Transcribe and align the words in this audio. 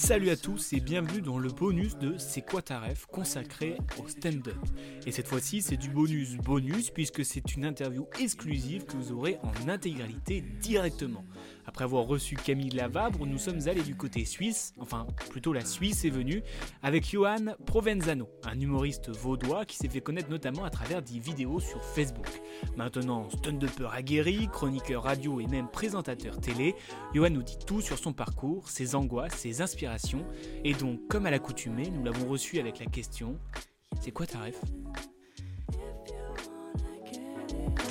Salut 0.00 0.30
à 0.30 0.36
tous 0.36 0.72
et 0.72 0.80
bienvenue 0.80 1.20
dans 1.20 1.40
le 1.40 1.50
bonus 1.50 1.98
de 1.98 2.16
C'est 2.18 2.40
quoi 2.40 2.62
ta 2.62 2.78
ref 2.78 3.04
consacré 3.06 3.76
au 3.98 4.08
stand-up. 4.08 4.56
Et 5.04 5.10
cette 5.10 5.26
fois-ci, 5.26 5.60
c'est 5.60 5.76
du 5.76 5.90
bonus 5.90 6.36
bonus 6.36 6.90
puisque 6.90 7.24
c'est 7.24 7.56
une 7.56 7.64
interview 7.64 8.06
exclusive 8.18 8.84
que 8.84 8.96
vous 8.96 9.12
aurez 9.12 9.38
en 9.42 9.68
intégralité 9.68 10.40
directement. 10.62 11.24
Après 11.68 11.84
avoir 11.84 12.06
reçu 12.06 12.34
Camille 12.34 12.70
Lavabre, 12.70 13.26
nous 13.26 13.36
sommes 13.36 13.68
allés 13.68 13.82
du 13.82 13.94
côté 13.94 14.24
suisse, 14.24 14.72
enfin 14.78 15.06
plutôt 15.28 15.52
la 15.52 15.66
Suisse 15.66 16.06
est 16.06 16.10
venue, 16.10 16.42
avec 16.82 17.06
Johan 17.06 17.54
Provenzano, 17.66 18.26
un 18.44 18.58
humoriste 18.58 19.10
vaudois 19.10 19.66
qui 19.66 19.76
s'est 19.76 19.90
fait 19.90 20.00
connaître 20.00 20.30
notamment 20.30 20.64
à 20.64 20.70
travers 20.70 21.02
des 21.02 21.18
vidéos 21.18 21.60
sur 21.60 21.84
Facebook. 21.84 22.26
Maintenant 22.78 23.28
stand-upper 23.28 23.90
aguerri, 23.92 24.48
chroniqueur 24.50 25.02
radio 25.02 25.40
et 25.40 25.46
même 25.46 25.68
présentateur 25.68 26.40
télé, 26.40 26.74
Johan 27.12 27.28
nous 27.28 27.42
dit 27.42 27.58
tout 27.66 27.82
sur 27.82 27.98
son 27.98 28.14
parcours, 28.14 28.70
ses 28.70 28.94
angoisses, 28.94 29.34
ses 29.34 29.60
inspirations, 29.60 30.24
et 30.64 30.72
donc 30.72 31.06
comme 31.08 31.26
à 31.26 31.30
l'accoutumée, 31.30 31.90
nous 31.90 32.02
l'avons 32.02 32.30
reçu 32.30 32.58
avec 32.58 32.78
la 32.78 32.86
question 32.86 33.38
C'est 34.00 34.10
quoi 34.10 34.24
ta 34.24 34.40
ref? 34.40 34.58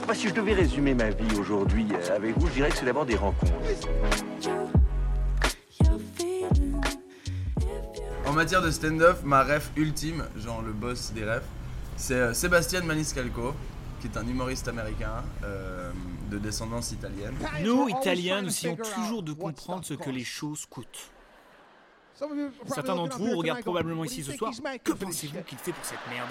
Moi, 0.05 0.16
si 0.16 0.30
je 0.30 0.33
devais 0.33 0.53
résumer 0.53 0.93
ma 0.93 1.09
vie 1.09 1.35
aujourd'hui 1.38 1.88
euh, 1.93 2.16
avec 2.16 2.38
vous, 2.38 2.47
je 2.47 2.53
dirais 2.53 2.69
que 2.69 2.77
c'est 2.77 2.85
d'abord 2.85 3.05
des 3.05 3.16
rencontres. 3.16 3.52
En 8.25 8.33
matière 8.33 8.61
de 8.61 8.71
stand-up, 8.71 9.17
ma 9.23 9.43
ref 9.43 9.71
ultime, 9.75 10.25
genre 10.38 10.61
le 10.61 10.73
boss 10.73 11.11
des 11.13 11.25
refs, 11.25 11.43
c'est 11.97 12.13
euh, 12.13 12.33
Sébastien 12.33 12.81
Maniscalco, 12.81 13.53
qui 13.99 14.08
est 14.08 14.17
un 14.17 14.27
humoriste 14.27 14.67
américain 14.67 15.23
euh, 15.43 15.91
de 16.30 16.38
descendance 16.38 16.91
italienne. 16.91 17.35
Nous, 17.63 17.89
Italiens, 17.89 18.41
nous 18.41 18.49
essayons 18.49 18.77
toujours 18.77 19.23
de 19.23 19.33
comprendre 19.33 19.83
ce 19.83 19.93
que 19.93 20.09
les 20.09 20.23
choses 20.23 20.65
coûtent. 20.65 21.11
Certains 22.67 22.95
d'entre 22.95 23.17
vous 23.17 23.38
regardent 23.38 23.61
probablement 23.61 24.05
ici 24.05 24.23
ce 24.23 24.31
soir. 24.31 24.52
Que 24.83 24.93
pensez-vous 24.93 25.41
qu'il 25.43 25.58
fait 25.58 25.71
pour 25.71 25.85
cette 25.85 25.99
merde? 26.09 26.30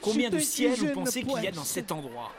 Combien 0.00 0.30
de 0.30 0.38
sièges 0.38 0.78
vous 0.78 0.92
pensez 0.92 1.22
qu'il 1.22 1.42
y 1.42 1.46
a 1.46 1.52
dans 1.52 1.64
cet 1.64 1.92
endroit 1.92 2.32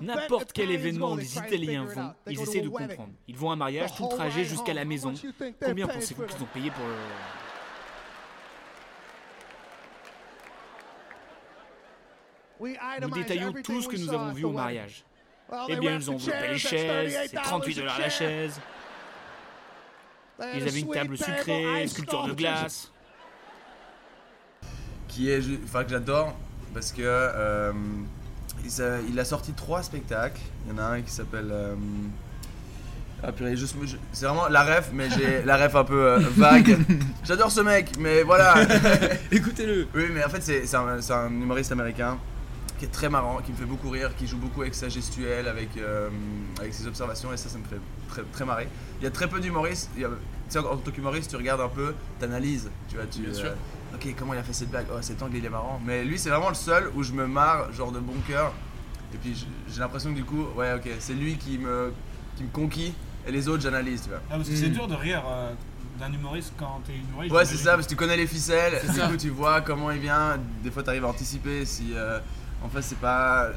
N'importe 0.00 0.52
quel 0.52 0.70
événement 0.70 1.12
où 1.12 1.16
les 1.16 1.36
Italiens 1.36 1.84
vont, 1.84 2.14
ils 2.26 2.40
essaient 2.40 2.60
de 2.60 2.68
comprendre. 2.68 3.12
Ils 3.26 3.36
vont 3.36 3.50
à 3.50 3.54
un 3.54 3.56
mariage, 3.56 3.94
tout 3.96 4.04
le 4.04 4.14
trajet 4.14 4.44
jusqu'à 4.44 4.74
la 4.74 4.84
maison. 4.84 5.14
Combien 5.62 5.86
pensez-vous 5.86 6.24
qu'ils 6.24 6.42
ont 6.42 6.48
payé 6.52 6.70
pour 6.70 6.84
le... 6.86 6.94
Nous 13.02 13.10
détaillons 13.10 13.52
tout 13.62 13.82
ce 13.82 13.88
que 13.88 13.96
nous 13.96 14.12
avons 14.12 14.32
vu 14.32 14.44
au 14.44 14.52
mariage. 14.52 15.04
Eh 15.68 15.76
bien, 15.76 15.94
ils 15.96 16.10
ont 16.10 16.14
enveloppé 16.14 16.48
les 16.48 16.58
chaises, 16.58 17.16
c'est 17.30 17.36
38 17.36 17.74
dollars 17.76 17.98
la 17.98 18.10
chaise. 18.10 18.60
Ils 20.54 20.62
avaient 20.68 20.80
une 20.80 20.90
table 20.90 21.16
sucrée, 21.16 21.86
sculpture 21.88 22.28
de 22.28 22.32
glace. 22.34 22.90
qui 25.08 25.30
est, 25.30 25.40
enfin 25.64 25.84
que 25.84 25.90
j'adore 25.90 26.34
parce 26.74 26.92
que 26.92 27.00
euh, 27.02 27.72
il, 29.08 29.18
a 29.18 29.24
sorti 29.24 29.52
trois 29.52 29.82
spectacles. 29.82 30.40
Il 30.66 30.72
y 30.72 30.74
en 30.74 30.78
a 30.82 30.86
un 30.88 31.00
qui 31.00 31.10
s'appelle 31.10 31.48
euh, 31.50 31.74
ah 33.22 33.32
purée, 33.32 33.56
je- 33.56 33.64
je- 33.64 33.96
c'est 34.12 34.26
vraiment 34.26 34.48
la 34.48 34.62
ref, 34.62 34.90
mais 34.92 35.08
j'ai 35.10 35.42
la 35.44 35.56
ref 35.56 35.74
un 35.74 35.84
peu 35.84 36.04
euh, 36.06 36.18
vague. 36.18 36.76
J'adore 37.24 37.50
ce 37.50 37.60
mec, 37.62 37.92
mais 37.98 38.22
voilà. 38.22 38.54
Écoutez-le. 39.32 39.88
oui, 39.94 40.04
mais 40.12 40.22
en 40.24 40.28
fait 40.28 40.42
c'est 40.42 40.66
c'est 40.66 40.76
un, 40.76 41.00
c'est 41.00 41.14
un 41.14 41.28
humoriste 41.28 41.72
américain 41.72 42.18
qui 42.78 42.84
est 42.84 42.88
très 42.88 43.08
marrant, 43.08 43.38
qui 43.44 43.52
me 43.52 43.56
fait 43.56 43.64
beaucoup 43.64 43.90
rire, 43.90 44.14
qui 44.16 44.26
joue 44.26 44.36
beaucoup 44.38 44.62
avec 44.62 44.74
sa 44.74 44.88
gestuelle, 44.88 45.48
avec, 45.48 45.76
euh, 45.76 46.08
avec 46.58 46.74
ses 46.74 46.86
observations, 46.86 47.32
et 47.32 47.36
ça, 47.36 47.48
ça 47.48 47.58
me 47.58 47.64
fait 47.64 47.80
très, 48.08 48.22
très 48.32 48.44
marrer. 48.44 48.68
Il 49.00 49.04
y 49.04 49.06
a 49.06 49.10
très 49.10 49.28
peu 49.28 49.40
d'humoristes. 49.40 49.90
Tu 49.94 50.04
sais, 50.48 50.58
en 50.58 50.64
en 50.64 50.76
tant 50.76 50.90
qu'humoriste, 50.90 51.30
tu 51.30 51.36
regardes 51.36 51.60
un 51.60 51.68
peu, 51.68 51.94
t'analyses, 52.20 52.70
tu 52.88 52.96
vois, 52.96 53.06
tu. 53.06 53.20
Bien 53.22 53.34
sûr. 53.34 53.50
ok, 53.94 54.14
comment 54.18 54.34
il 54.34 54.38
a 54.38 54.42
fait 54.42 54.52
cette 54.52 54.70
blague? 54.70 54.86
Oh, 54.92 54.98
cet 55.00 55.22
angle 55.22 55.36
il 55.36 55.44
est 55.44 55.50
marrant. 55.50 55.80
Mais 55.84 56.04
lui, 56.04 56.18
c'est 56.18 56.30
vraiment 56.30 56.48
le 56.50 56.54
seul 56.54 56.90
où 56.94 57.02
je 57.02 57.12
me 57.12 57.26
marre, 57.26 57.72
genre 57.72 57.92
de 57.92 57.98
bon 57.98 58.14
cœur. 58.28 58.52
Et 59.14 59.18
puis 59.18 59.46
j'ai 59.68 59.80
l'impression 59.80 60.10
que 60.10 60.16
du 60.16 60.24
coup, 60.24 60.44
ouais, 60.56 60.74
ok, 60.74 60.88
c'est 60.98 61.14
lui 61.14 61.36
qui 61.36 61.58
me, 61.58 61.92
qui 62.36 62.42
me 62.44 62.48
conquit, 62.50 62.92
et 63.26 63.32
les 63.32 63.48
autres, 63.48 63.62
j'analyse, 63.62 64.02
tu 64.02 64.08
vois. 64.10 64.20
Ah, 64.30 64.36
parce 64.36 64.48
que 64.48 64.56
c'est 64.56 64.68
dur 64.68 64.86
de 64.86 64.94
rire 64.94 65.22
euh, 65.26 65.52
d'un 65.98 66.12
humoriste 66.12 66.52
quand 66.58 66.80
t'es 66.86 66.94
humoriste. 66.94 67.34
Ouais, 67.34 67.44
c'est 67.44 67.56
ça, 67.56 67.74
parce 67.74 67.86
que 67.86 67.90
tu 67.90 67.96
connais 67.96 68.16
les 68.16 68.26
ficelles, 68.26 68.80
du 68.88 68.96
ça. 68.96 69.08
coup 69.08 69.16
tu 69.16 69.30
vois 69.30 69.60
comment 69.62 69.90
il 69.90 70.00
vient, 70.00 70.38
des 70.62 70.70
fois 70.70 70.82
tu 70.82 70.90
arrives 70.90 71.04
à 71.04 71.08
anticiper 71.08 71.64
si 71.64 71.92
euh, 71.94 72.18
en 72.62 72.68
fait 72.68 72.82
c'est 72.82 72.98
pas. 72.98 73.50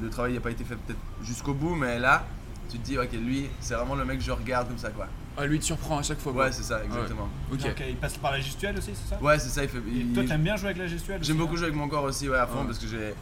le 0.00 0.10
travail 0.10 0.34
n'a 0.34 0.40
pas 0.40 0.50
été 0.50 0.64
fait 0.64 0.76
peut-être 0.76 0.98
jusqu'au 1.22 1.54
bout, 1.54 1.74
mais 1.74 1.98
là 1.98 2.24
tu 2.70 2.78
te 2.78 2.84
dis, 2.84 2.98
ok, 2.98 3.12
lui 3.12 3.48
c'est 3.60 3.74
vraiment 3.74 3.94
le 3.94 4.04
mec 4.04 4.18
que 4.18 4.24
je 4.24 4.30
regarde 4.32 4.68
comme 4.68 4.78
ça 4.78 4.90
quoi. 4.90 5.06
Ah, 5.40 5.46
lui, 5.46 5.54
il 5.56 5.60
te 5.60 5.66
surprend 5.66 5.98
à 5.98 6.02
chaque 6.02 6.18
fois. 6.18 6.32
quoi. 6.32 6.46
Ouais, 6.46 6.52
c'est 6.52 6.64
ça, 6.64 6.82
exactement. 6.84 7.28
Ok. 7.52 7.60
Ok, 7.64 7.82
il 7.88 7.94
passe 7.94 8.16
par 8.16 8.32
la 8.32 8.40
gestuelle 8.40 8.76
aussi, 8.76 8.90
c'est 8.92 9.14
ça? 9.14 9.22
Ouais, 9.22 9.38
c'est 9.38 9.50
ça, 9.50 9.62
il 9.62 9.68
fait. 9.68 9.78
Et 9.78 9.82
il- 10.00 10.12
toi, 10.12 10.24
t'aimes 10.26 10.42
bien 10.42 10.56
jouer 10.56 10.70
avec 10.70 10.78
la 10.78 10.88
gestuelle 10.88 11.22
J'aime 11.22 11.36
beaucoup 11.36 11.54
hein? 11.54 11.58
jouer 11.58 11.66
avec 11.66 11.76
mon 11.76 11.86
corps 11.86 12.02
aussi, 12.02 12.28
ouais, 12.28 12.36
à 12.36 12.48
fond, 12.48 12.58
Ouais. 12.62 12.66
parce 12.66 12.78
que 12.80 12.88
j'ai. 12.88 13.14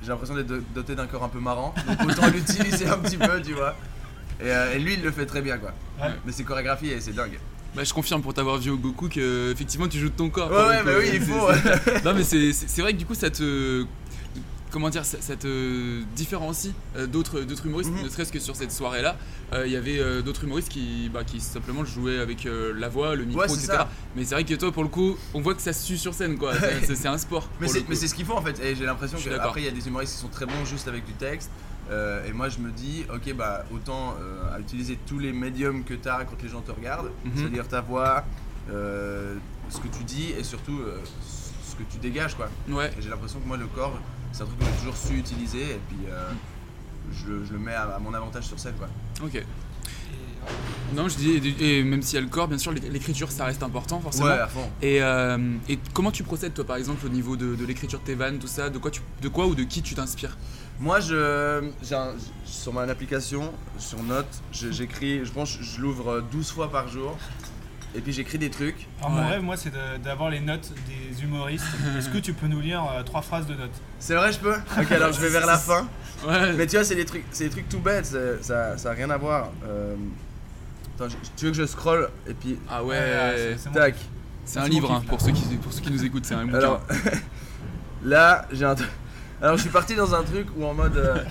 J'ai 0.00 0.06
l'impression 0.08 0.36
d'être 0.36 0.46
do- 0.46 0.62
doté 0.72 0.94
d'un 0.94 1.08
corps 1.08 1.24
un 1.24 1.28
peu 1.28 1.40
marrant, 1.40 1.74
donc 1.88 2.00
autant 2.08 2.28
l'utiliser 2.32 2.86
un 2.86 2.98
petit 2.98 3.16
peu, 3.16 3.42
tu 3.42 3.54
vois. 3.54 3.74
Et, 4.40 4.44
euh, 4.44 4.74
et 4.74 4.78
lui, 4.78 4.94
il 4.94 5.02
le 5.02 5.10
fait 5.10 5.26
très 5.26 5.42
bien, 5.42 5.58
quoi. 5.58 5.72
Ouais. 6.00 6.12
Mais 6.24 6.30
c'est 6.30 6.44
chorégraphié 6.44 6.92
et 6.92 7.00
c'est 7.00 7.12
dingue. 7.12 7.40
Bah, 7.76 7.84
je 7.84 7.92
confirme 7.94 8.22
pour 8.22 8.34
t'avoir 8.34 8.58
vu 8.58 8.70
au 8.70 8.76
Goku 8.76 9.08
que 9.08 9.52
effectivement 9.52 9.88
tu 9.88 9.98
joues 9.98 10.08
de 10.08 10.14
ton 10.16 10.30
corps. 10.30 10.50
Ouais, 10.50 10.56
ouais, 10.56 10.82
bah 10.84 10.92
oui, 10.98 11.10
il 11.14 11.20
C'est- 11.20 11.26
faut. 11.26 12.04
non, 12.04 12.14
mais 12.14 12.24
c'est 12.24 12.80
vrai 12.82 12.92
que 12.92 12.98
du 12.98 13.06
coup, 13.06 13.14
ça 13.14 13.30
te. 13.30 13.84
Comment 14.70 14.90
dire, 14.90 15.02
ça, 15.06 15.16
ça 15.20 15.34
te 15.34 16.02
différencie 16.14 16.74
euh, 16.96 17.06
d'autres 17.06 17.40
humoristes, 17.64 17.90
Mhm. 17.90 18.02
ne 18.04 18.08
serait-ce 18.10 18.30
que 18.30 18.38
sur 18.38 18.54
cette 18.54 18.70
soirée-là. 18.70 19.16
euh, 19.54 19.66
Il 19.66 19.72
y 19.72 19.76
avait 19.76 19.98
euh, 19.98 20.20
d'autres 20.20 20.44
humoristes 20.44 20.68
qui, 20.68 21.08
bah, 21.12 21.24
qui 21.24 21.40
simplement 21.40 21.86
jouaient 21.86 22.18
avec 22.18 22.44
euh, 22.44 22.74
la 22.76 22.90
voix, 22.90 23.14
le 23.14 23.24
micro, 23.24 23.40
Ouais, 23.40 23.46
etc. 23.46 23.64
ça. 23.66 23.88
Mais 24.14 24.24
c'est 24.24 24.34
vrai 24.34 24.44
que 24.44 24.52
toi, 24.54 24.70
pour 24.70 24.82
le 24.82 24.90
coup, 24.90 25.16
on 25.32 25.40
voit 25.40 25.54
que 25.54 25.62
ça 25.62 25.72
se 25.72 25.86
sue 25.86 25.96
sur 25.96 26.12
scène, 26.12 26.36
quoi. 26.36 26.52
C'est- 26.86 27.06
un 27.06 27.16
sport. 27.16 27.48
Mais 27.62 27.68
c'est, 27.68 27.80
ce 28.08 28.14
qu'il 28.14 28.26
faut 28.26 28.34
en 28.34 28.42
fait, 28.42 28.60
et 28.62 28.74
j'ai 28.74 28.84
l'impression 28.84 29.16
qu'après 29.24 29.62
il 29.62 29.64
y 29.64 29.68
a 29.68 29.70
des 29.70 29.86
humoristes 29.88 30.12
qui 30.16 30.20
sont 30.20 30.28
très 30.28 30.44
bons 30.44 30.66
juste 30.66 30.86
avec 30.86 31.06
du 31.06 31.12
texte, 31.14 31.48
euh, 31.90 32.26
et 32.26 32.32
moi 32.32 32.48
je 32.48 32.58
me 32.58 32.70
dis, 32.70 33.04
ok 33.14 33.34
bah 33.34 33.64
autant 33.72 34.14
euh, 34.20 34.54
à 34.54 34.60
utiliser 34.60 34.98
tous 35.06 35.18
les 35.18 35.32
médiums 35.32 35.84
que 35.84 35.94
tu 35.94 36.08
as 36.08 36.24
quand 36.24 36.40
les 36.42 36.48
gens 36.48 36.60
te 36.60 36.70
regardent, 36.72 37.10
Mhm. 37.24 37.32
c'est-à-dire 37.36 37.68
ta 37.68 37.80
voix, 37.80 38.24
euh, 38.70 39.36
ce 39.70 39.78
que 39.78 39.88
tu 39.88 40.04
dis, 40.04 40.32
et 40.38 40.44
surtout 40.44 40.78
ce 41.66 41.74
que 41.76 41.82
tu 41.90 41.98
dégages 41.98 42.34
quoi. 42.34 42.48
Ouais. 42.68 42.90
J'ai 43.00 43.08
l'impression 43.08 43.38
que 43.40 43.46
moi 43.48 43.56
le 43.56 43.66
corps, 43.66 43.98
c'est 44.32 44.42
un 44.42 44.46
truc 44.46 44.58
que 44.58 44.64
j'ai 44.66 44.78
toujours 44.80 44.96
su 44.96 45.14
utiliser, 45.14 45.62
et 45.62 45.80
puis 45.88 45.98
euh, 46.10 46.30
je, 47.12 47.26
le- 47.32 47.44
je 47.46 47.52
le 47.52 47.58
mets 47.58 47.74
à, 47.74 47.82
à 47.96 47.98
mon 47.98 48.12
avantage 48.14 48.44
sur 48.44 48.58
scène 48.58 48.74
quoi. 48.78 48.88
Ok. 49.24 49.42
Non, 50.94 51.06
je 51.08 51.16
dis, 51.16 51.54
et, 51.60 51.82
même 51.84 52.00
s'il 52.00 52.14
y 52.14 52.18
a 52.18 52.22
le 52.22 52.28
corps, 52.28 52.48
bien 52.48 52.56
sûr, 52.56 52.72
l'é- 52.72 52.88
l'écriture 52.88 53.30
ça 53.30 53.44
reste 53.44 53.62
important 53.62 54.00
forcément. 54.00 54.26
Ouais, 54.26 54.38
à 54.38 54.46
fond. 54.48 54.70
Et, 54.80 55.02
euh, 55.02 55.36
et 55.68 55.78
comment 55.92 56.10
tu 56.10 56.22
procèdes 56.22 56.54
toi 56.54 56.64
par 56.64 56.76
exemple 56.76 57.04
au 57.04 57.10
niveau 57.10 57.36
de, 57.36 57.54
de 57.54 57.64
l'écriture 57.66 57.98
de 58.00 58.04
tes 58.04 58.14
vannes, 58.14 58.38
tout 58.38 58.46
ça? 58.46 58.70
De 58.70 58.78
quoi, 58.78 58.90
tu, 58.90 59.02
de 59.20 59.28
quoi 59.28 59.46
ou 59.46 59.54
de 59.54 59.64
qui 59.64 59.82
tu 59.82 59.94
t'inspires? 59.94 60.38
Moi, 60.80 61.00
je, 61.00 61.64
un- 61.92 62.14
sur 62.44 62.72
mon 62.72 62.88
application, 62.88 63.52
sur 63.78 64.02
Note, 64.02 64.26
je- 64.52 64.70
j'écris, 64.70 65.24
je 65.24 65.32
pense, 65.32 65.58
je 65.60 65.80
l'ouvre 65.80 66.22
12 66.30 66.50
fois 66.52 66.70
par 66.70 66.88
jour. 66.88 67.16
Et 67.94 68.00
puis 68.00 68.12
j'écris 68.12 68.38
des 68.38 68.50
trucs. 68.50 68.86
Alors, 69.00 69.10
mon 69.10 69.22
Ouais. 69.22 69.30
rêve, 69.30 69.42
moi, 69.42 69.56
c'est 69.56 69.72
d'avoir 70.04 70.28
les 70.30 70.40
notes 70.40 70.72
des 70.86 71.22
humoristes. 71.24 71.64
Est-ce 71.98 72.10
que 72.10 72.18
tu 72.18 72.32
peux 72.34 72.46
nous 72.46 72.60
lire 72.60 72.84
euh, 72.92 73.02
trois 73.02 73.22
phrases 73.22 73.46
de 73.46 73.54
notes? 73.54 73.72
C'est 73.98 74.14
vrai, 74.14 74.30
je 74.30 74.38
peux? 74.38 74.54
Ok, 74.78 74.92
alors 74.92 75.10
je 75.12 75.20
vais 75.20 75.30
vers 75.30 75.46
la 75.46 75.56
fin. 75.58 75.88
Ouais. 76.26 76.52
Mais 76.52 76.66
tu 76.66 76.76
vois, 76.76 76.84
c'est 76.84 76.94
des 76.96 77.06
trucs, 77.06 77.24
c'est 77.32 77.44
des 77.44 77.50
trucs 77.50 77.68
tout 77.68 77.78
bêtes, 77.80 78.14
ça, 78.42 78.76
ça 78.76 78.90
a 78.90 78.92
rien 78.92 79.08
à 79.10 79.16
voir. 79.16 79.48
Euh, 79.64 79.96
Attends, 80.96 81.08
je- 81.08 81.16
tu 81.36 81.44
veux 81.46 81.50
que 81.52 81.56
je 81.56 81.64
scroll 81.66 82.10
et 82.28 82.34
puis 82.34 82.58
Ah 82.68 82.84
Ouais, 82.84 83.56
tac. 83.72 83.94
C'est 84.44 84.58
un 84.58 84.68
livre 84.68 84.92
hein, 84.92 85.02
pour 85.08 85.20
ceux 85.20 85.30
qui 85.32 85.42
pour 85.56 85.72
ceux 85.72 85.80
qui 85.80 85.90
nous 85.90 86.04
écoutent, 86.04 86.24
c'est 86.26 86.34
un 86.34 86.44
bouquin. 86.44 86.58
Alors 86.58 86.82
là, 88.04 88.46
j'ai 88.52 88.64
un, 88.64 88.74
Alors 89.40 89.56
je 89.56 89.62
suis 89.62 89.70
parti 89.70 89.94
dans 89.94 90.14
un 90.14 90.22
truc 90.24 90.48
où 90.56 90.64
en 90.64 90.74
mode. 90.74 90.96
euh, 90.96 91.22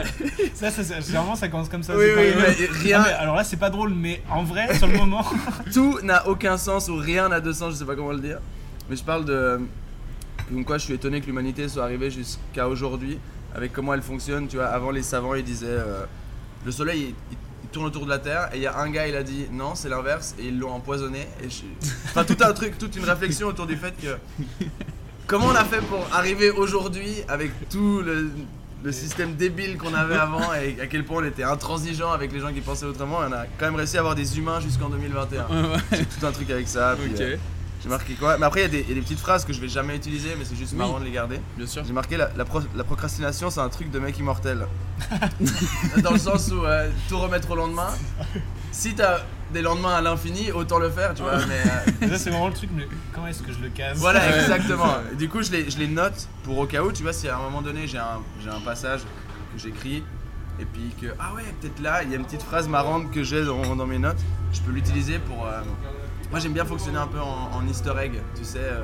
Ça, 0.54 0.70
ça, 0.70 0.84
ça- 0.84 1.00
généralement, 1.00 1.34
ça 1.36 1.48
commence 1.48 1.68
comme 1.68 1.82
ça. 1.82 1.94
Oui, 1.96 2.04
c'est 2.06 2.14
pas 2.14 2.20
oui, 2.20 2.56
mais 2.60 2.66
rien- 2.78 3.00
Ah, 3.00 3.04
mais 3.08 3.12
alors 3.14 3.34
là, 3.36 3.44
c'est 3.44 3.56
pas 3.56 3.70
drôle, 3.70 3.92
mais 3.94 4.22
en 4.30 4.44
vrai, 4.44 4.74
sur 4.78 4.86
le 4.86 4.96
moment. 4.98 5.24
tout 5.72 5.98
n'a 6.02 6.26
aucun 6.28 6.56
sens 6.58 6.88
ou 6.88 6.96
rien 6.96 7.28
n'a 7.28 7.40
de 7.40 7.52
sens, 7.52 7.74
je 7.74 7.78
sais 7.78 7.84
pas 7.84 7.96
comment 7.96 8.12
le 8.12 8.20
dire. 8.20 8.38
Mais 8.88 8.96
je 8.96 9.02
parle 9.04 9.24
de. 9.24 9.60
Comme 10.48 10.64
quoi 10.64 10.78
je 10.78 10.84
suis 10.84 10.94
étonné 10.94 11.20
que 11.20 11.26
l'humanité 11.26 11.68
soit 11.68 11.82
arrivée 11.82 12.08
jusqu'à 12.10 12.68
aujourd'hui, 12.68 13.18
avec 13.54 13.72
comment 13.72 13.94
elle 13.94 14.02
fonctionne. 14.02 14.46
Tu 14.46 14.56
vois, 14.56 14.66
avant 14.66 14.92
les 14.92 15.02
savants 15.02 15.34
ils 15.34 15.42
disaient 15.42 15.66
euh, 15.68 16.04
le 16.64 16.70
soleil 16.70 17.00
il, 17.00 17.14
il- 17.32 17.38
il 17.64 17.68
tourne 17.70 17.86
autour 17.86 18.04
de 18.04 18.10
la 18.10 18.18
Terre, 18.20 18.48
et 18.54 18.58
il 18.58 18.62
y 18.62 18.66
a 18.68 18.78
un 18.78 18.88
gars 18.90 19.08
il 19.08 19.16
a 19.16 19.24
dit 19.24 19.46
non, 19.50 19.74
c'est 19.74 19.88
l'inverse, 19.88 20.36
et 20.38 20.46
ils 20.46 20.58
l'ont 20.58 20.70
empoisonné. 20.70 21.26
Et 21.42 21.50
je... 21.50 21.62
Enfin, 22.04 22.22
tout 22.24 22.36
un 22.40 22.52
truc, 22.52 22.78
toute 22.78 22.94
une 22.94 23.04
réflexion 23.04 23.48
autour 23.48 23.66
du 23.66 23.76
fait 23.76 23.92
que. 24.00 24.16
Comment 25.26 25.46
on 25.46 25.54
a 25.54 25.64
fait 25.64 25.80
pour 25.80 26.06
arriver 26.12 26.50
aujourd'hui 26.50 27.16
avec 27.28 27.50
tout 27.68 28.00
le, 28.00 28.30
le 28.84 28.92
système 28.92 29.34
débile 29.34 29.76
qu'on 29.76 29.92
avait 29.94 30.16
avant 30.16 30.54
et 30.54 30.80
à 30.80 30.86
quel 30.86 31.04
point 31.04 31.22
on 31.22 31.26
était 31.26 31.42
intransigeant 31.42 32.12
avec 32.12 32.32
les 32.32 32.38
gens 32.40 32.52
qui 32.52 32.60
pensaient 32.60 32.86
autrement? 32.86 33.22
Et 33.24 33.26
on 33.28 33.32
a 33.32 33.44
quand 33.58 33.66
même 33.66 33.74
réussi 33.74 33.96
à 33.96 34.00
avoir 34.00 34.14
des 34.14 34.38
humains 34.38 34.60
jusqu'en 34.60 34.88
2021. 34.88 35.46
Ouais, 35.48 35.68
ouais. 35.70 35.76
J'ai 35.92 36.04
tout 36.06 36.24
un 36.24 36.30
truc 36.32 36.48
avec 36.50 36.68
ça. 36.68 36.96
puis, 37.00 37.12
Ok, 37.12 37.20
euh, 37.20 37.36
j'ai 37.82 37.88
marqué 37.88 38.14
quoi? 38.14 38.38
Mais 38.38 38.46
après, 38.46 38.60
il 38.60 38.62
y, 38.62 38.66
a 38.66 38.68
des- 38.68 38.80
il 38.82 38.88
y 38.88 38.92
a 38.92 38.94
des 38.94 39.00
petites 39.00 39.18
phrases 39.18 39.44
que 39.44 39.52
je 39.52 39.60
vais 39.60 39.68
jamais 39.68 39.96
utiliser, 39.96 40.28
mais 40.38 40.44
c'est 40.44 40.54
juste 40.56 40.72
Oui. 40.72 40.78
marrant 40.78 41.00
de 41.00 41.04
les 41.04 41.10
garder. 41.10 41.40
bien 41.56 41.66
sûr. 41.66 41.82
J'ai 41.84 41.92
marqué 41.92 42.16
la, 42.16 42.30
la 42.36 42.44
pro- 42.44 42.60
la 42.76 42.84
procrastination, 42.84 43.50
c'est 43.50 43.60
un 43.60 43.68
truc 43.68 43.90
de 43.90 43.98
mec 43.98 44.16
immortel. 44.18 44.66
Dans 46.04 46.12
le 46.12 46.18
sens 46.18 46.52
où 46.52 46.64
euh, 46.64 46.88
tout 47.08 47.18
remettre 47.18 47.50
au 47.50 47.56
lendemain. 47.56 47.88
Si 48.70 48.94
t'as 48.94 49.22
des 49.52 49.62
lendemains 49.62 49.94
à 49.94 50.00
l'infini, 50.00 50.50
autant 50.52 50.78
le 50.78 50.90
faire, 50.90 51.14
tu 51.14 51.22
vois. 51.22 51.38
Mais 51.46 51.60
euh, 52.04 52.08
ça, 52.10 52.18
c'est 52.18 52.30
vraiment 52.30 52.48
le 52.48 52.54
truc, 52.54 52.70
mais 52.74 52.86
comment 53.12 53.26
est-ce 53.28 53.42
que 53.42 53.52
je 53.52 53.58
le 53.60 53.68
casse 53.68 53.96
voilà, 53.98 54.20
Ouais. 54.20 54.40
exactement. 54.40 54.94
Du 55.18 55.28
coup, 55.28 55.42
je 55.42 55.50
les, 55.52 55.70
je 55.70 55.78
les 55.78 55.88
note 55.88 56.28
pour 56.42 56.58
au 56.58 56.66
cas 56.66 56.82
où, 56.82 56.92
tu 56.92 57.02
vois, 57.02 57.12
si 57.12 57.28
à 57.28 57.36
un 57.36 57.40
moment 57.42 57.62
donné 57.62 57.86
j'ai 57.86 57.98
un, 57.98 58.20
j'ai 58.42 58.50
un 58.50 58.60
passage 58.60 59.00
que 59.54 59.58
j'écris 59.60 60.02
et 60.58 60.64
puis 60.64 60.90
que, 61.00 61.06
ah 61.18 61.34
ouais, 61.34 61.42
peut-être 61.60 61.80
là, 61.80 62.02
il 62.02 62.10
y 62.10 62.14
a 62.14 62.16
une 62.16 62.24
petite 62.24 62.42
phrase 62.42 62.66
marrante 62.68 63.10
que 63.10 63.22
j'ai 63.22 63.44
dans, 63.44 63.76
dans 63.76 63.86
mes 63.86 63.98
notes, 63.98 64.18
je 64.52 64.60
peux 64.62 64.72
l'utiliser 64.72 65.18
pour. 65.18 65.46
euh, 65.46 65.60
moi, 66.30 66.40
j'aime 66.40 66.52
bien 66.54 66.64
fonctionner 66.64 66.98
un 66.98 67.06
peu 67.06 67.20
en, 67.20 67.50
en 67.54 67.66
easter 67.68 67.92
egg, 68.00 68.20
tu 68.36 68.44
sais, 68.44 68.58
euh, 68.60 68.80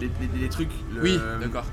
les, 0.00 0.10
les- 0.20 0.40
les 0.40 0.48
trucs. 0.48 0.70
le- 0.94 1.02
Oui, 1.02 1.20
d'accord. 1.40 1.64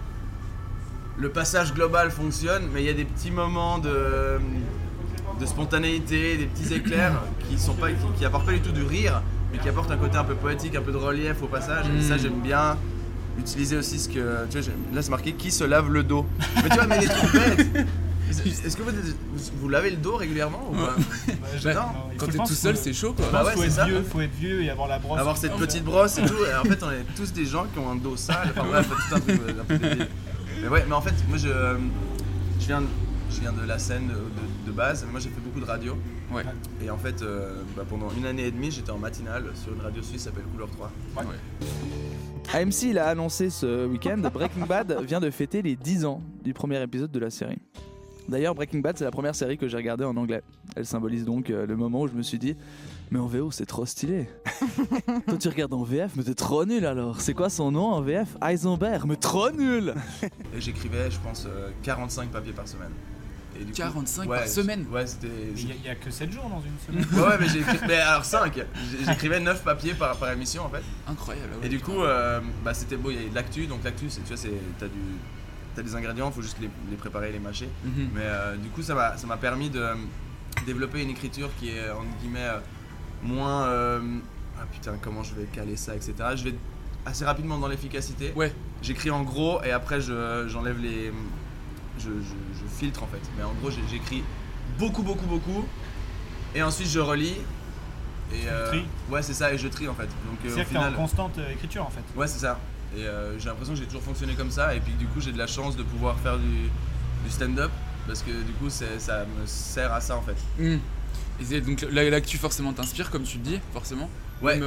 le 1.17 1.29
passage 1.29 1.73
global 1.73 2.11
fonctionne, 2.11 2.67
mais 2.73 2.83
il 2.83 2.85
y 2.85 2.89
a 2.89 2.93
des 2.93 3.05
petits 3.05 3.31
moments 3.31 3.79
de, 3.79 4.37
de 5.39 5.45
spontanéité, 5.45 6.37
des 6.37 6.45
petits 6.45 6.73
éclairs 6.73 7.21
qui 7.49 7.57
sont 7.59 7.73
pas, 7.73 7.89
qui, 7.89 7.95
qui 8.17 8.25
apportent 8.25 8.45
pas 8.45 8.53
du 8.53 8.61
tout 8.61 8.71
du 8.71 8.83
rire, 8.83 9.21
mais 9.51 9.59
qui 9.59 9.69
apportent 9.69 9.91
un 9.91 9.97
côté 9.97 10.17
un 10.17 10.23
peu 10.23 10.35
poétique, 10.35 10.75
un 10.75 10.81
peu 10.81 10.91
de 10.91 10.97
relief 10.97 11.41
au 11.41 11.47
passage. 11.47 11.85
Et 11.97 12.01
ça, 12.01 12.15
Mm. 12.15 12.19
j'aime 12.19 12.39
bien 12.41 12.77
utiliser 13.39 13.77
aussi 13.77 13.99
ce 13.99 14.09
que. 14.09 14.45
Tu 14.49 14.57
vois, 14.57 14.61
j'aime- 14.61 14.73
là, 14.93 15.01
c'est 15.01 15.11
marqué 15.11 15.33
qui 15.33 15.51
se 15.51 15.63
lave 15.63 15.91
le 15.91 16.03
dos? 16.03 16.25
Mais 16.63 16.69
tu 16.69 16.75
vois, 16.75 16.87
mais 16.87 16.99
des 16.99 17.05
trucs 17.07 17.31
bêtes. 17.33 17.87
Est-ce 18.29 18.75
que 18.75 18.81
vous, 18.81 18.91
vous 19.61 19.69
lavez 19.69 19.89
le 19.91 19.95
dos 19.95 20.17
régulièrement 20.17 20.61
ou 20.69 20.75
pas? 20.75 20.95
Bah, 21.63 21.73
non, 21.73 21.81
Quand 22.17 22.25
t'es 22.27 22.37
tout 22.39 22.45
seul, 22.47 22.75
c'est 22.75 22.91
chaud 22.91 23.13
quoi. 23.13 23.25
Bah 23.31 23.45
ouais, 23.45 23.53
faut 23.53 23.61
c'est 23.61 23.67
être 23.67 23.71
ça. 23.73 23.85
vieux, 23.85 24.01
faut 24.03 24.19
être 24.19 24.35
vieux 24.35 24.63
et 24.63 24.69
avoir 24.69 24.89
la 24.89 24.99
brosse. 24.99 25.17
Avoir 25.19 25.37
cette 25.37 25.53
petite 25.55 25.85
brosse 25.85 26.17
et 26.17 26.23
tout, 26.25 26.33
et 26.51 26.55
en 26.55 26.63
fait 26.69 26.83
on 26.83 26.91
est 26.91 27.05
tous 27.15 27.31
des 27.31 27.45
gens 27.45 27.65
qui 27.71 27.79
ont 27.79 27.89
un 27.89 27.95
dos 27.95 28.17
sale, 28.17 28.49
enfin 28.53 28.67
bref, 28.67 28.89
tout 28.89 29.15
un 29.15 29.19
truc 29.21 29.39
euh, 29.47 29.61
un 29.61 29.63
peu 29.63 29.77
débile. 29.77 30.07
Mais 30.61 30.67
ouais, 30.67 30.85
mais 30.89 30.93
en 30.93 30.99
fait, 31.01 31.13
moi 31.29 31.37
je, 31.37 31.47
je, 32.59 32.65
viens, 32.67 32.81
de- 32.81 32.87
je 33.31 33.41
viens 33.41 33.51
de 33.53 33.65
la 33.67 33.77
scène 33.79 34.07
de, 34.07 34.13
de- 34.13 34.67
de 34.67 34.71
base, 34.71 35.03
mais 35.05 35.11
moi 35.11 35.19
j'ai 35.19 35.29
fait 35.29 35.41
beaucoup 35.41 35.59
de 35.59 35.65
radio. 35.65 35.95
Ouais. 36.33 36.43
Et 36.83 36.89
en 36.89 36.97
fait, 36.97 37.21
euh, 37.21 37.61
bah, 37.75 37.83
pendant 37.89 38.09
une 38.17 38.25
année 38.25 38.47
et 38.47 38.51
demie, 38.51 38.71
j'étais 38.71 38.91
en 38.91 38.97
matinale 38.97 39.45
sur 39.55 39.73
une 39.73 39.81
radio 39.81 40.01
suisse 40.01 40.17
qui 40.17 40.23
s'appelle 40.23 40.43
Couleur 40.51 40.69
3. 40.71 40.91
AMC 42.53 42.83
il 42.83 42.97
a 42.97 43.07
annoncé 43.07 43.49
ce 43.49 43.85
week-end, 43.87 44.17
Breaking 44.33 44.65
Bad 44.65 44.97
vient 45.03 45.19
de 45.19 45.29
fêter 45.29 45.61
les 45.61 45.75
10 45.75 46.05
ans 46.05 46.21
du 46.43 46.53
premier 46.53 46.81
épisode 46.81 47.11
de 47.11 47.19
la 47.19 47.29
série. 47.29 47.59
D'ailleurs, 48.29 48.55
Breaking 48.55 48.79
Bad, 48.79 48.97
c'est 48.97 49.05
la 49.05 49.11
première 49.11 49.35
série 49.35 49.57
que 49.57 49.69
j'ai 49.69 49.77
regardée 49.77 50.03
en 50.03 50.15
anglais. 50.17 50.41
Elle 50.75 50.85
symbolise 50.85 51.23
donc 51.23 51.49
euh, 51.49 51.65
le 51.65 51.77
moment 51.77 52.01
où 52.01 52.07
je 52.09 52.13
me 52.13 52.21
suis 52.21 52.37
dit, 52.37 52.57
mais 53.09 53.19
en 53.19 53.27
VO, 53.27 53.51
c'est 53.51 53.65
trop 53.65 53.85
stylé. 53.85 54.27
Toi, 55.27 55.37
tu 55.39 55.47
regardes 55.47 55.73
en 55.73 55.83
VF, 55.83 56.11
mais 56.17 56.23
t'es 56.23 56.33
trop 56.33 56.65
nul 56.65 56.85
alors. 56.85 57.21
C'est 57.21 57.33
quoi 57.33 57.49
son 57.49 57.71
nom 57.71 57.85
en 57.85 58.01
VF 58.01 58.35
Heisenberg, 58.41 59.05
mais 59.07 59.15
trop 59.15 59.49
nul 59.51 59.93
Et 60.53 60.59
j'écrivais, 60.59 61.09
je 61.09 61.19
pense, 61.21 61.45
euh, 61.47 61.69
45 61.83 62.29
papiers 62.29 62.51
par 62.51 62.67
semaine. 62.67 62.91
Et 63.59 63.63
du 63.65 63.71
coup- 63.71 63.77
45 63.77 64.29
ouais, 64.29 64.37
par 64.39 64.47
semaine 64.47 64.85
Ouais, 64.91 65.05
c'était. 65.07 65.27
Il 65.55 65.85
y, 65.85 65.89
a- 65.89 65.95
que 65.95 66.11
7 66.11 66.31
jours 66.31 66.49
dans 66.49 66.61
une 66.61 66.77
semaine. 66.85 67.05
Ouais, 67.19 67.27
ouais, 67.29 67.37
mais 67.39 67.47
j'ai 67.49 67.59
écrit. 67.59 67.79
Mais 67.87 67.95
alors 67.97 68.23
5 68.25 68.59
J'écrivais 69.05 69.39
9 69.39 69.63
papiers 69.63 69.93
par, 69.93 70.15
par 70.17 70.31
émission 70.31 70.63
en 70.65 70.69
fait. 70.69 70.83
Incroyable. 71.07 71.49
ouais, 71.59 71.65
Et 71.65 71.69
du 71.69 71.79
coup, 71.79 72.01
euh, 72.03 72.39
bah, 72.63 72.73
c'était 72.73 72.97
beau, 72.97 73.09
il 73.11 73.15
y 73.15 73.19
avait 73.19 73.29
de 73.29 73.35
l'actu, 73.35 73.67
donc 73.67 73.83
l'actu, 73.83 74.09
c'est- 74.09 74.21
tu 74.21 74.27
vois, 74.27 74.37
c'est, 74.37 74.51
t'as, 74.79 74.87
du, 74.87 74.93
t'as 75.75 75.81
des 75.81 75.95
ingrédients, 75.95 76.31
faut 76.31 76.41
juste 76.41 76.57
les, 76.61 76.69
les 76.89 76.97
préparer, 76.97 77.31
les 77.31 77.39
mâcher. 77.39 77.69
Mhm. 77.83 78.09
Mais 78.13 78.21
euh, 78.23 78.55
du 78.57 78.69
coup, 78.69 78.81
ça 78.81 78.93
m'a, 78.95 79.37
permis 79.37 79.69
de 79.69 79.79
euh, 79.79 79.95
développer 80.65 81.01
une 81.01 81.09
écriture 81.09 81.49
qui 81.59 81.69
est, 81.69 81.89
entre 81.89 82.05
guillemets, 82.21 82.39
euh, 82.45 82.59
moins. 83.23 83.65
euh, 83.67 83.99
ah 84.59 84.65
putain, 84.71 84.93
comment 85.01 85.23
je 85.23 85.35
vais 85.35 85.45
caler 85.45 85.75
ça, 85.75 85.95
etc. 85.95 86.13
Je 86.35 86.43
vais 86.45 86.55
assez 87.05 87.25
rapidement 87.25 87.57
dans 87.59 87.67
l'efficacité. 87.67 88.33
Ouais. 88.35 88.51
J'écris 88.81 89.09
en 89.11 89.21
gros 89.23 89.61
et 89.63 89.71
après, 89.71 90.01
je, 90.01 90.45
j'enlève 90.47 90.79
les. 90.79 91.11
Je, 91.99 92.05
je- 92.05 92.59
je 92.59 92.67
filtre 92.79 93.03
en 93.03 93.07
fait. 93.07 93.21
Mais 93.37 93.43
en 93.43 93.53
gros, 93.53 93.69
j'écris 93.89 94.23
beaucoup, 94.77 95.03
beaucoup, 95.03 95.25
beaucoup. 95.25 95.65
Et 96.55 96.61
ensuite, 96.63 96.87
je 96.89 96.99
relis. 96.99 97.35
Et, 98.33 98.47
euh, 98.47 98.67
tries 98.69 98.85
Ouais, 99.09 99.21
c'est 99.21 99.33
ça, 99.33 99.53
et 99.53 99.57
je 99.57 99.67
trie 99.67 99.87
en 99.87 99.93
fait. 99.93 100.03
Donc 100.07 100.37
euh, 100.45 100.49
C'est-à-dire 100.53 100.69
que 100.69 100.93
en 100.93 100.93
constante 100.93 101.37
euh, 101.37 101.51
écriture 101.51 101.85
en 101.85 101.89
fait. 101.89 102.03
Ouais, 102.15 102.27
c'est 102.27 102.39
ça. 102.39 102.59
Et 102.97 103.03
euh, 103.05 103.37
j'ai 103.39 103.47
l'impression 103.49 103.73
que 103.73 103.79
j'ai 103.79 103.85
toujours 103.85 104.01
fonctionné 104.03 104.33
comme 104.33 104.51
ça. 104.51 104.75
Et 104.75 104.79
puis 104.79 104.93
du 104.93 105.07
coup, 105.07 105.21
j'ai 105.21 105.31
de 105.31 105.37
la 105.37 105.47
chance 105.47 105.75
de 105.77 105.83
pouvoir 105.83 106.17
faire 106.19 106.37
du, 106.37 106.69
du 107.25 107.29
stand-up. 107.31 107.71
Parce 108.05 108.21
que 108.21 108.31
du 108.31 108.53
coup, 108.53 108.69
ça 108.69 108.85
me 109.41 109.45
sert 109.45 109.91
à 109.91 109.99
ça 109.99 110.15
en 110.15 110.21
fait. 110.21 110.35
Et 110.61 110.79
c'est- 111.43 111.59
donc 111.61 111.85
là, 111.91 112.09
l'actu 112.09 112.37
forcément 112.37 112.71
t'inspire, 112.73 113.11
comme 113.11 113.23
tu 113.23 113.37
le 113.37 113.43
dis, 113.43 113.59
forcément. 113.73 114.09
Ouais, 114.41 114.59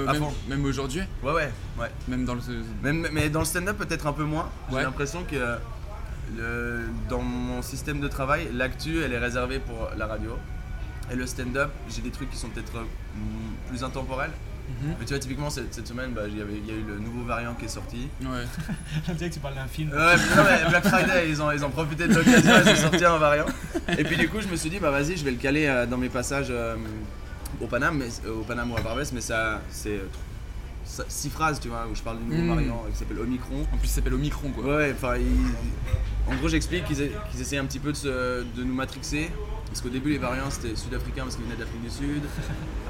même, 0.49 0.65
aujourd'hui, 0.65 1.00
Ouais, 1.23 1.33
ouais, 1.33 1.50
ouais. 1.79 1.91
même 2.09 2.25
dans 2.25 2.35
le. 2.35 2.41
Même, 2.83 3.09
mais 3.12 3.31
dans 3.31 3.38
le 3.41 3.44
stand-up, 3.47 3.79
peut-être 3.79 4.06
un 4.06 4.12
peu 4.12 4.25
moins. 4.25 4.49
J'ai 4.69 4.76
Ouais. 4.76 4.83
l'impression 4.83 5.23
que 5.25 5.56
le- 6.37 6.87
dans 7.09 7.21
mon 7.23 7.62
système 7.62 8.00
de 8.00 8.09
travail, 8.09 8.49
l'actu, 8.53 9.03
elle 9.03 9.12
est 9.12 9.19
réservée 9.19 9.59
pour 9.59 9.91
la 9.97 10.06
radio. 10.06 10.37
Et 11.12 11.17
le 11.17 11.27
stand-up, 11.27 11.71
j'ai 11.88 12.03
des 12.03 12.11
trucs 12.11 12.31
qui 12.31 12.37
sont 12.37 12.49
peut-être 12.49 12.73
mm, 12.81 13.69
plus 13.69 13.82
intemporels. 13.85 14.31
Mhm. 14.82 14.94
Mais 15.00 15.05
tu 15.05 15.12
vois, 15.12 15.19
typiquement, 15.19 15.50
cette, 15.50 15.75
cette 15.75 15.88
semaine, 15.88 16.12
bah, 16.12 16.23
il 16.29 16.37
y 16.38 16.41
a 16.41 16.44
eu 16.44 16.85
le 16.87 16.99
nouveau 17.00 17.25
variant 17.25 17.55
qui 17.55 17.65
est 17.65 17.69
sorti. 17.69 18.06
Ouais. 18.23 18.29
On 19.09 19.12
dirait 19.15 19.29
que 19.29 19.35
tu 19.35 19.41
parles 19.41 19.56
d'un 19.56 19.67
film. 19.67 19.91
Ouais, 19.91 19.97
mais 20.17 20.37
non, 20.37 20.44
mais 20.49 20.69
Black 20.71 20.87
Friday, 20.87 21.29
ils 21.29 21.43
ont, 21.43 21.50
ils 21.50 21.65
ont 21.65 21.71
profité 21.71 22.06
de 22.06 22.15
l'occasion, 22.15 22.53
ils 22.65 22.71
ont 22.71 22.76
sorti 22.76 23.05
un 23.05 23.19
variant. 23.19 23.47
Et 23.99 24.05
puis 24.05 24.17
du 24.17 24.29
coup, 24.29 24.41
je 24.41 24.47
me 24.47 24.55
suis 24.55 24.71
dit, 24.71 24.79
bah 24.79 24.91
vas-y, 24.93 25.17
je 25.17 25.25
vais 25.25 25.33
le 25.33 25.38
caler 25.38 25.67
euh, 25.67 25.87
dans 25.87 25.97
mes 25.99 26.09
passages 26.09 26.49
euh, 26.50 26.76
au 27.61 27.66
Paname, 27.66 27.97
mais, 27.99 28.09
euh, 28.26 28.35
au 28.35 28.43
Paname 28.45 28.71
ou 28.71 28.76
à 28.76 28.81
Barbès, 28.81 29.12
mais 29.12 29.21
ça, 29.21 29.61
c'est 29.71 29.97
euh, 29.97 30.07
six 31.09 31.30
phrases, 31.30 31.61
tu 31.61 31.68
vois, 31.68 31.87
où 31.90 31.94
je 31.94 32.02
parle 32.02 32.18
du 32.18 32.25
nouveau 32.25 32.42
Mm. 32.42 32.49
variant 32.54 32.82
euh, 32.87 32.90
qui 32.90 32.99
s'appelle 32.99 33.18
Omicron. 33.20 33.66
En 33.73 33.76
plus, 33.76 33.88
ça 33.88 33.97
s'appelle 33.97 34.14
Omicron 34.14 34.50
quoi. 34.50 34.76
Ouais, 34.76 34.92
enfin, 34.97 35.16
ils- 35.16 36.30
en 36.32 36.37
gros, 36.37 36.49
j'explique 36.49 36.85
qu'ils 36.85 36.97
qu'ils 37.30 37.40
essayaient 37.40 37.61
un 37.61 37.64
petit 37.66 37.78
peu 37.78 37.92
de, 37.92 37.97
se- 37.97 38.42
de 38.56 38.64
nous 38.64 38.75
matrixer. 38.75 39.30
Parce 39.68 39.82
qu'au 39.82 39.88
début, 39.88 40.11
les 40.11 40.18
variants 40.18 40.50
c'était 40.50 40.75
sud-africain 40.75 41.23
parce 41.23 41.37
qu'ils 41.37 41.44
venaient 41.44 41.54
d'Afrique 41.56 41.82
du 41.82 41.90
Sud. 41.90 42.23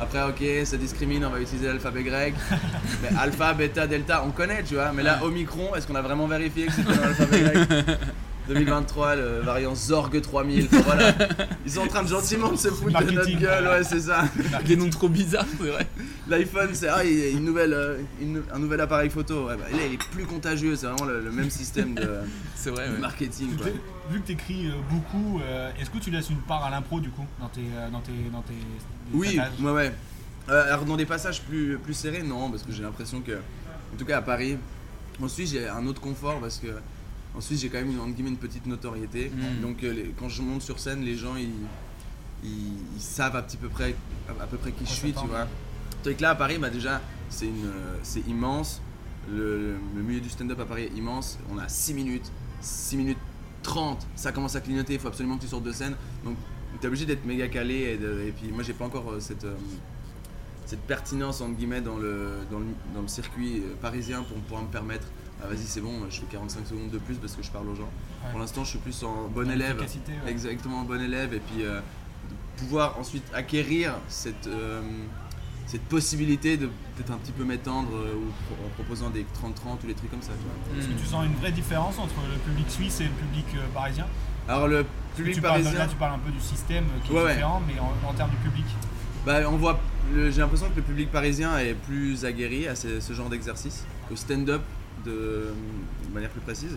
Après, 0.00 0.22
ok, 0.22 0.42
ça 0.66 0.78
discrimine, 0.78 1.22
on 1.26 1.28
va 1.30 1.38
utiliser 1.40 1.66
l'alphabet 1.66 2.02
grec. 2.02 2.34
Mais 3.02 3.10
alpha, 3.18 3.52
bêta, 3.52 3.86
delta, 3.86 4.24
on 4.26 4.30
connaît, 4.30 4.62
tu 4.62 4.74
vois. 4.76 4.90
Mais 4.92 5.02
là, 5.02 5.22
Omicron, 5.22 5.74
est-ce 5.74 5.86
qu'on 5.86 5.94
a 5.94 6.00
vraiment 6.00 6.26
vérifié 6.26 6.66
que 6.66 6.72
c'était 6.72 6.94
l'alphabet 6.94 7.40
grec 7.42 7.68
2023, 8.48 9.16
le 9.16 9.40
variant 9.42 9.74
Zorg 9.74 10.20
3000. 10.20 10.68
Enfin, 10.72 10.82
voilà. 10.86 11.12
Ils 11.66 11.72
sont 11.72 11.82
en 11.82 11.86
train 11.86 12.02
de 12.02 12.08
gentiment 12.08 12.50
de 12.50 12.56
se 12.56 12.68
foutre 12.68 12.98
de 13.04 13.10
notre 13.12 13.38
gueule, 13.38 13.64
ouais, 13.66 13.84
c'est 13.84 14.00
ça. 14.00 14.24
Des 14.64 14.76
noms 14.76 14.88
trop 14.90 15.08
bizarres, 15.10 15.44
c'est 15.60 15.68
vrai. 15.68 15.86
L'iPhone, 16.30 16.70
c'est 16.72 16.88
ah, 16.88 17.04
une 17.04 17.44
nouvelle, 17.44 17.72
euh, 17.74 17.98
une- 18.20 18.42
un 18.52 18.58
nouvel 18.58 18.80
appareil 18.80 19.10
photo. 19.10 19.46
Ouais, 19.48 19.56
bah, 19.56 19.64
là, 19.70 19.78
il 19.86 19.94
est 19.94 19.98
plus 20.10 20.24
contagieux, 20.24 20.76
c'est 20.76 20.86
vraiment 20.86 21.04
le, 21.04 21.20
le 21.20 21.30
même 21.30 21.50
système 21.50 21.94
de, 21.94 22.08
C'est 22.54 22.70
vrai, 22.70 22.88
de 22.88 22.94
ouais. 22.94 22.98
marketing. 22.98 23.56
Quoi. 23.56 23.66
Vu 24.10 24.20
que 24.20 24.26
t'écris 24.26 24.66
euh, 24.68 24.72
beaucoup, 24.90 25.40
euh, 25.40 25.70
est-ce 25.80 25.90
que 25.90 25.98
tu 25.98 26.10
laisses 26.10 26.30
une 26.30 26.40
part 26.42 26.64
à 26.64 26.70
l'impro 26.70 27.00
du 27.00 27.10
coup 27.10 27.24
dans 27.40 27.48
tes, 27.48 27.62
dans 27.92 28.00
tes, 28.00 28.12
dans 28.32 28.42
tes 28.42 28.54
Oui, 29.12 29.36
passages 29.36 29.52
ouais, 29.60 29.70
ouais. 29.72 29.94
Euh, 30.48 30.64
alors 30.72 30.84
dans 30.84 30.96
des 30.96 31.06
passages 31.06 31.42
plus, 31.42 31.78
plus 31.78 31.94
serrés, 31.94 32.22
non, 32.22 32.50
parce 32.50 32.62
que 32.62 32.72
j'ai 32.72 32.82
l'impression 32.82 33.20
que, 33.20 33.32
en 33.32 33.96
tout 33.98 34.04
cas 34.04 34.18
à 34.18 34.22
Paris, 34.22 34.56
en 35.22 35.28
Suisse 35.28 35.50
j'ai 35.52 35.68
un 35.68 35.86
autre 35.86 36.00
confort 36.00 36.40
parce 36.40 36.58
que 36.58 36.68
en 37.36 37.40
Suisse 37.40 37.60
j'ai 37.60 37.68
quand 37.68 37.78
même 37.78 37.90
une, 37.90 38.00
entre 38.00 38.12
guillemets, 38.14 38.30
une 38.30 38.36
petite 38.36 38.66
notoriété. 38.66 39.30
Mm. 39.32 39.62
Donc 39.62 39.84
euh, 39.84 39.92
les- 39.92 40.14
quand 40.18 40.28
je 40.28 40.42
monte 40.42 40.62
sur 40.62 40.78
scène, 40.80 41.02
les 41.04 41.14
gens 41.16 41.36
ils, 41.36 41.50
ils, 42.42 42.72
ils 42.96 43.00
savent 43.00 43.36
à 43.36 43.42
petit 43.42 43.58
peu 43.58 43.68
près, 43.68 43.94
à, 44.28 44.42
à 44.42 44.46
peu 44.46 44.56
près 44.56 44.72
qui 44.72 44.84
je 44.86 44.90
suis, 44.92 45.12
tu 45.12 45.26
vois. 45.26 45.46
Que 46.02 46.22
là 46.22 46.30
à 46.30 46.34
Paris, 46.34 46.58
bah 46.58 46.70
déjà 46.70 47.00
c'est 47.28 47.46
une, 47.46 47.66
euh, 47.66 47.96
c'est 48.02 48.26
immense. 48.28 48.80
Le, 49.30 49.74
le 49.94 50.02
milieu 50.02 50.20
du 50.20 50.28
stand-up 50.30 50.58
à 50.60 50.64
Paris 50.64 50.84
est 50.92 50.96
immense. 50.96 51.38
On 51.52 51.58
a 51.58 51.68
6 51.68 51.94
minutes, 51.94 52.30
6 52.60 52.96
minutes 52.96 53.18
30, 53.62 54.06
ça 54.16 54.32
commence 54.32 54.56
à 54.56 54.60
clignoter, 54.60 54.94
il 54.94 54.98
faut 54.98 55.08
absolument 55.08 55.36
que 55.36 55.42
tu 55.42 55.48
sortes 55.48 55.62
de 55.64 55.72
scène. 55.72 55.94
Donc 56.24 56.36
t'es 56.80 56.86
obligé 56.86 57.04
d'être 57.04 57.24
méga 57.26 57.46
calé 57.48 57.74
et, 57.74 57.96
de- 57.98 58.22
et 58.26 58.32
puis 58.32 58.50
moi 58.50 58.62
j'ai 58.62 58.72
pas 58.72 58.86
encore 58.86 59.10
euh, 59.10 59.20
cette, 59.20 59.44
euh, 59.44 59.54
cette 60.66 60.80
pertinence 60.80 61.40
entre 61.42 61.54
guillemets 61.56 61.80
dans 61.82 61.96
le, 61.98 62.38
dans 62.50 62.58
le, 62.60 62.64
dans 62.94 63.02
le 63.02 63.08
circuit 63.08 63.62
parisien 63.82 64.22
pour 64.22 64.36
pouvoir 64.38 64.62
me 64.62 64.68
permettre 64.68 65.06
ah 65.42 65.46
vas-y 65.48 65.64
c'est 65.66 65.80
bon, 65.80 65.92
je 66.10 66.20
fais 66.20 66.26
45 66.30 66.66
secondes 66.66 66.90
de 66.90 66.98
plus 66.98 67.16
parce 67.16 67.34
que 67.34 67.42
je 67.42 67.50
parle 67.50 67.68
aux 67.68 67.74
gens. 67.74 67.82
Ouais. 68.24 68.30
Pour 68.30 68.40
l'instant 68.40 68.64
je 68.64 68.70
suis 68.70 68.78
plus 68.78 69.02
en 69.04 69.28
bon 69.28 69.44
Dans 69.44 69.50
élève. 69.50 69.76
ouais. 70.24 70.30
Exactement, 70.30 70.82
bon 70.82 71.00
élève 71.00 71.34
et 71.34 71.40
puis 71.40 71.64
euh, 71.64 71.80
de 71.80 72.60
pouvoir 72.60 72.98
ensuite 72.98 73.24
acquérir 73.34 73.94
cette, 74.08 74.46
euh, 74.46 74.80
cette 75.70 75.82
possibilité 75.82 76.56
de 76.56 76.66
peut-être 76.96 77.12
un 77.12 77.18
petit 77.18 77.30
peu 77.32 77.44
m'étendre 77.44 77.90
euh, 77.94 78.14
ou 78.16 78.26
pro- 78.54 78.66
en 78.66 78.68
proposant 78.70 79.08
des 79.10 79.20
30-30 79.22 79.84
ou 79.84 79.86
des 79.86 79.94
trucs 79.94 80.10
comme 80.10 80.20
ça. 80.22 80.32
tu 80.32 80.44
vois. 80.44 80.78
Est-ce 80.82 80.88
que 80.88 81.00
tu 81.00 81.06
sens 81.06 81.24
une 81.24 81.34
vraie 81.34 81.52
différence 81.52 81.96
entre 81.98 82.14
le 82.30 82.36
public 82.38 82.68
suisse 82.68 83.00
et 83.00 83.04
le 83.04 83.10
public 83.10 83.46
euh, 83.54 83.66
parisien? 83.72 84.06
Alors 84.48 84.66
le 84.66 84.84
public 85.14 85.34
tu 85.36 85.40
parles, 85.40 85.60
parisien, 85.62 85.78
Là, 85.78 85.86
tu 85.86 85.96
parles 85.96 86.14
un 86.14 86.18
peu 86.18 86.32
du 86.32 86.40
système 86.40 86.84
euh, 86.84 87.06
qui 87.06 87.12
Ouais, 87.12 87.20
est 87.20 87.24
ouais. 87.24 87.32
différent, 87.34 87.62
mais 87.68 87.74
en, 87.78 87.92
en 88.10 88.12
termes 88.14 88.30
du 88.30 88.36
public. 88.38 88.64
bah, 89.24 89.38
on 89.48 89.56
voit, 89.56 89.78
le- 90.12 90.30
j'ai 90.32 90.40
l'impression 90.40 90.68
que 90.70 90.76
le 90.76 90.82
public 90.82 91.12
parisien 91.12 91.56
est 91.58 91.74
plus 91.74 92.24
aguerri 92.24 92.66
à 92.66 92.74
ce, 92.74 92.98
ce 92.98 93.12
genre 93.12 93.28
d'exercice, 93.28 93.84
au 94.12 94.16
stand-up 94.16 94.62
de, 95.04 95.52
de 96.08 96.12
manière 96.14 96.30
plus 96.30 96.40
précise. 96.40 96.76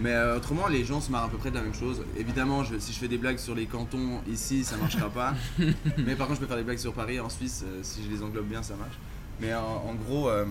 Mais 0.00 0.12
euh, 0.12 0.36
autrement, 0.36 0.66
les 0.68 0.84
gens 0.84 1.00
se 1.00 1.10
marrent 1.10 1.24
à 1.24 1.28
peu 1.28 1.36
près 1.36 1.50
de 1.50 1.56
la 1.56 1.62
même 1.62 1.74
chose. 1.74 2.02
Évidemment, 2.16 2.64
je- 2.64 2.78
si 2.78 2.92
je 2.92 2.98
fais 2.98 3.08
des 3.08 3.18
blagues 3.18 3.38
sur 3.38 3.54
les 3.54 3.66
cantons 3.66 4.20
ici, 4.30 4.64
ça 4.64 4.76
marchera 4.78 5.10
pas. 5.10 5.34
Mais 5.98 6.14
par 6.14 6.26
contre, 6.26 6.36
je 6.40 6.44
peux 6.44 6.46
faire 6.48 6.56
des 6.56 6.62
blagues 6.64 6.78
sur 6.78 6.94
Paris, 6.94 7.20
en 7.20 7.28
Suisse, 7.28 7.64
euh, 7.66 7.80
si 7.82 8.00
je 8.04 8.14
les 8.14 8.22
englobe 8.22 8.46
bien, 8.46 8.62
ça 8.62 8.74
marche. 8.76 8.96
Mais 9.40 9.52
en, 9.54 9.60
en 9.88 9.94
gros, 9.94 10.28
euh, 10.30 10.46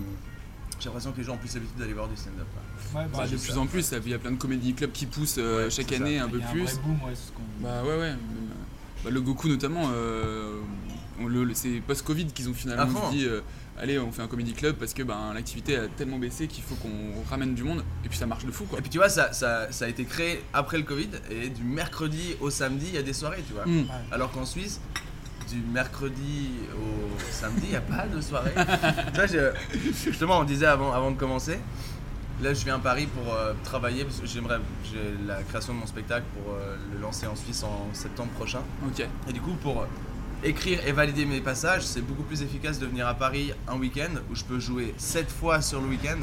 j'ai 0.80 0.86
l'impression 0.86 1.12
que 1.12 1.18
les 1.18 1.24
gens 1.24 1.34
ont 1.34 1.38
plus 1.38 1.54
l'habitude 1.56 1.78
d'aller 1.78 1.94
voir 1.94 2.08
du 2.08 2.16
stand-up. 2.16 2.46
Ouais, 2.96 3.02
bah, 3.06 3.10
Bah, 3.20 3.24
de 3.28 3.30
plus 3.38 3.52
ça. 3.54 3.60
en 3.60 3.66
plus, 3.68 3.92
il 4.06 4.12
y 4.12 4.14
a 4.14 4.20
plein 4.20 4.32
de 4.32 4.38
comédie 4.38 4.74
clubs 4.74 4.92
qui 4.92 5.06
poussent 5.08 5.36
euh, 5.40 5.66
Ouais, 5.66 5.70
chaque 5.72 5.90
ça. 5.90 5.96
année 5.96 6.20
un 6.20 6.28
peu 6.30 6.40
y 6.40 6.44
a 6.44 6.48
un 6.48 6.52
plus. 6.52 6.64
vrai 6.64 6.74
boom, 6.84 6.94
ouais, 7.08 7.14
c'est 7.16 7.28
ce 7.28 7.32
qu'on- 7.32 7.64
Bah 7.64 7.82
ouais, 7.84 7.98
ouais. 7.98 8.10
euh, 8.12 8.16
bah, 9.04 9.10
le 9.10 9.22
Goku 9.22 9.48
notamment, 9.48 9.90
euh, 9.94 10.60
on 11.22 11.28
le- 11.28 11.44
le- 11.44 11.54
c'est 11.54 11.82
post-Covid 11.86 12.28
qu'ils 12.28 12.50
ont 12.50 12.54
finalement 12.54 13.10
dit 13.12 13.26
euh, 13.26 13.42
allez, 13.80 13.98
on 14.00 14.12
fait 14.12 14.22
un 14.22 14.28
comédie 14.28 14.54
club 14.54 14.76
parce 14.76 14.94
que 14.94 15.04
ben, 15.04 15.34
l'activité 15.34 15.76
a 15.78 15.88
tellement 15.88 16.18
baissé 16.20 16.48
qu'il 16.48 16.64
faut 16.64 16.76
qu'on 16.76 17.24
ramène 17.30 17.56
du 17.56 17.64
monde 17.64 17.84
et 18.06 18.10
puis 18.10 18.18
ça 18.18 18.26
marche 18.26 18.46
de 18.46 18.52
fou 18.52 18.66
quoi. 18.66 18.80
Et 18.80 18.82
puis 18.82 18.90
tu 18.90 18.98
vois, 18.98 19.10
ça, 19.10 19.34
ça, 19.34 19.72
ça 19.72 19.86
a 19.86 19.88
été 19.88 20.06
créé 20.06 20.44
après 20.54 20.78
le 20.78 20.84
Covid, 20.84 21.10
et 21.32 21.50
du 21.50 21.64
mercredi 21.64 22.36
au 22.42 22.50
samedi, 22.50 22.86
il 22.90 22.96
y 22.96 22.98
a 22.98 23.04
des 23.04 23.14
soirées, 23.14 23.44
tu 23.48 23.54
vois. 23.54 23.66
Mm. 23.66 23.86
Alors 24.12 24.32
qu'en 24.32 24.46
Suisse, 24.46 24.80
du 25.50 25.58
mercredi 25.74 26.50
au 26.76 27.20
samedi, 27.32 27.62
il 27.64 27.70
n'y 27.72 27.76
a 27.76 27.82
pas 27.82 28.06
de 28.08 28.22
soirée. 28.22 28.52
tu 28.56 29.16
vois, 29.16 29.26
je- 29.28 29.52
justement, 30.10 30.40
on 30.40 30.44
disait 30.44 30.68
avant, 30.68 30.94
avant 30.94 31.12
de 31.12 31.18
commencer, 31.18 31.60
là 32.44 32.54
je 32.54 32.64
viens 32.64 32.76
à 32.76 32.80
Paris 32.80 33.08
pour 33.08 33.34
euh, 33.34 33.54
travailler, 33.64 34.04
parce 34.04 34.20
que 34.20 34.28
j'aimerais, 34.28 34.60
j'ai 34.84 35.26
la 35.26 35.42
création 35.44 35.74
de 35.74 35.80
mon 35.80 35.88
spectacle 35.88 36.26
pour 36.36 36.54
euh, 36.54 36.76
le 36.94 37.00
lancer 37.00 37.26
en 37.28 37.36
Suisse 37.36 37.64
en 37.64 37.88
septembre 37.94 38.32
prochain. 38.32 38.62
Ok. 38.86 39.06
Et 39.28 39.34
du 39.34 39.42
coup, 39.42 39.54
pour 39.62 39.88
écrire 40.44 40.80
et 40.88 40.92
valider 40.92 41.26
mes 41.26 41.42
passages, 41.42 41.84
c'est 41.86 42.02
beaucoup 42.02 42.24
plus 42.24 42.42
efficace 42.42 42.80
de 42.80 42.86
venir 42.86 43.08
à 43.08 43.14
Paris 43.14 43.52
un 43.68 43.78
week-end 43.78 44.12
où 44.32 44.36
je 44.36 44.44
peux 44.44 44.60
jouer 44.60 44.94
7 44.98 45.30
fois 45.30 45.62
sur 45.62 45.82
le 45.82 45.88
week-end 45.88 46.20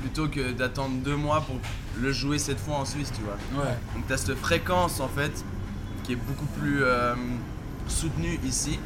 plutôt 0.00 0.28
que 0.28 0.52
d'attendre 0.52 0.94
deux 1.04 1.16
mois 1.16 1.40
pour 1.42 1.56
le 2.00 2.12
jouer 2.12 2.38
7 2.38 2.58
fois 2.58 2.76
en 2.76 2.84
Suisse, 2.84 3.12
tu 3.14 3.20
vois. 3.22 3.62
Ouais. 3.64 3.70
Donc 3.94 4.06
tu 4.06 4.12
as 4.12 4.16
cette 4.16 4.36
fréquence 4.36 5.00
en 5.00 5.08
fait 5.08 5.44
qui 6.04 6.12
est 6.12 6.16
beaucoup 6.16 6.46
plus 6.58 6.82
euh, 6.84 7.14
soutenue 7.88 8.38
ici 8.44 8.78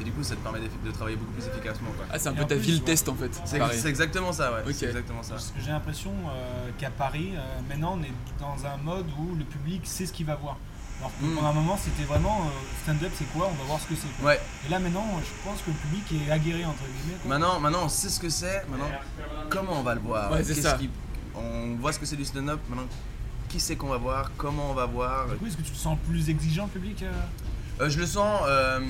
et 0.00 0.04
du 0.04 0.12
coup 0.12 0.22
ça 0.22 0.34
te 0.36 0.40
permet 0.40 0.60
de 0.60 0.90
travailler 0.92 1.16
beaucoup 1.16 1.32
plus 1.32 1.46
efficacement. 1.46 1.90
quoi. 1.96 2.06
Ah, 2.10 2.18
c'est 2.18 2.28
un 2.28 2.32
Et 2.32 2.36
peu 2.36 2.42
ta 2.42 2.54
plus, 2.54 2.58
ville 2.60 2.82
test 2.82 3.08
en 3.08 3.14
fait. 3.14 3.30
C'est 3.44 3.88
exactement 3.88 4.32
ça, 4.32 4.52
ouais. 4.52 4.60
Ok. 4.66 4.72
C'est 4.74 4.86
exactement 4.86 5.22
ça. 5.22 5.30
Parce 5.34 5.50
que 5.50 5.60
j'ai 5.60 5.70
l'impression 5.72 6.10
euh, 6.28 6.68
qu'à 6.78 6.90
Paris, 6.90 7.32
euh, 7.34 7.40
maintenant, 7.68 7.98
on 7.98 8.02
est 8.02 8.12
dans 8.38 8.66
un 8.66 8.76
mode 8.78 9.06
où 9.18 9.34
le 9.34 9.44
public 9.44 9.82
sait 9.84 10.06
ce 10.06 10.12
qu'il 10.12 10.26
va 10.26 10.36
voir. 10.36 10.56
Alors 11.00 11.12
que 11.18 11.24
Mm. 11.24 11.34
pendant 11.34 11.48
un 11.48 11.52
moment, 11.54 11.78
c'était 11.82 12.04
vraiment 12.04 12.42
euh, 12.46 12.50
stand-up, 12.82 13.10
c'est 13.16 13.24
quoi 13.32 13.48
On 13.50 13.54
va 13.56 13.64
voir 13.64 13.80
ce 13.80 13.86
que 13.86 13.94
c'est. 13.94 14.24
Ouais. 14.24 14.38
Et 14.66 14.70
là, 14.70 14.78
maintenant, 14.78 15.06
je 15.18 15.48
pense 15.48 15.60
que 15.62 15.70
le 15.70 15.76
public 15.76 16.04
est 16.28 16.30
aguerri, 16.30 16.64
entre 16.64 16.82
guillemets. 16.84 17.18
quoi. 17.22 17.28
Maintenant, 17.30 17.58
maintenant 17.60 17.84
on 17.84 17.88
sait 17.88 18.08
ce 18.10 18.20
que 18.20 18.28
c'est. 18.28 18.64
Maintenant, 18.68 18.90
comment 19.48 19.80
on 19.80 19.82
va 19.82 19.94
le 19.94 20.00
voir? 20.00 20.30
Ouais, 20.32 20.44
c'est 20.44 20.54
Qu'est-ce 20.54 20.68
ça. 20.68 20.76
qui- 20.78 20.90
On 21.34 21.76
voit 21.80 21.92
ce 21.92 21.98
que 21.98 22.06
c'est 22.06 22.16
du 22.16 22.24
stand-up. 22.24 22.60
Maintenant, 22.68 22.86
qui 23.48 23.58
c'est 23.60 23.76
qu'on 23.76 23.88
va 23.88 23.96
voir 23.96 24.30
Comment 24.36 24.70
on 24.70 24.74
va 24.74 24.86
voir? 24.86 25.28
Du 25.28 25.36
coup, 25.36 25.46
est-ce 25.46 25.56
que 25.56 25.62
tu 25.62 25.70
te 25.72 25.76
sens 25.78 25.96
plus 26.06 26.28
exigeant, 26.28 26.64
le 26.64 26.70
public 26.80 27.02
euh? 27.02 27.10
Euh, 27.84 27.88
je 27.88 27.98
le 27.98 28.06
sens 28.06 28.42
euh, 28.46 28.80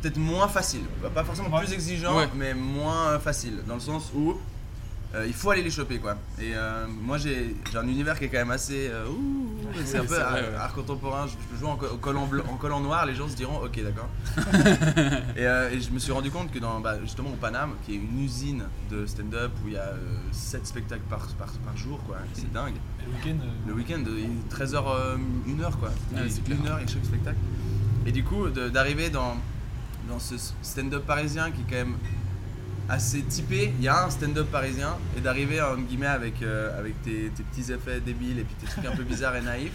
peut-être 0.00 0.16
moins 0.16 0.48
facile. 0.48 0.82
Pas- 1.14 1.22
forcément 1.24 1.50
Ouais. 1.50 1.64
plus 1.64 1.74
exigeant, 1.74 2.16
Ouais. 2.16 2.28
mais 2.34 2.54
moins 2.54 3.18
facile. 3.18 3.62
Dans 3.66 3.74
le 3.74 3.80
sens 3.80 4.10
où 4.14 4.38
euh, 5.14 5.24
il 5.26 5.32
faut 5.32 5.50
aller 5.50 5.62
les 5.62 5.70
choper 5.70 5.98
quoi. 5.98 6.16
Et 6.38 6.52
euh, 6.54 6.86
moi 6.88 7.16
j'ai 7.16 7.54
un 7.74 7.86
univers 7.88 8.18
qui 8.18 8.24
est 8.24 8.28
quand 8.28 8.38
même 8.38 8.50
assez. 8.50 8.88
euh, 8.90 9.06
ouh, 9.08 9.46
c'est 9.84 9.98
un 9.98 10.00
peu 10.04 10.14
vrai, 10.14 10.20
art, 10.22 10.34
ouais. 10.34 10.54
art 10.58 10.72
contemporain. 10.74 11.26
Je, 11.26 11.34
je 11.54 11.60
joue 11.60 11.66
en, 11.68 11.76
collant 11.76 12.26
blanc, 12.26 12.44
en 12.50 12.56
collant 12.56 12.80
noir, 12.80 13.06
les 13.06 13.14
gens 13.14 13.28
se 13.28 13.36
diront 13.36 13.58
ok 13.64 13.82
d'accord. 13.82 14.08
et, 15.36 15.46
euh, 15.46 15.70
et 15.70 15.80
je 15.80 15.90
me 15.90 15.98
suis 15.98 16.12
rendu 16.12 16.30
compte 16.30 16.50
que 16.50 16.58
dans, 16.58 16.80
bah, 16.80 16.96
justement 17.02 17.30
au 17.30 17.36
Paname, 17.36 17.72
qui 17.84 17.92
est 17.92 17.96
une 17.96 18.22
usine 18.22 18.64
de 18.90 19.06
stand-up 19.06 19.52
où 19.64 19.68
il 19.68 19.74
y 19.74 19.78
a 19.78 19.92
7 20.32 20.66
spectacles 20.66 21.02
par, 21.08 21.26
par, 21.38 21.52
par 21.52 21.76
jour 21.76 22.00
quoi, 22.06 22.16
c'est 22.34 22.52
dingue. 22.52 22.74
Et 23.00 23.04
le 23.06 23.12
week-end 23.12 23.44
Le 23.66 23.74
week-end, 23.74 24.02
13h, 24.50 24.82
1h 25.48 25.70
quoi. 25.78 25.90
Ouais, 26.14 26.26
Et 26.26 26.30
c'est 26.30 26.42
clair. 26.44 26.58
une 26.60 26.66
heure 26.68 26.78
et 26.78 26.86
chaque 26.88 27.04
spectacle. 27.04 27.38
Et 28.06 28.12
du 28.12 28.24
coup, 28.24 28.48
d'arriver 28.48 29.10
dans, 29.10 29.36
dans 30.08 30.18
ce 30.18 30.34
stand-up 30.62 31.04
parisien 31.06 31.50
qui 31.50 31.60
est 31.62 31.64
quand 31.68 31.86
même 31.86 31.96
assez 32.88 33.22
typé, 33.22 33.72
il 33.78 33.84
y 33.84 33.88
a 33.88 34.04
un 34.04 34.10
stand-up 34.10 34.50
parisien, 34.50 34.96
et 35.16 35.20
d'arriver 35.20 35.60
entre 35.60 35.80
guillemets 35.82 36.06
avec, 36.06 36.42
euh, 36.42 36.78
avec 36.78 37.00
tes, 37.02 37.30
tes 37.34 37.42
petits 37.42 37.72
effets 37.72 38.00
débiles 38.00 38.38
et 38.38 38.44
puis 38.44 38.54
tes 38.54 38.66
trucs 38.66 38.84
un 38.86 38.94
peu 38.94 39.02
bizarres 39.04 39.36
et 39.36 39.42
naïfs. 39.42 39.72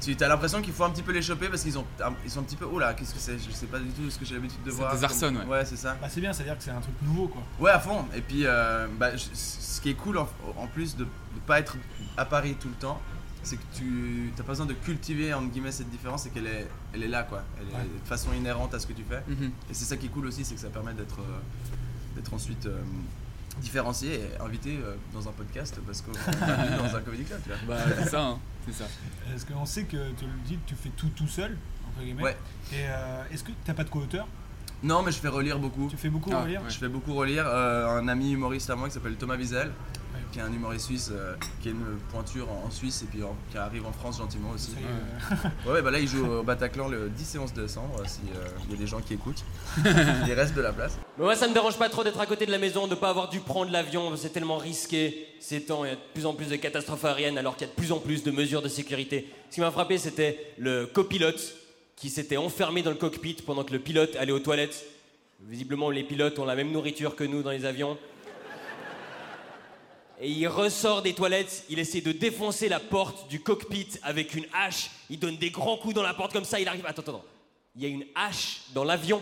Tu 0.00 0.14
as 0.22 0.28
l'impression 0.28 0.60
qu'il 0.60 0.74
faut 0.74 0.84
un 0.84 0.90
petit 0.90 1.02
peu 1.02 1.12
les 1.12 1.22
choper 1.22 1.48
parce 1.48 1.62
qu'ils 1.62 1.78
ont, 1.78 1.86
ils 2.24 2.30
sont 2.30 2.40
un 2.40 2.42
petit 2.42 2.56
peu. 2.56 2.66
Oh 2.70 2.78
là, 2.78 2.92
qu'est-ce 2.92 3.14
que 3.14 3.18
c'est? 3.20 3.38
Je 3.38 3.50
sais 3.50 3.64
pas 3.66 3.78
du 3.78 3.88
tout 3.88 4.10
ce 4.10 4.18
que 4.18 4.26
j'ai 4.26 4.34
l'habitude 4.34 4.62
de 4.62 4.70
voir. 4.70 4.92
désarçonne, 4.92 5.38
Comme- 5.38 5.48
ouais. 5.48 5.56
Ouais, 5.58 5.64
c'est 5.64 5.76
ça. 5.76 5.96
bah, 6.00 6.08
c'est 6.10 6.20
bien, 6.20 6.32
c'est-à-dire 6.34 6.58
que 6.58 6.62
c'est 6.64 6.72
un 6.72 6.80
truc 6.80 6.94
nouveau, 7.02 7.28
quoi. 7.28 7.42
Ouais, 7.58 7.70
à 7.70 7.80
fond. 7.80 8.04
Et 8.14 8.20
puis, 8.20 8.42
euh, 8.44 8.86
bah, 8.98 9.16
je- 9.16 9.24
ce 9.32 9.80
qui 9.80 9.88
est 9.90 9.94
cool 9.94 10.18
en, 10.18 10.28
en 10.58 10.66
plus 10.66 10.94
de 10.96 11.04
ne 11.04 11.40
pas 11.46 11.58
être 11.60 11.76
à 12.18 12.26
Paris 12.26 12.54
tout 12.60 12.68
le 12.68 12.74
temps, 12.74 13.00
c'est 13.42 13.56
que 13.56 13.62
tu 13.76 14.30
n'as 14.36 14.42
pas 14.42 14.52
besoin 14.52 14.66
de 14.66 14.74
cultiver 14.74 15.32
entre 15.32 15.48
guillemets 15.50 15.72
cette 15.72 15.88
différence, 15.90 16.24
c'est 16.24 16.30
qu'elle 16.30 16.46
est, 16.48 16.68
elle 16.92 17.02
est 17.02 17.08
là 17.08 17.22
quoi. 17.22 17.42
Elle 17.58 17.68
est 17.68 17.72
Ouais. 17.74 17.88
de 18.02 18.06
façon 18.08 18.32
inhérente 18.34 18.74
à 18.74 18.78
ce 18.80 18.86
que 18.86 18.92
tu 18.94 19.04
fais. 19.08 19.22
Mhm. 19.26 19.52
Et 19.70 19.74
c'est 19.74 19.84
ça 19.86 19.96
qui 19.96 20.06
est 20.06 20.10
cool 20.10 20.26
aussi, 20.26 20.44
c'est 20.44 20.54
que 20.54 20.60
ça 20.60 20.68
permet 20.70 20.92
d'être 20.94 21.18
euh, 21.20 21.40
d'être 22.16 22.32
ensuite 22.34 22.66
euh, 22.66 22.80
différencié 23.60 24.14
et 24.20 24.40
invité 24.42 24.78
euh, 24.82 24.94
dans 25.12 25.28
un 25.28 25.32
podcast 25.32 25.78
parce 25.86 26.02
qu'on 26.02 26.12
est 26.12 26.76
dans 26.78 26.96
un 26.96 27.00
comedy 27.00 27.24
club. 27.24 27.40
Tu 27.42 27.48
vois. 27.50 27.58
Bah, 27.76 27.82
c'est 28.02 28.08
ça, 28.10 28.20
hein. 28.22 28.38
c'est 28.66 28.74
ça. 28.74 28.84
Est-ce 29.34 29.46
qu'on 29.46 29.66
sait 29.66 29.84
que 29.84 30.10
tu 30.18 30.24
le 30.24 30.32
dis, 30.46 30.54
que 30.56 30.68
tu 30.68 30.74
fais 30.74 30.90
tout 30.90 31.08
tout 31.14 31.28
seul, 31.28 31.56
entre 31.88 32.04
guillemets 32.04 32.22
Ouais. 32.22 32.36
Et 32.72 32.76
euh, 32.86 33.22
est-ce 33.32 33.44
que 33.44 33.52
t'as 33.64 33.74
pas 33.74 33.84
de 33.84 33.90
co-auteur? 33.90 34.26
Non, 34.82 35.02
mais 35.02 35.12
je 35.12 35.18
fais 35.18 35.28
relire 35.28 35.58
beaucoup. 35.58 35.88
Tu 35.88 35.96
fais 35.96 36.10
beaucoup 36.10 36.30
Ah, 36.32 36.42
relire? 36.42 36.60
ouais. 36.62 36.68
Je 36.70 36.76
fais 36.78 36.88
beaucoup 36.88 37.14
relire 37.14 37.46
euh, 37.46 37.98
un 37.98 38.06
ami 38.08 38.32
humoriste 38.32 38.68
à 38.70 38.76
moi 38.76 38.88
qui 38.88 38.94
s'appelle 38.94 39.14
Thomas 39.16 39.36
Wiesel. 39.36 39.70
Qui 40.34 40.40
est 40.40 40.42
un 40.42 40.52
humoriste 40.52 40.86
suisse, 40.86 41.10
euh, 41.12 41.34
qui 41.62 41.68
a 41.68 41.70
une 41.70 41.96
pointure 42.10 42.50
en, 42.50 42.64
en 42.66 42.70
Suisse 42.72 43.02
et 43.02 43.06
puis 43.06 43.22
en- 43.22 43.36
qui 43.52 43.56
arrive 43.56 43.86
en 43.86 43.92
France 43.92 44.18
gentiment 44.18 44.50
aussi. 44.50 44.72
Est, 44.72 45.68
euh, 45.68 45.72
Ouais, 45.72 45.80
bah 45.80 45.92
là 45.92 46.00
il 46.00 46.08
joue 46.08 46.26
au 46.26 46.42
Bataclan 46.42 46.88
le 46.88 47.08
10 47.08 47.36
et 47.36 47.38
11 47.38 47.52
décembre, 47.52 48.00
euh, 48.00 48.48
il 48.66 48.72
y 48.72 48.76
a 48.76 48.76
des 48.80 48.86
gens 48.88 49.00
qui 49.00 49.14
écoutent. 49.14 49.44
il 50.26 50.32
reste 50.32 50.54
de 50.56 50.60
la 50.60 50.72
place. 50.72 50.98
Mais 51.18 51.24
moi, 51.24 51.36
ça 51.36 51.46
me 51.46 51.54
dérange 51.54 51.78
pas 51.78 51.88
trop 51.88 52.02
d'être 52.02 52.18
à 52.18 52.26
côté 52.26 52.46
de 52.46 52.50
la 52.50 52.58
maison, 52.58 52.88
de 52.88 52.96
pas 52.96 53.10
avoir 53.10 53.28
dû 53.28 53.38
prendre 53.38 53.70
l'avion. 53.70 54.16
C'est 54.16 54.30
tellement 54.30 54.56
risqué. 54.58 55.28
Ces 55.38 55.62
temps, 55.62 55.84
il 55.84 55.88
y 55.90 55.92
a 55.92 55.94
de 55.94 56.00
plus 56.12 56.26
en 56.26 56.34
plus 56.34 56.46
de 56.46 56.56
catastrophes 56.56 57.04
aériennes, 57.04 57.38
alors 57.38 57.56
qu'il 57.56 57.68
y 57.68 57.70
a 57.70 57.72
de 57.72 57.76
plus 57.76 57.92
en 57.92 58.00
plus 58.00 58.24
de 58.24 58.32
mesures 58.32 58.60
de 58.62 58.68
sécurité. 58.68 59.28
Ce 59.50 59.54
qui 59.54 59.60
m'a 59.60 59.70
frappé, 59.70 59.98
c'était 59.98 60.52
le 60.58 60.86
copilote 60.86 61.40
qui 61.94 62.10
s'était 62.10 62.38
enfermé 62.38 62.82
dans 62.82 62.90
le 62.90 62.96
cockpit 62.96 63.36
pendant 63.46 63.62
que 63.62 63.72
le 63.72 63.78
pilote 63.78 64.16
allait 64.16 64.32
aux 64.32 64.40
toilettes. 64.40 64.84
Visiblement, 65.48 65.90
les 65.90 66.02
pilotes 66.02 66.40
ont 66.40 66.44
la 66.44 66.56
même 66.56 66.72
nourriture 66.72 67.14
que 67.14 67.22
nous 67.22 67.42
dans 67.42 67.50
les 67.52 67.66
avions. 67.66 67.96
Et 70.20 70.30
il 70.30 70.46
ressort 70.46 71.02
des 71.02 71.12
toilettes, 71.12 71.64
il 71.68 71.78
essaie 71.78 72.00
de 72.00 72.12
défoncer 72.12 72.68
la 72.68 72.78
porte 72.78 73.28
du 73.28 73.40
cockpit 73.40 73.88
avec 74.02 74.34
une 74.34 74.46
hache. 74.52 74.90
Il 75.10 75.18
donne 75.18 75.36
des 75.36 75.50
grands 75.50 75.76
coups 75.76 75.94
dans 75.94 76.02
la 76.02 76.14
porte 76.14 76.32
comme 76.32 76.44
ça, 76.44 76.60
il 76.60 76.68
arrive. 76.68 76.86
Attends, 76.86 77.02
attends. 77.02 77.24
Il 77.74 77.82
y 77.82 77.86
a 77.86 77.88
une 77.88 78.06
hache 78.14 78.60
dans 78.72 78.84
l'avion. 78.84 79.20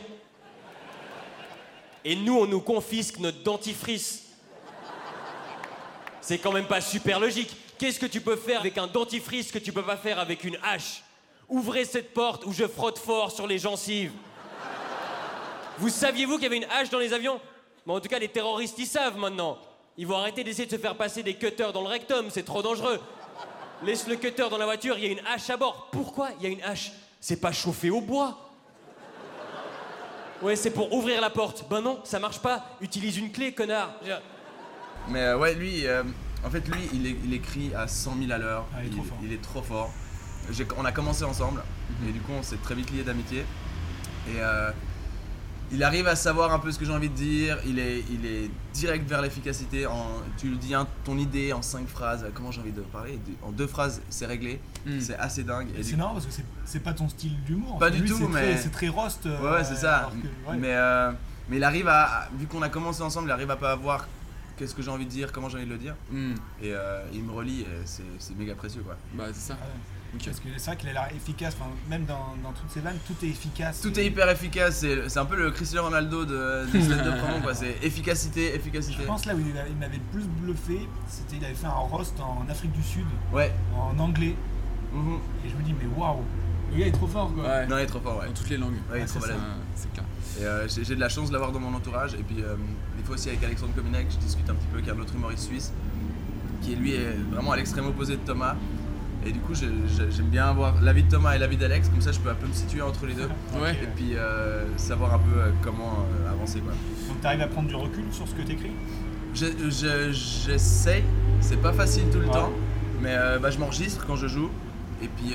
Et 2.04 2.14
nous, 2.14 2.37
on 2.38 2.46
nous 2.46 2.61
confisque 2.61 3.18
notre 3.18 3.42
dentifrice. 3.42 4.25
C'est 6.20 6.38
quand 6.38 6.52
même 6.52 6.66
pas 6.66 6.80
super 6.80 7.18
logique. 7.18 7.50
Qu'est-ce 7.78 7.99
que 7.99 8.06
tu 8.06 8.20
peux 8.20 8.37
faire 8.37 8.61
avec 8.61 8.76
un 8.76 8.87
dentifrice 8.87 9.50
que 9.50 9.58
tu 9.58 9.72
peux 9.72 9.82
pas 9.82 9.96
faire 9.96 10.18
avec 10.18 10.44
une 10.44 10.58
hache? 10.62 11.02
Ouvrez 11.49 11.84
cette 11.84 12.12
porte 12.12 12.44
où 12.44 12.52
je 12.52 12.66
frotte 12.66 12.99
fort 12.99 13.32
sur 13.32 13.46
les 13.46 13.58
gencives. 13.58 14.12
Vous 15.78 15.88
saviez-vous 15.88 16.34
qu'il 16.34 16.44
y 16.44 16.46
avait 16.46 16.58
une 16.58 16.70
hache 16.70 16.90
dans 16.90 16.99
les 16.99 17.12
avions? 17.12 17.40
Mais 17.87 17.94
en 17.94 18.00
tout 18.00 18.08
cas, 18.08 18.18
les 18.18 18.28
terroristes, 18.28 18.78
ils 18.78 18.87
savent 18.87 19.16
maintenant. 19.16 19.58
Ils 19.99 20.06
vont 20.06 20.16
arrêter 20.16 20.42
d'essayer 20.44 20.66
de 20.66 20.70
se 20.70 20.78
faire 20.80 20.96
passer 20.96 21.22
des 21.22 21.34
cutters 21.34 21.72
dans 21.72 21.82
le 21.82 21.88
rectum, 21.88 22.26
c'est 22.30 22.44
trop 22.44 22.62
dangereux. 22.62 23.00
Laisse 23.84 24.06
le 24.06 24.16
cutter 24.16 24.49
dans 24.49 24.58
la 24.58 24.64
voiture, 24.64 24.96
il 24.96 25.04
y 25.04 25.08
a 25.08 25.11
une 25.12 25.26
hache 25.26 25.50
à 25.50 25.56
bord. 25.56 25.88
Pourquoi 25.92 26.30
il 26.38 26.44
y 26.44 26.46
a 26.46 26.50
une 26.50 26.62
hache? 26.62 26.92
C'est 27.20 27.40
pas 27.40 27.52
chauffé 27.52 27.90
au 27.90 28.00
bois. 28.00 28.38
Ouais, 30.40 30.56
c'est 30.56 30.70
pour 30.70 30.92
ouvrir 30.92 31.20
la 31.20 31.30
porte. 31.30 31.64
Ben 31.68 31.80
non, 31.80 32.00
ça 32.04 32.18
marche 32.18 32.40
pas. 32.40 32.64
Utilise 32.80 33.16
une 33.18 33.30
clé, 33.30 33.52
connard. 33.52 33.92
Je- 34.04 34.12
Mais 35.08 35.20
euh, 35.20 35.38
ouais, 35.38 35.54
lui, 35.54 35.87
euh, 35.87 36.02
en 36.44 36.50
fait, 36.50 36.66
lui, 36.68 36.80
il, 36.92 37.06
est- 37.06 37.16
il 37.25 37.34
écrit 37.34 37.72
à 37.75 37.87
100 37.87 38.16
000 38.18 38.32
à 38.32 38.38
l'heure. 38.38 38.64
Ah, 38.75 38.78
il 38.82 38.88
est 38.88 38.92
trop 38.96 39.02
fort. 39.04 39.18
il 39.22 39.32
est 39.32 39.42
trop 39.42 39.62
fort. 39.62 39.90
On 40.78 40.84
a 40.84 40.90
commencé 40.92 41.22
ensemble, 41.25 41.62
et 42.08 42.11
du 42.11 42.20
coup, 42.20 42.32
on 42.32 42.42
s'est 42.42 42.56
très 42.56 42.75
vite 42.75 42.90
liés 42.90 43.04
d'amitié. 43.04 43.44
Et 44.28 44.38
euh, 44.40 44.70
il 45.73 45.83
arrive 45.83 46.07
à 46.07 46.17
savoir 46.17 46.52
un 46.52 46.59
peu 46.59 46.71
ce 46.71 46.79
que 46.79 46.85
j'ai 46.85 46.93
envie 46.93 47.09
de 47.09 47.14
dire. 47.14 47.59
Il 47.67 47.79
est, 47.79 48.05
il 48.11 48.26
est 48.26 48.50
direct 48.75 49.09
vers 49.09 49.23
l'efficacité. 49.23 49.87
En, 49.87 50.07
tu 50.38 50.49
lui 50.49 50.57
dis 50.59 50.75
un- 50.75 50.87
ton 51.05 51.17
idée 51.19 51.52
en 51.52 51.62
cinq 51.62 51.88
phrases. 51.88 52.26
Comment 52.35 52.50
j'ai 52.52 52.61
envie 52.61 52.73
de 52.73 52.81
parler 52.83 53.19
En 53.43 53.50
deux 53.50 53.67
phrases, 53.67 54.02
c'est 54.11 54.26
réglé. 54.26 54.61
Mm. 54.87 55.00
C'est 55.00 55.17
assez 55.17 55.43
dingue. 55.45 55.69
Et 55.76 55.81
Et 55.81 55.83
c'est 55.83 55.97
marrant 55.97 56.12
parce 56.12 56.26
que 56.26 56.33
c'est- 56.33 56.45
c'est 56.64 56.81
pas 56.83 56.93
ton 56.93 57.09
style 57.09 57.43
d'humour. 57.45 57.79
Pas 57.79 57.91
du 57.91 58.02
lui, 58.02 58.09
tout, 58.09 58.17
c'est 58.19 58.29
mais- 58.29 58.52
très- 58.55 58.57
C'est 58.59 58.71
très 58.73 58.88
roast. 58.88 59.26
euh, 59.26 59.41
Ouais, 59.43 59.50
ouais, 59.59 59.64
c'est 59.64 59.76
ça. 59.76 59.97
alors 59.99 60.12
que- 60.12 60.50
ouais. 60.50 60.57
Mais, 60.59 60.75
euh, 60.75 61.11
mais 61.49 61.57
il 61.57 61.64
arrive 61.64 61.88
à, 61.88 62.29
vu 62.38 62.47
qu'on 62.47 62.62
a 62.62 62.69
commencé 62.69 63.02
ensemble, 63.02 63.29
il 63.29 63.33
arrive 63.33 63.50
à 63.50 63.57
pas 63.57 63.73
avoir 63.73 64.07
qu'est-ce 64.57 64.75
que 64.75 64.83
j'ai 64.83 64.91
envie 64.91 65.07
de 65.07 65.11
dire, 65.11 65.33
comment 65.33 65.49
j'ai 65.49 65.57
envie 65.57 65.67
de 65.67 65.73
le 65.73 65.79
dire. 65.79 65.95
Hmm, 66.11 66.35
Et 66.62 66.73
euh, 66.73 67.02
il 67.14 67.23
me 67.25 67.33
relie. 67.33 67.62
et 67.62 67.67
C'est 67.87 68.02
c'est 68.19 68.37
méga 68.37 68.55
précieux 68.55 68.83
quoi. 68.83 68.97
Bah, 69.14 69.25
c'est 69.33 69.41
ça. 69.41 69.55
Ouais. 69.55 69.61
Parce 70.25 70.40
que 70.40 70.49
c'est 70.57 70.66
vrai 70.66 70.76
qu'il 70.76 70.88
a 70.90 70.92
l'air 70.92 71.09
efficace, 71.16 71.57
enfin, 71.59 71.71
même 71.88 72.04
dans, 72.04 72.35
dans 72.42 72.52
toutes 72.52 72.71
ses 72.71 72.81
vannes, 72.81 72.99
tout 73.07 73.14
est 73.25 73.28
efficace. 73.31 73.81
Tout 73.81 73.99
est 73.99 74.04
hyper 74.07 74.28
efficace. 74.28 74.76
C'est 74.81 75.09
c'est 75.09 75.19
un 75.19 75.25
peu 75.25 75.37
le 75.37 75.50
Cristiano 75.50 75.87
Ronaldo 75.87 76.25
de, 76.25 76.66
de 76.73 76.81
stand-up 76.83 77.19
vraiment, 77.19 77.40
quoi. 77.42 77.54
C'est 77.54 77.76
efficacité, 77.83 78.54
efficacité. 78.54 78.97
Je 79.00 79.07
pense 79.07 79.25
là 79.25 79.35
où 79.35 79.38
il, 79.40 79.76
m'avait 79.76 79.97
le 79.97 80.02
plus 80.12 80.25
bluffé, 80.26 80.87
c'était 81.09 81.37
il 81.37 81.45
avait 81.45 81.54
fait 81.54 81.66
un 81.66 81.71
roast 81.71 82.14
en 82.21 82.47
Afrique 82.50 82.73
du 82.73 82.83
Sud, 82.83 83.07
Ouais. 83.33 83.52
en 83.75 83.99
anglais. 83.99 84.37
Mhm. 84.92 85.19
Et 85.47 85.49
je 85.49 85.57
me 85.57 85.62
dis, 85.62 85.73
mais 85.73 85.87
waouh, 85.97 86.23
le 86.73 86.78
gars 86.78 86.87
est 86.87 86.92
trop 86.92 87.07
fort 87.07 87.33
quoi. 87.35 87.45
Ouais. 87.45 87.66
Non, 87.66 87.78
il 87.78 87.83
est 87.83 87.87
trop 87.87 88.00
fort, 88.00 88.19
ouais. 88.21 88.26
Dans 88.26 88.33
toutes 88.35 88.50
les 88.50 88.59
langues. 88.59 88.76
Ouais, 88.90 89.00
il 89.00 89.02
est 89.02 89.07
trop 89.07 89.21
balèze. 89.21 89.37
C'est 89.75 89.92
clair. 89.92 90.04
Et 90.40 90.45
euh, 90.45 90.69
j'ai 90.69 90.85
j'ai 90.85 90.95
de 90.95 91.00
la 91.00 91.09
chance 91.09 91.28
de 91.28 91.33
l'avoir 91.33 91.52
dans 91.52 91.61
mon 91.61 91.75
entourage. 91.75 92.14
Et 92.14 92.23
puis, 92.23 92.42
euh, 92.42 92.57
des 92.99 93.02
fois 93.04 93.14
aussi 93.14 93.28
avec 93.31 93.42
Alexandre 93.45 93.75
Kominek, 93.75 94.09
je 94.11 94.19
discute 94.19 94.49
un 94.50 94.54
petit 94.54 94.66
peu, 94.73 94.81
qui 94.83 94.90
est 94.90 94.92
un 94.92 94.99
autre 94.99 95.14
humoriste 95.14 95.45
suisse, 95.45 95.73
qui 96.61 96.76
lui 96.76 96.95
est 96.95 97.16
vraiment 97.31 97.52
à 97.52 97.57
l'extrême 97.57 97.87
opposé 97.87 98.16
de 98.16 98.21
Thomas. 98.21 98.54
Et 99.25 99.31
du 99.33 99.38
coup, 99.41 99.55
j'ai- 99.55 99.69
j'ai- 99.97 100.11
j'aime 100.11 100.26
bien 100.26 100.47
avoir 100.49 100.81
l'avis 100.83 101.05
de 101.05 101.09
Thomas 101.11 101.35
et 101.35 101.38
l'avis 101.38 101.57
d'Alex, 101.57 101.88
comme 101.88 102.00
ça 102.00 102.11
je 102.12 102.19
peux 102.19 102.31
un 102.31 102.35
peu 102.35 102.47
me 102.49 102.52
situer 102.52 102.83
entre 102.83 103.07
les 103.07 103.14
deux. 103.14 103.29
Ouais. 103.61 103.73
Et 103.83 103.87
puis 103.95 104.17
euh, 104.17 104.64
savoir 104.76 105.14
un 105.14 105.19
peu 105.19 105.38
euh, 105.38 105.50
comment 105.62 106.05
euh, 106.26 106.31
avancer. 106.31 106.61
Quoi. 106.61 106.73
Donc 107.09 107.21
t'arrives 107.21 107.43
à 107.43 107.47
prendre 107.47 107.69
du 107.69 107.75
recul 107.76 108.05
sur 108.11 108.26
ce 108.26 108.35
que 108.35 108.43
t'écris? 108.43 108.73
Je- 109.35 109.47
je- 109.71 110.12
J'essaye, 110.12 111.05
c'est 111.41 111.61
pas 111.62 111.73
facile 111.73 112.05
tout 112.12 112.19
le 112.19 112.26
Ouais. 112.26 112.33
temps, 112.33 112.50
mais 113.00 113.14
euh, 113.14 113.38
bah, 113.38 113.50
je 113.50 113.59
m'enregistre 113.59 114.05
quand 114.07 114.17
je 114.17 114.26
joue. 114.26 114.50
Et 115.02 115.09
puis 115.09 115.35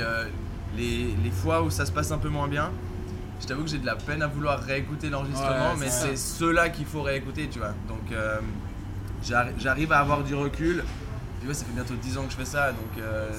les, 0.78 1.16
les 1.24 1.32
fois 1.32 1.62
où 1.64 1.70
ça 1.70 1.86
se 1.86 1.92
passe 1.92 2.12
un 2.12 2.18
peu 2.18 2.30
moins 2.30 2.48
bien, 2.48 2.72
je 3.42 3.48
t'avoue 3.48 3.64
que 3.64 3.70
j'ai 3.70 3.80
de 3.80 3.86
la 3.86 3.96
peine 3.96 4.22
à 4.22 4.28
vouloir 4.28 4.60
réécouter 4.60 5.10
l'enregistrement, 5.10 5.50
Ouais, 5.74 5.80
mais 5.80 5.90
c'est 5.90 6.16
ceux-là 6.18 6.70
qu'il 6.70 6.86
faut 6.86 7.02
réécouter, 7.02 7.48
tu 7.52 7.60
vois. 7.60 7.74
Donc 7.88 8.12
j'arri- 9.24 9.54
j'arrive 9.60 9.92
à 9.94 10.00
avoir 10.00 10.24
du 10.24 10.36
recul. 10.36 10.84
Ouais, 11.48 11.54
ça 11.54 11.64
fait 11.64 11.72
bientôt 11.72 11.96
10 11.96 12.18
ans 12.18 12.26
que 12.26 12.32
je 12.32 12.36
fais 12.36 12.44
ça, 12.44 12.74
donc 12.74 12.98
euh, 12.98 13.30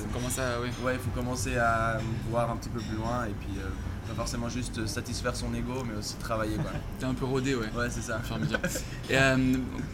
ouais, 0.83 0.95
il 0.95 0.99
faut 0.99 1.11
commencer 1.11 1.59
à 1.59 1.99
voir 2.31 2.51
un 2.51 2.57
petit 2.57 2.71
peu 2.71 2.81
plus 2.81 2.97
loin 2.97 3.27
et 3.27 3.35
puis 3.39 3.59
euh, 3.59 3.69
pas 4.09 4.15
forcément 4.15 4.49
juste 4.49 4.87
satisfaire 4.87 5.37
son 5.37 5.53
ego, 5.55 5.85
mais 5.91 5.99
aussi 5.99 6.15
travailler, 6.17 6.57
quoi. 6.57 6.71
T'es 6.99 7.05
un 7.05 7.15
peu 7.15 7.25
rodé, 7.25 7.55
ouais. 7.55 7.67
Ouais, 7.77 7.89
c'est 7.91 8.03
ça. 8.03 8.21
et 9.11 9.17
euh, 9.17 9.37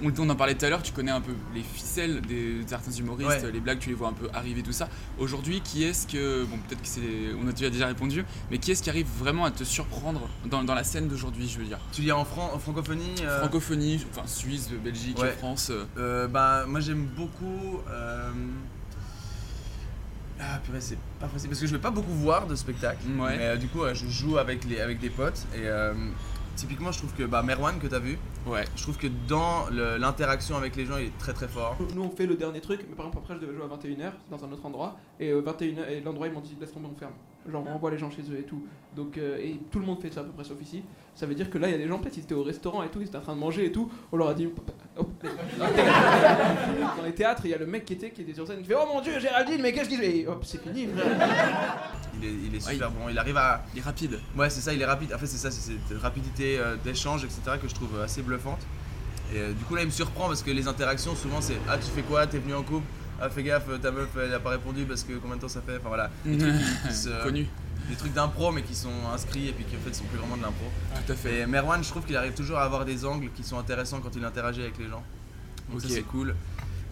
on, 0.02 0.28
en 0.30 0.36
parlait 0.36 0.54
tout 0.54 0.64
à 0.64 0.70
l'heure, 0.70 0.82
tu 0.82 0.92
connais 0.92 1.10
un 1.10 1.20
peu 1.20 1.32
les 1.54 1.62
ficelles 1.62 2.20
des 2.22 2.62
certains 2.66 2.92
humoristes, 2.92 3.28
Ouais. 3.42 3.52
les 3.52 3.60
blagues, 3.60 3.78
tu 3.78 3.88
les 3.90 3.94
vois 3.94 4.08
un 4.08 4.12
peu 4.12 4.28
arriver, 4.32 4.62
tout 4.62 4.72
ça. 4.72 4.88
Aujourd'hui, 5.18 5.60
qui 5.62 5.84
est-ce 5.84 6.06
que, 6.06 6.44
bon, 6.44 6.56
peut-être 6.68 6.82
que 6.82 6.88
c'est, 6.88 7.00
on 7.42 7.48
a 7.48 7.52
déjà 7.52 7.70
déjà 7.70 7.86
répondu, 7.86 8.24
mais 8.50 8.58
qui 8.58 8.70
est-ce 8.72 8.82
qui 8.82 8.90
arrive 8.90 9.06
vraiment 9.18 9.44
à 9.44 9.50
te 9.50 9.64
surprendre 9.64 10.28
dans, 10.46 10.64
dans 10.64 10.74
la 10.74 10.84
scène 10.84 11.08
d'aujourd'hui, 11.08 11.48
je 11.48 11.58
veux 11.58 11.64
dire? 11.64 11.78
Tu 11.92 12.02
dis 12.02 12.12
en, 12.12 12.24
fran- 12.24 12.50
en 12.54 12.58
francophonie 12.58 13.14
euh, 13.22 13.40
Francophonie, 13.40 14.04
enfin 14.10 14.26
Suisse, 14.26 14.70
Belgique, 14.82 15.18
Ouais. 15.18 15.32
France. 15.32 15.70
Euh, 15.98 16.28
bah, 16.28 16.64
moi 16.66 16.80
j'aime 16.80 17.06
beaucoup. 17.16 17.78
Euh, 20.40 20.42
Ah, 20.54 20.58
purée, 20.64 20.80
c'est 20.80 20.98
pas 21.20 21.28
facile 21.28 21.48
parce 21.48 21.60
que 21.60 21.66
je 21.66 21.72
vais 21.72 21.82
pas 21.82 21.90
beaucoup 21.90 22.10
voir 22.12 22.46
de 22.46 22.54
spectacles. 22.54 23.06
Ouais. 23.18 23.36
Mais 23.36 23.44
euh, 23.44 23.56
du 23.56 23.68
coup, 23.68 23.80
je 23.92 24.06
joue 24.06 24.38
avec, 24.38 24.64
les, 24.64 24.80
avec 24.80 24.98
des 25.00 25.10
potes. 25.10 25.46
Et 25.54 25.60
euh, 25.66 25.92
typiquement, 26.56 26.92
je 26.92 26.98
trouve 26.98 27.12
que 27.14 27.24
bah, 27.24 27.42
Merwan, 27.42 27.78
que 27.78 27.86
t'as 27.86 27.98
vu, 27.98 28.18
Ouais. 28.46 28.64
je 28.76 28.82
trouve 28.82 28.96
que 28.98 29.06
dans 29.28 29.66
le- 29.70 29.96
l'interaction 29.96 30.56
avec 30.56 30.76
les 30.76 30.84
gens, 30.86 30.96
il 30.98 31.06
est 31.06 31.18
très 31.18 31.32
très 31.32 31.48
fort. 31.48 31.76
Nous 31.94 32.02
on 32.02 32.10
fait 32.10 32.26
le 32.26 32.34
dernier 32.36 32.60
truc, 32.60 32.84
mais 32.88 32.94
par 32.94 33.06
exemple 33.06 33.24
après 33.24 33.34
je 33.40 33.46
devais 33.46 33.54
jouer 33.56 33.64
à 33.64 33.68
21h 33.74 34.12
dans 34.30 34.44
un 34.44 34.52
autre 34.52 34.66
endroit, 34.66 34.96
et 35.18 35.30
euh, 35.30 35.40
21h, 35.40 35.88
et 35.88 36.00
l'endroit 36.02 36.26
ils 36.26 36.32
m'ont 36.34 36.40
dit 36.40 36.54
laisse 36.60 36.70
tomber 36.72 36.88
on 36.94 36.98
ferme. 36.98 37.12
Genre 37.50 37.62
on 37.66 37.72
renvoie 37.72 37.90
les 37.90 37.98
gens 37.98 38.10
chez 38.10 38.22
eux 38.22 38.38
et 38.38 38.44
tout. 38.44 38.62
Donc 38.96 39.18
euh, 39.18 39.36
et 39.38 39.60
tout 39.70 39.78
le 39.78 39.84
monde 39.84 40.00
fait 40.00 40.10
ça 40.10 40.20
à 40.20 40.24
peu 40.24 40.30
près 40.30 40.44
sauf 40.44 40.60
ici. 40.62 40.82
Ça 41.14 41.26
veut 41.26 41.34
dire 41.34 41.50
que 41.50 41.58
là 41.58 41.68
il 41.68 41.72
y 41.72 41.74
a 41.74 41.78
des 41.78 41.86
gens 41.88 41.98
peut-être 41.98 42.16
ils 42.16 42.22
étaient 42.22 42.34
au 42.34 42.42
restaurant 42.42 42.82
et 42.82 42.88
tout, 42.88 43.00
ils 43.00 43.06
étaient 43.06 43.18
en 43.18 43.22
train 43.22 43.34
de 43.34 43.40
manger 43.40 43.66
et 43.66 43.72
tout, 43.72 43.90
on 44.12 44.16
leur 44.16 44.28
a 44.28 44.34
dit 44.34 44.48
Oh, 44.98 45.06
dans 46.96 47.02
les 47.04 47.12
théâtres 47.14 47.42
il 47.44 47.50
y 47.50 47.54
a 47.54 47.58
le 47.58 47.66
mec 47.66 47.84
qui 47.84 47.94
était 47.94 48.10
qui 48.10 48.22
était 48.22 48.34
sur 48.34 48.46
scène 48.46 48.60
qui 48.62 48.68
fait 48.68 48.76
oh 48.76 48.86
mon 48.92 49.00
dieu 49.00 49.18
Géraldine 49.18 49.60
mais 49.60 49.72
qu'est-ce 49.72 49.88
qu'il 49.88 49.98
fait? 49.98 50.18
Et 50.18 50.26
hop 50.26 50.44
c'est 50.44 50.62
fini 50.62 50.86
frère. 50.86 51.92
Il 52.20 52.24
est, 52.28 52.32
il 52.32 52.54
est 52.54 52.66
Ouais, 52.66 52.72
super 52.74 52.90
bon. 52.92 53.08
Il 53.10 53.18
arrive 53.18 53.36
à. 53.36 53.64
Il 53.74 53.80
est 53.80 53.82
rapide. 53.82 54.20
Ouais, 54.36 54.48
c'est 54.48 54.60
ça, 54.60 54.72
il 54.72 54.80
est 54.80 54.84
rapide. 54.86 55.12
En 55.12 55.18
fait, 55.18 55.26
c'est 55.26 55.36
ça, 55.36 55.50
c'est 55.50 55.72
cette 55.88 55.98
rapidité 55.98 56.58
euh, 56.60 56.76
d'échange, 56.84 57.24
etc., 57.24 57.40
que 57.60 57.66
je 57.68 57.74
trouve 57.74 58.00
assez 58.00 58.22
bluffante. 58.22 58.60
Et 59.34 59.38
euh, 59.38 59.52
du 59.52 59.64
coup, 59.64 59.74
là, 59.74 59.82
il 59.82 59.86
me 59.86 59.90
surprend 59.90 60.28
parce 60.28 60.40
que 60.44 60.52
les 60.52 60.68
interactions, 60.68 61.16
souvent, 61.16 61.40
c'est 61.40 61.56
Ah, 61.68 61.76
tu 61.76 61.90
fais 61.90 62.02
quoi? 62.02 62.28
T'es 62.28 62.38
venu 62.38 62.54
en 62.54 62.62
couple? 62.62 62.86
Ah, 63.26 63.30
fais 63.30 63.42
gaffe, 63.42 63.64
ta 63.80 63.90
meuf, 63.90 64.08
elle 64.22 64.34
a 64.34 64.40
pas 64.40 64.50
répondu 64.50 64.84
parce 64.84 65.02
que 65.02 65.14
combien 65.14 65.36
de 65.36 65.40
temps 65.40 65.48
ça 65.48 65.62
fait 65.62 65.76
Enfin 65.78 65.88
voilà. 65.88 66.10
Des 66.24 66.36
trucs, 66.36 66.52
qui 66.88 66.94
se- 66.94 67.22
Connu. 67.22 67.46
des 67.88 67.96
trucs 67.96 68.12
d'impro, 68.12 68.52
mais 68.52 68.62
qui 68.62 68.74
sont 68.74 68.92
inscrits 69.12 69.48
et 69.48 69.52
puis 69.52 69.64
qui 69.64 69.76
en 69.76 69.80
fait 69.80 69.94
sont 69.94 70.04
plus 70.04 70.18
vraiment 70.18 70.36
de 70.36 70.42
l'impro. 70.42 70.64
Tout 71.06 71.12
à 71.12 71.14
fait. 71.16 71.40
Et 71.40 71.46
Merwan, 71.46 71.82
je 71.82 71.88
trouve 71.88 72.04
qu'il 72.04 72.16
arrive 72.16 72.34
toujours 72.34 72.58
à 72.58 72.64
avoir 72.64 72.84
des 72.84 73.04
angles 73.06 73.30
qui 73.34 73.42
sont 73.42 73.58
intéressants 73.58 74.00
quand 74.00 74.14
il 74.14 74.24
interagit 74.24 74.60
avec 74.60 74.76
les 74.78 74.88
gens. 74.88 75.02
Donc 75.70 75.80
ça, 75.80 75.88
c'est 75.88 76.02
cool. 76.02 76.34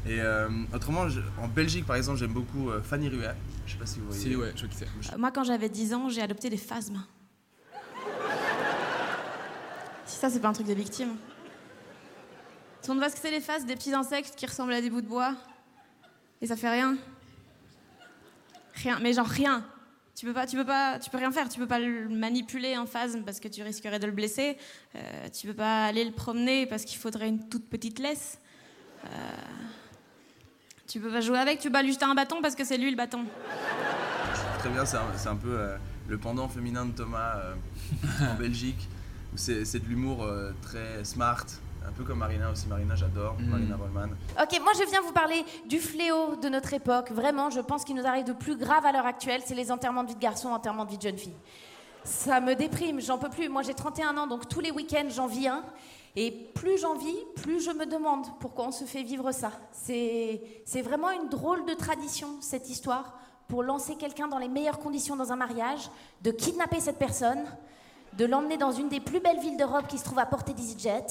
Et 0.06 0.20
euh, 0.20 0.48
autrement, 0.74 1.08
je- 1.08 1.20
en 1.40 1.48
Belgique, 1.48 1.84
par 1.86 1.96
exemple, 1.96 2.18
j'aime 2.18 2.32
beaucoup 2.32 2.70
euh, 2.70 2.80
Fanny 2.82 3.08
Ruet. 3.08 3.34
Je 3.66 3.72
sais 3.72 3.78
pas 3.78 3.86
si 3.86 4.00
vous 4.00 4.06
voyez. 4.06 4.20
Si, 4.20 4.34
ouais, 4.34 4.52
je 4.56 4.60
vois 4.60 4.68
qui 4.68 4.76
c'est. 4.76 5.16
Moi, 5.18 5.30
quand 5.32 5.44
j'avais 5.44 5.68
10 5.68 5.92
ans, 5.94 6.08
j'ai 6.08 6.22
adopté 6.22 6.48
des 6.50 6.56
phasmes. 6.56 7.02
Si 10.06 10.16
ça, 10.18 10.30
c'est 10.30 10.40
pas 10.40 10.48
un 10.48 10.52
truc 10.52 10.66
de 10.66 10.74
victime. 10.74 11.10
Tout 12.82 12.88
le 12.88 12.94
monde 12.94 12.98
voit 13.04 13.10
ce 13.10 13.14
que 13.14 13.20
c'est 13.22 13.30
les 13.30 13.40
phasmes? 13.40 13.66
Des 13.66 13.76
petits 13.76 13.92
insectes 13.94 14.34
qui 14.36 14.46
ressemblent 14.46 14.72
à 14.72 14.80
des 14.80 14.90
bouts 14.90 15.00
de 15.02 15.06
bois? 15.06 15.34
Et 16.42 16.46
ça 16.46 16.56
fait 16.56 16.68
rien. 16.68 16.96
Rien, 18.74 18.98
mais 19.00 19.12
genre 19.12 19.26
rien. 19.26 19.64
Tu 20.16 20.26
peux 20.26 20.34
pas, 20.34 20.46
tu 20.46 20.56
peux 20.56 20.64
pas, 20.64 20.98
rien 21.14 21.30
faire. 21.30 21.48
Tu 21.48 21.58
peux 21.58 21.68
pas 21.68 21.78
le 21.78 22.08
manipuler 22.08 22.74
un 22.74 22.84
phasme 22.84 23.22
parce 23.22 23.38
que 23.38 23.46
tu 23.46 23.62
risquerais 23.62 24.00
de 24.00 24.06
le 24.06 24.12
blesser. 24.12 24.58
Euh, 24.96 25.28
tu 25.32 25.46
peux 25.46 25.54
pas 25.54 25.86
aller 25.86 26.04
le 26.04 26.10
promener 26.10 26.66
parce 26.66 26.84
qu'il 26.84 26.98
faudrait 26.98 27.28
une 27.28 27.48
toute 27.48 27.68
petite 27.70 28.00
laisse. 28.00 28.38
Euh, 29.04 29.08
tu 30.88 30.98
peux 30.98 31.10
pas 31.10 31.20
jouer 31.20 31.38
avec. 31.38 31.60
Tu 31.60 31.68
peux 31.68 31.72
pas 31.72 31.82
lui 31.82 31.92
jeter 31.92 32.04
un 32.04 32.14
bâton 32.14 32.42
parce 32.42 32.56
que 32.56 32.64
c'est 32.64 32.76
lui 32.76 32.90
le 32.90 32.96
bâton. 32.96 33.24
Très 34.58 34.68
bien, 34.68 34.84
c'est 34.84 35.28
un, 35.28 35.36
peu 35.36 35.58
euh, 35.58 35.76
le 36.08 36.18
pendant 36.18 36.48
féminin 36.48 36.86
de 36.86 36.92
Thomas 36.92 37.40
en 38.20 38.34
Belgique. 38.34 38.88
C'est 39.36 39.78
de 39.78 39.88
l'humour 39.88 40.28
très 40.60 41.04
smart. 41.04 41.46
Un 41.86 41.92
peu 41.92 42.04
comme 42.04 42.18
Marina 42.18 42.50
aussi. 42.50 42.66
Marina, 42.66 42.94
j'adore. 42.94 43.34
Mm. 43.38 43.48
Marina 43.48 43.76
Rollman. 43.76 44.08
Ok, 44.40 44.60
moi 44.62 44.72
je 44.78 44.88
viens 44.88 45.00
vous 45.02 45.12
parler 45.12 45.44
du 45.66 45.78
fléau 45.78 46.36
de 46.36 46.48
notre 46.48 46.72
époque. 46.74 47.10
Vraiment, 47.10 47.50
je 47.50 47.60
pense 47.60 47.84
qu'il 47.84 47.96
nous 47.96 48.06
arrive 48.06 48.24
de 48.24 48.32
plus 48.32 48.56
grave 48.56 48.86
à 48.86 48.92
l'heure 48.92 49.06
actuelle, 49.06 49.42
c'est 49.44 49.54
les 49.54 49.70
enterrements 49.70 50.02
de 50.02 50.08
vie 50.08 50.14
de 50.14 50.20
garçon, 50.20 50.48
enterrements 50.48 50.84
de 50.84 50.90
vie 50.90 50.98
de 50.98 51.02
jeune 51.02 51.18
fille. 51.18 51.36
Ça 52.04 52.40
me 52.40 52.54
déprime, 52.54 53.00
j'en 53.00 53.18
peux 53.18 53.30
plus. 53.30 53.48
Moi 53.48 53.62
j'ai 53.62 53.74
31 53.74 54.16
ans, 54.16 54.26
donc 54.26 54.48
tous 54.48 54.60
les 54.60 54.70
week-ends 54.70 55.08
j'en 55.08 55.26
vis 55.26 55.48
un. 55.48 55.64
Et 56.14 56.30
plus 56.30 56.78
j'en 56.78 56.94
vis, 56.94 57.16
plus 57.36 57.64
je 57.64 57.70
me 57.70 57.86
demande 57.86 58.26
pourquoi 58.38 58.66
on 58.66 58.72
se 58.72 58.84
fait 58.84 59.02
vivre 59.02 59.32
ça. 59.32 59.52
C'est 59.72 60.42
c'est 60.64 60.82
vraiment 60.82 61.10
une 61.10 61.28
drôle 61.28 61.64
de 61.64 61.74
tradition, 61.74 62.28
cette 62.40 62.68
histoire, 62.68 63.14
pour 63.48 63.62
lancer 63.62 63.96
quelqu'un 63.96 64.28
dans 64.28 64.38
les 64.38 64.48
meilleures 64.48 64.78
conditions 64.78 65.16
dans 65.16 65.32
un 65.32 65.36
mariage, 65.36 65.90
de 66.22 66.30
kidnapper 66.30 66.80
cette 66.80 66.98
personne, 66.98 67.44
de 68.18 68.24
l'emmener 68.24 68.56
dans 68.56 68.72
une 68.72 68.88
des 68.88 69.00
plus 69.00 69.20
belles 69.20 69.40
villes 69.40 69.56
d'Europe 69.56 69.86
qui 69.88 69.98
se 69.98 70.04
trouve 70.04 70.18
à 70.18 70.26
portée 70.26 70.52
d'EasyJet. 70.52 71.06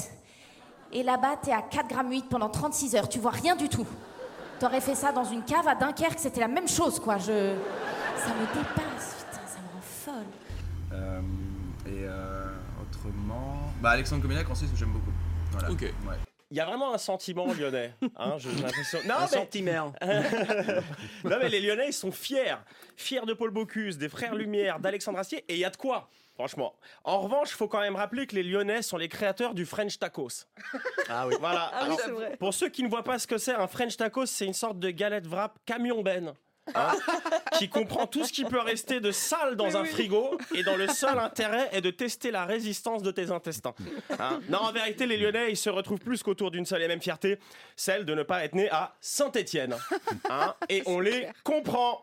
Et 0.94 1.04
là-bas, 1.04 1.38
t'es 1.42 1.52
à 1.52 1.62
4 1.62 1.88
grammes 1.88 2.12
8 2.12 2.26
pendant 2.30 2.50
36 2.50 2.96
heures, 2.96 3.08
tu 3.10 3.20
vois 3.20 3.32
rien 3.32 3.56
du 3.56 3.70
tout. 3.70 3.88
T'aurais 4.60 4.82
fait 4.82 4.96
ça 4.96 5.12
dans 5.12 5.24
une 5.24 5.44
cave 5.44 5.68
à 5.68 5.76
Dunkerque, 5.76 6.20
c'était 6.20 6.42
la 6.42 6.48
même 6.48 6.68
chose, 6.68 7.00
quoi. 7.00 7.18
Je... 7.18 7.56
Ça 8.18 8.30
me 8.30 8.46
dépasse, 8.54 9.16
putain, 9.26 9.48
ça 9.48 9.58
me 9.60 9.74
rend 9.74 9.82
folle. 9.82 10.94
Euh, 10.94 11.22
et 11.88 12.04
euh, 12.06 12.46
autrement. 12.82 13.58
Bah, 13.82 13.92
Alexandre 13.92 14.22
Cominac 14.22 14.50
en 14.50 14.56
Suisse, 14.56 14.70
j'aime 14.76 14.92
beaucoup. 14.92 15.12
Voilà. 15.52 15.72
Ok. 15.72 15.82
Ouais. 15.82 16.16
Il 16.52 16.58
y 16.58 16.60
a 16.60 16.66
vraiment 16.66 16.94
un 16.94 16.98
sentiment 16.98 17.48
lyonnais. 17.54 17.94
Hein, 18.18 18.34
je- 18.38 18.50
j'ai 18.50 18.62
l'impression. 18.62 19.00
Non, 19.08 19.16
Un 19.16 19.22
mais... 19.22 19.30
non, 21.24 21.38
mais 21.42 21.48
les 21.50 21.62
Lyonnais, 21.62 21.88
ils 21.88 21.94
sont 21.94 22.12
fiers. 22.12 22.58
Fiers 22.98 23.26
de 23.26 23.34
Paul 23.34 23.52
Bocuse, 23.52 23.98
des 23.98 24.10
Frères 24.10 24.36
Lumière, 24.36 24.80
d'Alexandre 24.80 25.18
Astier, 25.20 25.46
et 25.48 25.54
il 25.54 25.60
y 25.60 25.66
a 25.66 25.70
de 25.70 25.78
quoi. 25.78 26.10
Franchement. 26.42 26.74
En 27.04 27.20
revanche, 27.20 27.50
il 27.52 27.56
faut 27.56 27.68
quand 27.68 27.82
même 27.82 27.96
rappeler 27.96 28.26
que 28.26 28.34
les 28.34 28.42
Lyonnais 28.42 28.82
sont 28.82 28.98
les 28.98 29.08
créateurs 29.10 29.54
du 29.54 29.64
French 29.64 30.00
tacos. 30.00 30.48
Ah 31.08 31.28
oui. 31.28 31.36
Voilà. 31.40 31.70
Ah 31.72 31.78
oui, 31.82 31.86
Alors, 31.86 32.00
c'est 32.04 32.10
vrai. 32.12 32.38
pour 32.38 32.52
ceux 32.56 32.70
qui 32.70 32.82
ne 32.82 32.90
voient 32.90 33.04
pas 33.04 33.20
ce 33.20 33.28
que 33.28 33.38
c'est, 33.38 33.54
un 33.54 33.68
French 33.68 33.96
tacos, 33.96 34.26
c'est 34.26 34.48
une 34.48 34.54
sorte 34.56 34.80
de 34.80 34.90
galette 34.90 35.28
wrap 35.28 35.60
camion 35.68 36.02
ben. 36.02 36.34
hein, 36.74 36.94
qui 37.60 37.70
comprend 37.70 38.08
tout 38.08 38.24
ce 38.26 38.34
qui 38.34 38.44
peut 38.44 38.60
rester 38.60 39.00
de 39.00 39.12
sale 39.12 39.56
dans 39.56 39.78
un 39.78 39.84
frigo 39.86 40.36
et 40.56 40.64
dont 40.64 40.78
le 40.78 40.88
seul 40.88 41.20
intérêt 41.20 41.70
est 41.74 41.82
de 41.82 41.92
tester 41.92 42.32
la 42.32 42.46
résistance 42.46 43.04
de 43.04 43.12
tes 43.12 43.30
intestins. 43.30 43.76
hein. 44.18 44.40
Non, 44.50 44.62
en 44.64 44.72
vérité, 44.72 45.06
les 45.06 45.18
Lyonnais, 45.18 45.52
ils 45.52 45.58
se 45.58 45.70
retrouvent 45.70 46.00
plus 46.00 46.24
qu'autour 46.24 46.50
d'une 46.50 46.66
seule 46.66 46.82
et 46.82 46.88
même 46.88 47.02
fierté, 47.04 47.38
celle 47.76 48.04
de 48.04 48.16
ne 48.16 48.24
pas 48.24 48.44
être 48.46 48.56
né 48.56 48.68
à 48.72 48.96
Saint-Étienne. 49.00 49.76
Hein, 50.28 50.56
et 50.70 50.82
on 50.88 51.00
les 51.00 51.28
comprend. 51.44 52.02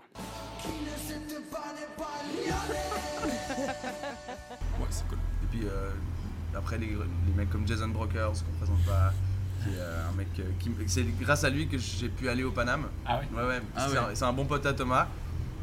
Ouais, 3.84 4.86
c'est 4.90 5.06
cool. 5.08 5.18
Et 5.44 5.46
puis, 5.56 5.66
euh, 5.66 5.90
après, 6.56 6.78
les, 6.78 6.86
les 6.88 7.32
mecs 7.36 7.50
comme 7.50 7.66
Jason 7.66 7.88
Brokers, 7.88 8.32
qu'on 8.32 8.58
présente 8.58 8.84
pas, 8.84 9.12
qui 9.62 9.70
est 9.70 9.78
euh, 9.80 10.08
un 10.10 10.16
mec 10.16 10.28
euh, 10.38 10.42
qui. 10.58 10.70
C'est 10.86 11.04
grâce 11.20 11.44
à 11.44 11.50
lui 11.50 11.68
que 11.68 11.78
j'ai 11.78 12.08
pu 12.08 12.28
aller 12.28 12.44
au 12.44 12.50
Paname. 12.52 12.86
Ah 13.06 13.20
oui 13.20 13.26
Ouais, 13.36 13.46
ouais. 13.46 13.60
Ah 13.76 13.86
c'est 13.88 13.92
ouais. 13.92 13.98
un- 13.98 14.14
c'est 14.14 14.24
un, 14.24 14.32
bon 14.32 14.44
pote 14.44 14.64
à 14.66 14.72
Thomas. 14.72 15.06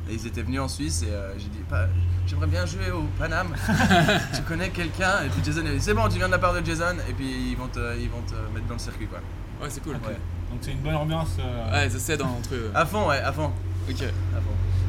Et 0.07 0.13
ils 0.13 0.27
étaient 0.27 0.43
venus 0.43 0.59
en 0.59 0.67
Suisse 0.67 1.01
et 1.01 1.09
euh, 1.11 1.33
j'ai 1.39 1.47
dit 1.47 1.63
Pas- 1.67 1.87
J'aimerais 2.27 2.45
bien 2.45 2.63
jouer 2.67 2.91
au 2.91 3.03
Paname. 3.17 3.55
tu 4.35 4.41
connais 4.43 4.69
quelqu'un? 4.69 5.23
Et 5.25 5.29
puis 5.29 5.41
Jason 5.43 5.61
il 5.63 5.67
a 5.71 5.73
dit 5.73 5.81
C'est 5.81 5.95
bon, 5.95 6.07
tu 6.09 6.17
viens 6.17 6.27
de 6.27 6.31
la 6.33 6.37
part 6.37 6.53
de 6.53 6.63
Jason. 6.63 6.95
Et 7.09 7.13
puis 7.13 7.51
ils 7.51 7.57
vont 7.57 7.67
te, 7.67 7.79
ils 7.97 8.09
vont 8.09 8.21
te 8.21 8.35
mettre 8.53 8.67
dans 8.67 8.75
le 8.75 8.79
circuit 8.79 9.07
quoi. 9.07 9.17
Ouais, 9.61 9.67
c'est 9.69 9.81
cool. 9.81 9.93
Ouais. 9.95 10.13
Donc 10.51 10.59
c'est 10.61 10.73
une 10.73 10.81
bonne 10.81 10.93
ambiance. 10.95 11.37
euh, 11.39 11.71
Ouais, 11.71 11.89
ça 11.89 11.97
s'aide 11.97 12.21
entre 12.21 12.53
eux. 12.53 12.69
À 12.75 12.85
fond, 12.85 13.07
ouais, 13.09 13.17
à 13.17 13.31
fond. 13.33 13.51
Ok. 13.89 14.03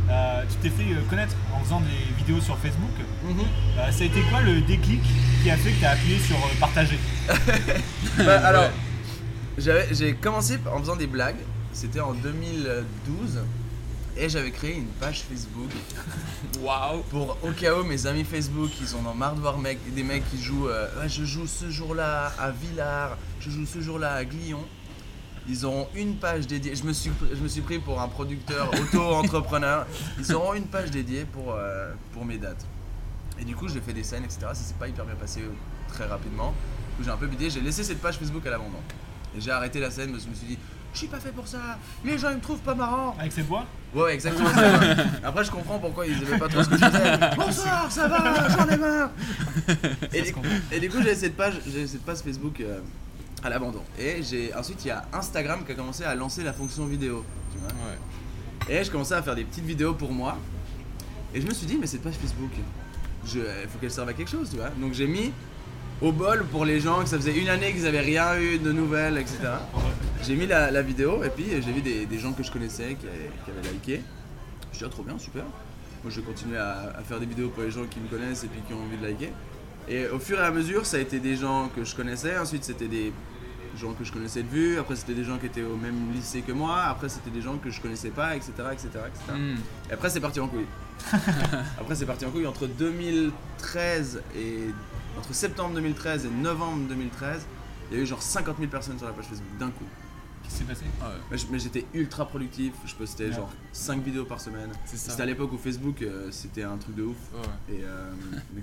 Euh, 0.08 0.42
tu 0.48 0.56
t'es 0.56 0.70
fait 0.70 0.92
euh, 0.92 1.00
connaître 1.10 1.34
en 1.54 1.60
faisant 1.64 1.80
des 1.80 2.14
vidéos 2.16 2.40
sur 2.40 2.56
Facebook. 2.58 2.90
Mhm. 3.24 3.40
Euh, 3.78 3.90
ça 3.90 4.02
a 4.02 4.06
été 4.06 4.20
quoi 4.30 4.40
le 4.40 4.60
déclic 4.60 5.00
qui 5.42 5.50
a 5.50 5.56
fait 5.56 5.72
que 5.72 5.78
tu 5.80 5.84
as 5.84 5.90
appuyé 5.90 6.18
sur 6.20 6.36
partager 6.60 6.98
Bah, 8.18 8.46
alors, 8.46 8.70
j'ai 9.58 10.14
commencé 10.14 10.58
en 10.72 10.78
faisant 10.78 10.96
des 10.96 11.06
blagues. 11.08 11.36
C'était 11.72 12.00
en 12.00 12.14
2012. 12.14 13.40
Et 14.18 14.30
j'avais 14.30 14.50
créé 14.50 14.76
une 14.76 14.86
page 14.86 15.24
Facebook. 15.30 15.70
Waouh 16.62 17.02
Pour 17.10 17.36
au 17.42 17.50
cas 17.50 17.74
où 17.74 17.84
mes 17.84 18.06
amis 18.06 18.24
Facebook, 18.24 18.70
ils 18.80 18.94
en 18.94 19.04
ont 19.10 19.14
marre 19.14 19.34
de 19.34 19.40
voir 19.40 19.58
mec, 19.58 19.78
des 19.94 20.02
mecs 20.02 20.22
qui 20.30 20.42
jouent. 20.42 20.68
euh, 20.68 20.88
Ouais, 20.98 21.08
je 21.08 21.24
joue 21.24 21.46
ce 21.46 21.68
jour-là 21.70 22.32
à 22.38 22.50
Villars, 22.50 23.18
je 23.40 23.50
joue 23.50 23.66
ce 23.66 23.80
jour-là 23.82 24.14
à 24.14 24.24
Glion. 24.24 24.64
Ils 25.48 25.64
auront 25.64 25.88
une 25.94 26.16
page 26.16 26.46
dédiée. 26.46 26.74
Je 26.74 26.84
me 26.84 26.92
suis, 26.92 27.10
je 27.32 27.40
me 27.40 27.48
suis 27.48 27.60
pris 27.60 27.78
pour 27.78 28.00
un 28.00 28.08
producteur 28.08 28.70
auto-entrepreneur. 28.80 29.86
Ils 30.18 30.34
auront 30.34 30.54
une 30.54 30.66
page 30.66 30.90
dédiée 30.90 31.24
pour, 31.24 31.54
euh, 31.54 31.92
pour 32.12 32.24
mes 32.24 32.38
dates. 32.38 32.64
Et 33.38 33.44
du 33.44 33.54
coup, 33.54 33.68
j'ai 33.68 33.80
fait 33.80 33.92
des 33.92 34.02
scènes, 34.02 34.24
etc. 34.24 34.40
Ça 34.48 34.54
s'est 34.54 34.74
pas 34.74 34.88
hyper 34.88 35.04
bien 35.04 35.14
passé 35.14 35.40
euh, 35.42 35.50
très 35.92 36.06
rapidement. 36.06 36.52
Du 36.90 36.96
coup, 36.96 37.02
j'ai 37.04 37.10
un 37.10 37.16
peu 37.16 37.26
bidé. 37.26 37.50
J'ai 37.50 37.60
laissé 37.60 37.84
cette 37.84 38.00
page 38.00 38.18
Facebook 38.18 38.44
à 38.46 38.50
l'abandon. 38.50 38.78
Et 39.36 39.40
j'ai 39.40 39.50
arrêté 39.50 39.78
la 39.78 39.90
scène 39.90 40.10
parce 40.10 40.24
que 40.24 40.30
je 40.30 40.30
me 40.30 40.36
suis 40.36 40.46
dit, 40.48 40.58
je 40.92 40.98
suis 40.98 41.08
pas 41.08 41.20
fait 41.20 41.30
pour 41.32 41.46
ça. 41.46 41.78
Les 42.04 42.18
gens, 42.18 42.30
ils 42.30 42.36
me 42.36 42.40
trouvent 42.40 42.60
pas 42.60 42.74
marrant. 42.74 43.14
Avec 43.18 43.30
cette 43.32 43.46
voix 43.46 43.66
Ouais, 43.94 44.14
exactement. 44.14 44.48
ça. 44.48 44.62
Après, 45.22 45.44
je 45.44 45.50
comprends 45.50 45.78
pourquoi 45.78 46.06
ils 46.06 46.22
aimaient 46.22 46.38
pas 46.38 46.48
trop 46.48 46.62
ce 46.62 46.68
que 46.70 46.76
je 46.76 46.84
faisais. 46.84 47.18
Bonsoir, 47.36 47.92
ça 47.92 48.08
va, 48.08 48.48
j'en 48.48 48.66
ai 48.68 48.76
marre. 48.78 49.10
Et, 50.12 50.22
du, 50.22 50.34
et 50.72 50.80
du 50.80 50.88
coup, 50.88 51.02
j'ai 51.02 51.14
cette 51.14 51.36
page, 51.36 51.54
j'ai 51.70 51.86
cette 51.86 52.02
page 52.02 52.18
Facebook 52.18 52.60
euh, 52.60 52.80
à 53.46 53.50
l'abandon. 53.50 53.82
Et 53.98 54.22
j'ai 54.22 54.52
ensuite 54.54 54.84
il 54.84 54.88
y 54.88 54.90
a 54.90 55.04
Instagram 55.12 55.64
qui 55.64 55.72
a 55.72 55.74
commencé 55.74 56.04
à 56.04 56.14
lancer 56.14 56.42
la 56.42 56.52
fonction 56.52 56.84
vidéo. 56.86 57.24
Tu 57.52 57.58
vois. 57.58 57.68
Ouais. 57.68 58.74
Et 58.80 58.84
je 58.84 58.90
commençais 58.90 59.14
à 59.14 59.22
faire 59.22 59.34
des 59.34 59.44
petites 59.44 59.64
vidéos 59.64 59.94
pour 59.94 60.12
moi. 60.12 60.36
Et 61.34 61.40
je 61.40 61.46
me 61.46 61.54
suis 61.54 61.66
dit, 61.66 61.76
mais 61.80 61.86
cette 61.86 62.02
page 62.02 62.14
Facebook, 62.14 62.50
il 63.34 63.40
faut 63.68 63.78
qu'elle 63.80 63.90
serve 63.90 64.08
à 64.08 64.12
quelque 64.12 64.30
chose, 64.30 64.50
tu 64.50 64.56
vois. 64.56 64.70
Donc 64.70 64.92
j'ai 64.94 65.06
mis 65.06 65.32
au 66.02 66.12
bol 66.12 66.44
pour 66.46 66.64
les 66.64 66.80
gens 66.80 67.02
que 67.02 67.08
ça 67.08 67.16
faisait 67.16 67.36
une 67.36 67.48
année 67.48 67.72
qu'ils 67.72 67.84
n'avaient 67.84 68.00
rien 68.00 68.38
eu 68.38 68.58
de 68.58 68.72
nouvelles, 68.72 69.18
etc. 69.18 69.38
J'ai 70.22 70.34
mis 70.34 70.46
la, 70.46 70.70
la 70.70 70.82
vidéo 70.82 71.22
et 71.24 71.30
puis 71.30 71.46
j'ai 71.50 71.72
vu 71.72 71.82
des, 71.82 72.06
des 72.06 72.18
gens 72.18 72.32
que 72.32 72.42
je 72.42 72.50
connaissais 72.50 72.96
qui 73.00 73.06
avaient, 73.06 73.30
qui 73.44 73.50
avaient 73.50 73.72
liké. 73.72 74.02
Je 74.72 74.78
dit, 74.78 74.84
ah, 74.84 74.90
trop 74.90 75.02
bien, 75.02 75.18
super. 75.18 75.44
Moi, 76.02 76.10
je 76.10 76.20
vais 76.20 76.26
continuer 76.26 76.58
à, 76.58 76.92
à 76.98 77.02
faire 77.02 77.18
des 77.20 77.26
vidéos 77.26 77.48
pour 77.48 77.62
les 77.62 77.70
gens 77.70 77.84
qui 77.88 77.98
me 78.00 78.08
connaissent 78.08 78.44
et 78.44 78.48
puis 78.48 78.60
qui 78.66 78.74
ont 78.74 78.82
envie 78.82 78.96
de 78.96 79.06
liker. 79.06 79.32
Et 79.88 80.08
au 80.08 80.18
fur 80.18 80.38
et 80.38 80.42
à 80.42 80.50
mesure, 80.50 80.84
ça 80.84 80.96
a 80.96 81.00
été 81.00 81.20
des 81.20 81.36
gens 81.36 81.70
que 81.74 81.84
je 81.84 81.94
connaissais. 81.94 82.36
Ensuite, 82.36 82.64
c'était 82.64 82.88
des 82.88 83.12
gens 83.76 83.92
que 83.92 84.04
je 84.04 84.12
connaissais 84.12 84.42
de 84.42 84.48
vue. 84.48 84.78
Après, 84.78 84.96
c'était 84.96 85.14
des 85.14 85.24
gens 85.24 85.38
qui 85.38 85.46
étaient 85.46 85.62
au 85.62 85.76
même 85.76 86.12
lycée 86.12 86.42
que 86.42 86.52
moi. 86.52 86.82
Après, 86.82 87.08
c'était 87.08 87.30
des 87.30 87.42
gens 87.42 87.56
que 87.58 87.70
je 87.70 87.80
connaissais 87.80 88.10
pas, 88.10 88.36
etc. 88.36 88.52
etc., 88.72 88.88
etc. 89.06 89.38
Et 89.90 89.92
après, 89.92 90.10
c'est 90.10 90.20
parti 90.20 90.40
en 90.40 90.48
couille. 90.48 90.66
après, 91.80 91.94
c'est 91.94 92.06
parti 92.06 92.24
en 92.24 92.30
couille 92.30 92.46
entre 92.46 92.66
2013 92.66 94.22
et. 94.36 94.70
Entre 95.18 95.32
septembre 95.32 95.74
2013 95.76 96.26
et 96.26 96.28
novembre 96.28 96.88
2013, 96.88 97.46
il 97.90 97.96
y 97.96 98.00
a 98.00 98.02
eu 98.02 98.06
genre 98.06 98.20
50 98.20 98.58
000 98.58 98.70
personnes 98.70 98.98
sur 98.98 99.06
la 99.06 99.14
page 99.14 99.24
Facebook 99.24 99.56
d'un 99.58 99.70
coup. 99.70 99.84
Qu'est-ce 100.42 100.54
qui 100.54 100.58
s'est 100.60 100.64
passé? 100.64 100.84
Ah 101.00 101.08
ouais. 101.30 101.38
Mais, 101.50 101.58
j'étais 101.58 101.86
ultra 101.94 102.26
productif, 102.26 102.72
je 102.84 102.94
postais 102.94 103.28
Ouais. 103.28 103.32
genre 103.32 103.50
5 103.72 104.02
vidéos 104.04 104.24
par 104.24 104.40
semaine. 104.40 104.70
C'était 104.84 105.22
à 105.22 105.26
l'époque 105.26 105.52
où 105.52 105.58
Facebook 105.58 106.02
euh, 106.02 106.28
c'était 106.30 106.64
un 106.64 106.76
truc 106.76 106.96
de 106.96 107.04
ouf. 107.04 107.16
Ouais. 107.34 107.76
Et 107.76 107.84
euh, 107.84 108.12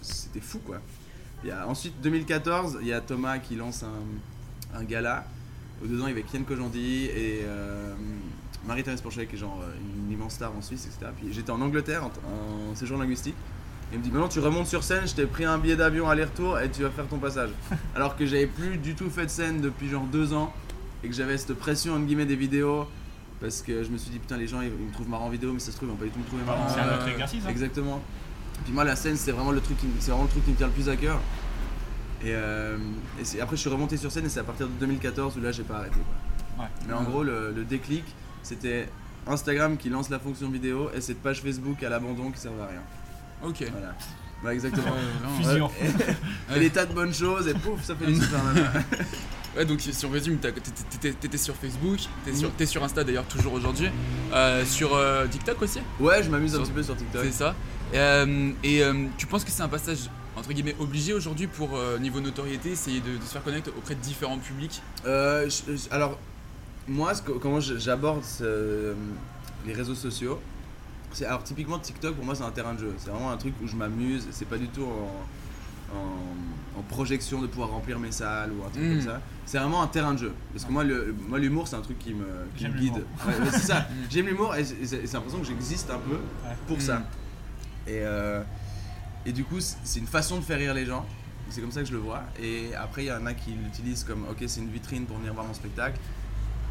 c'était 0.00 0.40
fou 0.40 0.60
quoi. 0.60 0.80
Il 1.42 1.48
y 1.48 1.50
a, 1.50 1.66
ensuite 1.66 2.00
2014, 2.00 2.78
il 2.82 2.86
y 2.86 2.92
a 2.92 3.00
Thomas 3.00 3.38
qui 3.38 3.56
lance 3.56 3.82
un, 3.82 3.88
un 4.74 4.84
gala. 4.84 5.24
Au 5.82 5.86
dedans 5.86 6.06
il 6.06 6.10
y 6.10 6.12
avait 6.12 6.22
Kian 6.22 6.42
Kojandi 6.44 7.06
et 7.06 7.40
euh, 7.44 7.92
Marie-Thérèse 8.66 9.00
Porchet 9.00 9.26
qui 9.26 9.34
est 9.34 9.38
genre 9.38 9.60
euh, 9.62 9.72
une 10.06 10.12
immense 10.12 10.34
star 10.34 10.52
en 10.56 10.62
Suisse, 10.62 10.86
etc. 10.86 11.10
Puis 11.16 11.32
j'étais 11.32 11.50
en 11.50 11.60
Angleterre 11.60 12.04
en, 12.04 12.70
en 12.70 12.74
séjour 12.76 12.98
linguistique. 12.98 13.34
Il 13.92 13.98
me 13.98 14.04
dit 14.04 14.10
maintenant 14.10 14.28
tu 14.28 14.38
remontes 14.38 14.68
sur 14.68 14.84
scène, 14.84 15.06
je 15.06 15.14
t'ai 15.14 15.26
pris 15.26 15.44
un 15.44 15.58
billet 15.58 15.76
d'avion 15.76 16.08
aller-retour 16.08 16.58
et 16.60 16.70
tu 16.70 16.82
vas 16.82 16.90
faire 16.90 17.06
ton 17.08 17.18
passage. 17.18 17.50
Alors 17.96 18.16
que 18.16 18.24
j'avais 18.26 18.46
plus 18.46 18.76
du 18.78 18.94
tout 18.94 19.10
fait 19.10 19.24
de 19.26 19.30
scène 19.30 19.60
depuis 19.60 19.88
genre 19.88 20.04
deux 20.04 20.32
ans 20.32 20.52
et 21.04 21.08
que 21.08 21.14
j'avais 21.14 21.36
cette 21.36 21.54
pression 21.54 21.94
entre 21.94 22.04
guillemets 22.06 22.24
des 22.26 22.36
vidéos 22.36 22.86
parce 23.40 23.60
que 23.60 23.82
je 23.82 23.90
me 23.90 23.98
suis 23.98 24.10
dit 24.10 24.20
putain 24.20 24.36
les 24.36 24.46
gens 24.46 24.60
ils, 24.60 24.68
ils 24.68 24.86
me 24.86 24.92
trouvent 24.92 25.08
marrant 25.08 25.26
en 25.26 25.30
vidéo 25.30 25.52
mais 25.52 25.58
ça 25.58 25.72
se 25.72 25.76
trouve 25.76 25.88
ils 25.88 25.92
vont 25.92 25.98
pas 25.98 26.04
du 26.04 26.10
tout 26.12 26.20
me 26.20 26.24
trouver 26.26 26.44
marrant. 26.44 26.68
C'est 26.72 26.78
un 26.80 26.86
Euh, 26.88 26.96
autre 26.96 27.08
exercice. 27.08 27.42
hein. 27.44 27.50
Exactement. 27.50 28.00
Puis 28.64 28.72
moi 28.72 28.84
la 28.84 28.94
scène 28.94 29.16
c'est 29.16 29.32
vraiment 29.32 29.50
le 29.50 29.60
truc 29.60 29.76
qui, 29.78 29.86
c'est 29.98 30.12
vraiment 30.12 30.24
le 30.24 30.30
truc 30.30 30.44
qui 30.44 30.52
me 30.52 30.56
tient 30.56 30.68
le 30.68 30.72
plus 30.72 30.88
à 30.88 30.94
cœur. 30.96 31.20
Et, 32.24 32.28
euh, 32.34 32.76
et 33.34 33.40
après 33.40 33.56
je 33.56 33.60
suis 33.62 33.70
remonté 33.70 33.96
sur 33.96 34.12
scène 34.12 34.26
et 34.26 34.28
c'est 34.28 34.40
à 34.40 34.44
partir 34.44 34.66
de 34.68 34.72
2014 34.80 35.36
où 35.36 35.40
là 35.40 35.50
j'ai 35.52 35.62
pas 35.64 35.76
arrêté. 35.78 35.96
quoi. 36.56 36.64
Ouais. 36.64 36.70
Mais 36.86 36.92
en 36.94 37.02
gros 37.02 37.22
le, 37.22 37.52
le 37.54 37.64
déclic 37.64 38.04
c'était 38.42 38.88
Instagram 39.26 39.76
qui 39.76 39.88
lance 39.88 40.08
la 40.10 40.18
fonction 40.18 40.48
vidéo 40.50 40.90
et 40.94 41.00
cette 41.00 41.20
page 41.22 41.40
Facebook 41.42 41.82
à 41.82 41.88
l'abandon 41.88 42.30
qui 42.30 42.40
servait 42.40 42.62
à 42.62 42.66
rien. 42.66 42.82
Ok. 43.44 43.64
Voilà. 43.72 43.94
Ouais, 44.44 44.54
exactement. 44.54 44.86
Ouais, 44.88 45.42
Fusion. 45.44 45.70
Et, 46.50 46.56
et 46.56 46.60
des 46.60 46.70
tas 46.70 46.84
de 46.86 46.92
bonnes 46.92 47.14
choses 47.14 47.46
et 47.48 47.54
pouf 47.54 47.82
ça 47.84 47.94
fait 47.96 48.06
des 48.06 48.14
super. 48.14 48.40
Ouais, 49.56 49.66
donc 49.66 49.82
si 49.82 50.06
on 50.06 50.08
résume, 50.08 50.38
t'étais- 50.38 51.36
sur 51.36 51.54
Facebook, 51.54 51.98
t'es 52.24 52.34
sur, 52.34 52.50
t'es 52.52 52.64
sur 52.64 52.82
Insta 52.82 53.04
d'ailleurs 53.04 53.26
toujours 53.26 53.52
aujourd'hui, 53.52 53.90
Euh, 54.32 54.64
sur 54.64 54.94
euh, 54.96 55.26
TikTok 55.26 55.60
aussi, 55.60 55.80
Ouais 56.00 56.22
je 56.22 56.30
m'amuse 56.30 56.54
un 56.54 56.62
petit 56.62 56.72
peu 56.72 56.82
sur 56.82 56.96
TikTok. 56.96 57.22
c'est 57.22 57.32
ça. 57.32 57.54
Et, 57.92 57.98
euh, 57.98 58.50
et, 58.64 58.82
euh, 58.82 58.94
tu 59.18 59.26
penses 59.26 59.44
que 59.44 59.50
c'est 59.50 59.62
un 59.62 59.68
passage 59.68 60.08
entre 60.42 60.52
guillemets 60.52 60.74
obligé 60.80 61.12
aujourd'hui 61.12 61.46
pour 61.46 61.76
euh, 61.76 61.98
niveau 62.00 62.20
notoriété, 62.20 62.70
essayer 62.72 63.00
de, 63.00 63.16
de 63.16 63.22
se 63.22 63.30
faire 63.32 63.44
connaître 63.44 63.70
auprès 63.78 63.94
de 63.94 64.00
différents 64.00 64.38
publics? 64.38 64.82
Euh, 65.06 65.48
je- 65.48 65.76
je- 65.76 65.88
alors, 65.92 66.18
moi, 66.88 67.14
ce 67.14 67.22
que- 67.22 67.30
comment 67.30 67.60
j'aborde 67.60 68.24
ce- 68.24 68.92
les 69.64 69.72
réseaux 69.72 69.94
sociaux, 69.94 70.40
c'est 71.12 71.26
alors 71.26 71.44
typiquement 71.44 71.78
TikTok 71.78 72.16
pour 72.16 72.24
moi 72.24 72.34
c'est 72.34 72.42
un 72.42 72.50
terrain 72.50 72.74
de 72.74 72.80
jeu. 72.80 72.92
C'est 72.98 73.10
vraiment 73.10 73.30
un 73.30 73.36
truc 73.36 73.54
où 73.62 73.68
je 73.68 73.76
m'amuse. 73.76 74.26
C'est 74.32 74.48
pas 74.48 74.58
du 74.58 74.66
tout 74.66 74.82
en, 74.84 75.96
en- 75.96 76.80
en 76.80 76.82
projection 76.88 77.40
de 77.40 77.46
pouvoir 77.46 77.68
remplir 77.68 78.00
mes 78.00 78.10
salles 78.10 78.50
ou 78.52 78.64
un 78.66 78.70
truc 78.70 78.82
Mm. 78.82 78.88
comme 78.96 79.00
ça. 79.02 79.20
C'est 79.46 79.58
vraiment 79.58 79.82
un 79.82 79.86
terrain 79.86 80.14
de 80.14 80.18
jeu. 80.18 80.32
Parce 80.52 80.64
que 80.64 80.72
moi, 80.72 80.82
le, 80.82 81.14
moi 81.28 81.38
l'humour 81.38 81.68
c'est 81.68 81.76
un 81.76 81.82
truc 81.82 81.98
qui 82.00 82.14
me, 82.14 82.24
qui 82.56 82.64
J'aime 82.64 82.72
me 82.72 82.78
guide. 82.80 82.94
Ouais, 83.26 83.34
c'est 83.52 83.58
ça. 83.58 83.86
J'aime 84.10 84.26
l'humour 84.26 84.56
et 84.56 84.64
c'est 84.64 84.74
et 84.82 84.86
c'est- 84.86 85.06
c'est 85.06 85.12
l'impression 85.12 85.38
que 85.38 85.46
j'existe 85.46 85.88
un 85.90 85.98
peu 85.98 86.18
pour 86.66 86.80
ça. 86.80 86.98
Mm. 86.98 87.04
Et, 87.86 88.00
euh, 88.02 88.42
et 89.24 89.32
du 89.32 89.44
coup, 89.44 89.60
c'est 89.60 90.00
une 90.00 90.06
façon 90.06 90.38
de 90.38 90.42
faire 90.42 90.58
rire 90.58 90.74
les 90.74 90.86
gens. 90.86 91.06
C'est 91.48 91.60
comme 91.60 91.70
ça 91.70 91.80
que 91.80 91.86
je 91.86 91.92
le 91.92 91.98
vois. 91.98 92.22
Et 92.40 92.74
après, 92.74 93.04
il 93.04 93.08
y 93.08 93.12
en 93.12 93.26
a 93.26 93.34
qui 93.34 93.50
l'utilisent 93.50 94.04
comme 94.04 94.24
ok, 94.30 94.42
c'est 94.46 94.60
une 94.60 94.70
vitrine 94.70 95.04
pour 95.04 95.18
venir 95.18 95.34
voir 95.34 95.46
mon 95.46 95.54
spectacle. 95.54 95.98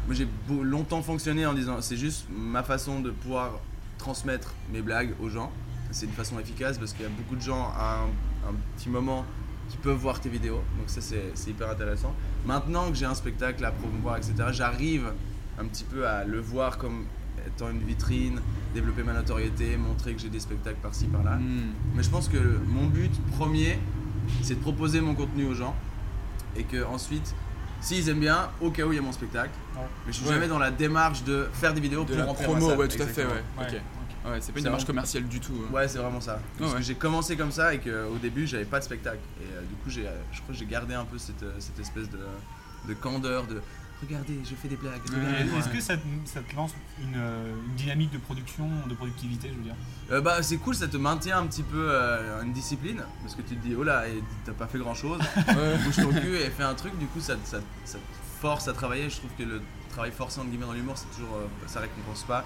Moi, 0.06 0.16
j'ai 0.16 0.26
longtemps 0.50 1.02
fonctionné 1.02 1.46
en 1.46 1.54
disant 1.54 1.80
c'est 1.80 1.96
juste 1.96 2.26
ma 2.30 2.62
façon 2.62 3.00
de 3.00 3.10
pouvoir 3.10 3.60
transmettre 3.98 4.54
mes 4.72 4.82
blagues 4.82 5.14
aux 5.20 5.28
gens. 5.28 5.52
C'est 5.92 6.06
une 6.06 6.12
façon 6.12 6.38
efficace 6.40 6.78
parce 6.78 6.92
qu'il 6.92 7.02
y 7.02 7.06
a 7.06 7.10
beaucoup 7.10 7.36
de 7.36 7.40
gens 7.40 7.70
à 7.76 8.06
un, 8.48 8.54
petit 8.76 8.88
moment 8.88 9.24
qui 9.68 9.76
peuvent 9.76 9.96
voir 9.96 10.20
tes 10.20 10.28
vidéos. 10.28 10.62
Donc, 10.78 10.88
ça, 10.88 11.00
c'est 11.00 11.50
hyper 11.50 11.70
intéressant. 11.70 12.12
Maintenant 12.44 12.90
que 12.90 12.96
j'ai 12.96 13.06
un 13.06 13.14
spectacle 13.14 13.64
à 13.64 13.70
promouvoir, 13.70 14.16
etc., 14.16 14.34
j'arrive 14.50 15.12
un 15.58 15.66
petit 15.66 15.84
peu 15.84 16.08
à 16.08 16.24
le 16.24 16.40
voir 16.40 16.78
comme 16.78 17.04
étant 17.46 17.70
une 17.70 17.80
vitrine, 17.82 18.40
développer 18.74 19.02
ma 19.02 19.12
notoriété, 19.12 19.76
montrer 19.76 20.14
que 20.14 20.20
j'ai 20.20 20.28
des 20.28 20.40
spectacles 20.40 20.80
par-ci 20.82 21.06
par-là. 21.06 21.36
Hmm. 21.36 21.72
Mais 21.94 22.02
je 22.02 22.10
pense 22.10 22.28
que 22.28 22.38
mon 22.68 22.86
but 22.86 23.12
premier, 23.36 23.78
c'est 24.42 24.54
de 24.54 24.60
proposer 24.60 25.00
mon 25.00 25.14
contenu 25.14 25.44
aux 25.46 25.54
gens 25.54 25.74
et 26.56 26.64
que 26.64 26.84
ensuite, 26.84 27.34
s'ils 27.80 28.08
aiment 28.08 28.20
bien, 28.20 28.48
au 28.60 28.70
cas 28.70 28.84
où 28.84 28.92
il 28.92 28.96
y 28.96 28.98
a 28.98 29.02
mon 29.02 29.12
spectacle. 29.12 29.50
Ouais. 29.74 29.80
Mais 30.06 30.12
je 30.12 30.18
suis 30.18 30.26
Ouais. 30.28 30.34
jamais 30.34 30.48
dans 30.48 30.58
la 30.58 30.70
démarche 30.70 31.24
de 31.24 31.48
faire 31.52 31.74
des 31.74 31.80
vidéos 31.80 32.04
De 32.04 32.14
pour 32.14 32.26
remplir 32.26 32.48
promo, 32.48 32.60
ma 32.60 32.70
salle. 32.70 32.78
ouais, 32.78 32.88
tout 32.88 33.02
à 33.02 33.06
fait, 33.06 33.24
ouais. 33.24 34.40
C'est 34.40 34.52
pas 34.52 34.58
une 34.58 34.64
démarche 34.64 34.84
commerciale 34.84 35.24
du 35.24 35.40
tout. 35.40 35.52
hein. 35.68 35.72
Ouais, 35.74 35.88
c'est 35.88 35.98
vraiment 35.98 36.20
ça. 36.20 36.38
Parce 36.58 36.70
Ouais. 36.72 36.78
que 36.78 36.84
j'ai 36.84 36.94
commencé 36.94 37.36
comme 37.36 37.50
ça 37.50 37.74
et 37.74 37.78
qu'au 37.80 38.16
début, 38.22 38.46
j'avais 38.46 38.64
pas 38.64 38.78
de 38.78 38.84
spectacle. 38.84 39.18
Et 39.40 39.44
euh, 39.52 39.62
du 39.62 39.74
coup, 39.74 39.90
j'ai, 39.90 40.06
euh, 40.06 40.12
je 40.30 40.40
crois 40.42 40.52
que 40.54 40.58
j'ai 40.60 40.66
gardé 40.66 40.94
un 40.94 41.04
peu 41.04 41.18
cette, 41.18 41.42
euh, 41.42 41.54
cette 41.58 41.80
espèce 41.80 42.08
de, 42.08 42.20
de 42.88 42.94
candeur 42.94 43.48
de 43.48 43.60
regardez, 44.06 44.38
je 44.44 44.54
fais 44.54 44.68
des 44.68 44.76
blagues. 44.76 45.00
Regardez-moi. 45.06 45.58
Est-ce 45.58 45.68
que 45.68 45.80
ça 45.80 45.96
te, 45.96 46.02
ça 46.24 46.40
te 46.40 46.54
lance 46.56 46.72
une, 47.00 47.14
euh, 47.16 47.54
une 47.68 47.74
dynamique 47.74 48.12
de 48.12 48.18
production, 48.18 48.68
de 48.88 48.94
productivité, 48.94 49.48
je 49.48 49.54
veux 49.54 49.62
dire 49.64 49.74
Euh, 50.10 50.20
bah, 50.20 50.42
c'est 50.42 50.56
cool, 50.58 50.74
ça 50.74 50.88
te 50.88 50.96
maintient 50.96 51.38
un 51.38 51.46
petit 51.46 51.62
peu 51.62 51.86
euh, 51.90 52.42
une 52.42 52.52
discipline 52.52 53.02
parce 53.22 53.34
que 53.34 53.42
tu 53.42 53.56
te 53.56 53.66
dis 53.66 53.74
oh 53.74 53.82
là, 53.82 54.04
t'as 54.44 54.52
pas 54.52 54.66
fait 54.66 54.78
grand 54.78 54.94
chose. 54.94 55.20
Bouge 55.84 55.96
ton 55.96 56.12
cul 56.12 56.36
et 56.36 56.50
fais 56.50 56.64
un 56.64 56.74
truc. 56.74 56.98
Du 56.98 57.06
coup, 57.06 57.20
ça, 57.20 57.34
ça, 57.44 57.58
ça 57.84 57.98
te 57.98 58.40
force 58.40 58.68
à 58.68 58.72
travailler. 58.72 59.08
Je 59.08 59.16
trouve 59.16 59.30
que 59.38 59.44
le 59.44 59.60
travail 59.90 60.10
forcé 60.10 60.40
entre 60.40 60.48
guillemets 60.50 60.66
dans 60.66 60.72
l'humour, 60.72 60.96
c'est 60.96 61.10
toujours, 61.16 61.36
euh, 61.36 61.46
ça 61.66 61.80
récompense 61.80 62.22
pas. 62.24 62.44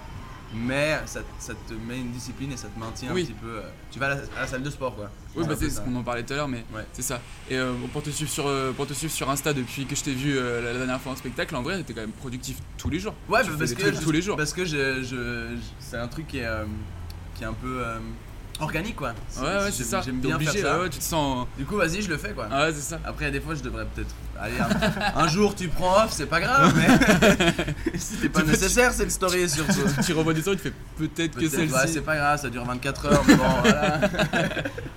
Mais 0.53 0.99
ça, 1.05 1.19
ça 1.39 1.53
te 1.67 1.73
met 1.73 1.97
une 1.99 2.11
discipline 2.11 2.51
et 2.51 2.57
ça 2.57 2.67
te 2.67 2.79
maintient 2.79 3.11
Oui. 3.13 3.23
un 3.23 3.25
petit 3.25 3.33
peu. 3.33 3.47
euh, 3.57 3.61
tu 3.91 3.99
vas 3.99 4.05
à 4.07 4.09
la, 4.09 4.15
à 4.37 4.41
la 4.41 4.47
salle 4.47 4.63
de 4.63 4.69
sport 4.69 4.95
quoi. 4.95 5.09
Oui, 5.35 5.45
bah 5.47 5.55
c'est 5.59 5.69
ce 5.69 5.81
qu'on 5.81 5.95
en 5.95 6.03
parlait 6.03 6.23
tout 6.23 6.33
à 6.33 6.37
l'heure, 6.37 6.47
mais 6.47 6.63
Ouais. 6.73 6.85
c'est 6.93 7.01
ça. 7.01 7.21
Et 7.49 7.57
euh, 7.57 7.73
pour, 7.93 8.01
te 8.03 8.09
suivre 8.09 8.31
sur, 8.31 8.47
euh, 8.47 8.71
pour 8.71 8.87
te 8.87 8.93
suivre 8.93 9.13
sur 9.13 9.29
Insta 9.29 9.53
depuis 9.53 9.85
que 9.85 9.95
je 9.95 10.03
t'ai 10.03 10.13
vu 10.13 10.35
la, 10.35 10.61
la 10.61 10.73
dernière 10.73 11.01
fois 11.01 11.11
en 11.11 11.15
spectacle, 11.15 11.55
en 11.55 11.61
vrai, 11.61 11.83
t'es 11.83 11.93
quand 11.93 12.01
même 12.01 12.11
productif 12.11 12.57
tous 12.77 12.89
les 12.89 12.99
jours. 12.99 13.13
Ouais, 13.29 13.43
bah, 13.43 13.49
parce 13.59 13.73
que 13.73 14.01
tous 14.03 14.11
les 14.11 14.21
jours. 14.21 14.37
Parce 14.37 14.53
que 14.53 14.65
je, 14.65 15.03
je- 15.03 15.55
je- 15.55 15.57
c'est 15.79 15.97
un 15.97 16.07
truc 16.07 16.27
qui 16.27 16.39
est, 16.39 16.47
qui 17.35 17.43
est 17.43 17.47
un 17.47 17.53
peu 17.53 17.83
organique 18.59 18.95
quoi. 18.95 19.13
Ouais, 19.37 19.43
ouais, 19.43 19.51
c'est 19.71 19.77
j'aime- 19.79 19.85
ça. 19.87 20.01
J'aime 20.01 20.19
bien 20.19 20.35
obligé, 20.35 20.59
faire 20.59 20.73
ça. 20.73 20.79
ouais, 20.79 20.89
tu 20.89 20.97
te 20.99 21.03
sens. 21.03 21.47
Du 21.57 21.65
coup, 21.65 21.75
vas-y, 21.75 22.01
je 22.01 22.09
le 22.09 22.17
fais 22.17 22.31
quoi. 22.33 22.47
Ah 22.51 22.65
ouais, 22.65 22.73
c'est 22.73 22.81
ça. 22.81 22.99
Après, 23.05 23.25
il 23.25 23.27
y 23.27 23.29
a 23.29 23.31
des 23.31 23.39
fois, 23.41 23.53
je 23.55 23.61
devrais 23.63 23.85
peut-être. 23.85 24.13
Allez, 24.39 24.55
un, 24.59 25.15
un 25.23 25.27
jour 25.27 25.55
tu 25.55 25.67
prends 25.67 26.03
off, 26.03 26.11
c'est 26.11 26.25
pas 26.27 26.39
grave, 26.39 26.73
mais 26.75 26.87
c'était 27.97 28.29
pas 28.29 28.39
Tu 28.41 28.45
peux- 28.45 28.51
nécessaire 28.51 28.91
cette 28.93 29.11
story 29.11 29.49
surtout. 29.49 29.73
tu 30.05 30.13
revois 30.13 30.33
des 30.33 30.41
stories, 30.41 30.57
tu 30.57 30.63
fais 30.63 30.73
peut-être 30.97 31.35
que 31.37 31.47
celle-ci. 31.49 31.73
ouais, 31.73 31.87
c'est 31.87 32.01
pas 32.01 32.15
grave, 32.15 32.39
ça 32.39 32.49
dure 32.49 32.65
24 32.65 33.05
heures, 33.07 33.23
mais 33.27 33.35
bon, 33.35 33.43
voilà. 33.61 33.99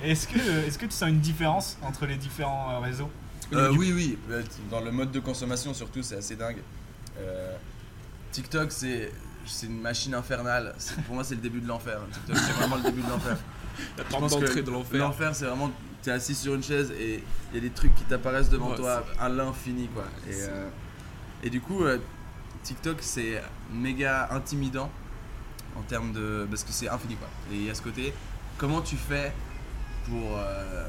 Est-ce 0.04 0.26
que, 0.28 0.38
est 0.38 0.76
que 0.78 0.86
tu 0.86 0.92
sens 0.92 1.08
une 1.08 1.20
différence 1.20 1.76
entre 1.82 2.06
les 2.06 2.16
différents 2.16 2.74
euh, 2.74 2.78
réseaux? 2.78 3.10
Euh, 3.52 3.72
oui, 3.76 3.92
oui, 3.94 4.18
euh, 4.30 4.42
dans 4.70 4.80
le 4.80 4.90
mode 4.92 5.10
de 5.10 5.20
consommation 5.20 5.74
surtout, 5.74 6.02
c'est 6.02 6.16
assez 6.16 6.36
dingue. 6.36 6.58
Euh, 7.18 7.52
TikTok, 8.32 8.70
c'est 8.72 9.10
c'est 9.46 9.66
une 9.66 9.80
machine 9.80 10.14
infernale. 10.14 10.74
Pour 11.06 11.14
moi, 11.14 11.24
c'est 11.24 11.34
le 11.34 11.40
début 11.40 11.60
de 11.60 11.68
l'enfer. 11.68 12.00
TikTok, 12.12 12.36
c'est 12.36 12.52
vraiment 12.52 12.76
le 12.76 12.82
début 12.82 13.02
de 13.02 13.08
l'enfer. 13.08 13.36
La 13.96 14.04
porte 14.04 14.30
d'entrée 14.30 14.62
de 14.62 14.70
l'enfer. 14.70 14.98
L'enfer, 15.00 15.34
c'est 15.34 15.46
vraiment, 15.46 15.70
t'es 16.02 16.10
assis 16.10 16.34
sur 16.34 16.54
une 16.54 16.62
chaise 16.62 16.90
et 16.92 17.22
il 17.50 17.54
y 17.54 17.58
a 17.58 17.60
des 17.60 17.70
trucs 17.70 17.94
qui 17.94 18.04
t'apparaissent 18.04 18.50
devant 18.50 18.70
Ouais, 18.70 18.76
toi 18.76 19.04
à 19.18 19.28
l'infini, 19.28 19.88
quoi. 19.88 20.04
Et, 20.28 20.34
euh, 20.34 20.68
et 21.42 21.50
du 21.50 21.60
coup, 21.60 21.84
euh, 21.84 21.98
TikTok, 22.62 22.98
c'est 23.00 23.42
méga 23.72 24.28
intimidant 24.30 24.90
en 25.76 25.82
termes 25.82 26.12
de. 26.12 26.46
parce 26.50 26.64
que 26.64 26.72
c'est 26.72 26.88
infini, 26.88 27.16
quoi. 27.16 27.28
Et 27.52 27.56
il 27.56 27.64
y 27.64 27.70
a 27.70 27.74
ce 27.74 27.82
côté, 27.82 28.12
comment 28.58 28.82
tu 28.82 28.96
fais 28.96 29.32
pour 30.06 30.36
euh, 30.36 30.86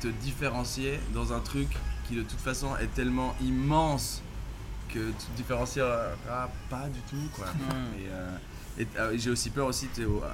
te 0.00 0.08
différencier 0.08 0.98
dans 1.12 1.32
un 1.32 1.40
truc 1.40 1.68
qui, 2.08 2.16
de 2.16 2.22
toute 2.22 2.40
façon, 2.40 2.76
est 2.78 2.92
tellement 2.94 3.34
immense 3.40 4.22
que 4.94 5.10
tu 5.10 5.26
te 5.26 5.36
différencieras 5.36 6.10
pas 6.70 6.88
du 6.88 7.00
tout, 7.10 7.28
quoi. 7.34 7.46
Et, 7.98 8.08
euh, 8.10 8.36
et, 8.78 8.86
euh, 8.98 9.14
j'ai 9.18 9.30
aussi 9.30 9.50
peur 9.50 9.66
aussi, 9.66 9.88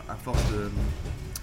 à 0.09 0.14
force 0.16 0.42
de- 0.53 0.70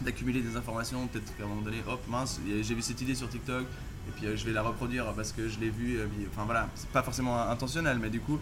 d'accumuler 0.05 0.41
des 0.41 0.55
informations, 0.55 1.05
peut-être 1.07 1.35
qu'à 1.37 1.43
un 1.43 1.47
moment 1.47 1.61
donné, 1.61 1.77
hop, 1.87 2.01
mince, 2.07 2.39
j'ai 2.47 2.73
vu 2.75 2.81
cette 2.81 2.99
idée 3.01 3.13
sur 3.15 3.29
TikTok, 3.29 3.63
et 3.63 4.11
puis 4.15 4.25
euh, 4.27 4.35
je 4.35 4.45
vais 4.45 4.51
la 4.51 4.61
reproduire 4.63 5.05
parce 5.13 5.31
que 5.31 5.47
je 5.49 5.59
l'ai 5.59 5.69
vue, 5.69 5.99
enfin 6.31 6.45
voilà, 6.45 6.67
c'est 6.75 6.89
pas 6.89 7.03
forcément 7.03 7.39
intentionnel, 7.49 7.99
mais 8.01 8.09
du 8.09 8.19
coup, 8.19 8.39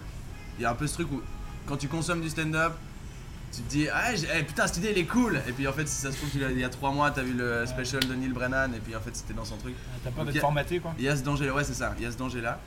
il 0.57 0.61
y 0.63 0.65
a 0.65 0.71
un 0.71 0.75
peu 0.75 0.87
ce 0.87 0.93
truc 0.93 1.11
où, 1.11 1.21
quand 1.65 1.75
tu 1.77 1.87
consommes 1.89 2.21
du 2.21 2.29
stand-up, 2.29 2.73
tu 3.51 3.61
te 3.61 3.69
dis, 3.69 3.87
ah 3.89 4.11
eh, 4.13 4.43
putain, 4.43 4.67
cette 4.67 4.77
idée 4.77 4.89
elle 4.91 4.97
est 4.99 5.05
cool, 5.05 5.41
et 5.47 5.51
puis 5.51 5.67
en 5.67 5.73
fait, 5.73 5.87
si 5.87 6.01
ça 6.01 6.11
se 6.11 6.17
trouve, 6.17 6.29
il 6.33 6.59
y 6.59 6.63
a- 6.63 6.69
trois 6.69 6.91
mois, 6.91 7.11
t'as 7.11 7.23
vu 7.23 7.33
le 7.33 7.65
special 7.65 8.05
de 8.05 8.13
Neil 8.13 8.29
Brennan, 8.31 8.73
et 8.73 8.79
puis 8.79 8.95
en 8.95 9.01
fait, 9.01 9.15
c'était 9.15 9.33
dans 9.33 9.45
son 9.45 9.57
truc. 9.57 9.75
T'as 10.03 10.11
peur 10.11 10.23
d'être 10.25 10.39
formaté 10.41 10.79
quoi 10.79 10.93
il 10.97 11.03
y 11.05 11.09
a 11.09 11.15
ce 11.17 11.23
danger, 11.23 11.49
ouais, 11.51 11.63
c'est 11.65 11.73
ça. 11.73 11.93
Il 11.97 12.03
y 12.03 12.05
a 12.07 12.11
ce 12.11 12.17
danger-là. 12.17 12.59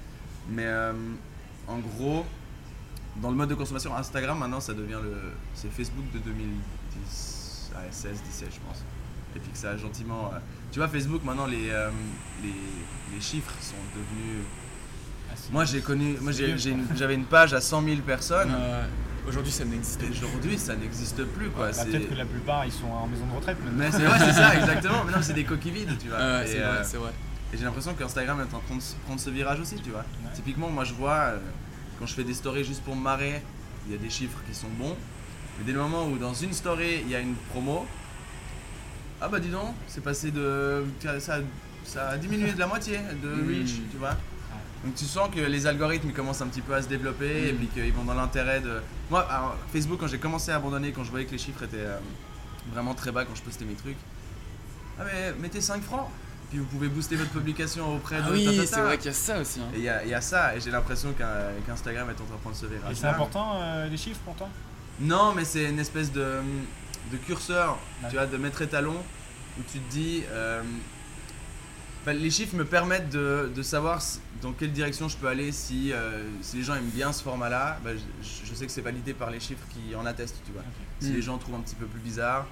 Mais 0.51 0.65
euh, 0.67 0.93
en 1.69 1.79
gros, 1.79 2.25
dans 3.17 3.31
le 3.31 3.37
mode 3.37 3.49
de 3.51 3.55
consommation, 3.55 3.95
Instagram 3.97 4.39
maintenant, 4.39 4.61
ça 4.61 4.75
devient 4.75 4.99
le, 5.03 5.15
c'est 5.55 5.71
Facebook 5.71 6.05
de 6.13 6.19
2010, 6.19 7.71
ouais, 7.75 7.89
16, 7.91 8.23
17, 8.25 8.49
je 8.55 8.61
pense. 8.69 8.85
Et 9.37 9.41
puis 9.41 9.51
que 9.51 9.59
ça 9.59 9.71
a 9.71 9.77
gentiment. 9.77 10.31
euh, 10.35 10.39
tu 10.73 10.79
vois, 10.79 10.89
Facebook 10.89 11.23
maintenant, 11.25 11.47
les, 11.47 11.71
euh, 11.71 11.91
les, 12.43 12.49
les 13.15 13.21
chiffres 13.21 13.53
sont 13.61 13.75
devenus. 13.95 14.45
Moi, 15.53 15.65
j'ai 15.65 15.81
connu, 15.81 16.17
moi, 16.21 16.33
une- 16.33 16.87
j'avais 16.97 17.15
une 17.15 17.25
page 17.25 17.53
à 17.55 17.61
100 17.61 17.83
000 17.83 17.97
personnes. 18.01 18.51
Aujourd'hui, 19.29 19.53
ça 19.53 19.65
n'existe 19.67 20.03
Et 20.03 20.09
Aujourd'hui, 20.09 20.59
ça 20.59 20.75
n'existe 20.75 21.23
plus, 21.25 21.51
quoi. 21.51 21.71
Bah, 21.71 21.85
Peut-être 21.85 22.09
que 22.09 22.15
la 22.15 22.25
plupart 22.25 22.65
ils 22.65 22.73
sont 22.73 22.87
en 22.87 23.07
maison 23.07 23.27
de 23.27 23.33
retraite 23.37 23.59
maintenant. 23.63 23.77
mais 23.79 23.91
c'est 23.91 24.07
ouais, 24.07 24.19
c'est 24.19 24.33
ça, 24.33 24.55
exactement. 24.59 25.05
Mais 25.05 25.13
non, 25.13 25.19
c'est 25.21 25.35
des 25.35 25.45
coquilles 25.45 25.73
vides, 25.73 25.99
tu 26.01 26.09
vois. 26.09 26.19
C'est 26.47 26.55
vrai, 26.59 26.65
euh, 26.65 26.83
c'est 26.85 26.97
vrai. 26.97 27.11
Et 27.53 27.57
j'ai 27.57 27.65
l'impression 27.65 27.95
qu'Instagram 27.95 28.41
est 28.41 28.55
en 28.55 28.61
train 28.61 28.77
de 28.77 28.83
prendre 29.07 29.21
ce 29.21 29.31
virage 29.31 29.61
aussi, 29.61 29.77
tu 29.77 29.91
vois. 29.91 30.05
Typiquement, 30.35 30.69
moi 30.69 30.85
je 30.85 30.93
vois, 30.93 31.13
euh, 31.13 31.39
quand 31.99 32.07
je 32.07 32.15
fais 32.15 32.25
des 32.25 32.35
stories 32.35 32.65
juste 32.65 32.83
pour 32.83 32.95
me 32.95 33.03
marrer, 33.03 33.43
il 33.87 33.93
y 33.93 33.95
a 33.95 33.99
des 33.99 34.11
chiffres 34.11 34.39
qui 34.47 34.55
sont 34.55 34.69
bons. 34.79 34.97
Mais 35.59 35.65
dès 35.65 35.73
le 35.73 35.79
moment 35.79 36.07
où 36.07 36.19
dans 36.19 36.35
une 36.35 36.53
story, 36.53 37.01
il 37.03 37.11
y 37.11 37.15
a 37.15 37.21
une 37.21 37.35
promo, 37.51 37.87
ah 39.21 39.29
bah 39.29 39.41
dis 39.41 39.49
donc, 39.49 39.75
c'est 39.87 40.03
passé 40.03 40.31
de... 40.31 40.85
Ça, 41.19 41.39
ça 41.85 42.09
a 42.11 42.19
diminué 42.19 42.53
de 42.53 42.59
la 42.59 42.67
moitié 42.67 42.99
de 43.23 43.29
reach, 43.49 43.81
tu 43.91 43.97
vois. 43.97 44.15
Donc 44.85 44.95
tu 44.95 45.07
sens 45.07 45.29
que 45.35 45.41
les 45.41 45.67
algorithmes 45.67 46.13
commencent 46.13 46.43
un 46.43 46.47
petit 46.47 46.61
peu 46.61 46.75
à 46.75 46.83
se 46.83 46.89
développer 46.89 47.49
et 47.49 47.53
puis 47.53 47.67
qu'ils 47.67 47.93
vont 47.93 48.05
dans 48.05 48.15
l'intérêt 48.15 48.61
de... 48.61 48.81
Moi, 49.11 49.21
alors, 49.23 49.57
Facebook, 49.73 49.99
quand 49.99 50.07
j'ai 50.07 50.19
commencé 50.19 50.53
à 50.53 50.57
abandonner, 50.57 50.93
quand 50.93 51.03
je 51.03 51.11
voyais 51.11 51.27
que 51.27 51.33
les 51.33 51.39
chiffres 51.39 51.65
étaient 51.65 51.79
euh, 51.79 51.99
vraiment 52.73 52.95
très 52.95 53.11
bas 53.11 53.25
quand 53.25 53.35
je 53.35 53.43
postais 53.43 53.65
mes 53.65 53.75
trucs, 53.75 53.97
ah 55.01 55.05
mais 55.05 55.33
mettez 55.41 55.61
5 55.61 55.83
francs 55.83 56.09
puis 56.51 56.59
vous 56.59 56.65
pouvez 56.67 56.89
booster 56.89 57.17
votre 57.17 57.31
publication 57.31 57.95
auprès 57.95 58.17
Ah 58.23 58.29
de 58.29 58.33
oui, 58.33 58.45
ta, 58.45 58.63
ta. 58.63 58.67
c'est 58.67 58.81
vrai 58.81 58.97
qu'il 58.99 59.07
y 59.07 59.11
a 59.11 59.13
ça 59.13 59.41
aussi, 59.41 59.61
hein. 59.61 59.69
Et 59.75 59.79
il 59.79 59.85
y, 59.85 59.89
a- 59.89 60.03
il 60.05 60.11
y 60.11 60.15
a 60.15 60.21
ça, 60.21 60.57
et 60.57 60.61
j'ai 60.61 60.71
l'impression 60.71 61.13
qu'Instagram 61.13 62.09
est 62.09 62.13
en 62.21 62.25
train 62.25 62.35
de 62.37 62.41
prendre 62.41 62.57
ce 62.57 62.67
virage. 62.67 62.93
Et 62.93 62.95
c'est 62.95 63.07
important 63.07 63.61
euh, 63.61 63.87
les 63.89 63.97
chiffres 63.97 64.21
pour 64.25 64.35
toi 64.35 64.49
Non, 65.01 65.35
mais 65.35 65.45
c'est 65.45 65.65
une 65.69 65.79
espèce 65.79 66.11
de, 66.13 66.41
de 67.13 67.17
curseur, 67.19 67.79
tu 68.09 68.17
vois, 68.17 68.27
de 68.27 68.37
maître 68.37 68.63
étalon, 68.63 68.97
où 69.59 69.63
tu 69.71 69.79
te 69.79 69.91
dis. 69.91 70.23
euh, 70.31 70.63
enfin, 72.03 72.13
les 72.13 72.31
chiffres 72.31 72.57
me 72.57 72.65
permettent 72.65 73.11
de, 73.11 73.51
de 73.55 73.63
savoir 73.63 74.01
dans 74.41 74.53
quelle 74.53 74.73
direction 74.73 75.09
je 75.09 75.17
peux 75.17 75.27
aller 75.29 75.53
si, 75.53 75.93
euh, 75.93 76.23
si 76.43 76.57
les 76.59 76.63
gens 76.63 76.75
aiment 76.77 76.91
bien 76.95 77.13
ce 77.13 77.23
format-là. 77.25 77.79
bah, 77.85 77.91
je, 77.95 78.47
je 78.49 78.55
sais 78.55 78.67
que 78.67 78.73
c'est 78.73 78.81
validé 78.81 79.13
par 79.15 79.31
les 79.31 79.41
chiffres 79.41 79.65
qui 79.73 79.95
en 79.97 80.07
attestent, 80.07 80.41
tu 80.47 80.53
vois. 80.53 80.63
Si 81.01 81.13
les 81.13 81.23
gens 81.23 81.37
trouvent 81.39 81.57
un 81.57 81.61
petit 81.61 81.75
peu 81.77 81.87
plus 81.87 82.01
bizarre. 82.01 82.47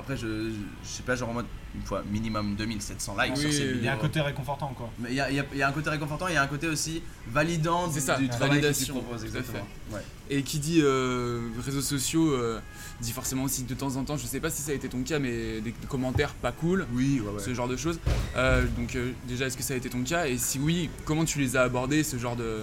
Après, 0.00 0.16
je, 0.16 0.26
je, 0.26 0.50
je 0.82 0.88
sais 0.88 1.02
pas, 1.02 1.14
genre 1.14 1.28
en 1.28 1.34
mode, 1.34 1.46
une 1.74 1.82
fois, 1.82 2.02
minimum 2.10 2.56
2700 2.56 3.16
likes 3.22 3.36
sur 3.36 3.48
Oui, 3.48 3.54
cette 3.54 3.66
il 3.76 3.84
y 3.84 3.88
a 3.88 3.92
un 3.94 3.98
côté 3.98 4.20
réconfortant 4.20 4.72
quoi. 4.76 4.90
Mais 4.98 5.10
il 5.10 5.14
y 5.14 5.20
a, 5.20 5.30
il 5.30 5.36
y 5.36 5.40
a- 5.40 5.44
il 5.52 5.58
y 5.58 5.62
a 5.62 5.68
un 5.68 5.72
côté 5.72 5.90
réconfortant, 5.90 6.26
il 6.28 6.34
y 6.34 6.36
a 6.38 6.42
un 6.42 6.46
côté 6.46 6.66
aussi 6.68 7.02
validant 7.30 7.86
du, 7.86 7.94
C'est 7.94 8.00
ça, 8.00 8.16
du 8.16 8.26
la 8.26 8.34
travail 8.34 8.60
que 8.62 8.84
tu 8.84 8.90
proposes. 8.92 9.24
Exactement. 9.24 9.66
Ouais. 9.92 10.00
Et 10.30 10.42
qui 10.42 10.58
dit 10.58 10.80
euh, 10.82 11.40
réseaux 11.64 11.80
sociaux 11.82 12.32
euh, 12.32 12.60
dit 13.00 13.12
forcément 13.12 13.44
aussi 13.44 13.64
de 13.64 13.74
temps 13.74 13.94
en 13.96 14.04
temps, 14.04 14.16
je 14.16 14.26
sais 14.26 14.40
pas 14.40 14.50
si 14.50 14.62
ça 14.62 14.72
a 14.72 14.74
été 14.74 14.88
ton 14.88 15.02
cas, 15.02 15.18
mais 15.18 15.60
des 15.60 15.72
commentaires 15.88 16.32
pas 16.34 16.52
cool, 16.52 16.86
oui, 16.94 17.20
ouais, 17.20 17.32
ouais. 17.34 17.38
ce 17.42 17.52
genre 17.52 17.68
de 17.68 17.76
choses. 17.76 18.00
Euh, 18.36 18.64
donc 18.78 18.96
euh, 18.96 19.12
déjà, 19.28 19.46
est-ce 19.46 19.56
que 19.56 19.62
ça 19.62 19.74
a 19.74 19.76
été 19.76 19.90
ton 19.90 20.02
cas? 20.02 20.26
Et 20.26 20.38
si 20.38 20.58
oui, 20.58 20.88
comment 21.04 21.24
tu 21.26 21.38
les 21.40 21.56
as 21.56 21.62
abordés, 21.62 22.02
ce 22.04 22.16
genre 22.16 22.36
de... 22.36 22.60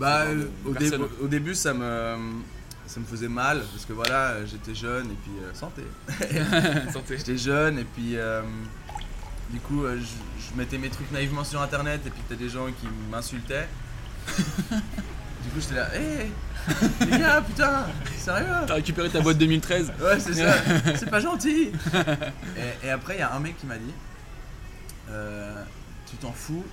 Bah, 0.00 0.26
de 0.34 0.50
au 1.22 1.28
début, 1.28 1.54
ça 1.54 1.72
me, 1.72 2.16
ça 2.86 3.00
me 3.00 3.06
faisait 3.06 3.28
mal 3.28 3.62
parce 3.72 3.84
que 3.86 3.92
voilà, 3.92 4.30
euh, 4.30 4.46
j'étais 4.46 4.74
jeune 4.74 5.06
et 5.10 5.16
puis 5.22 5.32
euh, 5.42 5.54
santé. 5.54 5.82
Santé. 6.92 7.16
J'étais 7.18 7.38
jeune 7.38 7.78
et 7.78 7.84
puis 7.84 8.16
euh, 8.16 8.42
du 9.50 9.60
coup, 9.60 9.84
euh, 9.84 9.98
je, 9.98 10.04
je 10.50 10.58
mettais 10.58 10.78
mes 10.78 10.90
trucs 10.90 11.10
naïvement 11.10 11.44
sur 11.44 11.60
internet 11.62 12.00
et 12.06 12.10
puis 12.10 12.20
t'as 12.28 12.34
des 12.34 12.48
gens 12.48 12.66
qui 12.66 12.86
m'insultaient. 13.10 13.68
du 14.28 15.50
coup, 15.50 15.60
j'étais 15.60 15.74
là, 15.74 15.88
hé, 15.96 16.30
les 17.10 17.18
gars, 17.18 17.42
putain, 17.42 17.86
sérieux? 18.16 18.46
T'as 18.66 18.74
récupéré 18.74 19.08
ta 19.10 19.20
boîte 19.20 19.38
2013 19.38 19.92
Ouais, 20.00 20.20
c'est 20.20 20.34
ça, 20.34 20.54
c'est 20.96 21.10
pas 21.10 21.20
gentil. 21.20 21.72
Et, 22.56 22.86
et 22.86 22.90
après, 22.90 23.16
il 23.16 23.18
y 23.18 23.22
a 23.22 23.32
un 23.34 23.40
mec 23.40 23.58
qui 23.58 23.66
m'a 23.66 23.76
dit 23.76 23.92
euh, 25.10 25.62
Tu 26.10 26.16
t'en 26.16 26.32
fous 26.32 26.64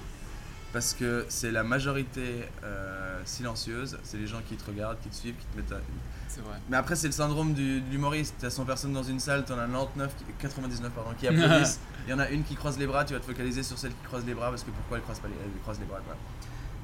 parce 0.74 0.94
que 0.94 1.26
c'est 1.30 1.52
la 1.52 1.64
majorité 1.64 2.46
euh, 2.64 3.20
silencieuse, 3.26 3.98
c'est 4.04 4.18
les 4.18 4.28
gens 4.28 4.40
qui 4.48 4.56
te 4.56 4.66
regardent, 4.66 5.00
qui 5.02 5.10
te 5.10 5.16
suivent, 5.16 5.36
qui 5.36 5.46
te 5.46 5.58
mettent 5.58 5.72
à... 5.74 5.82
C'est 6.30 6.40
vrai. 6.42 6.58
Mais 6.70 6.78
après, 6.78 6.96
c'est 6.96 7.08
le 7.08 7.14
syndrome 7.14 7.54
du, 7.54 7.82
de 7.82 7.90
l'humoriste. 7.92 8.36
T'as 8.40 8.50
100 8.50 8.64
personnes 8.64 8.94
dans 8.94 9.04
une 9.04 9.20
salle, 9.20 9.44
t'en 9.44 9.60
as 9.60 9.68
99, 9.68 10.16
qui- 10.18 10.24
99 10.40 10.92
pardon, 10.94 11.10
qui 11.20 11.28
applaudissent. 11.28 11.80
Il 12.08 12.12
y 12.12 12.14
en 12.14 12.20
a 12.20 12.30
une 12.30 12.44
qui 12.44 12.56
croise 12.56 12.78
les 12.80 12.88
bras, 12.88 13.04
tu 13.04 13.14
vas 13.14 13.20
te 13.20 13.26
focaliser 13.26 13.64
sur 13.64 13.78
celle 13.78 13.92
qui 13.92 14.04
croise 14.06 14.26
les 14.26 14.34
bras 14.34 14.50
parce 14.50 14.64
que 14.64 14.72
pourquoi 14.72 14.98
elle 14.98 15.04
croise, 15.04 15.20
pas 15.20 15.28
les, 15.28 15.34
elle 15.44 15.62
croise 15.62 15.78
les 15.80 15.86
bras 15.86 16.00
quoi. 16.00 16.16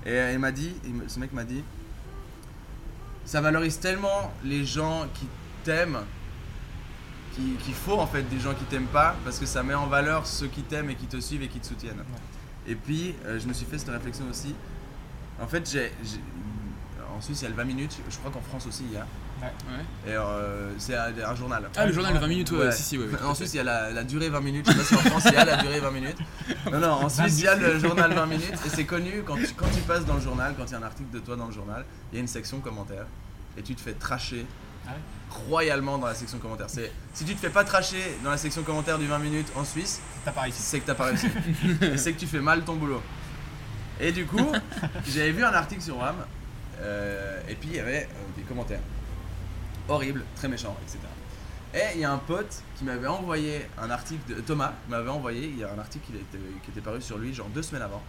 Et 0.06 0.12
euh, 0.18 0.34
il 0.34 0.40
m'a 0.40 0.52
dit, 0.52 0.74
ce 1.08 1.20
mec 1.20 1.32
m'a 1.34 1.44
dit 1.46 1.64
ça 3.26 3.42
valorise 3.42 3.80
tellement 3.80 4.32
les 4.44 4.64
gens 4.66 5.06
qui 5.14 5.28
t'aiment 5.64 6.00
qu'il 7.36 7.56
qu'il 7.58 7.74
faut 7.74 8.00
en 8.00 8.08
fait 8.08 8.24
des 8.24 8.40
gens 8.40 8.54
qui 8.54 8.64
t'aiment 8.66 8.86
pas 8.88 9.16
parce 9.24 9.38
que 9.40 9.46
ça 9.46 9.64
met 9.64 9.74
en 9.74 9.88
valeur 9.88 10.26
ceux 10.26 10.48
qui 10.48 10.62
t'aiment 10.64 10.90
et 10.90 10.96
qui 10.96 11.08
te 11.08 11.20
suivent 11.20 11.44
et 11.44 11.48
qui 11.50 11.60
te 11.60 11.68
soutiennent. 11.68 12.04
Et 12.68 12.76
puis 12.76 13.16
euh, 13.26 13.40
je 13.40 13.48
me 13.48 13.54
suis 13.54 13.66
fait 13.66 13.78
cette 13.78 13.90
réflexion 13.90 14.26
aussi. 14.30 14.54
En 15.42 15.48
fait, 15.48 15.70
j'ai, 15.72 15.92
en 17.16 17.22
Suisse 17.22 17.42
il 17.42 17.44
y 17.44 17.48
a 17.48 17.50
le 17.50 17.56
20 17.56 17.64
minutes, 17.64 17.98
je 18.10 18.18
crois 18.18 18.32
qu'en 18.32 18.42
France 18.42 18.66
aussi 18.68 18.84
il 18.90 18.94
y 18.94 18.98
a. 18.98 19.06
Ouais. 19.40 19.52
Et 20.08 20.16
euh, 20.16 20.72
c'est 20.80 20.96
un, 20.98 21.14
un 21.26 21.36
journal. 21.36 21.70
Ah, 21.76 21.86
le 21.86 21.94
journal, 21.94 22.12
le 22.14 22.20
20 22.20 22.28
minutes, 22.28 22.52
ouais, 22.52 22.72
si, 22.72 22.82
si, 22.82 23.00
en. 23.24 23.36
Suisse 23.36 23.54
il 23.54 23.58
y 23.58 23.60
a 23.60 23.64
la, 23.64 23.92
la 23.92 24.04
durée 24.04 24.30
20 24.30 24.42
minutes, 24.42 24.66
je 24.68 24.72
sais 24.72 24.78
pas 24.78 24.84
si 24.84 24.96
en 24.96 25.10
France 25.12 25.24
il 25.28 25.34
y 25.34 25.38
a 25.38 25.46
la 25.46 25.58
durée 25.58 25.80
20 25.80 25.92
minutes. 25.92 26.18
Non, 26.72 26.80
non, 26.80 26.92
en 26.92 27.10
Suisse 27.10 27.38
il 27.40 27.44
y 27.46 27.48
a 27.48 27.56
le 27.56 27.78
journal 27.80 28.14
20 28.14 28.26
minutes 28.26 28.54
et 28.66 28.70
c'est 28.70 28.86
connu 28.86 29.24
quand 29.26 29.36
tu, 29.36 29.48
quand 29.56 29.70
tu 29.74 29.82
passes 29.82 30.06
dans 30.06 30.16
le 30.16 30.22
journal, 30.22 30.56
quand 30.58 30.66
il 30.66 30.72
y 30.72 30.76
a 30.76 30.80
un 30.80 30.84
article 30.84 31.12
de 31.12 31.20
toi 31.20 31.36
dans 31.36 31.48
le 31.48 31.54
journal, 31.54 31.86
il 32.12 32.16
y 32.16 32.18
a 32.18 32.22
une 32.22 32.28
section 32.28 32.60
commentaires 32.60 33.06
et 33.58 33.62
tu 33.62 33.76
te 33.76 33.82
fais 33.82 33.94
tracher 33.94 34.46
royalement 35.50 35.98
dans 35.98 36.08
la 36.08 36.16
section 36.16 36.40
commentaires. 36.40 36.70
C'est, 36.70 36.92
si 37.14 37.26
tu 37.26 37.36
te 37.36 37.40
fais 37.40 37.50
pas 37.50 37.64
tracher 37.64 38.02
dans 38.24 38.30
la 38.32 38.38
section 38.38 38.64
commentaires 38.64 38.98
du 38.98 39.08
20 39.08 39.20
minutes 39.20 39.52
en 39.56 39.64
Suisse, 39.64 40.02
T'as 40.26 40.32
pas 40.32 40.42
réussi. 40.42 40.62
c'est 40.62 40.80
que 40.80 40.86
t'as 40.86 40.96
pas 40.96 41.06
réussi. 41.06 41.28
Et 41.82 41.98
c'est 41.98 42.14
que 42.14 42.20
tu 42.20 42.28
fais 42.28 42.40
mal 42.40 42.64
ton 42.64 42.76
boulot. 42.76 43.02
Et 44.00 44.12
du 44.12 44.26
coup, 44.26 44.52
j'avais 45.08 45.32
vu 45.32 45.44
un 45.44 45.54
article 45.54 45.82
sur 45.82 45.98
WAM 45.98 46.16
euh, 46.80 47.42
et 47.50 47.56
puis 47.56 47.70
il 47.72 47.76
y 47.78 47.80
avait 47.80 48.04
euh, 48.04 48.36
des 48.36 48.44
commentaires. 48.44 48.80
horrible, 49.90 50.24
très 50.36 50.48
méchant, 50.48 50.78
etc. 50.84 51.00
Et 51.74 51.96
il 51.96 52.02
y 52.02 52.06
a 52.06 52.12
un 52.12 52.18
pote 52.20 52.62
qui 52.78 52.84
m'avait 52.84 53.08
envoyé 53.08 53.68
un 53.82 53.90
article, 53.90 54.36
de, 54.36 54.42
Thomas 54.42 54.74
m'avait 54.88 55.10
envoyé, 55.10 55.48
il 55.48 55.58
y 55.58 55.64
a 55.64 55.72
un 55.74 55.80
article 55.80 56.06
qui 56.06 56.14
était, 56.14 56.38
qui 56.64 56.72
était 56.72 56.82
paru 56.82 57.02
sur 57.02 57.18
lui 57.18 57.34
genre 57.34 57.48
deux 57.50 57.64
semaines 57.64 57.82
avant. 57.84 58.02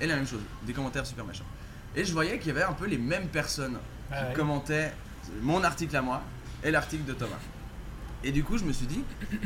Et 0.00 0.06
la 0.06 0.16
même 0.16 0.26
chose, 0.26 0.40
des 0.64 0.72
commentaires 0.72 1.06
super 1.06 1.24
méchants. 1.24 1.44
Et 1.94 2.04
je 2.04 2.12
voyais 2.12 2.38
qu'il 2.38 2.48
y 2.48 2.50
avait 2.50 2.64
un 2.64 2.72
peu 2.72 2.86
les 2.86 2.98
mêmes 2.98 3.28
personnes 3.28 3.74
qui 4.08 4.14
Ah 4.14 4.26
ouais. 4.28 4.34
commentaient 4.34 4.92
mon 5.42 5.62
article 5.64 5.96
à 5.96 6.02
moi 6.02 6.22
et 6.64 6.70
l'article 6.70 7.04
de 7.04 7.12
Thomas. 7.12 7.40
Et 8.24 8.30
du 8.32 8.44
coup, 8.44 8.56
je 8.58 8.64
me 8.64 8.72
suis 8.72 8.86
dit, 8.86 9.02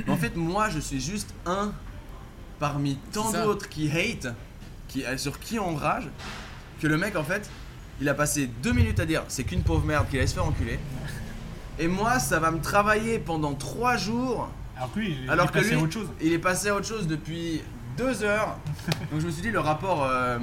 en 0.09 0.17
fait, 0.17 0.37
moi, 0.37 0.69
je 0.69 0.79
suis 0.79 1.01
juste 1.01 1.35
un 1.47 1.73
parmi 2.59 2.97
tant 3.13 3.33
d'autres 3.33 3.69
qui 3.69 3.91
hate, 3.91 4.29
qui, 4.89 5.05
euh, 5.05 5.17
sur 5.17 5.39
qui 5.39 5.59
on 5.59 5.75
rage, 5.75 6.09
que 6.81 6.87
le 6.87 6.97
mec, 6.99 7.17
en 7.17 7.25
fait, 7.25 7.49
il 8.01 8.09
a 8.09 8.15
passé 8.15 8.49
deux 8.63 8.73
minutes 8.73 9.01
à 9.01 9.07
dire 9.07 9.25
c'est 9.29 9.45
qu'une 9.45 9.63
pauvre 9.63 9.87
merde 9.87 10.07
qui 10.11 10.19
allait 10.19 10.27
se 10.27 10.35
faire 10.35 10.47
enculer. 10.47 10.79
Et 11.79 11.89
moi, 11.89 12.19
ça 12.19 12.39
va 12.39 12.51
me 12.51 12.61
travailler 12.61 13.19
pendant 13.19 13.55
trois 13.55 13.97
jours. 13.97 14.49
Alors 14.77 14.93
que 14.93 14.99
lui, 14.99 15.17
il 15.23 15.31
alors 15.31 15.47
est 15.47 15.49
que 15.49 15.53
passé 15.55 15.71
lui, 15.71 15.77
à 15.77 15.83
autre 15.83 15.93
chose. 15.93 16.09
il 16.21 16.33
est 16.33 16.39
passé 16.39 16.69
à 16.69 16.75
autre 16.75 16.87
chose 16.87 17.07
depuis 17.07 17.63
deux 17.97 18.23
heures. 18.23 18.57
donc 19.11 19.21
je 19.21 19.27
me 19.27 19.31
suis 19.31 19.43
dit, 19.43 19.51
le 19.51 19.61
rapport 19.61 20.05
euh, 20.05 20.39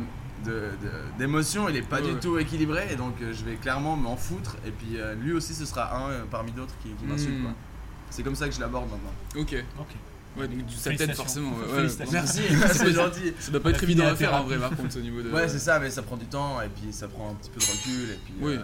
d'émotion, 1.17 1.69
il 1.69 1.75
est 1.77 1.81
pas 1.81 1.97
Ouais, 1.97 2.07
du 2.07 2.13
ouais. 2.13 2.19
tout 2.19 2.37
équilibré. 2.39 2.87
Et 2.91 2.95
donc, 2.95 3.15
euh, 3.21 3.33
je 3.33 3.43
vais 3.43 3.55
clairement 3.55 3.95
m'en 3.95 4.15
foutre. 4.15 4.55
Et 4.65 4.71
puis, 4.71 4.97
euh, 4.99 5.15
lui 5.15 5.33
aussi, 5.33 5.53
ce 5.53 5.65
sera 5.65 5.95
un 5.97 6.09
euh, 6.11 6.23
parmi 6.29 6.51
d'autres 6.51 6.73
qui, 6.81 6.89
qui 6.89 7.05
m'insulte. 7.05 7.39
Mm. 7.39 7.43
quoi. 7.43 7.51
C'est 8.09 8.23
comme 8.23 8.35
ça 8.35 8.47
que 8.47 8.53
je 8.55 8.59
l'aborde 8.59 8.89
maintenant. 8.89 9.41
Ok. 9.41 9.55
Ok. 9.79 9.87
Ouais, 10.35 10.47
donc 10.47 10.61
ça 10.69 10.89
Félicitations. 10.89 11.23
forcément. 11.23 11.51
ouais, 11.57 11.65
ouais. 11.67 11.75
Félicitations. 11.77 12.11
Merci, 12.13 12.41
c'est 12.73 12.91
gentil. 12.93 13.33
Ça 13.39 13.51
doit 13.51 13.61
pas 13.61 13.69
être 13.69 13.83
évident 13.83 14.07
à 14.07 14.15
faire 14.15 14.33
en 14.33 14.43
vrai, 14.43 14.57
par 14.57 14.75
contre, 14.75 14.97
au 14.97 15.01
niveau 15.01 15.21
de. 15.21 15.29
Ouais, 15.31 15.47
c'est 15.47 15.59
ça, 15.59 15.79
mais 15.79 15.89
ça 15.91 16.01
prend 16.01 16.17
du 16.17 16.25
temps. 16.25 16.59
Et 16.61 16.69
puis, 16.69 16.91
ça 16.91 17.07
prend 17.07 17.29
un 17.31 17.33
petit 17.35 17.49
peu 17.51 17.59
de 17.59 17.65
recul. 17.65 18.09
Et 18.13 18.19
puis, 18.25 18.33
Oui. 18.41 18.53
euh, 18.55 18.63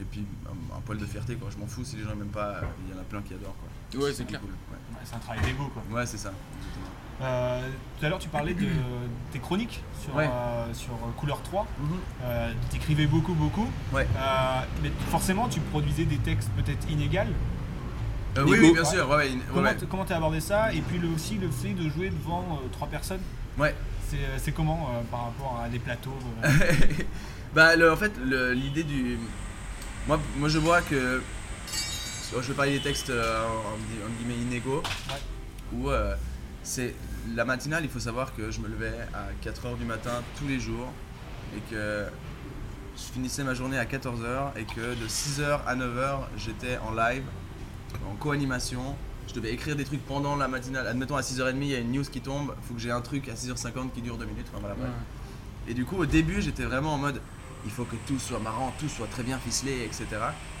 et 0.00 0.04
puis 0.04 0.24
un, 0.46 0.76
un 0.76 0.80
poil 0.80 0.98
de 0.98 1.04
fierté. 1.06 1.34
Quoi. 1.36 1.48
Je 1.52 1.58
m'en 1.58 1.66
fous 1.66 1.84
si 1.84 1.96
les 1.96 2.02
gens 2.04 2.16
n'aiment 2.16 2.28
pas. 2.28 2.56
euh, 2.56 2.60
Il 2.88 2.94
y 2.94 2.98
en 2.98 3.00
a 3.00 3.04
plein 3.04 3.20
qui 3.22 3.34
adorent. 3.34 3.54
Quoi. 3.56 4.00
Ouais, 4.02 4.12
c'est 4.14 4.24
clair. 4.26 4.40
cool, 4.40 4.50
ouais. 4.50 4.76
Ouais, 4.96 5.00
c'est 5.04 5.14
un 5.14 5.18
travail 5.18 5.40
d'ego 5.44 5.68
quoi. 5.72 5.82
Ouais, 5.92 6.04
c'est 6.06 6.16
ça. 6.18 6.32
exactement. 6.58 6.86
Euh, 7.22 7.60
tout 7.98 8.06
à 8.06 8.08
l'heure 8.08 8.18
tu 8.18 8.28
parlais 8.28 8.54
de 8.54 8.66
tes 9.32 9.38
chroniques 9.38 9.82
sur, 10.02 10.14
Ouais. 10.16 10.28
euh, 10.30 10.74
sur 10.74 10.92
euh, 10.94 11.10
Couleur 11.16 11.40
3. 11.42 11.66
Mhm. 11.78 11.88
Euh, 12.24 12.52
T'écrivais 12.70 13.06
beaucoup 13.06 13.34
beaucoup. 13.34 13.68
Ouais. 13.92 14.06
Mais 14.82 14.90
forcément 15.10 15.48
tu 15.48 15.60
produisais 15.60 16.04
des 16.04 16.18
textes 16.18 16.50
peut-être 16.56 16.90
inégaux. 16.90 17.30
Oui, 18.44 18.72
bien 18.72 18.84
sûr. 18.84 19.08
Ouais, 19.08 19.30
Comment 19.52 19.68
ouais. 19.68 19.76
t- 19.76 19.86
comment 19.86 20.04
t'as 20.04 20.16
abordé 20.16 20.40
ça 20.40 20.72
Et 20.72 20.80
puis 20.80 20.98
le, 20.98 21.06
aussi 21.08 21.36
le 21.36 21.48
fait 21.50 21.72
de 21.72 21.88
jouer 21.88 22.10
devant 22.10 22.60
trois 22.72 22.88
personnes? 22.88 23.20
Ouais. 23.56 23.74
C'est 24.38 24.52
comment 24.52 24.90
par 25.10 25.24
rapport 25.26 25.60
à 25.64 25.68
des 25.68 25.78
plateaux 25.78 26.16
bah, 27.54 27.74
le- 27.76 27.92
en 27.92 27.96
fait, 27.96 28.12
l'idée 28.54 28.82
du. 28.82 29.18
Moi, 30.08 30.18
moi, 30.36 30.48
je 30.48 30.58
vois 30.58 30.82
que. 30.82 31.22
Je 32.32 32.40
vais 32.40 32.54
parler 32.54 32.72
des 32.72 32.80
textes 32.80 33.10
en, 33.10 33.74
en 33.74 34.10
guillemets 34.18 34.40
inégaux. 34.42 34.82
Où 35.72 35.88
euh, 35.90 36.14
c'est. 36.64 36.94
La 37.34 37.44
matinale, 37.46 37.84
il 37.84 37.90
faut 37.90 38.00
savoir 38.00 38.34
que 38.34 38.50
je 38.50 38.60
me 38.60 38.68
levais 38.68 38.92
à 39.14 39.28
4h 39.46 39.78
du 39.78 39.84
matin 39.84 40.22
tous 40.38 40.46
les 40.46 40.58
jours. 40.60 40.88
Et 41.56 41.60
que 41.70 42.04
je 42.96 43.02
finissais 43.12 43.44
ma 43.44 43.54
journée 43.54 43.78
à 43.78 43.84
14h. 43.84 44.56
Et 44.56 44.64
que 44.64 44.94
de 44.94 45.06
6h 45.08 45.60
à 45.66 45.76
9h, 45.76 46.18
j'étais 46.36 46.78
en 46.78 46.92
live, 46.92 47.22
en 48.10 48.14
co-animation. 48.16 48.96
Je 49.28 49.32
devais 49.34 49.52
écrire 49.52 49.74
des 49.76 49.84
trucs 49.84 50.04
pendant 50.04 50.36
la 50.36 50.48
matinale. 50.48 50.86
Admettons 50.86 51.16
à 51.16 51.22
6h30, 51.22 51.56
il 51.56 51.64
y 51.68 51.74
a 51.74 51.78
une 51.78 51.92
news 51.92 52.04
qui 52.04 52.20
tombe. 52.20 52.54
Il 52.62 52.66
faut 52.68 52.74
que 52.74 52.80
j'ai 52.80 52.90
un 52.90 53.00
truc 53.00 53.28
à 53.28 53.34
6h50 53.34 53.90
qui 53.94 54.02
dure 54.02 54.18
2 54.18 54.24
minutes. 54.26 54.46
Enfin, 54.54 54.60
voilà. 54.62 54.74
Et 55.66 55.72
du 55.72 55.84
coup, 55.86 55.96
au 55.96 56.06
début, 56.06 56.42
j'étais 56.42 56.64
vraiment 56.64 56.94
en 56.94 56.98
mode 56.98 57.20
il 57.64 57.70
faut 57.70 57.84
que 57.84 57.96
tout 58.06 58.18
soit 58.18 58.40
marrant, 58.40 58.74
tout 58.78 58.90
soit 58.90 59.06
très 59.06 59.22
bien 59.22 59.38
ficelé, 59.38 59.84
etc. 59.86 60.06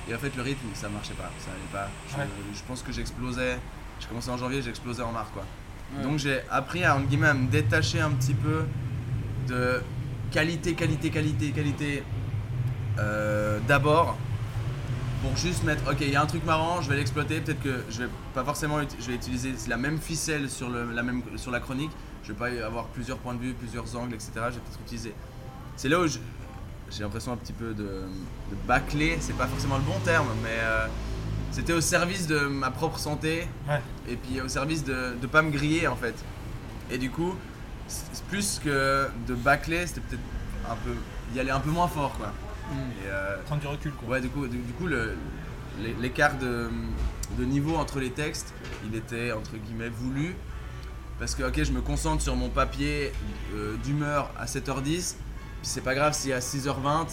Et 0.08 0.14
en 0.14 0.18
fait, 0.18 0.34
le 0.34 0.40
rythme, 0.42 0.66
ça 0.72 0.88
marchait 0.88 1.12
pas. 1.12 1.30
Ça 1.38 1.50
allait 1.50 1.70
pas. 1.70 1.90
Je, 2.10 2.16
Ouais. 2.16 2.26
je 2.54 2.62
pense 2.66 2.80
que 2.82 2.90
j'explosais. 2.92 3.58
J'ai 4.00 4.06
commencé 4.08 4.30
en 4.30 4.38
janvier, 4.38 4.62
j'explosais 4.62 5.02
en 5.02 5.12
mars, 5.12 5.28
quoi. 5.34 5.44
Donc, 6.02 6.18
j'ai 6.18 6.40
appris 6.50 6.84
à, 6.84 6.96
entre 6.96 7.06
guillemets, 7.06 7.34
me 7.34 7.48
détacher 7.48 8.00
un 8.00 8.10
petit 8.10 8.34
peu 8.34 8.64
de 9.48 9.80
qualité, 10.30 10.74
qualité, 10.74 11.10
qualité, 11.10 11.50
qualité 11.50 12.02
euh, 12.98 13.58
d'abord 13.68 14.16
pour 15.22 15.36
juste 15.36 15.64
mettre 15.64 15.90
ok 15.90 15.98
il 16.00 16.10
y 16.10 16.16
a 16.16 16.22
un 16.22 16.26
truc 16.26 16.44
marrant 16.44 16.82
je 16.82 16.90
vais 16.90 16.96
l'exploiter 16.96 17.40
peut-être 17.40 17.62
que 17.62 17.82
je 17.88 18.02
vais 18.02 18.08
pas 18.34 18.44
forcément 18.44 18.78
je 19.00 19.06
vais 19.06 19.14
utiliser 19.14 19.54
la 19.68 19.76
même 19.76 19.98
ficelle 19.98 20.50
sur 20.50 20.68
le, 20.68 20.92
la 20.92 21.02
même 21.02 21.22
sur 21.36 21.50
la 21.50 21.60
chronique 21.60 21.90
je 22.22 22.32
vais 22.32 22.38
pas 22.38 22.66
avoir 22.66 22.86
plusieurs 22.86 23.18
points 23.18 23.34
de 23.34 23.40
vue 23.40 23.54
plusieurs 23.54 23.96
angles 23.96 24.14
etc 24.14 24.30
je 24.34 24.40
vais 24.40 24.50
peut-être 24.60 24.80
utiliser. 24.84 25.14
C'est 25.76 25.88
là 25.88 26.00
où 26.00 26.06
j'ai 26.06 26.20
l'impression 27.02 27.32
un 27.32 27.36
petit 27.36 27.52
peu 27.52 27.72
de, 27.74 27.84
de 27.84 28.56
bâcler 28.66 29.16
c'est 29.20 29.36
pas 29.36 29.46
forcément 29.46 29.76
le 29.76 29.82
bon 29.82 29.98
terme 30.04 30.28
mais 30.42 30.58
euh, 30.60 30.86
c'était 31.54 31.72
au 31.72 31.80
service 31.80 32.26
de 32.26 32.38
ma 32.40 32.70
propre 32.70 32.98
santé 32.98 33.46
Ouais. 33.68 33.80
et 34.08 34.16
puis 34.16 34.40
au 34.40 34.48
service 34.48 34.82
de 34.84 35.14
ne 35.22 35.26
pas 35.26 35.40
me 35.42 35.50
griller 35.50 35.86
en 35.88 35.96
fait 35.96 36.14
et 36.90 36.98
du 36.98 37.10
coup 37.10 37.34
plus 38.28 38.60
que 38.64 39.06
de 39.28 39.34
bâcler 39.34 39.86
c'était 39.86 40.00
peut-être 40.02 40.22
un 40.70 40.76
peu 40.84 40.94
y 41.34 41.40
aller 41.40 41.50
un 41.50 41.60
peu 41.60 41.70
moins 41.70 41.88
fort 41.88 42.12
quoi 42.18 42.32
Mm. 42.64 42.76
et, 42.76 43.08
euh, 43.10 43.36
prendre 43.44 43.60
du 43.60 43.66
recul 43.66 43.92
quoi. 43.92 44.08
Ouais, 44.08 44.20
du 44.22 44.30
coup, 44.30 44.46
du, 44.46 44.56
du 44.56 44.72
coup 44.72 44.86
le- 44.86 45.14
l'écart 46.00 46.38
de, 46.38 46.70
de 47.38 47.44
niveau 47.44 47.76
entre 47.76 48.00
les 48.00 48.08
textes, 48.10 48.54
il 48.90 48.96
était 48.96 49.32
entre 49.32 49.50
guillemets 49.58 49.90
voulu. 49.90 50.34
Parce 51.18 51.34
que, 51.34 51.42
ok, 51.42 51.62
je 51.62 51.72
me 51.72 51.82
concentre 51.82 52.22
sur 52.22 52.36
mon 52.36 52.48
papier 52.48 53.12
euh, 53.54 53.76
d'humeur 53.84 54.30
à 54.38 54.46
7h10, 54.46 54.82
puis 54.82 55.16
c'est 55.62 55.82
pas 55.82 55.94
grave 55.94 56.14
si 56.14 56.32
à 56.32 56.38
6h20, 56.40 57.06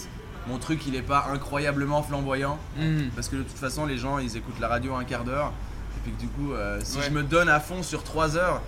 mon 0.48 0.58
truc 0.58 0.86
il 0.88 0.96
est 0.96 1.02
pas 1.02 1.28
incroyablement 1.32 2.02
flamboyant. 2.04 2.58
Mm. 2.78 3.10
Parce 3.16 3.28
que 3.30 3.36
de 3.38 3.44
toute 3.44 3.58
façon, 3.58 3.86
les 3.86 3.98
gens 3.98 4.18
ils 4.18 4.38
écoutent 4.38 4.60
la 4.60 4.68
radio 4.68 4.96
un 4.96 5.04
quart 5.04 5.24
d'heure, 5.24 5.52
et 5.98 6.00
puis 6.04 6.12
que 6.14 6.20
du 6.20 6.28
coup, 6.28 6.54
euh, 6.54 6.80
si 6.84 6.98
Ouais. 6.98 7.04
je 7.06 7.12
me 7.12 7.24
donne 7.24 7.50
à 7.50 7.60
fond 7.60 7.84
sur 7.84 8.04
3 8.04 8.38
heures, 8.38 8.62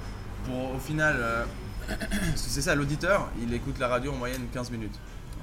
pour 0.46 0.76
au 0.76 0.80
final. 0.80 1.16
euh, 1.20 1.44
parce 1.88 2.42
que 2.44 2.50
c'est 2.50 2.62
ça, 2.62 2.76
l'auditeur, 2.76 3.30
il 3.42 3.54
écoute 3.54 3.78
la 3.80 3.88
radio 3.90 4.12
en 4.14 4.16
moyenne 4.16 4.42
15 4.54 4.72
minutes. 4.72 4.96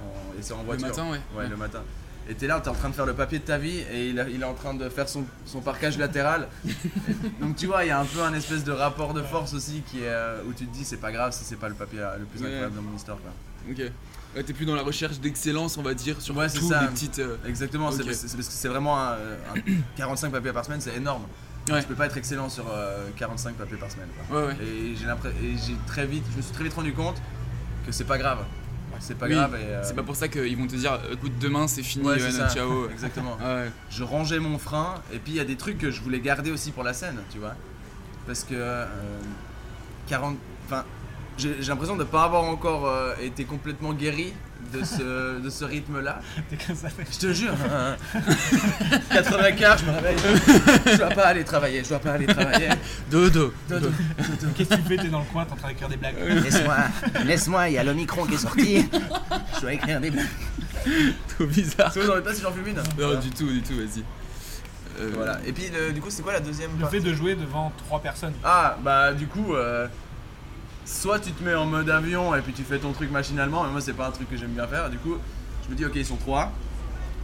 En- 0.03 0.39
et 0.39 0.43
c'est 0.43 0.55
en 0.55 0.59
Le 0.61 0.65
voiture. 0.65 0.87
matin, 0.89 1.11
ouais. 1.11 1.21
Ouais, 1.37 1.49
le 1.49 1.57
matin. 1.57 1.81
Et 2.29 2.35
t'es 2.35 2.47
là, 2.47 2.61
t'es 2.61 2.69
en 2.69 2.75
train 2.75 2.91
de 2.91 2.95
faire 2.95 3.07
le 3.07 3.15
papier 3.15 3.41
de 3.41 3.45
ta 3.45 3.59
vie 3.59 3.79
et 3.93 4.11
il, 4.11 4.21
a- 4.21 4.29
il 4.29 4.41
est 4.41 4.45
en 4.45 4.55
train 4.55 4.73
de 4.75 4.89
faire 4.89 5.09
son, 5.09 5.25
son 5.47 5.61
parquage 5.61 5.99
latéral. 5.99 6.49
Donc 7.41 7.57
tu 7.57 7.67
vois, 7.67 7.85
il 7.85 7.89
y 7.89 7.91
a 7.91 7.99
un 7.99 8.05
peu 8.05 8.23
un 8.23 8.33
espèce 8.35 8.63
de 8.63 8.73
rapport 8.73 9.15
de 9.15 9.23
force 9.23 9.53
aussi 9.53 9.83
qui 9.91 9.99
est, 10.03 10.09
euh, 10.09 10.41
où 10.47 10.53
tu 10.53 10.67
te 10.67 10.73
dis 10.73 10.85
c'est 10.85 10.99
pas 10.99 11.11
grave 11.13 11.33
si 11.33 11.45
c'est 11.45 11.57
pas 11.57 11.69
le 11.69 11.75
papier 11.75 11.99
le 12.19 12.25
plus 12.27 12.41
incroyable 12.45 12.77
de 12.77 12.81
mon 12.81 12.95
histoire. 12.95 13.19
Quoi. 13.19 13.33
Ok. 13.73 13.91
Ouais, 14.37 14.43
t'es 14.45 14.53
plus 14.53 14.65
dans 14.67 14.77
la 14.77 14.83
recherche 14.83 15.19
d'excellence, 15.19 15.77
on 15.77 15.83
va 15.83 15.93
dire, 15.95 16.21
sur 16.21 16.37
Ouais, 16.37 16.49
tout 16.49 16.69
ça. 16.69 16.83
les 16.83 16.89
petites. 16.89 17.19
euh, 17.19 17.37
Exactement, 17.47 17.91
c'est 17.91 18.05
parce 18.05 18.23
que 18.23 18.43
c'est 18.43 18.69
vraiment 18.69 18.99
un, 19.01 19.13
un 19.15 19.61
45 19.97 20.31
papiers 20.31 20.53
par 20.53 20.65
semaine, 20.65 20.81
c'est 20.81 20.95
énorme. 20.97 21.25
Ouais. 21.69 21.81
Tu 21.83 21.89
peux 21.89 21.95
pas 21.95 22.07
être 22.07 22.17
excellent 22.17 22.49
sur 22.49 22.65
euh, 22.73 23.09
45 23.17 23.55
papiers 23.57 23.77
par 23.77 23.91
semaine. 23.91 24.09
quoi. 24.29 24.41
Ouais, 24.41 24.47
ouais. 24.49 24.57
Et 24.65 24.95
j'ai 24.97 25.75
très 25.87 26.07
vite, 26.07 26.25
je 26.33 26.37
me 26.37 26.43
suis 26.43 26.53
très 26.53 26.65
vite 26.65 26.75
rendu 26.75 26.93
compte 26.93 27.17
que 27.87 27.93
c'est 27.93 28.05
pas 28.05 28.19
grave. 28.19 28.39
C'est 28.99 29.17
pas 29.17 29.27
Oui, 29.27 29.33
grave 29.33 29.55
euh, 29.57 29.81
C'est 29.83 29.95
pas 29.97 30.03
pour 30.03 30.15
ça 30.15 30.29
qu'ils 30.29 30.57
vont 30.59 30.67
te 30.67 30.75
dire 30.77 30.99
écoute, 31.11 31.33
demain 31.41 31.67
c'est 31.69 31.83
fini, 31.83 32.07
ciao. 32.53 32.89
Exactement. 32.91 33.37
Ah 33.43 33.63
je 33.89 34.05
rangeais 34.05 34.39
mon 34.39 34.59
frein 34.59 34.97
et 35.13 35.19
puis 35.19 35.33
il 35.33 35.37
y 35.37 35.41
a 35.41 35.45
des 35.45 35.57
trucs 35.57 35.79
que 35.79 35.91
je 35.91 36.03
voulais 36.03 36.21
garder 36.21 36.51
aussi 36.51 36.71
pour 36.71 36.83
la 36.85 36.93
scène, 36.93 37.17
tu 37.33 37.39
vois. 37.39 37.55
Parce 38.27 38.45
que 38.45 38.53
euh, 38.55 38.85
40 40.09 40.37
enfin 40.67 40.85
j'ai 41.41 41.69
l'impression 41.69 41.95
de 41.97 42.01
ne 42.01 42.09
pas 42.09 42.25
avoir 42.25 42.45
encore 42.45 42.87
euh, 42.89 43.15
été 43.23 43.45
complètement 43.45 43.93
guéri 43.93 44.33
de 44.73 44.85
ce, 44.85 45.41
de 45.41 45.51
ce 45.51 45.65
rythme-là. 45.65 46.21
T'es 46.51 46.57
comme 46.57 46.77
ça. 46.77 46.89
Je 47.11 47.19
te 47.19 47.33
jure. 47.33 47.53
4 49.11 49.57
quart, 49.57 49.79
je 49.79 49.85
me 49.87 49.91
réveille. 49.93 50.17
Je 50.87 50.97
dois 50.97 51.09
pas 51.09 51.27
aller 51.27 51.45
travailler, 51.45 51.83
je 51.83 51.89
dois 51.89 51.99
pas 51.99 52.13
aller 52.13 52.27
travailler. 52.27 52.69
Dodo. 53.11 53.53
Dodo. 53.69 53.91
Qu'est-ce 54.57 54.69
que 54.71 54.75
tu 54.77 54.83
fais 54.83 54.97
T'es 54.97 55.09
dans 55.09 55.21
le 55.21 55.25
coin, 55.27 55.45
t'es 55.45 55.53
en 55.53 55.57
train 55.57 55.69
d'écrire 55.69 55.89
des 55.89 55.97
blagues. 55.97 56.17
Laisse-moi, 56.45 56.77
laisse-moi, 57.25 57.69
il 57.69 57.75
y 57.75 57.79
a 57.79 57.85
l'Omicron 57.85 58.25
qui 58.27 58.35
est 58.35 58.39
sorti. 58.39 58.89
Je 59.57 59.61
dois 59.61 59.73
écrire 59.73 60.01
des 60.01 60.11
blagues. 60.11 60.27
Trop 61.37 61.47
bizarre. 61.47 61.93
Vous 61.95 62.03
n'aurez 62.07 62.23
pas 62.23 62.35
si 62.35 62.43
j'en 62.43 62.53
fume 62.53 62.69
une 62.69 62.77
Non, 62.99 63.19
du 63.21 63.31
tout, 63.31 63.47
du 63.51 63.63
tout, 63.63 63.75
vas-y. 63.75 64.03
Euh, 65.01 65.11
Voilà. 65.15 65.39
Et 65.47 65.53
puis 65.53 65.65
le- 65.73 65.93
du 65.93 66.01
coup, 66.01 66.09
c'est 66.11 66.23
quoi 66.23 66.33
la 66.33 66.41
deuxième 66.41 66.71
Le 66.75 66.81
partie 66.83 66.97
fait 66.97 67.03
de 67.03 67.13
jouer 67.15 67.35
devant 67.35 67.73
trois 67.87 68.01
personnes. 68.01 68.35
Ah, 68.45 68.77
bah 68.83 69.13
du 69.13 69.27
coup, 69.27 69.55
euh, 69.55 69.87
soit 70.85 71.21
tu 71.21 71.33
te 71.33 71.43
mets 71.45 71.55
en 71.55 71.67
mode 71.67 71.89
avion 71.91 72.35
et 72.35 72.41
puis 72.41 72.53
tu 72.53 72.63
fais 72.63 72.79
ton 72.79 72.93
truc 72.93 73.11
machinalement, 73.11 73.65
mais 73.65 73.71
moi 73.71 73.81
c'est 73.81 73.93
pas 73.93 74.07
un 74.07 74.11
truc 74.11 74.29
que 74.31 74.37
j'aime 74.37 74.53
bien 74.53 74.67
faire. 74.67 74.91
Du 74.91 74.99
coup, 74.99 75.17
je 75.65 75.71
me 75.71 75.75
dis, 75.77 75.85
ok, 75.85 75.93
ils 75.95 76.07
sont 76.07 76.17
trois, 76.17 76.53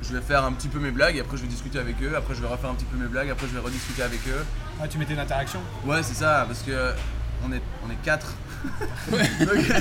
je 0.03 0.15
vais 0.15 0.21
faire 0.21 0.45
un 0.45 0.53
petit 0.53 0.69
peu 0.69 0.79
mes 0.79 0.91
blagues, 0.91 1.17
et 1.17 1.21
après 1.21 1.37
je 1.37 1.43
vais 1.43 1.49
discuter 1.49 1.79
avec 1.79 2.01
eux, 2.03 2.15
après 2.17 2.35
je 2.35 2.43
vais 2.43 2.49
refaire 2.49 2.71
un 2.71 2.75
petit 2.75 2.85
peu 2.85 2.97
mes 2.97 3.09
blagues, 3.09 3.31
après 3.31 3.47
je 3.49 3.53
vais 3.53 3.61
rediscuter 3.61 4.03
avec 4.03 4.21
eux. 4.29 4.45
Ah, 4.81 4.87
tu 4.89 4.99
mettais 4.99 5.15
une 5.15 5.21
interaction? 5.21 5.61
Ouais, 5.85 6.03
c'est 6.03 6.15
ça, 6.15 6.45
parce 6.47 6.63
que 6.63 6.93
on 7.45 7.53
est, 7.53 7.63
on 7.87 7.91
est 7.91 8.03
quatre. 8.03 8.35
Donc, 9.11 9.73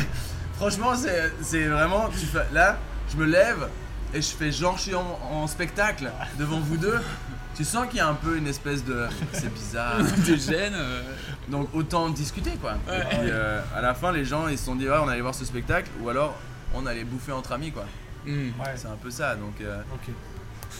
franchement, 0.58 0.96
c'est 0.96 1.34
c'est 1.42 1.68
vraiment, 1.68 2.10
tu 2.10 2.26
fais, 2.26 2.46
là, 2.54 2.78
je 3.12 3.18
me 3.18 3.26
lève 3.26 3.70
et 4.14 4.22
je 4.22 4.30
fais 4.30 4.52
genre 4.52 4.78
je 4.78 4.84
suis 4.84 4.96
en, 4.96 5.20
en 5.32 5.48
spectacle 5.48 6.10
devant 6.40 6.60
vous 6.60 6.78
deux. 6.78 7.00
Tu 7.56 7.64
sens 7.64 7.88
qu'il 7.88 7.98
y 7.98 8.02
a 8.02 8.08
un 8.08 8.14
peu 8.16 8.38
une 8.38 8.48
espèce 8.48 8.84
de. 8.84 9.08
C'est 9.34 9.54
bizarre. 9.54 10.02
Des 10.26 10.38
gènes. 10.38 10.74
euh, 10.76 11.02
Donc 11.50 11.70
autant 11.74 12.10
discuter 12.10 12.52
quoi. 12.62 12.74
Ouais. 12.88 13.00
Et 13.00 13.06
puis 13.06 13.18
euh, 13.22 13.62
à 13.76 13.82
la 13.82 13.94
fin 13.94 14.12
les 14.12 14.26
gens 14.26 14.48
ils 14.48 14.58
se 14.58 14.66
sont 14.66 14.76
dit 14.76 14.88
ouais 14.90 14.98
on 15.02 15.08
allait 15.08 15.22
voir 15.22 15.34
ce 15.36 15.46
spectacle 15.46 15.90
ou 16.02 16.10
alors 16.10 16.36
on 16.74 16.86
allait 16.86 17.04
bouffer 17.06 17.32
entre 17.32 17.54
amis 17.54 17.72
quoi. 17.72 17.86
hmm. 18.26 18.30
Ouais. 18.60 18.74
C'est 18.76 18.88
un 18.88 18.98
peu 19.02 19.10
ça 19.12 19.36
donc. 19.36 19.62
euh, 19.62 19.82
Ok. 19.94 20.14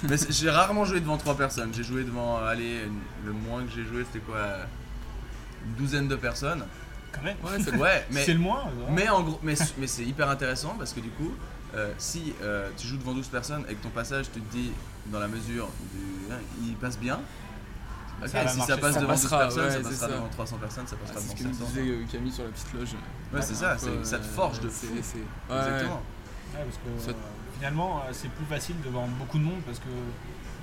Mais 0.10 0.18
j'ai 0.30 0.50
rarement 0.50 0.84
joué 0.84 1.00
devant 1.00 1.16
trois 1.18 1.38
personnes. 1.38 1.72
J'ai 1.74 1.84
joué 1.84 2.04
devant, 2.04 2.40
euh, 2.40 2.50
allez, 2.50 2.82
le 3.26 3.32
moins 3.32 3.64
que 3.64 3.72
j'ai 3.74 3.86
joué, 3.86 4.04
c'était 4.04 4.20
quoi 4.26 4.36
euh, 4.36 4.64
Une 5.66 5.74
douzaine 5.76 6.08
de 6.10 6.18
personnes. 6.18 6.66
Quand 7.14 7.22
même. 7.22 7.38
Ouais, 7.42 7.64
c'est 7.64 7.74
ouais, 7.78 8.06
mais 8.12 8.26
C'est 8.26 8.34
le 8.34 8.40
moins. 8.40 8.66
Mais 8.90 9.08
en 9.08 9.22
gros, 9.24 9.40
mais, 9.42 9.56
mais 9.78 9.88
c'est 9.88 10.04
hyper 10.04 10.30
intéressant 10.30 10.76
parce 10.78 10.92
que 10.92 11.00
du 11.00 11.08
coup, 11.12 11.32
euh, 11.76 11.94
si 11.98 12.34
euh, 12.44 12.70
tu 12.76 12.88
joues 12.88 12.98
devant 12.98 13.14
12 13.14 13.28
personnes 13.30 13.64
et 13.70 13.76
que 13.76 13.82
ton 13.84 13.90
passage, 13.90 14.26
tu 14.34 14.42
te 14.42 14.52
dis 14.52 14.72
dans 15.08 15.20
la 15.20 15.28
mesure 15.28 15.70
du, 15.94 16.32
hein, 16.34 16.38
il 16.64 16.76
passe 16.76 16.98
bien. 16.98 17.20
Ok, 18.22 18.30
Ça 18.30 18.44
va 18.44 18.48
si 18.50 18.58
marcher, 18.58 18.72
ça 18.74 18.78
passe 18.80 18.94
ça 18.94 19.00
devant 19.02 19.12
12 19.14 19.22
passera, 19.24 19.40
personnes, 19.40 19.64
ouais, 19.66 19.70
ça 19.72 19.76
c'est 19.78 19.84
passera 19.84 20.08
ça. 20.08 20.14
devant 20.16 20.28
300 20.30 20.58
personnes, 20.58 20.88
ça 20.88 20.96
Ah, 20.98 21.06
passera 21.06 21.20
c'est 21.22 21.28
ce 21.30 21.36
que 21.36 21.40
devant 21.40 21.50
nous 21.52 21.58
700. 21.66 21.70
disait 21.74 21.90
euh, 21.92 22.06
Camille 22.12 22.32
sur 22.32 22.44
la 22.44 22.50
petite 22.50 22.74
loge. 22.74 22.90
Ouais, 23.34 23.42
c'est 23.42 23.56
ça, 23.56 23.78
c'est- 23.78 24.04
ça 24.06 24.18
te 24.20 24.24
forge 24.26 24.60
de 24.62 24.70
fou. 24.70 24.88
Exactement. 24.96 26.02
Ouais, 26.54 26.64
parce 26.64 26.78
que 26.78 27.04
Ça- 27.06 27.10
euh, 27.12 27.14
finalement, 27.58 27.98
euh, 28.00 28.10
c'est 28.14 28.30
plus 28.32 28.46
facile 28.46 28.76
devant 28.86 29.08
beaucoup 29.20 29.38
de 29.38 29.44
monde 29.44 29.60
parce 29.66 29.80
que 29.80 29.86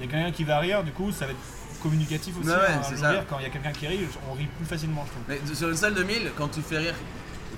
il 0.01 0.07
y 0.07 0.09
a 0.09 0.11
quelqu'un 0.11 0.33
qui 0.33 0.45
va 0.45 0.59
rire, 0.61 0.83
du 0.83 0.93
coup, 0.93 1.13
ça 1.13 1.27
va 1.27 1.33
être 1.33 1.41
communicatif 1.83 2.35
aussi. 2.41 2.49
Ouais, 2.49 2.55
ouais, 2.55 2.61
hein, 2.71 2.81
c'est 2.83 2.97
ça. 2.97 3.11
rire, 3.11 3.25
quand 3.29 3.39
il 3.39 3.43
y 3.43 3.47
a 3.47 3.51
quelqu'un 3.51 3.73
qui 3.73 3.87
rit, 3.87 4.01
on 4.31 4.33
rit 4.33 4.47
plus 4.57 4.65
facilement, 4.67 5.05
je 5.05 5.11
trouve. 5.11 5.23
Mais 5.49 5.55
sur 5.55 5.69
une 5.69 5.77
salle 5.77 5.95
de 5.95 6.03
1000, 6.03 6.33
quand 6.39 6.49
tu 6.49 6.63
fais 6.63 6.79
rire, 6.79 6.95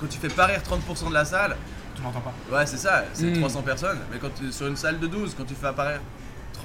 quand 0.01 0.07
tu 0.09 0.19
fais 0.19 0.29
pas 0.29 0.47
rire 0.47 0.61
30% 0.63 1.09
de 1.09 1.15
la 1.15 1.25
salle, 1.25 1.57
tu 1.95 2.03
m'entends 2.03 2.21
pas. 2.21 2.35
Ouais, 2.53 2.67
c'est 2.67 2.79
ça, 2.79 3.05
c'est 3.13 3.27
Mm. 3.31 3.39
300 3.39 3.63
personnes. 3.63 4.01
Mais 4.11 4.19
quand 4.19 4.31
tu, 4.35 4.51
sur 4.51 4.67
une 4.67 4.77
salle 4.77 4.99
de 4.99 5.07
12, 5.07 5.35
quand 5.39 5.45
tu 5.45 5.55
fais 5.55 5.69
apparaître 5.69 6.03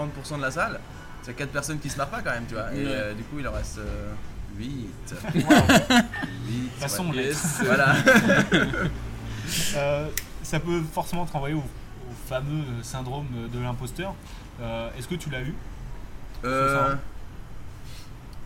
30% 0.08 0.38
de 0.38 0.42
la 0.42 0.52
salle, 0.52 0.80
c'est 1.22 1.34
4 1.36 1.50
personnes 1.52 1.80
qui 1.80 1.90
se 1.90 1.98
marrent 1.98 2.10
pas 2.10 2.22
quand 2.22 2.32
même, 2.32 2.46
tu 2.48 2.54
vois. 2.56 2.74
Et 2.74 2.86
euh, 2.86 3.14
du 3.14 3.24
coup, 3.24 3.40
il 3.40 3.48
en 3.48 3.52
reste 3.52 3.80
8. 4.58 4.90
Façon, 6.80 7.10
ouais. 7.10 7.16
lettre. 7.18 7.40
Voilà. 7.66 7.96
Euh, 9.76 10.08
ça 10.44 10.60
peut 10.60 10.84
forcément 10.94 11.26
te 11.26 11.32
renvoyer 11.32 11.56
au, 11.56 11.60
au 11.60 12.28
fameux 12.28 12.64
syndrome 12.84 13.26
de 13.52 13.60
l'imposteur. 13.60 14.14
Euh, 14.62 14.90
Est-ce 14.96 15.08
que 15.08 15.16
tu 15.16 15.32
l'as 15.32 15.42
eu? 15.42 15.56
Euh, 16.46 16.94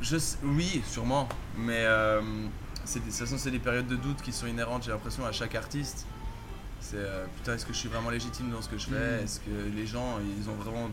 je 0.02 0.18
sais- 0.18 0.38
oui, 0.44 0.82
sûrement. 0.88 1.28
Mais 1.58 1.84
euh, 1.84 2.22
c'est 2.86 3.00
des- 3.00 3.08
de 3.08 3.12
toute 3.12 3.20
façon, 3.20 3.38
c'est 3.38 3.52
des 3.52 3.60
périodes 3.60 3.88
de 3.88 3.98
doute 3.98 4.22
qui 4.22 4.32
sont 4.32 4.48
inhérentes, 4.48 4.84
j'ai 4.86 4.92
l'impression, 4.92 5.26
à 5.26 5.34
chaque 5.34 5.56
artiste. 5.56 6.06
C'est 6.80 6.96
euh, 6.96 7.26
putain, 7.36 7.56
est-ce 7.56 7.66
que 7.66 7.74
je 7.74 7.80
suis 7.80 7.90
vraiment 7.90 8.10
légitime 8.10 8.50
dans 8.50 8.62
ce 8.62 8.70
que 8.70 8.78
je 8.78 8.86
fais? 8.88 9.22
Mm. 9.22 9.24
Est-ce 9.26 9.40
que 9.42 9.76
les 9.76 9.86
gens, 9.86 10.20
ils 10.40 10.50
ont 10.50 10.56
vraiment 10.56 10.90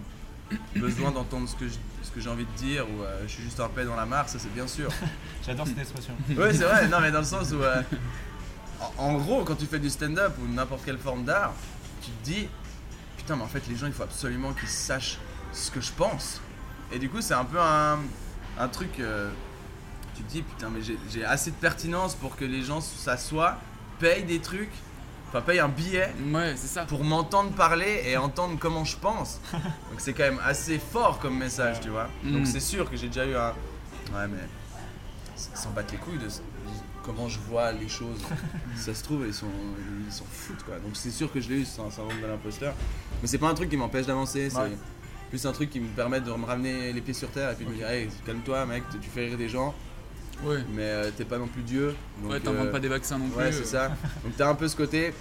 besoin 0.77 1.11
d'entendre 1.11 1.49
ce 1.49 1.55
que 1.57 1.69
je- 1.69 1.75
ce 2.03 2.11
que 2.11 2.21
j'ai 2.21 2.31
envie 2.31 2.47
de 2.47 2.53
dire 2.59 2.85
Ou 2.91 3.03
euh, 3.03 3.23
je 3.27 3.33
suis 3.33 3.43
juste 3.43 3.61
un 3.61 3.69
paix 3.69 3.85
dans 3.85 3.95
la 3.97 4.07
mare 4.07 4.29
Ça, 4.29 4.39
c'est 4.39 4.53
bien 4.53 4.67
sûr. 4.67 4.91
J'adore 5.47 5.67
cette 5.67 5.79
expression. 5.79 6.15
Ouais, 6.37 6.53
c'est 6.53 6.65
vrai. 6.65 6.89
Non, 6.91 7.01
mais 7.01 7.11
dans 7.11 7.19
le 7.21 7.25
sens 7.25 7.51
où. 7.53 7.63
euh, 7.63 7.83
en, 8.99 9.05
en 9.05 9.15
gros, 9.19 9.45
quand 9.45 9.57
tu 9.57 9.67
fais 9.67 9.79
du 9.79 9.91
stand-up 9.91 10.33
ou 10.43 10.49
n'importe 10.53 10.85
quelle 10.85 10.99
forme 10.99 11.25
d'art, 11.25 11.53
tu 12.03 12.11
te 12.11 12.25
dis 12.25 12.49
Putain, 13.17 13.37
mais 13.37 13.43
en 13.45 13.49
fait, 13.49 13.63
les 13.69 13.77
gens, 13.77 13.87
il 13.87 13.93
faut 13.93 14.03
absolument 14.03 14.53
qu'ils 14.55 14.69
sachent 14.69 15.19
ce 15.53 15.71
que 15.71 15.81
je 15.81 15.93
pense. 15.93 16.41
Et 16.93 16.99
du 16.99 17.09
coup, 17.11 17.21
c'est 17.21 17.35
un 17.35 17.45
peu 17.45 17.61
un, 17.61 17.99
un 18.59 18.69
truc. 18.69 18.99
euh, 19.01 19.31
tu 20.17 20.23
te 20.23 20.31
dis 20.33 20.43
Putain, 20.43 20.71
mais 20.71 20.83
j'ai- 20.83 20.99
j'ai 21.11 21.25
assez 21.25 21.51
de 21.51 21.57
pertinence 21.57 22.15
pour 22.15 22.37
que 22.37 22.45
les 22.45 22.63
gens 22.63 22.81
s'assoient, 22.81 23.59
payent 23.99 24.25
des 24.25 24.41
trucs. 24.41 24.73
Enfin, 25.33 25.43
payent 25.43 25.61
un 25.61 25.68
billet 25.68 26.12
pour 26.89 27.05
m'entendre 27.05 27.51
parler 27.53 28.03
et 28.05 28.16
entendre 28.16 28.57
comment 28.59 28.85
je 28.85 28.97
pense. 28.97 29.41
Donc, 29.53 29.99
c'est 29.99 30.12
quand 30.12 30.24
même 30.24 30.41
assez 30.45 30.78
fort 30.78 31.18
comme 31.20 31.39
message, 31.39 31.81
tu 31.81 31.89
vois. 31.89 32.09
Donc, 32.24 32.43
Mm. 32.43 32.47
c'est 32.47 32.61
sûr 32.61 32.91
que 32.91 32.97
j'ai 32.97 33.07
déjà 33.07 33.24
eu 33.26 33.35
un. 33.37 33.51
Ouais, 34.12 34.26
mais 34.28 34.39
s'en 35.55 35.70
battent 35.70 35.93
les 35.93 35.99
couilles 35.99 36.18
de 36.18 36.26
comment 37.05 37.28
je 37.28 37.39
vois 37.49 37.70
les 37.72 37.89
choses. 37.89 38.18
Si 38.76 38.83
ça 38.87 38.95
se 38.95 39.05
trouve, 39.05 39.24
ils 39.26 39.33
s'en 39.33 39.47
ils 40.07 40.12
s'en 40.12 40.24
foutent 40.31 40.62
quoi. 40.64 40.74
Donc 40.81 40.93
c'est 40.95 41.11
sûr 41.11 41.33
que 41.33 41.41
je 41.41 41.49
l'ai 41.49 41.61
eu, 41.61 41.64
c'est 41.64 41.81
un 41.81 41.91
syndrome 41.91 42.20
de 42.20 42.26
l'imposteur. 42.26 42.74
Mais 43.22 43.28
c'est 43.28 43.39
pas 43.39 43.49
un 43.49 43.55
truc 43.55 43.70
qui 43.70 43.76
m'empêche 43.76 44.07
d'avancer, 44.07 44.51
c'est 44.51 44.59
Ouais. 44.59 44.76
plus 45.31 45.47
un 45.47 45.53
truc 45.53 45.70
qui 45.70 45.81
me 45.81 45.89
permet 45.89 46.20
de 46.20 46.31
me 46.33 46.45
ramener 46.45 46.93
les 46.93 47.01
pieds 47.01 47.14
sur 47.14 47.31
terre 47.31 47.51
et 47.53 47.55
puis 47.55 47.64
de 47.64 47.70
me 47.70 47.76
dire, 47.76 47.89
hey, 47.89 48.09
calme-toi 48.26 48.66
mec, 48.66 48.83
tu 49.01 49.09
fais 49.09 49.26
rire 49.28 49.39
des 49.39 49.49
gens. 49.49 49.74
Ouais. 50.45 50.64
Mais 50.72 50.82
euh, 50.82 51.11
t'es 51.16 51.24
pas 51.24 51.38
non 51.38 51.47
plus 51.47 51.62
Dieu. 51.62 51.95
Donc, 52.22 52.32
Ouais, 52.32 52.41
t'inventes 52.41 52.66
euh, 52.68 52.72
pas 52.72 52.80
des 52.80 52.88
vaccins 52.88 53.18
non 53.18 53.26
Ouais, 53.36 53.51
plus, 53.51 53.64
c'est 53.64 53.76
euh. 53.76 53.88
ça. 53.88 53.97
Donc 54.24 54.36
t'as 54.36 54.49
un 54.49 54.55
peu 54.55 54.68
ce 54.68 54.76
côté. 54.76 55.12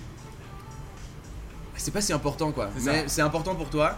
C'est 1.76 1.92
pas 1.92 2.02
si 2.02 2.14
important 2.14 2.52
quoi. 2.52 2.70
Mais 2.84 3.06
c'est 3.08 3.22
important 3.22 3.56
pour 3.56 3.70
toi. 3.70 3.98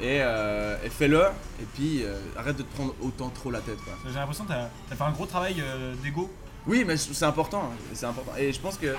Et, 0.00 0.20
euh, 0.22 0.76
et 0.84 0.88
fais-le. 0.88 1.22
Et 1.60 1.66
puis 1.74 2.02
euh, 2.02 2.18
arrête 2.36 2.56
de 2.56 2.62
te 2.62 2.74
prendre 2.74 2.94
autant 3.02 3.28
trop 3.28 3.50
la 3.50 3.60
tête 3.60 3.78
quoi. 3.84 3.92
J'ai 4.06 4.14
l'impression 4.14 4.44
que 4.44 4.52
tu 4.52 4.54
as, 4.54 4.96
fait 4.96 5.04
un 5.04 5.10
gros 5.12 5.26
travail 5.26 5.56
euh, 5.60 5.94
d'ego. 6.02 6.30
Oui, 6.66 6.84
mais 6.86 6.96
c'est 6.96 7.24
important, 7.24 7.70
c'est 7.94 8.06
important. 8.06 8.32
Et 8.38 8.52
je 8.52 8.60
pense 8.60 8.76
que 8.76 8.94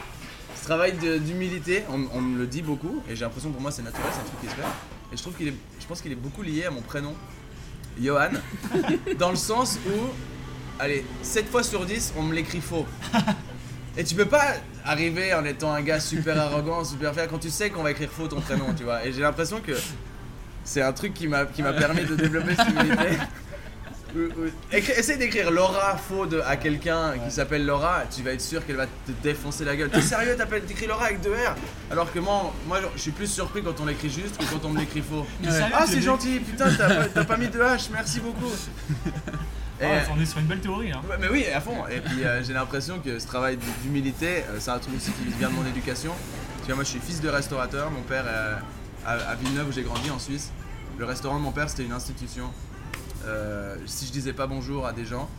ce 0.56 0.64
travail 0.64 0.94
d'humilité, 0.94 1.84
on, 1.90 2.08
on 2.14 2.22
me 2.22 2.40
le 2.40 2.48
dit 2.48 2.64
beaucoup, 2.64 3.04
et 3.08 3.16
j'ai 3.16 3.24
l'impression 3.24 3.50
que 3.50 3.54
pour 3.54 3.62
moi 3.62 3.72
c'est 3.72 3.84
naturel, 3.84 4.08
c'est 4.12 4.20
un 4.22 4.24
truc 4.24 4.42
qui 4.42 4.48
se 4.48 4.56
fait. 4.56 4.68
Et 5.14 5.18
je 5.18 5.22
trouve 5.22 5.36
qu'il 5.36 5.48
est, 5.48 5.54
je 5.80 5.86
pense 5.86 6.02
qu'il 6.02 6.12
est 6.12 6.16
beaucoup 6.16 6.42
lié 6.42 6.66
à 6.66 6.72
mon 6.72 6.82
prénom, 6.82 7.14
Johan, 8.02 8.32
dans 9.20 9.30
le 9.30 9.36
sens 9.36 9.78
où, 9.88 9.92
allez, 10.80 11.06
7 11.24 11.50
fois 11.50 11.64
sur 11.64 11.86
10, 11.86 12.14
on 12.18 12.24
me 12.24 12.34
l'écrit 12.34 12.62
faux. 12.62 12.86
Et 13.98 14.04
tu 14.06 14.16
peux 14.16 14.26
pas 14.26 14.54
arriver 14.86 15.34
en 15.34 15.44
étant 15.44 15.74
un 15.74 15.82
gars 15.82 16.00
super 16.00 16.40
arrogant, 16.40 16.84
super 16.84 17.14
fier, 17.14 17.28
quand 17.28 17.40
tu 17.40 17.50
sais 17.50 17.70
qu'on 17.70 17.84
va 17.84 17.92
écrire 17.92 18.10
faux 18.10 18.28
ton 18.28 18.40
prénom, 18.40 18.74
tu 18.76 18.84
vois. 18.84 19.06
Et 19.06 19.12
j'ai 19.12 19.22
l'impression 19.22 19.60
que 19.60 19.74
c'est 20.64 20.82
un 20.82 20.94
truc 20.94 21.14
qui 21.14 21.28
m'a 21.28 21.46
qui 21.46 21.62
m'a 21.62 21.74
permis 21.74 22.06
de 22.06 22.16
développer 22.16 22.56
cette 22.56 22.70
humilité. 22.70 23.18
Essaye 24.72 25.18
d'écrire 25.18 25.52
Laura 25.52 25.96
faux 25.98 26.26
de- 26.26 26.42
à 26.46 26.58
quelqu'un 26.58 27.14
qui 27.26 27.32
s'appelle 27.34 27.66
Laura, 27.66 28.04
tu 28.14 28.22
vas 28.24 28.32
être 28.34 28.42
sûr 28.42 28.66
qu'elle 28.66 28.76
va 28.76 28.86
te 28.86 29.12
défoncer 29.24 29.64
la 29.64 29.76
gueule. 29.76 29.90
T'es 29.90 30.02
sérieux, 30.02 30.36
t'appelles- 30.38 30.64
t'écris 30.66 30.86
Laura 30.88 31.06
avec 31.06 31.22
deux 31.22 31.32
R 31.34 31.56
Alors 31.90 32.12
que 32.12 32.20
moi, 32.20 32.54
moi, 32.68 32.80
je 32.96 33.02
suis 33.02 33.12
plus 33.12 33.28
surpris 33.28 33.62
quand 33.64 33.80
on 33.82 33.86
l'écrit 33.86 34.10
juste 34.10 34.38
que 34.38 34.44
quand 34.46 34.66
on 34.66 34.70
me 34.70 34.80
l'écrit 34.80 35.02
faux. 35.02 35.26
Mais 35.42 35.50
Ah, 35.74 35.86
c'est 35.88 36.02
gentil, 36.02 36.40
putain, 36.40 36.66
t'as 36.78 36.90
pas, 36.96 37.06
t'as 37.08 37.24
pas 37.24 37.38
mis 37.38 37.48
de 37.48 37.58
H, 37.60 37.90
merci 37.94 38.20
beaucoup. 38.20 38.52
Et- 39.82 39.86
Ah, 39.86 40.04
on 40.16 40.22
est 40.22 40.26
sur 40.26 40.40
une 40.40 40.46
belle 40.46 40.60
théorie. 40.62 40.92
Hein. 40.92 41.02
Mais 41.20 41.28
oui, 41.30 41.46
à 41.48 41.60
fond. 41.62 41.86
Et 41.88 42.00
puis 42.02 42.24
euh, 42.24 42.44
j'ai 42.44 42.54
l'impression 42.54 43.00
que 43.00 43.18
ce 43.20 43.26
travail 43.28 43.58
d'humilité, 43.84 44.44
euh, 44.50 44.58
c'est 44.60 44.72
un 44.72 44.80
truc 44.80 44.96
aussi 44.96 45.12
qui 45.12 45.24
vient 45.40 45.50
de 45.50 45.56
mon 45.56 45.66
éducation. 45.66 46.14
Tu 46.62 46.68
vois, 46.68 46.76
moi 46.76 46.84
je 46.84 46.90
suis 46.90 47.00
fils 47.00 47.22
de 47.22 47.30
restaurateur. 47.30 47.90
Mon 47.92 48.02
père, 48.04 48.26
euh, 48.28 48.56
à, 49.06 49.14
à 49.14 49.36
Villeneuve 49.36 49.70
où 49.70 49.72
j'ai 49.72 49.84
grandi 49.84 50.10
en 50.12 50.20
Suisse, 50.20 50.52
le 51.00 51.06
restaurant 51.06 51.38
de 51.40 51.44
mon 51.44 51.52
père 51.52 51.70
c'était 51.70 51.84
une 51.84 51.92
institution. 51.94 52.46
Euh, 53.26 53.76
si 53.86 54.06
je 54.08 54.12
disais 54.12 54.34
pas 54.34 54.48
bonjour 54.48 54.86
à 54.86 54.94
des 54.94 55.06
gens, 55.06 55.30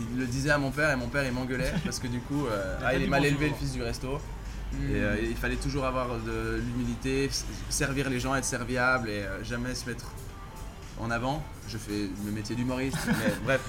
il 0.00 0.18
le 0.18 0.26
disait 0.26 0.50
à 0.50 0.58
mon 0.58 0.70
père 0.70 0.90
et 0.90 0.96
mon 0.96 1.08
père 1.08 1.24
il 1.24 1.32
m'engueulait 1.32 1.72
parce 1.84 1.98
que 1.98 2.06
du 2.06 2.20
coup, 2.20 2.46
euh, 2.46 2.76
T'as 2.80 2.86
ah, 2.88 2.94
il 2.94 3.02
est 3.02 3.06
mal 3.06 3.20
bonjour. 3.20 3.36
élevé 3.36 3.48
le 3.50 3.54
fils 3.56 3.72
du 3.72 3.82
resto. 3.82 4.18
Mm. 4.72 4.76
Et 4.94 5.00
euh, 5.00 5.16
il 5.22 5.36
fallait 5.36 5.56
toujours 5.56 5.84
avoir 5.84 6.08
de 6.18 6.56
l'humilité, 6.64 7.28
servir 7.68 8.08
les 8.08 8.20
gens, 8.20 8.34
être 8.36 8.44
serviable 8.44 9.08
et 9.10 9.22
euh, 9.24 9.42
jamais 9.44 9.74
se 9.74 9.86
mettre 9.88 10.06
en 11.00 11.10
avant. 11.10 11.42
Je 11.68 11.78
fais 11.78 12.08
le 12.24 12.30
métier 12.32 12.54
d'humoriste, 12.56 12.98
mais 13.06 13.32
bref. 13.44 13.60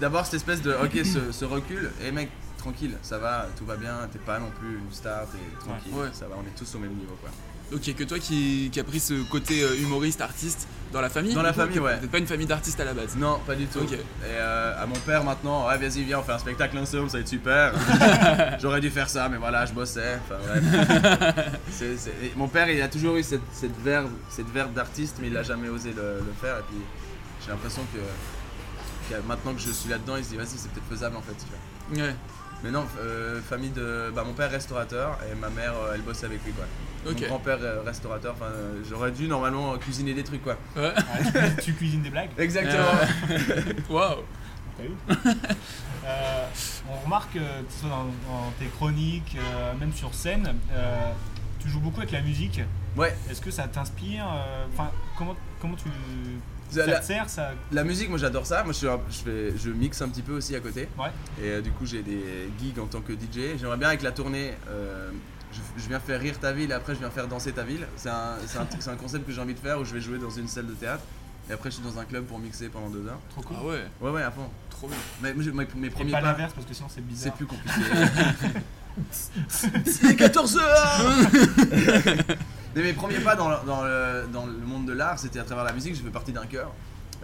D'avoir 0.00 0.24
cette 0.24 0.34
espèce 0.34 0.62
de, 0.62 0.72
ok, 0.72 1.04
ce, 1.04 1.32
ce 1.32 1.44
recul, 1.44 1.90
et 2.02 2.10
mec, 2.10 2.30
tranquille, 2.56 2.96
ça 3.02 3.18
va, 3.18 3.46
tout 3.58 3.66
va 3.66 3.76
bien, 3.76 4.08
t'es 4.10 4.18
pas 4.18 4.38
non 4.38 4.50
plus 4.58 4.78
une 4.78 4.90
star, 4.92 5.26
t'es 5.26 5.38
tranquille, 5.60 5.92
Ouais. 5.92 6.08
ça 6.14 6.26
va, 6.28 6.36
on 6.38 6.46
est 6.46 6.56
tous 6.56 6.74
au 6.74 6.78
même 6.78 6.94
niveau 6.94 7.14
quoi. 7.20 7.28
A 7.74 7.92
que 7.92 8.04
toi 8.04 8.18
qui, 8.20 8.68
qui 8.72 8.78
a 8.78 8.84
pris 8.84 9.00
ce 9.00 9.28
côté 9.28 9.62
euh, 9.62 9.74
humoriste, 9.80 10.20
artiste 10.20 10.68
dans 10.92 11.00
la 11.00 11.10
famille 11.10 11.34
Dans 11.34 11.42
la 11.42 11.52
famille, 11.52 11.80
ouais. 11.80 11.98
T'es 11.98 12.06
pas 12.06 12.18
une 12.18 12.26
famille 12.26 12.46
d'artistes 12.46 12.78
à 12.78 12.84
la 12.84 12.94
base? 12.94 13.16
Non, 13.16 13.40
pas 13.44 13.56
du 13.56 13.66
tout. 13.66 13.80
Ok. 13.80 13.92
Et 13.92 13.98
euh, 14.24 14.80
à 14.82 14.86
mon 14.86 14.94
père 14.94 15.24
maintenant, 15.24 15.66
ouais, 15.66 15.76
vas-y, 15.76 16.04
viens, 16.04 16.20
on 16.20 16.22
fait 16.22 16.32
un 16.32 16.38
spectacle 16.38 16.78
ensemble, 16.78 17.10
ça 17.10 17.16
va 17.18 17.22
être 17.22 17.28
super. 17.28 17.72
J'aurais 18.60 18.80
dû 18.80 18.88
faire 18.90 19.08
ça, 19.08 19.28
mais 19.28 19.36
voilà, 19.36 19.66
je 19.66 19.72
bossais. 19.72 20.16
Enfin, 20.24 20.36
bref. 20.46 21.46
C'est- 21.72 21.96
c'est- 21.96 22.10
et 22.22 22.32
Mon 22.36 22.46
père, 22.48 22.70
il 22.70 22.80
a 22.80 22.88
toujours 22.88 23.16
eu 23.16 23.22
cette, 23.24 23.42
cette 23.52 23.76
verve, 23.82 24.10
cette 24.30 24.48
verve 24.50 24.72
d'artiste, 24.72 25.16
mais 25.20 25.26
il 25.26 25.36
a 25.36 25.42
jamais 25.42 25.68
osé 25.68 25.90
le, 25.90 26.18
le 26.20 26.32
faire. 26.40 26.58
Et 26.58 26.62
puis, 26.68 26.78
j'ai 27.44 27.50
l'impression 27.50 27.82
que, 27.92 29.12
que 29.14 29.20
maintenant 29.26 29.54
que 29.54 29.60
je 29.60 29.72
suis 29.72 29.90
là-dedans, 29.90 30.16
il 30.16 30.24
se 30.24 30.30
dit, 30.30 30.36
vas-y, 30.36 30.56
c'est 30.56 30.70
peut-être 30.70 30.88
faisable 30.88 31.16
en 31.16 31.22
fait. 31.22 31.34
Tu 31.34 31.96
vois. 31.98 32.06
Ouais. 32.06 32.14
Mais 32.62 32.70
non, 32.70 32.84
euh, 33.00 33.40
famille 33.42 33.70
de. 33.70 34.10
Bah, 34.14 34.22
mon 34.24 34.32
père 34.34 34.50
restaurateur 34.50 35.18
et 35.30 35.34
ma 35.34 35.50
mère, 35.50 35.74
euh, 35.74 35.92
elle 35.94 36.02
bossait 36.02 36.26
avec 36.26 36.42
lui 36.44 36.52
quoi. 36.52 36.64
Ok. 37.08 37.20
Mon 37.22 37.26
grand-père 37.28 37.58
euh, 37.62 37.82
restaurateur, 37.84 38.34
enfin, 38.34 38.50
euh, 38.52 38.82
j'aurais 38.88 39.12
dû 39.12 39.28
normalement 39.28 39.74
euh, 39.74 39.76
cuisiner 39.76 40.14
des 40.14 40.24
trucs 40.24 40.42
quoi. 40.42 40.56
Ouais. 40.76 40.92
tu 41.62 41.72
cuisines 41.74 42.02
des 42.02 42.10
blagues 42.10 42.30
Exactement. 42.38 42.84
Waouh. 43.90 44.22
Euh, 46.08 46.46
on 46.88 47.04
remarque, 47.04 47.34
euh, 47.34 47.62
que 47.62 47.72
ce 47.72 47.80
soit 47.80 47.88
dans, 47.88 48.04
dans 48.04 48.50
tes 48.60 48.66
chroniques, 48.66 49.36
euh, 49.36 49.72
même 49.80 49.92
sur 49.92 50.14
scène, 50.14 50.54
euh, 50.72 51.10
tu 51.58 51.68
joues 51.68 51.80
beaucoup 51.80 51.98
avec 51.98 52.12
la 52.12 52.20
musique. 52.20 52.60
Ouais. 52.96 53.12
Est-ce 53.28 53.40
que 53.40 53.50
ça 53.50 53.64
t'inspire 53.66 54.24
euh, 54.24 54.66
Enfin, 54.72 54.90
comment, 55.18 55.34
comment 55.60 55.74
tu. 55.74 55.88
Ça 56.70 56.86
La- 56.86 57.00
te 57.00 57.04
sert 57.06 57.28
ça... 57.28 57.50
La 57.72 57.82
musique, 57.82 58.08
moi 58.08 58.18
j'adore 58.18 58.46
ça. 58.46 58.62
Moi 58.62 58.72
je, 58.72 58.78
suis 58.78 58.88
un- 58.88 59.00
je, 59.10 59.16
fais, 59.18 59.58
je 59.58 59.70
mixe 59.70 60.00
un 60.00 60.08
petit 60.08 60.22
peu 60.22 60.32
aussi 60.36 60.54
à 60.54 60.60
côté. 60.60 60.88
Ouais. 60.96 61.08
Et 61.42 61.48
euh, 61.48 61.60
du 61.60 61.70
coup 61.72 61.86
j'ai 61.86 62.02
des 62.02 62.50
gigs 62.60 62.78
en 62.78 62.86
tant 62.86 63.00
que 63.00 63.12
DJ. 63.12 63.58
J'aimerais 63.58 63.76
bien 63.76 63.88
avec 63.88 64.02
la 64.02 64.12
tournée, 64.12 64.52
euh, 64.68 65.10
je, 65.52 65.60
je 65.82 65.88
viens 65.88 66.00
faire 66.00 66.20
rire 66.20 66.38
ta 66.38 66.52
ville 66.52 66.70
et 66.70 66.74
après 66.74 66.94
je 66.94 67.00
viens 67.00 67.10
faire 67.10 67.28
danser 67.28 67.52
ta 67.52 67.62
ville. 67.64 67.86
C'est 67.96 68.08
un, 68.10 68.34
c'est 68.46 68.58
un, 68.58 68.66
c'est 68.78 68.90
un 68.90 68.96
concept 68.96 69.26
que 69.26 69.32
j'ai 69.32 69.40
envie 69.40 69.54
de 69.54 69.58
faire 69.58 69.78
où 69.80 69.84
je 69.84 69.92
vais 69.94 70.00
jouer 70.00 70.18
dans 70.18 70.30
une 70.30 70.48
salle 70.48 70.66
de 70.66 70.74
théâtre. 70.74 71.02
Et 71.48 71.52
après 71.52 71.70
je 71.70 71.76
suis 71.76 71.84
dans 71.84 71.98
un 71.98 72.04
club 72.04 72.24
pour 72.24 72.38
mixer 72.38 72.68
pendant 72.68 72.88
deux 72.90 73.06
heures. 73.06 73.20
Trop 73.30 73.42
cool. 73.42 73.56
Ah 73.60 73.64
ouais. 73.66 73.84
Ouais 74.00 74.10
ouais 74.10 74.22
à 74.22 74.30
fond. 74.30 74.48
Trop 74.70 74.88
bien. 74.88 74.96
Mais, 75.22 75.34
j'ai- 75.38 75.52
mes, 75.52 75.62
Et 75.62 75.90
premiers 75.90 76.10
pas 76.12 76.20
pas, 76.20 76.26
l'inverse 76.26 76.52
parce 76.54 76.66
que 76.66 76.74
sinon 76.74 76.88
c'est 76.92 77.06
bizarre. 77.06 77.32
c'est 77.32 77.36
plus 77.36 77.46
compliqué. 77.46 77.80
Il 80.02 80.10
est 80.10 80.20
14h 80.20 80.58
Mais 82.74 82.82
mes 82.82 82.92
premiers 82.92 83.20
pas 83.20 83.34
dans 83.36 83.48
le, 83.50 83.56
dans 83.66 83.82
le, 83.84 84.26
dans 84.32 84.46
le 84.46 84.52
monde 84.52 84.86
de 84.86 84.92
l'art, 84.92 85.18
c'était 85.18 85.38
à 85.38 85.44
travers 85.44 85.64
la 85.64 85.72
musique. 85.72 85.94
Je 85.94 86.02
fais 86.02 86.10
partie 86.10 86.32
d'un 86.32 86.46
chœur 86.46 86.72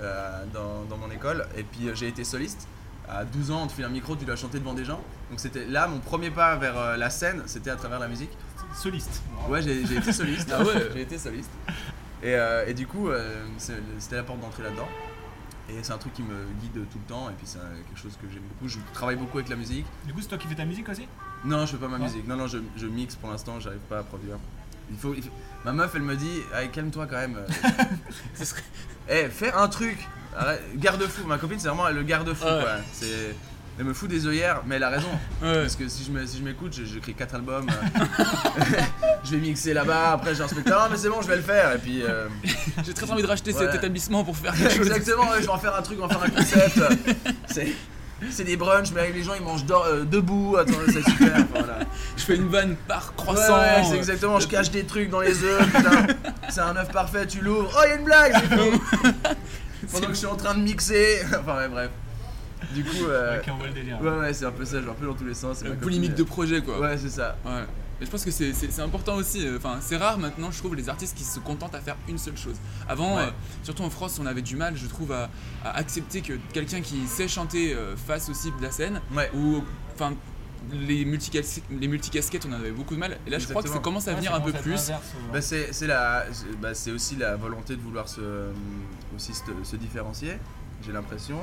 euh, 0.01 0.45
dans, 0.55 0.85
dans 0.89 0.97
mon 0.97 1.11
école. 1.11 1.47
Et 1.57 1.63
puis 1.63 1.89
euh, 1.89 1.95
j'ai 1.95 2.09
été 2.09 2.25
soliste. 2.25 2.67
À 3.09 3.25
12 3.25 3.51
ans, 3.51 3.63
on 3.65 3.67
te 3.67 3.73
file 3.73 3.85
un 3.85 3.89
micro, 3.91 4.17
tu 4.17 4.25
dois 4.25 4.37
chanter 4.37 4.59
devant 4.59 4.75
des 4.75 4.85
gens. 4.85 5.01
Donc 5.31 5.39
c'était 5.41 5.67
là 5.67 5.87
mon 5.89 5.99
premier 5.99 6.31
pas 6.31 6.57
vers 6.57 6.79
euh, 6.79 6.97
la 6.97 7.11
scène, 7.11 7.43
c'était 7.47 7.71
à 7.71 7.77
travers 7.77 7.99
la 7.99 8.09
musique. 8.09 8.31
Soliste. 8.75 9.23
Ouais, 9.49 9.61
j'ai 9.63 9.83
été 9.83 10.13
soliste. 10.13 10.51
Ah 10.55 10.63
ouais. 10.63 10.89
j'ai 10.95 11.03
été 11.03 11.19
soliste. 11.19 11.51
Et, 12.23 12.35
euh, 12.35 12.65
et 12.67 12.73
du 12.75 12.87
coup, 12.87 13.09
euh, 13.09 13.45
c'était 13.59 14.17
la 14.17 14.23
porte 14.23 14.41
d'entrée 14.41 14.63
là-dedans. 14.63 14.89
Et 15.69 15.75
c'est 15.83 15.93
un 15.93 15.99
truc 15.99 16.13
qui 16.15 16.23
me 16.23 16.47
guide 16.61 16.73
tout 16.91 16.99
le 16.99 17.09
temps. 17.09 17.29
Et 17.29 17.33
puis 17.35 17.47
c'est 17.47 17.59
quelque 17.59 18.01
chose 18.01 18.17
que 18.21 18.29
j'aime 18.33 18.43
beaucoup. 18.43 18.69
Je 18.69 18.79
travaille 18.95 19.17
beaucoup 19.17 19.39
avec 19.39 19.51
la 19.51 19.57
musique. 19.57 19.85
Du 20.07 20.13
coup, 20.15 20.21
c'est 20.23 20.29
toi 20.29 20.39
qui 20.39 20.47
fais 20.49 20.55
ta 20.55 20.65
musique 20.65 20.89
aussi? 20.89 21.07
Non, 21.45 21.67
je 21.67 21.73
fais 21.73 21.77
pas 21.79 21.89
ma 21.89 21.99
Non 21.99 22.05
musique. 22.05 22.27
Non, 22.27 22.37
non, 22.37 22.47
je, 22.47 22.59
je 22.77 22.87
mixe 22.87 23.17
pour 23.17 23.31
l'instant, 23.31 23.59
j'arrive 23.61 23.81
pas 23.81 23.99
à 23.99 24.03
produire. 24.05 24.37
Il 24.91 24.97
faut, 24.99 25.13
il 25.15 25.23
faut- 25.23 25.31
Ma 25.65 25.73
meuf, 25.73 25.93
elle 25.95 26.03
me 26.03 26.17
dit, 26.17 26.41
Allez, 26.55 26.69
calme-toi 26.69 27.07
quand 27.07 27.17
même. 27.17 27.39
Ce 28.35 28.45
serait- 28.45 28.63
Eh, 29.09 29.29
fais 29.29 29.53
un 29.53 29.69
truc. 29.69 29.99
Garde-fou. 30.77 31.27
Ma 31.27 31.39
copine, 31.39 31.59
c'est 31.59 31.69
vraiment 31.69 31.89
le 31.89 32.03
garde-fou, 32.03 32.45
Ouais. 32.45 32.61
quoi. 32.63 32.71
C'est. 32.93 33.35
Elle 33.79 33.87
me 33.87 33.95
fout 33.95 34.09
des 34.11 34.27
œillères, 34.27 34.61
mais 34.67 34.77
elle 34.77 34.83
a 34.83 34.91
raison. 34.91 35.09
Ouais. 35.43 35.63
Parce 35.63 35.77
que 35.77 35.89
si 35.89 36.05
je 36.05 36.11
me- 36.11 36.27
si 36.27 36.39
je 36.39 36.43
m'écoute, 36.45 36.75
je- 36.77 36.85
j'écris 36.85 37.15
4 37.15 37.35
albums. 37.37 37.67
euh, 37.71 38.61
je 39.25 39.31
vais 39.31 39.39
mixer 39.39 39.73
là-bas, 39.73 40.13
après 40.13 40.35
j'ai 40.35 40.43
un 40.43 40.49
spectacle. 40.49 40.77
Non, 40.77 40.85
mais 40.91 40.99
c'est 40.99 41.09
bon, 41.09 41.23
je 41.23 41.27
vais 41.29 41.37
le 41.37 41.43
faire. 41.43 41.73
Et 41.75 41.79
puis. 41.79 42.03
euh, 42.03 42.29
J'ai 42.85 42.93
très 42.93 43.11
envie 43.11 43.23
de 43.23 43.27
racheter 43.27 43.53
Ouais. 43.55 43.65
cet 43.65 43.75
établissement 43.75 44.25
pour 44.25 44.37
faire 44.37 44.55
quelque 44.55 44.75
chose. 44.77 44.87
Exactement, 44.89 45.31
ouais, 45.31 45.39
je 45.39 45.47
vais 45.47 45.49
en 45.49 45.59
faire 45.59 45.75
un 45.75 45.81
truc, 45.81 45.99
va 45.99 46.09
faire 46.09 46.23
un 46.23 46.29
concept. 46.29 46.81
C'est. 47.47 48.45
Des 48.45 48.57
brunchs, 48.57 48.93
mais 48.95 49.11
les 49.11 49.23
gens 49.25 49.33
ils 49.35 49.43
mangent 49.43 49.65
euh, 49.71 50.05
debout. 50.05 50.57
Attends, 50.59 50.75
c'est 50.87 51.03
super. 51.03 51.33
enfin, 51.35 51.47
voilà. 51.55 51.79
Je 52.17 52.23
fais 52.23 52.37
une 52.37 52.49
vanne 52.49 52.77
par 52.87 53.15
croissant. 53.17 53.59
ouais, 53.59 53.83
c'est 53.89 53.97
exactement, 53.97 54.39
je 54.39 54.47
cache 54.49 54.71
des 54.71 54.85
trucs 54.85 55.09
dans 55.11 55.21
les 55.23 55.43
œufs, 55.43 55.65
putain. 55.75 56.07
C'est 56.51 56.61
un 56.61 56.77
œuf 56.77 56.93
parfait, 56.93 57.27
tu 57.27 57.41
l'ouvres. 57.41 57.73
Oh, 57.75 57.81
il 57.85 57.89
y 57.89 57.93
a 57.93 57.97
une 57.97 58.05
blague. 58.05 58.35
Pendant 59.91 60.07
que 60.09 60.13
je 60.13 60.19
suis 60.19 60.27
en 60.27 60.37
train 60.37 60.55
de 60.55 60.63
mixer. 60.63 61.23
Enfin, 61.41 61.57
ouais, 61.57 61.69
bref. 61.69 61.91
Du 62.75 62.85
coup. 62.85 63.07
Euh... 63.07 63.41
Voit 63.59 63.67
le 63.67 63.73
délire. 63.73 64.01
Ouais, 64.01 64.11
ouais, 64.19 64.33
c'est 64.33 64.45
un 64.45 64.53
peu 64.53 64.65
ça, 64.65 64.81
vais 64.81 64.91
un 64.91 64.95
peu 64.95 65.07
dans 65.07 65.15
tous 65.15 65.25
les 65.25 65.35
sens. 65.35 65.63
Euh, 65.65 65.71
ma 65.71 65.75
Polémique 65.77 66.15
de 66.15 66.23
projet 66.23 66.63
quoi. 66.63 66.79
Ouais, 66.81 66.97
c'est 66.97 67.11
ça. 67.11 67.37
Ouais. 67.45 67.63
Mais 68.01 68.07
je 68.07 68.11
pense 68.11 68.25
que 68.25 68.31
c'est- 68.31 68.81
important 68.81 69.15
aussi. 69.17 69.47
euh, 69.47 69.57
Enfin, 69.59 69.79
c'est 69.81 69.97
rare 69.97 70.19
maintenant, 70.19 70.51
je 70.51 70.59
trouve, 70.59 70.75
les 70.75 70.89
artistes 70.89 71.17
qui 71.17 71.25
se 71.25 71.39
contentent 71.41 71.75
à 71.75 71.81
faire 71.81 71.97
une 72.09 72.19
seule 72.19 72.37
chose. 72.37 72.57
Avant, 72.89 73.17
Ouais. 73.17 73.23
euh, 73.25 73.31
surtout 73.63 73.83
en 73.83 73.91
France, 73.91 74.19
on 74.21 74.27
avait 74.27 74.43
du 74.43 74.57
mal, 74.57 74.77
je 74.77 74.87
trouve, 74.87 75.13
à, 75.13 75.29
à 75.65 75.77
accepter 75.77 76.21
que 76.21 76.33
quelqu'un 76.53 76.81
qui 76.81 77.07
sait 77.07 77.29
chanter 77.29 77.75
euh, 77.75 77.97
fasse 77.97 78.29
aussi 78.29 78.51
de 78.59 78.63
la 78.63 78.71
scène. 78.71 79.01
Ouais. 79.15 79.31
Ou, 79.37 79.63
enfin, 79.95 80.15
les 80.73 81.05
multicasquettes, 81.05 81.65
les 81.71 81.89
multicasquettes, 81.89 82.47
on 82.49 82.53
en 82.53 82.57
avait 82.57 82.71
beaucoup 82.71 82.95
de 82.95 83.01
mal. 83.01 83.19
Et 83.27 83.31
là, 83.31 83.39
je 83.41 83.47
crois 83.49 83.63
que 83.63 83.69
ça 83.69 83.79
commence 83.81 84.07
à 84.09 84.13
Ouais, 84.13 84.17
venir 84.19 84.35
un 84.35 84.41
peu 84.41 84.53
plus. 84.53 84.79
souvent. 84.79 85.01
Bah, 85.33 85.41
c'est 85.43 85.73
c'est 85.73 85.87
la, 85.89 86.25
c'est- 86.33 86.57
bah, 86.61 86.75
c'est 86.75 86.93
aussi 86.93 87.17
la 87.17 87.35
volonté 87.37 87.75
de 87.77 87.81
vouloir 87.83 88.09
se, 88.09 88.21
euh, 88.21 88.53
aussi 89.17 89.35
se, 89.35 89.43
se 89.65 89.77
différencier, 89.77 90.39
j'ai 90.85 90.93
l'impression. 90.93 91.39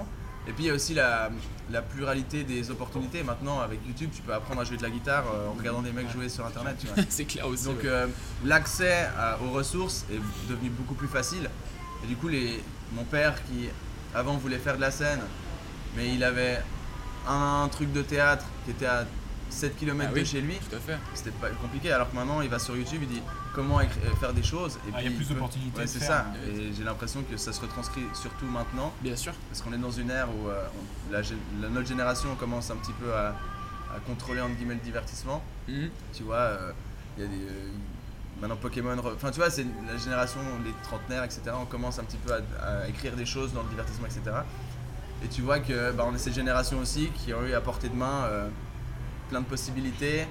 Et 0.47 0.51
puis 0.51 0.63
il 0.63 0.67
y 0.67 0.69
a 0.69 0.73
aussi 0.73 0.93
la, 0.93 1.29
la 1.69 1.81
pluralité 1.81 2.43
des 2.43 2.71
opportunités. 2.71 3.23
Maintenant, 3.23 3.59
avec 3.59 3.79
YouTube, 3.85 4.09
tu 4.13 4.21
peux 4.21 4.33
apprendre 4.33 4.61
à 4.61 4.63
jouer 4.63 4.77
de 4.77 4.83
la 4.83 4.89
guitare 4.89 5.25
euh, 5.33 5.49
en 5.49 5.53
regardant 5.53 5.81
des 5.81 5.91
mecs 5.91 6.09
jouer 6.09 6.29
sur 6.29 6.45
internet. 6.45 6.75
C'est 7.09 7.25
clair 7.25 7.47
aussi. 7.47 7.65
Donc 7.65 7.83
euh, 7.85 8.07
l'accès 8.45 9.07
à- 9.17 9.37
aux 9.43 9.51
ressources 9.51 10.05
est 10.11 10.49
devenu 10.49 10.69
beaucoup 10.69 10.95
plus 10.95 11.07
facile. 11.07 11.49
Et 12.03 12.07
du 12.07 12.15
coup, 12.15 12.29
les, 12.29 12.63
mon 12.93 13.03
père 13.03 13.43
qui 13.45 13.69
avant 14.15 14.37
voulait 14.37 14.57
faire 14.57 14.75
de 14.75 14.81
la 14.81 14.91
scène, 14.91 15.19
mais 15.95 16.13
il 16.13 16.23
avait 16.23 16.59
un, 17.27 17.67
truc 17.71 17.91
de 17.91 18.01
théâtre 18.01 18.45
qui 18.65 18.71
était 18.71 18.85
à 18.85 19.05
7 19.49 19.75
km 19.77 20.05
Ah 20.09 20.13
oui, 20.13 20.21
de 20.21 20.25
chez 20.25 20.41
lui, 20.41 20.55
Tout 20.69 20.75
à 20.75 20.79
fait. 20.79 20.97
c'était 21.13 21.31
pas 21.31 21.49
compliqué. 21.49 21.91
Alors 21.91 22.09
que 22.11 22.15
maintenant, 22.15 22.41
il 22.41 22.49
va 22.49 22.59
sur 22.59 22.75
YouTube, 22.77 22.99
il 23.03 23.07
dit 23.09 23.21
comment 23.53 23.79
euh, 23.79 23.83
faire 24.19 24.33
des 24.33 24.43
choses. 24.43 24.77
Et 24.87 24.91
Ah, 24.93 25.01
il 25.01 25.11
y 25.11 25.13
a 25.13 25.15
plus 25.17 25.27
d'opportunités 25.29 25.79
Ouais, 25.79 25.87
c'est 25.87 25.99
ça. 25.99 26.25
Et 26.47 26.71
j'ai 26.75 26.83
l'impression 26.83 27.23
que 27.23 27.35
ça 27.37 27.51
se 27.53 27.59
retranscrit 27.61 28.03
surtout 28.13 28.45
maintenant, 28.45 28.93
Bien 29.01 29.15
sûr. 29.15 29.33
parce 29.49 29.61
qu'on 29.61 29.73
est 29.73 29.77
dans 29.77 29.91
une 29.91 30.09
ère 30.11 30.27
où 30.29 30.47
euh, 30.47 30.63
on- 31.09 31.11
la, 31.11 31.21
la- 31.61 31.69
notre 31.69 31.87
génération 31.87 32.35
commence 32.35 32.69
un 32.71 32.75
petit 32.75 32.93
peu 32.93 33.13
à, 33.13 33.29
à 33.95 33.99
contrôler 34.05 34.41
entre 34.41 34.55
guillemets 34.55 34.75
le 34.75 34.79
divertissement. 34.81 35.43
Mhm. 35.67 35.89
Tu 36.13 36.23
vois, 36.23 36.35
euh, 36.37 36.71
il 37.17 37.23
y 37.23 37.25
a 37.25 37.29
des. 37.29 37.35
euh, 37.35 37.71
maintenant 38.41 38.55
Pokémon. 38.55 38.95
Enfin, 38.97 39.31
tu 39.31 39.39
vois, 39.39 39.49
c'est 39.49 39.65
la 39.87 39.97
génération, 39.97 40.39
les 40.63 40.71
trentenaires, 40.83 41.23
etc. 41.23 41.41
On 41.59 41.65
commence 41.65 41.99
un 41.99 42.03
petit 42.03 42.17
peu 42.17 42.31
à, 42.33 42.37
à 42.83 42.87
écrire 42.87 43.15
des 43.15 43.25
choses 43.25 43.51
dans 43.51 43.63
le 43.63 43.69
divertissement, 43.69 44.05
etc. 44.05 44.21
Et 45.23 45.27
tu 45.27 45.41
vois 45.41 45.59
que 45.59 45.91
bah, 45.91 46.05
on 46.07 46.15
est 46.15 46.19
cette 46.19 46.35
génération 46.35 46.79
aussi 46.79 47.09
qui 47.17 47.33
ont 47.33 47.43
eu 47.45 47.53
à 47.53 47.59
portée 47.59 47.89
de 47.89 47.95
main 47.95 48.23
plein 49.29 49.41
de 49.41 49.45
possibilités. 49.45 50.25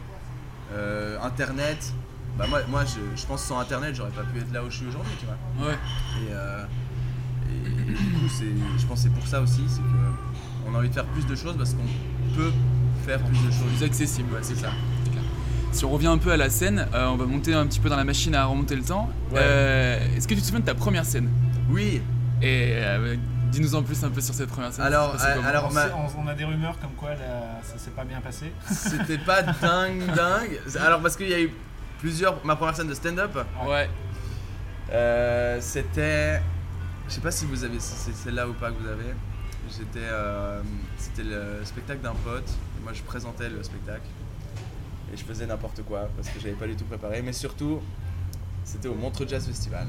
euh, 0.74 1.16
Internet. 1.22 1.92
Bah, 2.36 2.44
moi, 2.48 2.60
moi 2.68 2.84
je, 2.84 3.00
je 3.20 3.26
pense 3.26 3.40
que 3.42 3.48
sans 3.48 3.58
Internet, 3.58 3.94
j'aurais 3.94 4.10
pas 4.10 4.22
pu 4.22 4.38
être 4.38 4.52
là 4.52 4.62
où 4.62 4.70
je 4.70 4.76
suis 4.76 4.86
aujourd'hui, 4.86 5.12
tu 5.18 5.24
vois. 5.26 5.66
Ouais. 5.68 5.74
Et, 5.74 6.32
euh, 6.32 6.64
et- 7.48 7.90
et 7.90 7.94
du 7.94 7.94
coup, 7.94 8.28
je 8.78 8.86
pense 8.86 8.98
que 9.02 9.08
c'est 9.08 9.14
pour 9.14 9.26
ça 9.26 9.40
aussi, 9.40 9.62
c'est 9.66 9.80
que 9.80 10.68
on 10.70 10.74
a 10.74 10.78
envie 10.78 10.88
de 10.90 10.94
faire 10.94 11.06
plus 11.06 11.26
de 11.26 11.34
choses 11.34 11.56
parce 11.56 11.72
qu'on 11.72 12.36
peut 12.36 12.52
faire 13.06 13.18
plus 13.20 13.38
de 13.38 13.50
choses. 13.50 13.72
Plus 13.78 13.84
accessible. 13.86 14.32
Ouais, 14.34 14.40
c'est 14.42 14.56
ça. 14.56 14.68
Clair. 15.10 15.22
Si 15.72 15.84
on 15.86 15.90
revient 15.90 16.08
un 16.08 16.18
peu 16.18 16.30
à 16.30 16.36
la 16.36 16.50
scène, 16.50 16.86
euh, 16.94 17.06
on 17.08 17.16
va 17.16 17.24
monter 17.24 17.54
un 17.54 17.66
petit 17.66 17.80
peu 17.80 17.88
dans 17.88 17.96
la 17.96 18.04
machine 18.04 18.34
à 18.34 18.44
remonter 18.44 18.76
le 18.76 18.82
temps. 18.82 19.08
Ouais. 19.32 19.98
Est-ce 20.16 20.28
que 20.28 20.34
tu 20.34 20.40
te 20.40 20.44
souviens 20.46 20.60
de 20.60 20.66
ta 20.66 20.74
première 20.74 21.06
scène? 21.06 21.30
Oui. 21.70 22.02
Et 22.42 22.72
dis-nous 23.50 23.74
en 23.74 23.82
plus 23.82 24.02
un 24.04 24.10
peu 24.10 24.20
sur 24.20 24.34
cette 24.34 24.48
première 24.50 24.72
scène. 24.72 24.84
Alors, 24.84 25.14
euh, 25.14 25.42
alors, 25.44 25.68
On, 25.70 25.72
ma- 26.22 26.30
a 26.30 26.34
des 26.34 26.44
rumeurs 26.44 26.78
comme 26.80 26.92
quoi 26.92 27.10
là, 27.10 27.60
ça 27.62 27.78
s'est 27.78 27.90
pas 27.90 28.04
bien 28.04 28.20
passé. 28.20 28.52
C'était 28.70 29.18
pas 29.18 29.42
dingue, 29.62 30.04
dingue. 30.14 30.60
Alors 30.80 31.00
parce 31.00 31.16
qu'il 31.16 31.28
y 31.28 31.34
a 31.34 31.40
eu 31.40 31.52
plusieurs. 31.98 32.44
Ma 32.44 32.56
première 32.56 32.76
scène 32.76 32.88
de 32.88 32.94
stand-up, 32.94 33.36
Ouais. 33.66 33.88
euh, 34.92 35.58
c'était. 35.60 36.40
Je 37.08 37.14
sais 37.14 37.20
pas 37.20 37.30
si 37.30 37.46
vous 37.46 37.64
avez, 37.64 37.80
si 37.80 37.94
c'est 37.96 38.14
celle-là 38.14 38.48
ou 38.48 38.52
pas 38.52 38.70
que 38.70 38.76
vous 38.82 38.88
avez. 38.88 39.14
J'étais, 39.70 40.00
euh, 40.06 40.60
c'était 40.98 41.24
le 41.24 41.64
spectacle 41.64 42.00
d'un 42.00 42.14
pote. 42.14 42.48
Et 42.78 42.82
moi, 42.82 42.92
je 42.94 43.02
présentais 43.02 43.48
le 43.48 43.62
spectacle 43.62 44.06
et 45.12 45.16
je 45.16 45.24
faisais 45.24 45.46
n'importe 45.46 45.82
quoi 45.84 46.08
parce 46.16 46.28
que 46.28 46.38
j'avais 46.40 46.54
pas 46.54 46.66
du 46.66 46.76
tout 46.76 46.84
préparé. 46.84 47.22
Mais 47.22 47.32
surtout, 47.32 47.80
c'était 48.64 48.88
au 48.88 48.94
Montreux 48.94 49.26
Jazz 49.28 49.46
Festival. 49.46 49.86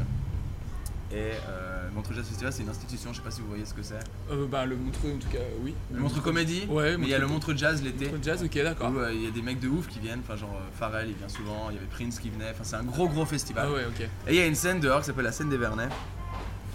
Et 1.12 1.32
euh, 1.48 1.79
Montreux 1.94 2.14
Jazz 2.16 2.26
Festival, 2.28 2.54
c'est 2.54 2.64
une 2.64 2.70
institution. 2.70 3.12
Je 3.12 3.18
sais 3.18 3.24
pas 3.24 3.32
si 3.32 3.42
vous 3.42 3.48
voyez 3.48 3.66
ce 3.66 3.74
que 3.74 3.84
c'est. 3.84 4.00
Euh, 4.32 4.46
bah, 4.48 4.66
le 4.66 4.76
Montreux, 4.76 5.12
en 5.16 5.18
tout 5.18 5.30
cas, 5.30 5.40
oui. 5.62 5.74
Le 5.92 6.00
Montreux 6.00 6.22
Comédie. 6.22 6.66
Ouais, 6.70 6.98
mais 6.98 7.08
il 7.08 7.10
y 7.10 7.14
a 7.14 7.20
le 7.20 7.28
Montreux 7.28 7.56
Jazz 7.56 7.82
l'été. 7.84 8.06
Montreux 8.06 8.20
Jazz, 8.24 8.44
ok, 8.44 8.64
d'accord. 8.64 8.92
Où 8.92 9.00
euh, 9.00 9.14
il 9.14 9.24
y 9.24 9.28
a 9.28 9.32
des 9.32 9.42
mecs 9.42 9.60
de 9.60 9.68
ouf 9.68 9.88
qui 9.88 10.00
viennent, 10.00 10.22
enfin 10.24 10.36
genre 10.36 10.56
euh, 10.56 10.78
Pharrell 10.78 11.10
il 11.10 11.16
vient 11.16 11.30
souvent, 11.30 11.70
il 11.70 11.76
y 11.76 11.78
avait 11.78 11.88
Prince 11.88 12.20
qui 12.20 12.30
venait, 12.30 12.52
enfin 12.52 12.64
c'est 12.64 12.76
un 12.76 12.84
gros 12.84 13.08
gros 13.08 13.26
festival. 13.26 13.68
Ah 13.68 13.74
ouais, 13.74 13.86
ok. 13.86 14.02
Et 14.28 14.34
il 14.34 14.36
y 14.36 14.42
a 14.42 14.46
une 14.46 14.56
scène 14.56 14.80
dehors 14.80 15.00
qui 15.00 15.08
s'appelle 15.08 15.26
la 15.26 15.32
scène 15.32 15.50
des 15.50 15.58
Vernets. 15.58 15.90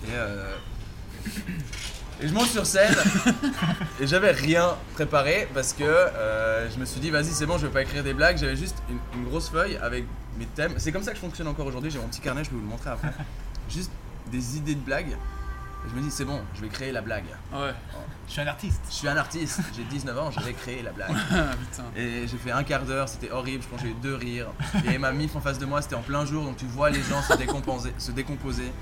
Et, 0.06 0.12
euh, 0.12 0.54
et 2.20 2.28
je 2.28 2.34
monte 2.34 2.48
sur 2.48 2.66
scène 2.66 2.94
et 4.00 4.06
j'avais 4.06 4.30
rien 4.32 4.76
préparé 4.94 5.48
parce 5.54 5.72
que 5.72 5.82
euh, 5.84 6.70
je 6.70 6.78
me 6.78 6.84
suis 6.84 7.00
dit 7.00 7.10
vas-y 7.10 7.26
c'est 7.32 7.46
bon 7.46 7.56
je 7.58 7.66
vais 7.66 7.72
pas 7.72 7.82
écrire 7.82 8.04
des 8.04 8.14
blagues, 8.14 8.36
j'avais 8.36 8.56
juste 8.56 8.76
une, 8.90 8.98
une 9.18 9.28
grosse 9.28 9.48
feuille 9.48 9.76
avec 9.78 10.04
mes 10.38 10.46
thèmes. 10.46 10.74
C'est 10.76 10.92
comme 10.92 11.02
ça 11.02 11.10
que 11.12 11.16
je 11.16 11.22
fonctionne 11.22 11.48
encore 11.48 11.66
aujourd'hui, 11.66 11.90
j'ai 11.90 11.98
mon 11.98 12.08
petit 12.08 12.20
carnet, 12.20 12.44
je 12.44 12.50
peux 12.50 12.56
vous 12.56 12.62
le 12.62 12.68
montrer 12.68 12.90
après. 12.90 13.12
Juste 13.68 13.90
des 14.30 14.56
idées 14.56 14.74
de 14.74 14.80
blagues. 14.80 15.16
Et 15.84 15.90
je 15.90 15.94
me 15.94 16.00
dis 16.00 16.10
c'est 16.10 16.24
bon, 16.24 16.40
je 16.54 16.62
vais 16.62 16.68
créer 16.68 16.92
la 16.92 17.02
blague. 17.02 17.26
Ouais. 17.52 17.74
Je 18.26 18.32
suis 18.32 18.40
un 18.40 18.46
artiste. 18.46 18.80
Je 18.88 18.94
suis 18.94 19.08
un 19.08 19.16
artiste, 19.16 19.60
j'ai 19.76 19.84
19 19.84 20.18
ans, 20.18 20.30
je 20.30 20.40
vais 20.40 20.54
créer 20.54 20.82
la 20.82 20.92
blague. 20.92 21.10
Ah, 21.30 21.50
putain. 21.58 21.84
Et 21.96 22.26
j'ai 22.26 22.38
fait 22.38 22.52
un 22.52 22.64
quart 22.64 22.84
d'heure, 22.84 23.08
c'était 23.08 23.30
horrible, 23.30 23.62
je 23.62 23.68
pense 23.68 23.80
que 23.80 23.86
j'ai 23.86 23.92
eu 23.92 23.96
deux 24.02 24.14
rires. 24.14 24.48
Il 24.76 24.84
y 24.86 24.88
avait 24.88 24.98
ma 24.98 25.12
mif 25.12 25.36
en 25.36 25.40
face 25.40 25.58
de 25.58 25.66
moi, 25.66 25.82
c'était 25.82 25.96
en 25.96 26.02
plein 26.02 26.24
jour, 26.24 26.44
donc 26.44 26.56
tu 26.56 26.66
vois 26.66 26.90
les 26.90 27.02
gens 27.02 27.20
se 27.22 27.36
décomposer. 27.36 27.92
Se 27.98 28.12
décomposer. 28.12 28.72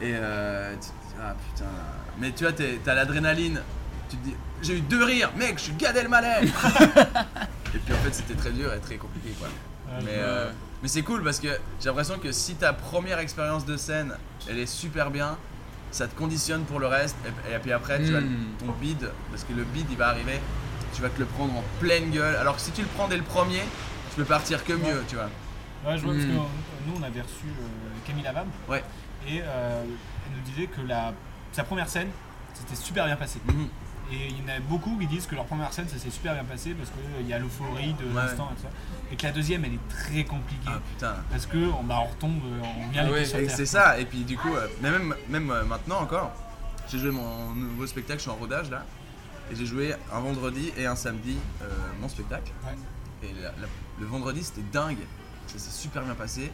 Et 0.00 0.12
euh, 0.14 0.72
tu 0.74 0.78
te 0.78 0.84
dis, 0.84 1.14
ah 1.22 1.34
putain. 1.52 1.70
Mais 2.18 2.32
tu 2.32 2.44
vois, 2.44 2.52
t'as 2.52 2.94
l'adrénaline. 2.94 3.60
Tu 4.08 4.16
te 4.16 4.24
dis, 4.24 4.34
j'ai 4.62 4.78
eu 4.78 4.80
deux 4.80 5.04
rires, 5.04 5.30
mec, 5.36 5.58
je 5.58 5.64
suis 5.64 5.72
Gad 5.74 5.96
Elmaleh 5.96 6.40
Et 7.74 7.78
puis 7.78 7.94
en 7.94 7.98
fait, 7.98 8.12
c'était 8.12 8.34
très 8.34 8.50
dur 8.50 8.72
et 8.72 8.80
très 8.80 8.96
compliqué 8.96 9.30
quoi. 9.38 9.48
Ouais, 9.48 10.02
Mais, 10.04 10.12
euh, 10.14 10.50
mais 10.82 10.88
c'est 10.88 11.02
cool 11.02 11.22
parce 11.24 11.40
que 11.40 11.48
j'ai 11.80 11.86
l'impression 11.88 12.18
que 12.18 12.32
si 12.32 12.54
ta 12.54 12.72
première 12.72 13.18
expérience 13.18 13.64
de 13.66 13.76
scène, 13.76 14.14
elle 14.48 14.58
est 14.58 14.66
super 14.66 15.10
bien, 15.10 15.36
ça 15.90 16.06
te 16.06 16.14
conditionne 16.14 16.64
pour 16.64 16.78
le 16.80 16.86
reste. 16.86 17.16
Et, 17.50 17.54
et 17.54 17.58
puis 17.58 17.72
après, 17.72 17.98
tu 18.04 18.12
vas, 18.12 18.20
Mm. 18.20 18.46
ton 18.58 18.72
bid, 18.72 19.10
parce 19.30 19.44
que 19.44 19.52
le 19.52 19.64
bid 19.64 19.86
il 19.90 19.96
va 19.96 20.08
arriver, 20.08 20.40
tu 20.94 21.02
vas 21.02 21.08
te 21.08 21.18
le 21.18 21.26
prendre 21.26 21.56
en 21.56 21.64
pleine 21.80 22.10
gueule. 22.10 22.36
Alors 22.36 22.56
que 22.56 22.60
si 22.62 22.70
tu 22.72 22.82
le 22.82 22.88
prends 22.88 23.08
dès 23.08 23.16
le 23.16 23.22
premier, 23.24 23.60
tu 24.10 24.16
peux 24.16 24.24
partir 24.24 24.64
que 24.64 24.72
mieux, 24.72 25.02
tu 25.08 25.14
vois. 25.16 25.30
Ouais, 25.86 25.96
je 25.96 26.04
vois 26.04 26.12
parce 26.14 26.24
que 26.26 26.30
Hmm. 26.32 26.46
nous 26.86 26.94
on 26.98 27.02
avait 27.02 27.20
reçu 27.20 27.46
euh, 27.46 28.06
Camille 28.06 28.24
Lavab 28.24 28.46
Ouais. 28.68 28.82
et 29.28 29.40
euh, 29.42 29.82
elle 29.84 30.36
nous 30.36 30.42
disait 30.50 30.66
que 30.66 30.80
la, 30.86 31.12
sa 31.52 31.62
première 31.64 31.88
scène 31.88 32.08
c'était 32.54 32.74
super 32.74 33.06
bien 33.06 33.14
passé. 33.16 33.38
Mhm. 33.46 33.68
Et 34.10 34.28
il 34.28 34.38
y 34.40 34.44
en 34.50 34.56
a 34.56 34.60
beaucoup 34.60 34.96
qui 34.98 35.06
disent 35.06 35.26
que 35.26 35.34
leur 35.34 35.44
première 35.44 35.72
scène 35.72 35.86
ça 35.88 35.98
s'est 35.98 36.10
super 36.10 36.32
bien 36.34 36.44
passé 36.44 36.72
parce 36.74 36.90
qu'il 36.90 37.26
y 37.26 37.32
a 37.32 37.38
l'euphorie 37.38 37.92
de 37.94 38.04
Ouais. 38.06 38.14
l'instant 38.14 38.48
et 38.52 38.56
tout 38.56 38.62
ça. 38.62 38.68
Et 39.12 39.16
que 39.16 39.22
la 39.24 39.32
deuxième 39.32 39.64
elle 39.66 39.74
est 39.74 39.88
très 39.88 40.24
compliquée 40.24 40.62
Ah 40.66 40.78
putain. 40.94 41.14
parce 41.30 41.44
que 41.46 41.58
on, 41.78 41.82
bah, 41.84 41.98
on 42.02 42.06
retombe, 42.06 42.40
euh, 42.44 42.62
on 42.86 42.88
vient 42.88 43.04
les 43.04 43.12
ouais, 43.12 43.24
terre. 43.26 43.50
c'est 43.54 43.66
ça, 43.66 43.98
et 43.98 44.06
puis 44.06 44.20
du 44.24 44.36
coup, 44.38 44.54
euh, 44.54 44.66
mais 44.80 44.90
même, 44.90 45.14
même 45.28 45.50
euh, 45.50 45.64
maintenant 45.64 46.00
encore, 46.00 46.30
j'ai 46.90 46.98
joué 46.98 47.10
mon 47.10 47.50
nouveau 47.54 47.86
spectacle, 47.86 48.18
je 48.18 48.22
suis 48.22 48.30
en 48.30 48.36
rodage 48.36 48.70
là, 48.70 48.84
et 49.50 49.56
j'ai 49.56 49.66
joué 49.66 49.94
un 50.12 50.20
vendredi 50.20 50.72
et 50.78 50.86
un 50.86 50.96
samedi 50.96 51.36
euh, 51.62 51.66
mon 52.00 52.08
spectacle. 52.08 52.50
Ouais. 52.64 53.28
Et 53.28 53.32
la- 53.42 53.48
la- 53.60 53.68
le 54.00 54.06
vendredi 54.06 54.42
c'était 54.42 54.62
dingue, 54.72 54.98
ça 55.48 55.58
s'est 55.58 55.70
super 55.70 56.02
bien 56.02 56.14
passé. 56.14 56.50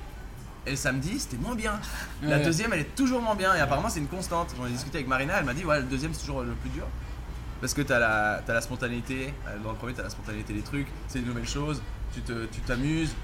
et 0.67 0.71
le 0.71 0.77
samedi 0.77 1.21
c'était 1.21 1.37
moins 1.37 1.55
bien. 1.55 1.79
La 2.23 2.39
deuxième 2.39 2.73
elle 2.73 2.81
est 2.81 2.95
toujours 2.97 3.21
moins 3.21 3.35
bien 3.37 3.55
et 3.55 3.61
apparemment 3.61 3.91
c'est 3.91 4.01
une 4.01 4.09
constante. 4.09 4.55
J'en 4.57 4.67
ai 4.67 4.71
discuté 4.71 4.97
avec 4.99 5.07
Marina, 5.09 5.35
elle 5.39 5.45
m'a 5.45 5.53
dit 5.55 5.65
ouais 5.65 5.77
le 5.79 5.85
deuxième 5.87 6.15
c'est 6.15 6.21
toujours 6.21 6.43
le 6.43 6.53
plus 6.55 6.71
dur. 6.71 6.87
Parce 7.65 7.73
que 7.73 7.81
t'as 7.81 7.99
la, 7.99 8.43
t'as 8.45 8.53
la 8.53 8.61
spontanéité, 8.61 9.33
euh, 9.49 9.57
dans 9.65 9.71
le 9.71 9.77
premier 9.77 9.95
t'as 9.95 10.03
la 10.03 10.11
spontanéité 10.11 10.53
des 10.53 10.61
trucs, 10.61 10.87
c'est 11.09 11.21
des 11.21 11.25
nouvelles 11.25 11.49
choses, 11.49 11.81
tu 12.13 12.21
te- 12.21 12.45
tu 12.45 12.61
t'amuses, 12.61 13.15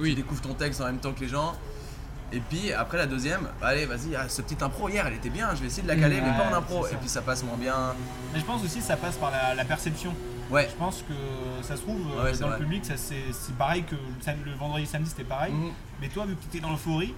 tu 0.00 0.14
découvres 0.14 0.40
ton 0.40 0.54
texte 0.54 0.80
en 0.80 0.84
même 0.84 0.98
temps 1.00 1.12
que 1.12 1.18
les 1.18 1.26
gens. 1.28 1.54
Et 2.30 2.38
puis 2.38 2.72
après 2.72 2.96
la 2.96 3.06
deuxième, 3.06 3.40
bah, 3.60 3.66
allez 3.66 3.84
vas-y, 3.86 4.14
ah, 4.14 4.28
ce 4.28 4.40
petit 4.42 4.62
impro 4.62 4.88
hier 4.88 5.04
elle 5.08 5.14
était 5.14 5.30
bien, 5.30 5.52
je 5.56 5.62
vais 5.62 5.66
essayer 5.66 5.82
de 5.82 5.88
la 5.88 5.96
caler 5.96 6.20
mais 6.20 6.30
pas 6.30 6.48
en 6.48 6.54
impro. 6.54 6.86
Et 6.86 6.94
puis 6.94 7.08
ça 7.08 7.22
passe 7.22 7.42
moins 7.42 7.56
bien. 7.56 7.74
Mais 8.32 8.38
je 8.38 8.44
pense 8.44 8.62
aussi 8.62 8.78
que 8.78 8.84
ça 8.84 8.96
passe 8.96 9.16
par 9.16 9.32
la, 9.32 9.52
la 9.56 9.64
perception. 9.64 10.14
Ouais. 10.48 10.68
Je 10.70 10.76
pense 10.76 11.02
que 11.02 11.64
ça 11.66 11.74
se 11.74 11.82
trouve 11.82 12.06
euh, 12.20 12.22
Ouais, 12.22 12.38
dans 12.38 12.46
le 12.46 12.52
vrai. 12.52 12.62
public, 12.62 12.84
c'est 12.86 13.54
pareil 13.58 13.82
que 13.82 13.96
le, 13.96 14.54
vendredi 14.54 14.86
samedi 14.86 15.10
c'était 15.10 15.24
pareil. 15.24 15.52
Mhm. 15.52 15.72
Mais 16.00 16.06
toi, 16.08 16.24
vu 16.24 16.36
que 16.36 16.40
tu 16.42 16.46
étais 16.46 16.60
dans 16.60 16.70
l'euphorie, 16.70 17.16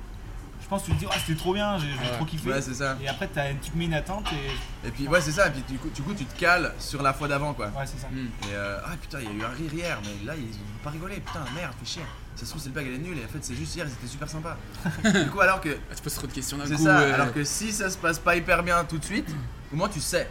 je 0.65 0.69
pense 0.69 0.83
que 0.83 0.87
tu 0.87 0.93
te 0.95 0.99
dis 1.01 1.07
ah 1.11 1.15
c'était 1.25 1.39
trop 1.39 1.55
bien, 1.55 1.79
j'ai 1.79 1.87
Ouais. 1.87 2.12
trop 2.17 2.25
kiffé. 2.25 2.51
Ouais, 2.51 2.61
c'est 2.62 2.75
ça. 2.75 2.97
Et 3.01 3.07
après 3.09 3.29
t'as 3.29 3.51
une 3.51 3.59
petite 3.59 3.75
mine 3.77 3.95
attente 3.95 4.27
et 4.33 4.89
Et 4.89 4.91
puis 4.91 5.07
ouais 5.07 5.21
c'est 5.21 5.31
ça, 5.33 5.47
et 5.47 5.51
puis 5.51 5.62
du 5.69 5.79
coup, 5.79 5.89
du 5.91 6.03
coup 6.03 6.15
tu 6.15 6.25
te 6.25 6.37
cales 6.39 6.73
sur 6.79 7.03
la 7.03 7.12
fois 7.12 7.29
d'avant 7.29 7.53
quoi. 7.55 7.67
ouais 7.67 7.85
c'est 7.87 8.01
ça. 8.01 8.09
Et 8.12 8.55
euh, 8.55 8.79
ah 8.85 8.91
putain, 9.01 9.19
il 9.21 9.27
y 9.27 9.29
a 9.29 9.33
eu 9.33 9.45
un 9.45 9.49
rire 9.55 9.73
hier, 9.75 9.99
mais 10.03 10.27
là 10.27 10.35
ils 10.37 10.55
ont 10.57 10.83
pas 10.83 10.91
rigolé, 10.91 11.17
putain, 11.17 11.45
merde, 11.55 11.73
fais 11.81 11.87
chier. 11.87 12.03
Ça 12.37 12.45
se 12.45 12.51
trouve, 12.51 12.61
c'est 12.61 12.69
le 12.71 12.73
blague, 12.75 12.87
elle 12.89 12.95
est 12.95 12.99
nulle, 12.99 13.17
et 13.19 13.25
en 13.25 13.29
fait, 13.29 13.39
c'est 13.43 13.55
juste 13.55 13.77
hier, 13.77 13.87
c'était 13.89 14.09
super 14.09 14.29
sympa. 14.29 14.57
du 15.05 15.31
coup, 15.31 15.39
alors 15.41 15.61
que. 15.61 15.69
Tu 15.69 16.03
poses 16.03 16.15
trop 16.17 16.27
de 16.27 16.33
questions 16.33 16.57
d'un 16.59 16.67
C'est 16.67 16.75
coup. 16.75 16.83
ça, 16.83 16.99
ouais. 16.99 17.12
alors 17.12 17.33
que 17.33 17.45
si 17.45 17.71
ça 17.71 17.89
se 17.89 17.97
passe 17.97 18.19
pas 18.19 18.35
hyper 18.35 18.65
bien 18.65 18.83
tout 18.85 18.99
de 18.99 19.05
suite, 19.05 19.29
au 19.73 19.77
moins 19.77 19.89
tu 19.89 20.01
sais. 20.01 20.29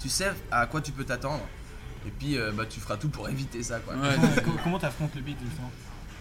Tu 0.00 0.08
sais 0.08 0.32
à 0.50 0.66
quoi 0.66 0.80
tu 0.80 0.90
peux 0.90 1.04
t'attendre. 1.04 1.42
Et 2.06 2.10
puis, 2.10 2.36
euh, 2.38 2.50
bah, 2.52 2.64
tu 2.68 2.80
feras 2.80 2.96
tout 2.96 3.08
pour 3.08 3.28
éviter 3.28 3.62
ça, 3.62 3.78
quoi. 3.78 3.94
Comment 4.64 4.78
t'affrontes 4.80 5.14
le 5.14 5.20
beat 5.20 5.36
justement? 5.44 5.70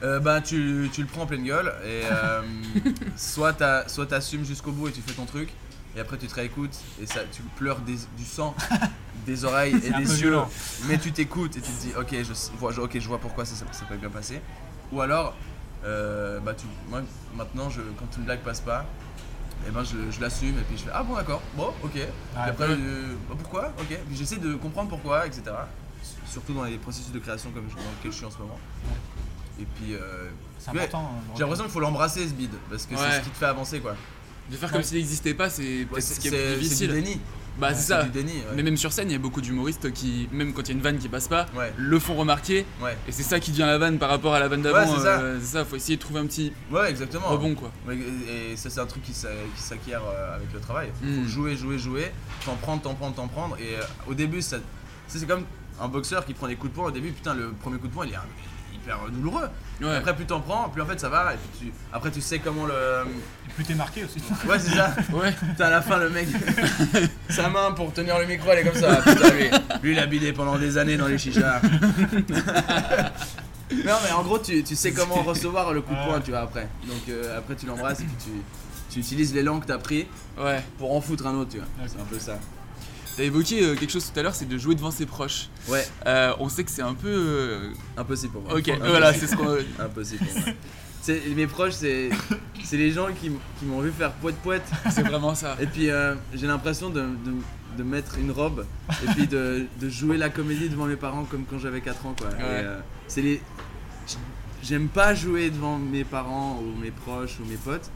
Euh, 0.04 0.20
bah, 0.20 0.42
tu, 0.42 0.90
tu 0.94 1.02
le 1.02 1.08
prends 1.08 1.24
en 1.24 1.26
pleine 1.26 1.44
gueule, 1.44 1.74
et 1.84 2.04
euh, 2.12 2.42
soit 3.18 3.54
t'as- 3.54 3.88
soit 3.88 4.06
t'assumes 4.06 4.46
jusqu'au 4.46 4.72
bout 4.72 4.90
et 4.90 4.92
tu 4.92 5.02
fais 5.02 5.14
ton 5.14 5.26
truc, 5.26 5.50
et 5.96 6.00
après 6.00 6.18
tu 6.18 6.28
te 6.28 6.36
réécoutes, 6.36 6.76
et 7.02 7.08
ça, 7.08 7.22
tu 7.32 7.42
pleures 7.56 7.80
des- 7.80 7.98
du 8.16 8.24
sang 8.26 8.56
des 9.26 9.44
oreilles 9.44 9.74
et 9.76 9.90
des 9.92 10.22
yeux, 10.22 10.30
violent. 10.30 10.50
mais 10.88 11.00
tu 11.00 11.12
t'écoutes 11.12 11.58
et 11.58 11.62
tu 11.62 11.72
te 11.72 11.82
dis, 11.82 11.92
ok, 11.98 12.10
je 12.12 12.34
vois, 12.60 12.72
je- 12.72 13.08
vois 13.08 13.18
pourquoi 13.18 13.44
ça, 13.46 13.56
ça 13.56 13.86
peut 13.86 13.98
bien 13.98 14.10
passer. 14.10 14.40
Ou 14.92 15.02
alors, 15.02 15.36
euh, 15.84 16.40
bah, 16.42 16.54
tu, 16.54 16.66
moi, 16.90 17.02
maintenant, 17.36 17.70
je, 17.72 17.82
quand 17.98 18.06
une 18.18 18.24
blague 18.26 18.42
passe 18.42 18.62
pas, 18.62 18.86
et 19.68 19.72
ben 19.72 19.84
je, 19.84 20.12
je 20.16 20.22
l'assume 20.22 20.56
et 20.60 20.62
puis 20.62 20.78
je 20.78 20.84
fais 20.84 20.92
ah 20.94 21.02
bon 21.02 21.16
d'accord 21.16 21.42
bon 21.56 21.74
ok. 21.84 21.90
Puis 21.94 22.04
après 22.36 22.68
euh, 22.70 23.16
bah, 23.28 23.36
pourquoi 23.40 23.74
ok. 23.80 23.88
Puis 24.08 24.16
j'essaie 24.16 24.38
de 24.38 24.54
comprendre 24.54 24.88
pourquoi 24.88 25.26
etc 25.26 25.46
surtout 26.28 26.54
dans 26.54 26.64
les 26.64 26.78
processus 26.78 27.12
de 27.12 27.18
création 27.18 27.50
comme 27.50 27.64
je- 27.68 27.74
dans 27.76 27.82
lesquels 27.82 28.12
je 28.12 28.18
suis 28.18 28.26
en 28.26 28.30
ce 28.32 28.38
moment 28.38 28.60
et 29.60 29.66
puis 29.76 29.94
euh, 29.94 30.30
C'est 30.60 30.72
ouais, 30.72 30.80
important, 30.82 31.12
hein, 31.16 31.22
j'ai 31.36 31.42
l'impression 31.42 31.64
qu'il 31.66 31.74
faut 31.74 31.80
l'embrasser 31.80 32.28
ce 32.28 32.34
bide 32.34 32.52
parce 32.70 32.86
que 32.86 32.96
c'est 32.96 33.12
ce 33.20 33.24
qui 33.24 33.30
te 33.30 33.38
fait 33.38 33.46
avancer 33.46 33.80
quoi 33.80 33.96
De 34.52 34.56
faire 34.56 34.72
comme 34.72 34.84
s'il 34.84 34.98
n'existait 34.98 35.34
pas, 35.34 35.50
c'est 35.50 35.86
peut-être 35.90 36.04
c'est- 36.04 36.14
ce 36.16 36.20
qui 36.20 36.28
est, 36.28 36.32
c'est- 36.32 36.38
plus 36.38 36.54
c'est 36.54 36.60
difficile. 36.60 36.88
du 36.94 37.02
déni. 37.02 37.22
Bah 37.60 37.70
Ouais, 37.70 37.74
c'est 37.74 37.82
c'est 37.82 37.88
ça. 37.88 38.04
du 38.04 38.10
déni, 38.12 38.34
ouais. 38.34 38.44
Mais 38.56 38.62
même 38.62 38.78
sur 38.78 38.94
scène, 38.94 39.10
il 39.10 39.14
y 39.14 39.16
a 39.16 39.20
beaucoup 39.20 39.42
d'humoristes 39.42 39.92
qui, 39.92 40.30
même 40.32 40.54
quand 40.54 40.62
il 40.62 40.68
y 40.68 40.72
a 40.72 40.74
une 40.76 40.82
vanne 40.82 41.00
qui 41.00 41.10
passe 41.10 41.28
pas, 41.28 41.48
Ouais. 41.56 41.74
le 41.76 41.98
font 41.98 42.14
remarquer. 42.14 42.68
Ouais. 42.84 42.96
Et 43.08 43.12
c'est 43.12 43.24
ça 43.24 43.40
qui 43.40 43.50
devient 43.50 43.64
la 43.64 43.80
vanne 43.80 43.98
par 43.98 44.10
rapport 44.10 44.36
à 44.36 44.40
la 44.40 44.48
vanne 44.48 44.62
d'avant. 44.62 44.78
Ouais, 44.78 44.86
c'est 44.96 45.02
ça. 45.04 45.20
euh, 45.22 45.40
c'est 45.42 45.58
ça. 45.58 45.66
Faut 45.66 45.76
essayer 45.76 45.96
de 45.96 46.02
trouver 46.02 46.20
un 46.20 46.28
petit 46.28 46.54
Ouais, 46.72 46.88
exactement. 46.88 47.28
rebond 47.30 47.56
quoi. 47.56 47.72
Et, 47.92 48.56
ça, 48.56 48.70
c'est 48.70 48.80
un 48.80 48.86
truc 48.86 49.02
qui 49.02 49.14
s'a- 49.14 49.30
qui 49.56 49.62
s'acquiert 49.64 50.04
euh, 50.08 50.36
avec 50.36 50.54
le 50.54 50.60
travail. 50.60 50.90
Faut 51.00 51.08
Mm. 51.08 51.28
jouer, 51.28 51.56
jouer, 51.58 51.80
jouer, 51.80 52.12
t'en 52.46 52.54
prendre, 52.58 52.84
t'en 52.84 52.94
prendre, 52.94 53.16
t'en 53.16 53.28
prendre. 53.28 53.58
Et 53.60 53.76
euh, 53.76 53.82
au 54.08 54.14
début, 54.14 54.44
ça, 54.44 54.58
c'est 55.08 55.26
comme 55.28 55.44
un 55.82 55.88
boxeur 55.88 56.26
qui 56.28 56.36
prend 56.36 56.48
des 56.48 56.56
coups 56.58 56.72
de 56.72 56.76
poing. 56.76 56.86
Au 56.90 56.92
début, 56.92 57.12
putain, 57.12 57.34
le 57.34 57.54
premier 57.54 57.80
coup 57.80 57.88
de 57.88 57.94
poing, 57.94 58.06
il 58.06 58.14
est 58.14 58.18
un- 58.18 58.22
hyper 58.84 59.00
douloureux. 59.12 59.50
Ouais. 59.82 59.96
Après, 59.96 60.16
plus 60.16 60.26
t'en 60.26 60.40
prends, 60.42 60.70
plus 60.70 60.82
en 60.82 60.86
fait 60.86 61.00
ça 61.00 61.10
va. 61.10 61.34
Et 61.34 61.38
puis 61.38 61.68
tu, 61.68 61.74
après, 61.94 62.10
tu 62.12 62.22
sais 62.22 62.40
comment 62.40 62.66
le. 62.66 62.74
Et 62.74 63.52
plus 63.54 63.64
t'es 63.64 63.76
marqué 63.76 64.04
aussi. 64.04 64.20
Ouais, 64.48 64.60
c'est 64.60 64.76
ça. 64.76 64.96
Ouais. 65.14 65.32
Putain, 65.32 65.66
à 65.66 65.70
la 65.70 65.82
fin, 65.82 65.98
le 65.98 66.10
mec, 66.10 66.28
sa 67.30 67.50
main 67.50 67.72
pour 67.72 67.94
tenir 67.94 68.18
le 68.20 68.26
micro, 68.26 68.52
elle 68.52 68.60
est 68.60 68.70
comme 68.70 68.80
ça. 68.82 68.96
Putain, 68.98 69.30
lui, 69.32 69.50
lui 69.84 69.92
il 69.94 70.00
a 70.00 70.06
bidé 70.06 70.34
pendant 70.34 70.58
des 70.58 70.78
années 70.78 70.98
dans 70.98 71.08
les 71.08 71.18
chichas. 71.18 71.62
non, 73.72 73.96
mais 74.04 74.12
en 74.16 74.24
gros, 74.24 74.40
tu, 74.40 74.64
tu 74.64 74.76
sais 74.76 74.92
comment 74.94 75.22
recevoir 75.24 75.74
le 75.74 75.82
coup 75.82 75.94
de 75.94 76.06
poing, 76.06 76.22
tu 76.22 76.32
vois, 76.32 76.42
après. 76.42 76.68
Donc, 76.88 77.10
euh, 77.10 77.38
après, 77.38 77.56
tu 77.56 77.66
l'embrasses 77.66 78.00
et 78.02 78.06
puis 78.06 78.16
tu, 78.24 78.32
tu 78.90 79.00
utilises 79.00 79.34
l'élan 79.34 79.60
que 79.60 79.66
t'as 79.66 79.78
pris 79.78 80.08
Ouais. 80.38 80.64
pour 80.78 80.96
en 80.96 81.02
foutre 81.02 81.28
un 81.28 81.36
autre, 81.36 81.52
tu 81.52 81.58
vois. 81.58 81.68
C'est 81.88 82.00
un 82.00 82.06
peu 82.06 82.20
ça. 82.20 82.38
T'as 83.18 83.24
évoqué 83.24 83.64
euh, 83.64 83.76
quelque 83.76 83.92
chose 83.92 84.10
tout 84.14 84.18
à 84.20 84.24
l'heure, 84.24 84.36
c'est 84.36 84.48
de 84.48 84.58
jouer 84.58 84.76
devant 84.76 84.92
ses 84.92 85.06
proches. 85.08 85.50
Ouais. 85.68 85.86
Euh, 86.06 86.34
on 86.40 86.48
sait 86.50 86.64
que 86.64 86.72
c'est 86.72 86.84
un 86.84 86.94
peu. 86.94 87.10
euh, 87.10 87.70
Impossible 87.98 88.32
pour 88.34 88.44
moi. 88.44 88.54
Ok, 88.54 88.70
Impossible. 88.70 88.88
voilà, 88.90 89.14
c'est 89.14 89.28
ce 89.28 89.36
qu'on. 89.36 89.58
Impossible 89.84 90.24
pour 90.26 90.36
moi. 90.42 90.54
C'est- 91.02 91.22
Mes 91.36 91.48
proches, 91.48 91.74
c'est 91.74 92.10
c'est 92.64 92.78
les 92.78 92.92
gens 92.92 93.08
qui, 93.20 93.28
m- 93.28 93.38
qui 93.60 93.66
m'ont 93.66 93.80
vu 93.82 93.92
faire 93.92 94.12
poète 94.14 94.36
poète. 94.44 94.64
C'est 94.92 95.04
vraiment 95.04 95.34
ça. 95.36 95.56
Et 95.60 95.66
puis 95.66 95.90
euh, 95.90 96.16
j'ai 96.36 96.48
l'impression 96.48 96.90
de, 96.90 97.02
de- 97.02 97.78
de 97.78 97.84
mettre 97.84 98.18
une 98.18 98.32
robe 98.32 98.66
et 99.04 99.08
puis 99.14 99.26
de, 99.28 99.68
de 99.80 99.90
jouer 99.90 100.18
la 100.18 100.30
comédie 100.30 100.68
devant 100.70 100.86
mes 100.86 100.96
parents 100.96 101.24
comme 101.26 101.46
quand 101.50 101.60
j'avais 101.60 101.80
4 101.82 102.06
ans 102.08 102.16
quoi. 102.20 102.30
Et, 102.32 102.42
euh, 102.42 102.80
c'est 103.08 103.22
les 103.22 103.42
j'aime 104.64 104.88
pas 104.90 105.14
jouer 105.14 105.50
devant 105.50 105.78
mes 105.78 106.04
parents 106.04 106.60
ou 106.62 106.78
mes 106.80 106.92
proches 106.92 107.38
ou 107.42 107.46
mes 107.50 107.56
potes 107.58 107.90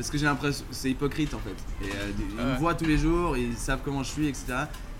parce 0.00 0.10
que 0.10 0.18
j'ai 0.18 0.24
l'impression 0.26 0.64
c'est 0.70 0.90
hypocrite 0.90 1.34
en 1.34 1.38
fait. 1.40 1.84
Et 1.86 1.90
euh, 1.90 2.10
ils 2.18 2.36
me 2.36 2.52
Ouais. 2.52 2.56
voient 2.58 2.74
tous 2.74 2.86
les 2.86 2.96
jours, 2.98 3.36
ils 3.36 3.56
savent 3.56 3.80
comment 3.84 4.02
je 4.02 4.10
suis 4.10 4.26
etc. 4.28 4.44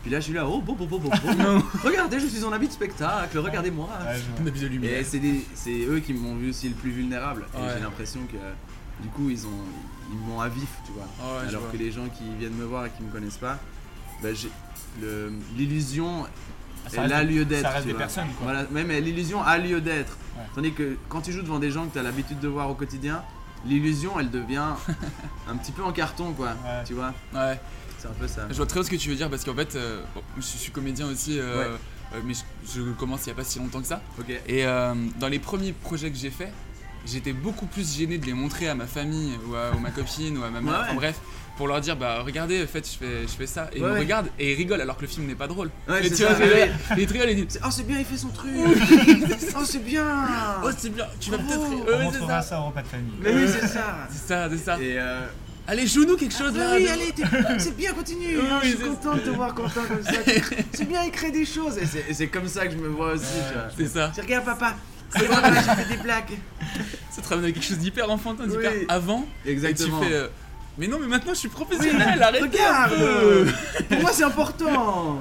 Puis 0.03 0.11
là 0.11 0.20
je 0.20 0.24
suis 0.24 0.32
là 0.34 0.46
oh 0.46 0.61
bon 0.61 0.74
bon 0.74 0.84
bon 0.86 0.98
bon 0.98 1.09
bon. 1.24 1.62
Regardez 1.84 2.20
je 2.20 2.26
suis 2.26 2.44
en 2.44 2.53
habit 2.53 2.68
de 2.68 2.72
spectacle, 2.72 3.38
regardez-moi. 3.38 3.88
Vu 4.44 4.51
de 4.61 4.66
lumière. 4.66 5.01
Et 5.01 5.05
c'est 5.05 5.84
eux 5.86 6.01
qui 6.01 6.12
m'ont 6.14 6.36
vu 6.36 6.51
aussi 6.51 6.68
le 6.68 6.74
plus 6.74 6.90
vulnérable. 6.90 7.46
Et 7.55 7.59
j'ai 7.76 7.80
l'impression 7.82 8.20
que 8.30 8.36
du 9.03 9.09
coup 9.09 9.30
ils 9.30 9.46
ont 9.46 9.51
ils 10.12 10.18
m'ont 10.18 10.40
à 10.40 10.48
vif, 10.48 10.68
tu 10.84 10.92
vois. 10.92 11.07
Ah 11.22 11.42
ouais, 11.42 11.48
Alors 11.48 11.70
que 11.70 11.76
les 11.76 11.92
gens 11.92 12.07
qui 12.09 12.24
viennent 12.38 12.55
me 12.57 12.64
voir 12.64 12.86
et 12.86 12.90
qui 12.90 13.03
me 13.03 13.11
connaissent 13.12 13.36
pas, 13.38 13.59
bah, 14.22 14.28
l'illusion 15.57 16.26
Ça 16.88 17.05
elle 17.05 17.12
a 17.12 17.22
lieu 17.22 17.44
d'être. 17.44 17.62
ça 17.62 17.70
reste 17.70 17.86
des 17.86 17.92
vois. 17.92 18.01
personnes, 18.01 18.28
quoi. 18.38 18.53
Voilà, 18.53 18.64
même 18.70 18.90
l'illusion 19.05 19.42
a 19.42 19.59
lieu 19.59 19.80
d'être. 19.80 20.16
Ouais. 20.36 20.42
Tandis 20.55 20.72
que 20.72 20.96
quand 21.09 21.20
tu 21.20 21.32
joues 21.32 21.42
devant 21.42 21.59
des 21.59 21.70
gens 21.70 21.86
que 21.86 21.92
tu 21.92 21.98
as 21.98 22.03
l'habitude 22.03 22.40
de 22.40 22.48
voir 22.48 22.70
au 22.70 22.74
quotidien, 22.74 23.22
l'illusion 23.66 24.18
elle 24.18 24.30
devient 24.30 24.64
un 25.48 25.56
petit 25.56 25.72
peu 25.72 25.82
en 25.82 25.92
carton 25.92 26.32
quoi. 26.32 26.48
Ouais. 26.64 26.84
Tu 26.86 26.94
vois 26.94 27.12
Ouais. 27.34 27.61
C'est 27.98 28.08
un 28.08 28.12
peu 28.12 28.26
ça. 28.28 28.46
Je 28.48 28.54
vois 28.56 28.66
très 28.66 28.80
bien 28.80 28.84
ce 28.86 28.90
que 28.90 28.96
tu 28.96 29.11
veux 29.11 29.14
dire 29.16 29.28
parce 29.28 29.44
qu'en 29.44 29.54
fait, 29.54 29.76
euh, 29.76 30.02
bon, 30.14 30.22
je 30.38 30.42
suis 30.42 30.72
comédien 30.72 31.06
aussi, 31.06 31.38
euh, 31.38 31.72
Ouais. 31.74 31.78
euh, 32.14 32.20
mais 32.24 32.32
je, 32.32 32.40
je 32.80 32.90
commence 32.92 33.26
il 33.26 33.28
y 33.28 33.32
a 33.32 33.34
pas 33.34 33.44
si 33.44 33.58
longtemps 33.58 33.80
que 33.82 33.86
ça. 33.86 34.00
Et 34.48 34.64
euh, 34.64 34.94
dans 35.18 35.28
les 35.28 35.38
premiers 35.38 35.72
projets 35.72 36.11
que 36.11 36.16
j'ai 36.16 36.30
faits, 36.30 36.50
j'étais 37.06 37.34
beaucoup 37.34 37.66
plus 37.66 37.96
gêné 37.98 38.16
de 38.16 38.24
les 38.24 38.32
montrer 38.32 38.68
à 38.68 38.74
ma 38.74 38.86
famille 38.86 39.32
ou 39.46 39.54
à, 39.54 39.72
ou 39.76 39.80
ma 39.80 39.90
copine 39.90 40.38
ou 40.38 40.44
à 40.44 40.48
ma 40.50 40.62
mère, 40.62 40.72
Ouais, 40.72 40.78
enfin 40.80 40.90
ouais. 40.92 40.96
bref, 40.96 41.20
pour 41.61 41.68
leur 41.68 41.82
dire 41.82 41.94
bah 41.94 42.22
regardez, 42.24 42.62
en 42.62 42.66
fait 42.66 42.90
je 42.90 42.96
fais, 42.98 43.22
je 43.24 43.32
fais 43.36 43.46
ça. 43.46 43.68
Et 43.74 43.76
ils 43.80 43.84
Ouais, 43.84 43.90
me 43.92 43.98
regardent 43.98 44.28
et 44.38 44.52
ils 44.52 44.56
rigolent 44.56 44.80
alors 44.80 44.96
que 44.96 45.02
le 45.02 45.08
film 45.08 45.26
n'est 45.26 45.34
pas 45.34 45.46
drôle. 45.46 45.68
Ouais, 45.86 46.00
et 46.00 46.04
c'est 46.08 46.14
tu 46.16 46.22
ça, 46.22 46.32
vois, 46.32 46.46
ouais. 46.46 46.70
et 46.96 47.00
ils 47.02 47.06
te 47.06 47.12
rigolent 47.12 47.28
et 47.28 47.32
ils 47.34 47.46
disent 47.46 47.61
Oh 47.62 47.68
c'est 47.70 47.86
bien 47.86 47.98
il 47.98 48.06
fait 48.06 48.16
son 48.16 48.28
truc 48.28 48.50
Oh 49.58 49.62
c'est 49.66 49.84
bien 49.84 50.06
oh 50.64 50.70
c'est 50.74 50.88
bien, 50.88 51.06
tu 51.20 51.30
vas 51.30 51.36
peut-être. 51.36 51.61
On 51.61 52.02
montrera 52.02 52.40
ça. 52.40 52.61
au 52.61 52.64
repas 52.68 52.80
de 52.80 52.86
famille. 52.88 53.12
Mais 53.20 53.34
oui 53.34 53.44
c'est 53.46 53.66
ça 53.66 54.08
C'est 54.11 54.26
ça, 54.28 54.48
c'est 54.50 54.56
ça. 54.56 54.80
Et 54.80 54.98
euh, 54.98 55.20
Allez, 55.68 55.86
joue-nous 55.86 56.16
quelque 56.16 56.34
chose 56.36 56.56
là. 56.56 56.70
Ah 56.70 56.74
oui, 56.76 56.84
de- 56.84 56.88
allez, 56.88 57.12
t'es- 57.12 57.22
c'est 57.58 57.76
bien, 57.76 57.92
continue. 57.92 58.38
Oui, 58.38 58.44
hein, 58.50 58.58
oui, 58.62 58.70
je 58.72 58.76
suis 58.76 58.86
content 58.88 59.14
de 59.16 59.20
te 59.20 59.28
voir 59.30 59.54
content 59.54 59.82
comme 59.86 60.02
ça. 60.02 60.12
C'est 60.72 60.88
bien, 60.88 61.04
il 61.04 61.11
crée 61.12 61.30
des 61.30 61.44
choses. 61.44 61.76
Et 61.78 62.14
c'est- 62.14 62.28
comme 62.28 62.48
ça 62.48 62.66
que 62.66 62.72
je 62.72 62.78
me 62.78 62.88
vois 62.88 63.12
aussi. 63.12 63.24
tu 63.48 63.52
vois. 63.54 63.68
C'est 63.76 63.86
ça. 63.86 64.11
Tu 64.14 64.20
regarde, 64.22 64.46
papa. 64.46 64.74
C'est 65.14 65.24
vrai, 65.26 65.42
là, 65.42 65.61
j'ai 65.61 65.82
fait 65.84 65.96
des 65.96 66.02
blagues. 66.02 66.38
Ça 67.11 67.20
te 67.22 67.28
ramène 67.28 67.44
à 67.46 67.52
quelque 67.52 67.64
chose 67.64 67.78
d'hyper 67.78 68.08
enfantin, 68.11 68.46
d'hyper 68.46 68.72
Oui. 68.72 68.86
avant. 68.88 69.26
Exactement. 69.44 70.00
Et 70.02 70.04
tu 70.06 70.08
fais. 70.08 70.14
euh, 70.16 70.28
mais 70.81 70.89
non, 70.89 70.99
mais 70.99 71.07
maintenant 71.07 71.35
je 71.35 71.39
suis 71.41 71.49
professionnel, 71.51 72.20
arrêtez. 72.22 72.43
Regarde. 72.45 72.93
un 72.95 72.97
peu. 72.99 73.47
Pour 73.91 74.01
moi, 74.01 74.11
c'est 74.12 74.24
important. 74.24 75.18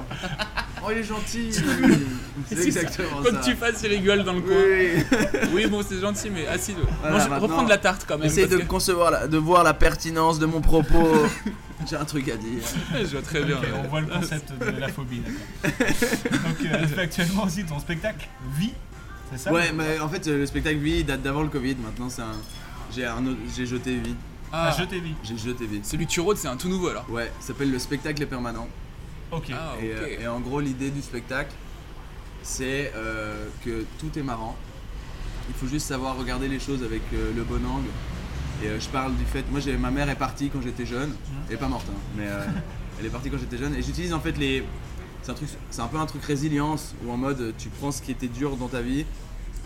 Oh, 0.82 0.88
il 0.90 0.98
est 0.98 1.04
gentil. 1.04 1.50
C'est 2.48 2.64
exactement 2.66 3.22
ça. 3.22 3.30
que 3.32 3.44
tu 3.44 3.54
fasses, 3.54 3.82
il 3.84 3.90
rigole 3.90 4.24
dans 4.24 4.32
le 4.32 4.40
coin. 4.40 4.56
Oui. 4.56 5.04
Oui, 5.54 5.66
bon, 5.66 5.82
c'est 5.86 6.00
gentil, 6.00 6.30
mais 6.30 6.46
assis. 6.46 6.74
Voilà, 7.02 7.18
Mange- 7.18 7.28
maintenant, 7.28 7.46
reprends 7.46 7.62
de 7.64 7.68
la 7.68 7.76
tarte 7.76 8.06
quand 8.08 8.16
même. 8.16 8.26
Essaye 8.28 8.48
de 8.48 8.56
concevoir, 8.58 9.10
la- 9.10 9.26
de 9.28 9.36
voir 9.36 9.62
la 9.62 9.74
pertinence 9.74 10.38
de 10.38 10.46
mon 10.46 10.62
propos. 10.62 11.26
J'ai 11.88 11.96
un 11.96 12.04
truc 12.06 12.28
à 12.30 12.36
dire. 12.36 12.62
Je 12.98 13.04
vois 13.04 13.20
très 13.20 13.42
bien. 13.42 13.58
On 13.84 13.88
voit 13.88 14.00
le 14.00 14.06
concept 14.06 14.52
de 14.58 14.80
la 14.80 14.88
phobie, 14.88 15.20
d'accord. 15.20 16.40
Donc, 16.48 16.66
euh, 16.72 17.02
actuellement 17.02 17.44
aussi 17.44 17.64
ton 17.64 17.78
spectacle 17.78 18.26
Vie, 18.58 18.72
c'est 19.32 19.38
ça? 19.38 19.52
Ouais, 19.52 19.72
mais 19.74 19.98
en 20.00 20.08
fait, 20.08 20.26
euh, 20.28 20.38
le 20.38 20.46
spectacle 20.46 20.78
Vie 20.78 21.04
date 21.04 21.20
d'avant 21.22 21.42
le 21.42 21.48
Covid. 21.48 21.76
Maintenant, 21.84 22.08
c'est 22.08 22.22
un. 22.22 22.32
J'ai 22.96 23.04
un 23.04 23.22
jeté 23.54 23.96
Vie. 23.96 24.14
Ah, 24.52 24.70
Ah, 24.72 24.76
je 24.78 24.84
t'ai 24.84 25.00
vu. 25.00 25.10
J'ai 25.22 25.36
jeté 25.36 25.66
Vie. 25.66 25.80
celui 25.82 26.06
que 26.06 26.10
tu 26.10 26.20
rôdes, 26.20 26.36
c'est 26.36 26.48
un 26.48 26.56
tout 26.56 26.68
nouveau 26.68 26.88
alors. 26.88 27.08
Ouais, 27.10 27.30
ça 27.40 27.48
s'appelle 27.48 27.70
le 27.70 27.78
spectacle 27.78 28.22
est 28.22 28.26
permanent. 28.26 28.68
Ok. 29.32 29.50
Ah, 29.52 29.74
Et, 29.80 29.92
euh, 29.92 30.20
et 30.22 30.26
en 30.28 30.40
gros, 30.40 30.60
l'idée 30.60 30.90
du 30.90 31.02
spectacle, 31.02 31.52
c'est 32.42 32.92
euh, 32.96 33.46
que 33.64 33.84
tout 33.98 34.18
est 34.18 34.22
marrant. 34.22 34.56
Il 35.48 35.54
faut 35.54 35.66
juste 35.66 35.86
savoir 35.86 36.16
regarder 36.16 36.48
les 36.48 36.58
choses 36.60 36.82
avec 36.82 37.02
euh, 37.12 37.32
le 37.34 37.42
bon 37.44 37.64
angle. 37.66 37.88
Et 38.62 38.66
euh, 38.66 38.80
je 38.80 38.88
parle 38.88 39.14
du 39.16 39.24
fait, 39.24 39.44
moi 39.50 39.58
j'ai 39.60 39.76
ma 39.76 39.90
mère 39.90 40.08
est 40.10 40.14
partie 40.16 40.50
quand 40.50 40.60
j'étais 40.62 40.84
jeune, 40.84 41.14
elle 41.48 41.54
est 41.54 41.58
pas 41.58 41.68
morte, 41.68 41.86
hein, 41.88 41.98
mais 42.16 42.26
euh, 42.26 42.44
elle 43.00 43.06
est 43.06 43.10
partie 43.10 43.30
quand 43.30 43.38
j'étais 43.38 43.56
jeune. 43.56 43.74
Et 43.74 43.82
j'utilise 43.82 44.12
en 44.12 44.20
fait 44.20 44.36
les, 44.36 44.62
c'est 45.22 45.30
un 45.30 45.34
truc, 45.34 45.48
c'est 45.70 45.80
un 45.80 45.86
peu 45.86 45.96
un 45.96 46.04
truc 46.06 46.22
résilience 46.24 46.94
où 47.04 47.10
en 47.10 47.16
mode 47.16 47.54
tu 47.56 47.68
prends 47.70 47.90
ce 47.90 48.02
qui 48.02 48.10
était 48.12 48.28
dur 48.28 48.56
dans 48.56 48.68
ta 48.68 48.82
vie 48.82 49.06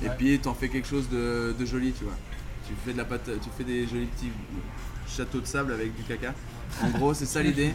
et 0.03 0.09
Ouais. 0.09 0.15
puis 0.17 0.39
t'en 0.39 0.55
fais 0.55 0.69
quelque 0.69 0.87
chose 0.89 1.09
de, 1.11 1.55
de 1.59 1.65
joli, 1.67 1.93
tu 1.93 2.05
vois. 2.05 2.15
Tu 2.67 2.75
fais 2.85 2.93
de 2.93 2.99
la 2.99 3.05
pâte, 3.05 3.31
tu 3.43 3.49
fais 3.57 3.65
des 3.65 3.87
jolis 3.87 4.07
petits 4.07 4.33
châteaux 5.09 5.41
de 5.41 5.47
sable 5.47 5.73
avec 5.73 5.95
du 5.95 6.03
caca. 6.03 6.35
En 6.83 6.89
gros, 6.91 7.15
c'est 7.15 7.27
ça 7.27 7.43
l'idée. 7.43 7.73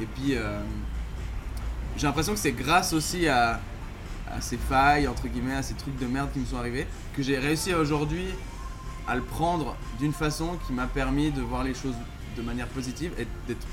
Et 0.00 0.06
puis, 0.06 0.34
euh, 0.34 0.60
j'ai 1.96 2.06
l'impression 2.06 2.32
que 2.32 2.38
c'est 2.38 2.52
grâce 2.52 2.92
aussi 2.92 3.28
à, 3.28 3.60
à 4.30 4.40
ces 4.40 4.56
failles, 4.56 5.06
entre 5.06 5.28
guillemets, 5.28 5.54
à 5.54 5.62
ces 5.62 5.74
trucs 5.74 5.98
de 5.98 6.06
merde 6.06 6.30
qui 6.32 6.40
me 6.40 6.46
sont 6.46 6.56
arrivés, 6.56 6.86
que 7.16 7.22
j'ai 7.22 7.38
réussi 7.38 7.74
aujourd'hui 7.74 8.26
à 9.06 9.14
le 9.14 9.22
prendre 9.22 9.76
d'une 9.98 10.12
façon 10.12 10.56
qui 10.66 10.72
m'a 10.72 10.86
permis 10.86 11.30
de 11.30 11.42
voir 11.42 11.62
les 11.62 11.74
choses 11.74 11.94
de 12.36 12.42
manière 12.42 12.66
positive 12.68 13.12
et 13.18 13.26
d'être. 13.46 13.66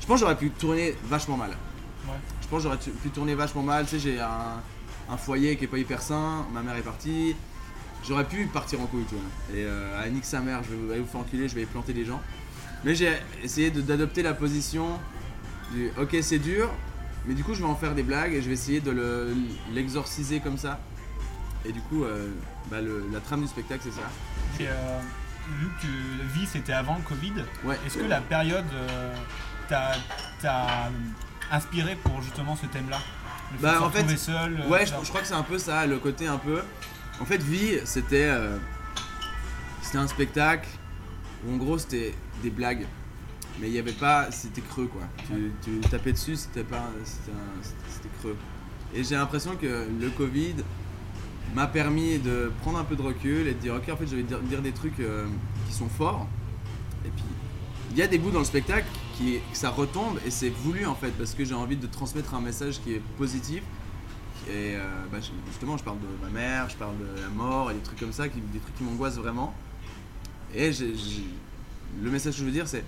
Je 0.00 0.06
pense 0.06 0.16
que 0.16 0.20
j'aurais 0.20 0.36
pu 0.36 0.50
tourner 0.50 0.94
vachement 1.04 1.36
mal. 1.36 1.50
Ouais. 1.50 2.14
Je 2.42 2.48
pense 2.48 2.58
que 2.58 2.62
j'aurais 2.64 2.78
pu 2.78 3.10
tourner 3.10 3.34
vachement 3.34 3.62
mal. 3.62 3.84
Tu 3.84 3.92
sais, 3.92 3.98
j'ai 4.00 4.20
un, 4.20 4.60
un 5.08 5.16
foyer 5.16 5.56
qui 5.56 5.64
est 5.64 5.68
pas 5.68 5.78
hyper 5.78 6.02
sain, 6.02 6.46
ma 6.52 6.62
mère 6.62 6.76
est 6.76 6.82
partie. 6.82 7.36
J'aurais 8.06 8.24
pu 8.24 8.46
partir 8.46 8.80
en 8.80 8.86
couille, 8.86 9.04
tu 9.08 9.14
vois. 9.14 9.24
Et 9.58 9.64
euh, 9.64 10.02
à 10.02 10.08
nique 10.08 10.24
sa 10.24 10.40
mère, 10.40 10.60
je 10.64 10.74
vais 10.92 10.98
vous 11.00 11.06
faire 11.06 11.20
enculer, 11.20 11.48
je 11.48 11.54
vais 11.54 11.66
planter 11.66 11.92
les 11.92 12.04
gens. 12.04 12.20
Mais 12.84 12.94
j'ai 12.94 13.12
essayé 13.42 13.70
d'adopter 13.70 14.22
la 14.22 14.32
position 14.34 14.98
du 15.72 15.90
ok, 16.00 16.16
c'est 16.22 16.38
dur, 16.38 16.70
mais 17.26 17.34
du 17.34 17.44
coup, 17.44 17.54
je 17.54 17.60
vais 17.60 17.68
en 17.68 17.76
faire 17.76 17.94
des 17.94 18.02
blagues 18.02 18.32
et 18.32 18.40
je 18.42 18.48
vais 18.48 18.54
essayer 18.54 18.80
de 18.80 18.90
le- 18.90 19.34
l'exorciser 19.72 20.40
comme 20.40 20.56
ça. 20.56 20.80
Et 21.66 21.72
du 21.72 21.80
coup, 21.82 22.04
euh, 22.04 22.30
bah, 22.70 22.80
le- 22.80 23.04
la 23.12 23.20
trame 23.20 23.42
du 23.42 23.48
spectacle, 23.48 23.82
c'est 23.84 23.92
ça. 24.00 24.08
Et, 24.58 24.66
euh, 24.66 24.98
vu 25.60 25.66
que 25.82 26.38
vie 26.38 26.46
c'était 26.46 26.72
avant 26.72 26.96
le 26.96 27.02
Covid, 27.02 27.34
Ouais. 27.64 27.78
est-ce 27.86 27.98
que 27.98 28.04
la 28.06 28.20
période 28.22 28.64
euh, 28.72 29.14
t'a 29.68 30.90
inspiré 31.52 31.96
pour 31.96 32.22
justement 32.22 32.56
ce 32.56 32.66
thème-là? 32.66 32.98
Bah 33.60 33.82
en 33.82 33.90
fait, 33.90 34.16
seul 34.16 34.60
euh, 34.60 34.68
ouais, 34.68 34.86
je 34.86 34.92
crois 35.08 35.20
que 35.20 35.26
c'est 35.26 35.34
un 35.34 35.42
peu 35.42 35.58
ça, 35.58 35.84
le 35.86 35.98
côté 35.98 36.26
un 36.28 36.38
peu. 36.38 36.62
En 37.20 37.26
fait, 37.26 37.42
vie, 37.42 37.78
c'était, 37.84 38.30
euh, 38.30 38.56
c'était 39.82 39.98
un 39.98 40.08
spectacle 40.08 40.68
où 41.46 41.52
en 41.52 41.56
gros 41.58 41.76
c'était 41.78 42.14
des 42.42 42.48
blagues, 42.48 42.86
mais 43.60 43.68
il 43.68 43.74
y 43.74 43.78
avait 43.78 43.92
pas, 43.92 44.32
c'était 44.32 44.62
creux 44.62 44.86
quoi. 44.86 45.02
Tu, 45.62 45.80
tapais 45.90 46.12
dessus, 46.12 46.36
c'était 46.36 46.64
pas, 46.64 46.90
c'était, 47.04 48.08
creux. 48.20 48.36
Et 48.94 49.04
j'ai 49.04 49.16
l'impression 49.16 49.54
que 49.56 49.86
le 50.00 50.08
Covid 50.10 50.54
m'a 51.54 51.66
permis 51.66 52.18
de 52.18 52.50
prendre 52.62 52.78
un 52.78 52.84
peu 52.84 52.96
de 52.96 53.02
recul 53.02 53.46
et 53.48 53.54
de 53.54 53.58
dire 53.58 53.74
ok 53.74 53.88
en 53.90 53.96
fait 53.96 54.06
je 54.06 54.16
vais 54.16 54.22
dire, 54.22 54.62
des 54.62 54.72
trucs 54.72 54.98
euh, 55.00 55.26
qui 55.68 55.74
sont 55.74 55.88
forts. 55.88 56.26
Et 57.04 57.10
puis 57.10 57.24
il 57.90 57.98
y 57.98 58.02
a 58.02 58.06
des 58.06 58.18
bouts 58.18 58.30
dans 58.30 58.38
le 58.38 58.44
spectacle 58.46 58.86
qui 59.18 59.40
ça 59.52 59.68
retombe 59.68 60.18
et 60.26 60.30
c'est 60.30 60.48
voulu 60.48 60.86
en 60.86 60.94
fait 60.94 61.10
parce 61.10 61.34
que 61.34 61.44
j'ai 61.44 61.54
envie 61.54 61.76
de 61.76 61.86
transmettre 61.86 62.34
un 62.34 62.40
message 62.40 62.80
qui 62.82 62.94
est 62.94 63.02
positif. 63.18 63.62
Et 64.48 64.76
euh, 64.76 64.80
bah, 65.12 65.18
justement, 65.48 65.76
je 65.76 65.84
parle 65.84 65.98
de 65.98 66.24
ma 66.24 66.30
mère, 66.30 66.68
je 66.68 66.76
parle 66.76 66.96
de 66.98 67.20
la 67.20 67.28
mort 67.28 67.70
et 67.70 67.74
des 67.74 67.80
trucs 67.80 67.98
comme 67.98 68.12
ça, 68.12 68.28
qui, 68.28 68.40
des 68.40 68.58
trucs 68.58 68.74
qui 68.76 68.84
m'angoissent 68.84 69.18
vraiment. 69.18 69.54
Et 70.54 70.70
le 72.02 72.10
message 72.10 72.34
que 72.34 72.40
je 72.40 72.44
veux 72.44 72.50
dire, 72.50 72.66
c'est 72.66 72.78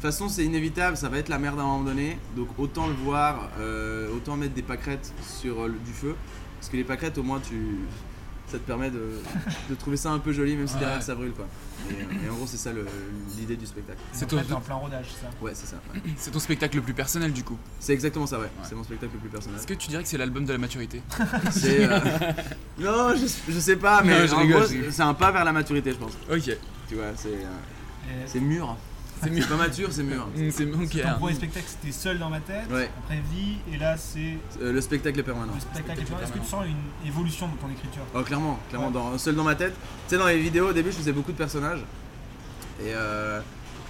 de 0.00 0.06
toute 0.06 0.12
façon, 0.12 0.28
c'est 0.30 0.44
inévitable, 0.44 0.96
ça 0.96 1.10
va 1.10 1.18
être 1.18 1.28
la 1.28 1.38
merde 1.38 1.58
à 1.58 1.62
un 1.62 1.66
moment 1.66 1.84
donné. 1.84 2.16
Donc 2.34 2.48
autant 2.58 2.86
le 2.86 2.94
voir, 2.94 3.50
euh, 3.58 4.14
autant 4.14 4.36
mettre 4.36 4.54
des 4.54 4.62
pâquerettes 4.62 5.12
sur 5.22 5.60
euh, 5.60 5.68
du 5.84 5.92
feu. 5.92 6.16
Parce 6.58 6.70
que 6.70 6.76
les 6.76 6.84
pâquerettes, 6.84 7.18
au 7.18 7.22
moins, 7.22 7.38
tu, 7.38 7.80
ça 8.50 8.58
te 8.58 8.66
permet 8.66 8.90
de, 8.90 9.00
de 9.70 9.74
trouver 9.74 9.96
ça 9.96 10.10
un 10.10 10.18
peu 10.18 10.32
joli, 10.32 10.56
même 10.56 10.66
si 10.66 10.74
Ouais. 10.74 10.80
derrière 10.80 11.02
ça 11.02 11.14
brûle. 11.14 11.32
Quoi. 11.32 11.46
Et, 11.90 11.92
euh, 11.94 12.26
et 12.26 12.30
en 12.30 12.34
gros, 12.34 12.46
c'est 12.46 12.56
ça 12.56 12.70
l'idée 13.38 13.56
du 13.56 13.66
spectacle. 13.66 13.98
C'est 14.12 14.26
ton- 14.26 14.38
en 14.38 14.60
plein 14.60 14.74
rodage, 14.74 15.06
ça 15.20 15.28
Ouais, 15.40 15.52
c'est 15.54 15.66
ça. 15.66 15.76
ouais. 15.94 16.00
C'est 16.16 16.30
ton 16.30 16.38
spectacle 16.40 16.76
le 16.76 16.82
plus 16.82 16.94
personnel 16.94 17.32
du 17.32 17.42
coup. 17.44 17.56
C'est 17.78 17.92
exactement 17.92 18.26
ça, 18.26 18.38
ouais. 18.38 18.50
C'est 18.62 18.74
mon 18.74 18.84
spectacle 18.84 19.12
le 19.14 19.20
plus 19.20 19.28
personnel. 19.30 19.58
Est-ce 19.58 19.66
que 19.66 19.74
tu 19.74 19.88
dirais 19.88 20.02
que 20.02 20.08
c'est 20.08 20.18
l'album 20.18 20.44
de 20.44 20.52
la 20.52 20.58
maturité? 20.58 21.02
C'est. 21.50 21.84
euh, 21.88 21.98
Non, 22.78 23.14
je, 23.14 23.52
je 23.52 23.58
sais 23.58 23.76
pas, 23.76 24.02
mais 24.02 24.20
Non, 24.20 24.26
je 24.26 24.34
en 24.34 24.38
rigole, 24.38 24.62
gros, 24.62 24.90
c'est 24.90 25.02
un 25.02 25.14
pas 25.14 25.30
vers 25.32 25.44
la 25.44 25.52
maturité, 25.52 25.92
je 25.92 25.96
pense. 25.96 26.12
Ok. 26.30 26.56
Tu 26.88 26.94
vois, 26.96 27.04
c'est. 27.16 27.28
euh, 27.28 28.24
C'est 28.26 28.40
mûr. 28.40 28.76
C'est 29.22 29.30
mûr. 29.30 29.46
pas 29.48 29.56
mature, 29.56 29.88
c'est 29.92 30.02
mûr. 30.02 30.26
Mm, 30.34 30.50
C'est 30.50 30.64
ok. 30.64 31.02
Ton 31.02 31.08
hein. 31.08 31.14
premier 31.18 31.34
spectacle 31.34 31.66
c'était 31.68 31.92
seul 31.92 32.18
dans 32.18 32.30
ma 32.30 32.40
tête, 32.40 32.70
Ouais. 32.70 32.90
après 33.04 33.20
vie, 33.32 33.56
et 33.72 33.76
là 33.78 33.96
c'est 33.96 34.38
Euh, 34.62 34.72
le 34.72 34.80
spectacle 34.80 35.18
est 35.20 35.22
permanent. 35.22 35.52
le 35.54 35.60
spectacle. 35.60 36.00
Est-ce 36.22 36.32
que 36.32 36.38
tu 36.38 36.44
sens 36.46 36.64
une 36.66 37.08
évolution 37.08 37.48
dans 37.48 37.56
ton 37.56 37.70
écriture? 37.72 38.02
Oh, 38.14 38.22
clairement, 38.22 38.58
clairement, 38.68 38.86
Ouais. 38.88 38.92
dans, 38.92 39.18
seul 39.18 39.34
dans 39.34 39.44
ma 39.44 39.54
tête. 39.54 39.74
Tu 40.08 40.14
sais, 40.14 40.18
dans 40.18 40.26
les 40.26 40.38
vidéos, 40.38 40.68
au 40.70 40.72
début, 40.72 40.90
je 40.92 40.96
faisais 40.96 41.12
beaucoup 41.12 41.32
de 41.32 41.36
personnages. 41.36 41.80
Et 42.80 42.94
euh, 42.94 43.40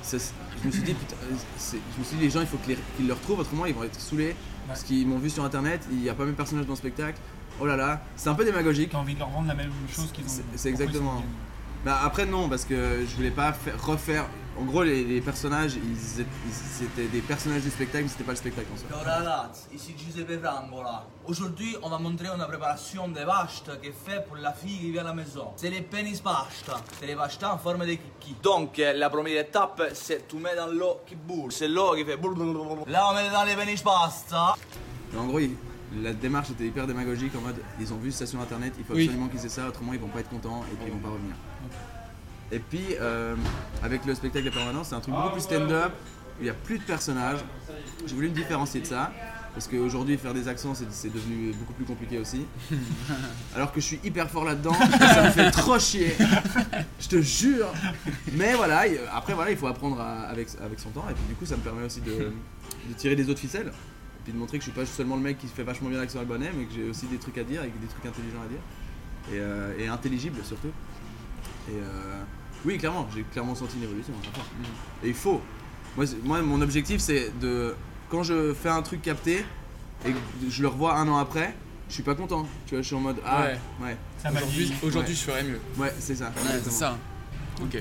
c'est- 0.03 0.33
je 0.63 0.67
me 0.67 0.73
suis 0.73 0.83
dit, 0.83 0.95
putain, 0.95 1.15
euh, 1.23 1.35
c'est- 1.57 1.79
je 1.95 1.99
me 2.01 2.05
suis 2.05 2.17
dit, 2.17 2.23
les 2.25 2.31
gens, 2.31 2.41
il 2.41 2.47
faut 2.47 2.59
qu'ils 2.59 3.07
le 3.07 3.13
retrouvent, 3.13 3.39
autrement, 3.41 3.67
ils 3.67 3.75
vont 3.75 3.85
être 3.85 4.01
saoulés. 4.01 4.35
Parce 4.67 4.83
qu'ils 4.85 5.07
m'ont 5.07 5.19
vu 5.19 5.31
sur 5.31 5.45
internet, 5.45 5.87
il 5.91 5.99
n'y 5.99 6.09
a 6.09 6.15
pas 6.15 6.25
mes 6.25 6.33
personnages 6.33 6.67
dans 6.67 6.73
le 6.75 6.77
spectacle. 6.79 7.19
Oh 7.61 7.67
là 7.67 7.77
là, 7.77 8.03
c'est 8.17 8.29
un 8.29 8.35
peu 8.35 8.45
démagogique. 8.45 8.91
T'as 8.91 8.99
envie 8.99 9.15
de 9.15 9.19
leur 9.19 9.29
vendre 9.31 9.49
la 9.49 9.55
même 9.55 9.71
chose 9.93 10.11
qu'ils 10.13 10.25
ont 10.25 10.29
C'est- 10.29 10.43
pourquoi 10.43 10.59
C'est 10.59 10.71
ils 10.71 10.77
sont 10.77 10.83
exactement. 10.83 11.25
Bah 11.85 11.99
après 12.05 12.27
non 12.27 12.49
parce 12.49 12.65
que 12.67 13.05
je 13.09 13.17
voulais 13.17 13.31
pas 13.31 13.53
faire- 13.53 13.83
refaire. 13.83 14.27
En 14.61 14.65
gros 14.65 14.83
les, 14.83 15.05
les 15.05 15.21
personnages 15.23 15.75
ils, 15.77 15.97
c'était 15.97 17.07
des 17.09 17.21
personnages 17.21 17.63
du 17.63 17.71
spectacle 17.71 18.05
mais 18.05 18.11
c'était 18.11 18.25
pas 18.25 18.33
le 18.33 18.37
spectacle 18.37 18.67
en 18.73 18.77
soi. 18.77 18.89
Ciao 18.91 18.99
ragazzi, 19.05 19.63
ici 19.75 19.95
Giuseppe 19.97 20.39
Frangola. 20.43 21.07
Aujourd'hui, 21.27 21.77
on 21.83 21.89
va 21.89 21.99
montrer 21.99 22.29
une 22.29 22.45
préparation 22.47 23.09
de 23.09 23.21
qui 23.81 23.89
est 23.89 23.95
faite 24.07 24.27
pour 24.27 24.37
la 24.37 24.53
fille 24.53 24.79
qui 24.79 24.91
vient 24.91 25.03
à 25.03 25.09
la 25.09 25.15
maison. 25.15 25.49
C'est 25.57 25.71
les 25.71 25.81
penis 25.83 26.21
pasta. 26.21 26.77
C'est 26.99 27.07
les 27.07 27.15
pasta 27.15 27.55
en 27.55 27.59
forme 27.59 27.87
de 27.87 27.95
kiki. 27.95 28.37
Donc, 28.43 28.79
euh, 28.79 28.93
la 28.95 29.09
première 29.09 29.41
étape, 29.41 29.83
c'est 29.95 30.27
tu 30.29 30.37
mets 30.37 30.57
dans 30.57 30.67
l'eau 30.67 31.01
qui 31.07 31.15
boule. 31.15 31.53
C'est 31.53 31.69
l'eau 31.69 31.95
qui 31.95 32.05
fait 32.05 32.17
boule. 32.17 32.35
Là, 32.87 33.09
on 33.11 33.15
met 33.15 33.31
dans 33.31 33.45
les 33.45 33.55
penis 33.57 33.81
pasta. 33.83 34.55
En 35.17 35.27
gros 35.27 35.39
il- 35.39 35.57
la 36.03 36.13
démarche 36.13 36.51
était 36.51 36.67
hyper 36.67 36.87
démagogique 36.87 37.35
en 37.35 37.41
mode 37.41 37.57
ils 37.81 37.93
ont 37.93 37.97
vu 37.97 38.13
ça 38.13 38.25
sur 38.27 38.41
internet, 38.41 38.73
il 38.79 38.85
faut 38.85 38.95
Oui. 38.95 39.05
absolument 39.07 39.29
qu'ils 39.29 39.45
aient 39.45 39.49
ça 39.49 39.67
autrement 39.67 39.93
ils 39.93 39.99
vont 39.99 40.07
pas 40.09 40.21
être 40.21 40.29
contents 40.31 40.63
et 40.71 40.77
puis 40.77 40.85
ils 40.87 40.93
vont 40.93 40.99
pas 41.01 41.09
revenir. 41.09 41.35
Et 42.53 42.59
puis 42.59 42.85
euh, 43.01 43.35
avec 43.83 44.05
le 44.07 44.15
spectacle 44.15 44.45
de 44.47 44.51
permanence 44.51 44.89
c'est 44.89 44.95
un 44.97 45.01
truc 45.01 45.15
beaucoup 45.15 45.31
plus 45.33 45.41
stand-up, 45.43 45.93
où 46.39 46.43
il 46.43 46.47
y 46.47 46.51
a 46.51 46.55
plus 46.55 46.79
de 46.79 46.85
personnages. 46.85 47.41
J'ai 48.07 48.15
voulu 48.15 48.29
me 48.29 48.35
différencier 48.35 48.81
de 48.81 48.87
ça. 48.87 49.13
Parce 49.53 49.67
qu'aujourd'hui 49.67 50.17
faire 50.17 50.33
des 50.33 50.47
accents 50.47 50.75
c'est 50.75 51.13
devenu 51.13 51.53
beaucoup 51.59 51.73
plus 51.73 51.85
compliqué 51.85 52.19
aussi. 52.19 52.47
Alors 53.57 53.73
que 53.73 53.81
je 53.81 53.87
suis 53.87 54.01
hyper 54.05 54.31
fort 54.31 54.45
là-dedans, 54.45 54.73
ça 54.75 55.25
me 55.25 55.31
fait 55.31 55.51
trop 55.51 55.77
chier. 55.79 56.15
Je 57.01 57.09
te 57.09 57.21
jure. 57.21 57.67
Mais 58.35 58.55
voilà, 58.55 58.87
il- 58.87 59.01
après 59.13 59.35
voilà, 59.35 59.51
il 59.51 59.57
faut 59.57 59.67
apprendre 59.67 60.01
à- 60.01 60.23
avec, 60.29 60.49
avec 60.65 60.79
son 60.79 60.91
temps 60.91 61.05
et 61.11 61.15
puis 61.15 61.25
du 61.29 61.35
coup 61.35 61.47
ça 61.47 61.57
me 61.57 61.63
permet 61.63 61.85
aussi 61.85 62.01
de, 62.01 62.13
de 62.13 62.95
tirer 62.97 63.17
des 63.17 63.29
autres 63.29 63.41
ficelles. 63.41 63.69
Et 63.69 64.23
puis 64.23 64.33
de 64.33 64.39
montrer 64.39 64.59
que 64.59 64.65
je 64.65 64.71
suis 64.71 64.79
pas 64.79 64.87
seulement 64.87 65.17
le 65.17 65.23
mec 65.23 65.39
qui 65.39 65.49
fait 65.49 65.65
vachement 65.65 65.89
bien 65.89 65.99
l'accent 65.99 66.21
albanais, 66.21 66.51
mais 66.57 66.65
que 66.67 66.73
j'ai 66.75 66.89
aussi 66.89 67.07
des 67.07 67.17
trucs 67.19 67.39
à 67.39 67.43
dire 67.43 67.63
et 67.65 67.69
des 67.71 67.87
trucs 67.89 68.07
intelligents 68.07 68.43
à 68.45 68.49
dire. 68.49 68.61
Et, 69.33 69.41
euh, 69.41 69.73
et 69.81 69.89
intelligibles 69.89 70.39
surtout. 70.45 70.69
Et 71.69 71.73
euh, 71.75 72.23
oui, 72.65 72.79
clairement, 72.79 73.09
j'ai 73.15 73.23
clairement 73.25 73.55
senti 73.55 73.77
une 73.77 73.85
évolution. 73.85 74.13
Et 75.05 75.09
il 75.09 75.15
faut. 75.15 75.41
Moi, 76.25 76.43
mon 76.43 76.61
objectif, 76.63 77.01
c'est 77.01 77.33
de. 77.41 77.75
Quand 78.11 78.23
je 78.23 78.55
fais 78.55 78.69
un 78.69 78.83
truc 78.83 79.03
capté 79.03 79.45
et 80.05 80.11
que 80.13 80.17
je 80.49 80.63
le 80.63 80.69
revois 80.69 80.97
un 80.97 81.07
an 81.09 81.19
après, 81.19 81.55
je 81.89 81.95
suis 81.95 82.03
pas 82.03 82.15
content. 82.15 82.47
Tu 82.67 82.75
vois, 82.75 82.83
je 82.83 82.87
suis 82.87 82.97
en 82.97 83.01
mode. 83.01 83.17
Ah, 83.25 83.43
Ouais. 83.43 83.59
ouais. 83.83 83.97
Ça 84.23 84.31
m'a 84.31 84.41
Aujourd'hui, 84.41 84.73
aujourd'hui 84.83 85.11
Ouais. 85.13 85.17
je 85.19 85.25
ferais 85.25 85.43
mieux. 85.45 85.61
Ouais, 85.79 85.93
c'est 85.99 86.15
ça. 86.17 86.27
Ouais, 86.27 86.61
c'est 86.63 86.71
ça. 86.73 86.97
Ok. 87.63 87.73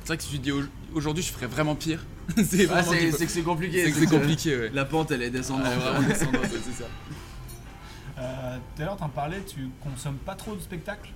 C'est 0.00 0.06
vrai 0.06 0.16
que 0.18 0.22
si 0.22 0.30
tu 0.30 0.38
te 0.38 0.42
dis 0.44 0.52
au- 0.52 0.62
aujourd'hui 0.94 1.22
je 1.22 1.32
ferais 1.32 1.46
vraiment 1.48 1.74
pire, 1.74 2.04
c'est 2.36 2.68
Ah, 2.70 2.80
vraiment 2.82 2.92
c'est 3.16 3.26
que 3.26 3.32
c'est 3.32 3.42
compliqué. 3.42 3.84
C'est 3.84 3.90
que 3.92 3.98
c'est 3.98 4.06
compliqué, 4.06 4.56
ouais. 4.56 4.70
La 4.72 4.84
pente, 4.84 5.10
elle 5.10 5.22
est 5.22 5.30
descendante. 5.30 5.66
Vraiment 5.72 6.08
c'est 6.14 6.24
ça. 6.82 6.84
Euh, 8.18 8.56
Tout 8.76 8.82
à 8.82 8.84
l'heure, 8.84 8.96
t'en 8.96 9.08
parlais, 9.08 9.42
tu 9.46 9.68
consommes 9.82 10.16
pas 10.16 10.34
trop 10.34 10.54
de 10.54 10.60
spectacles? 10.60 11.10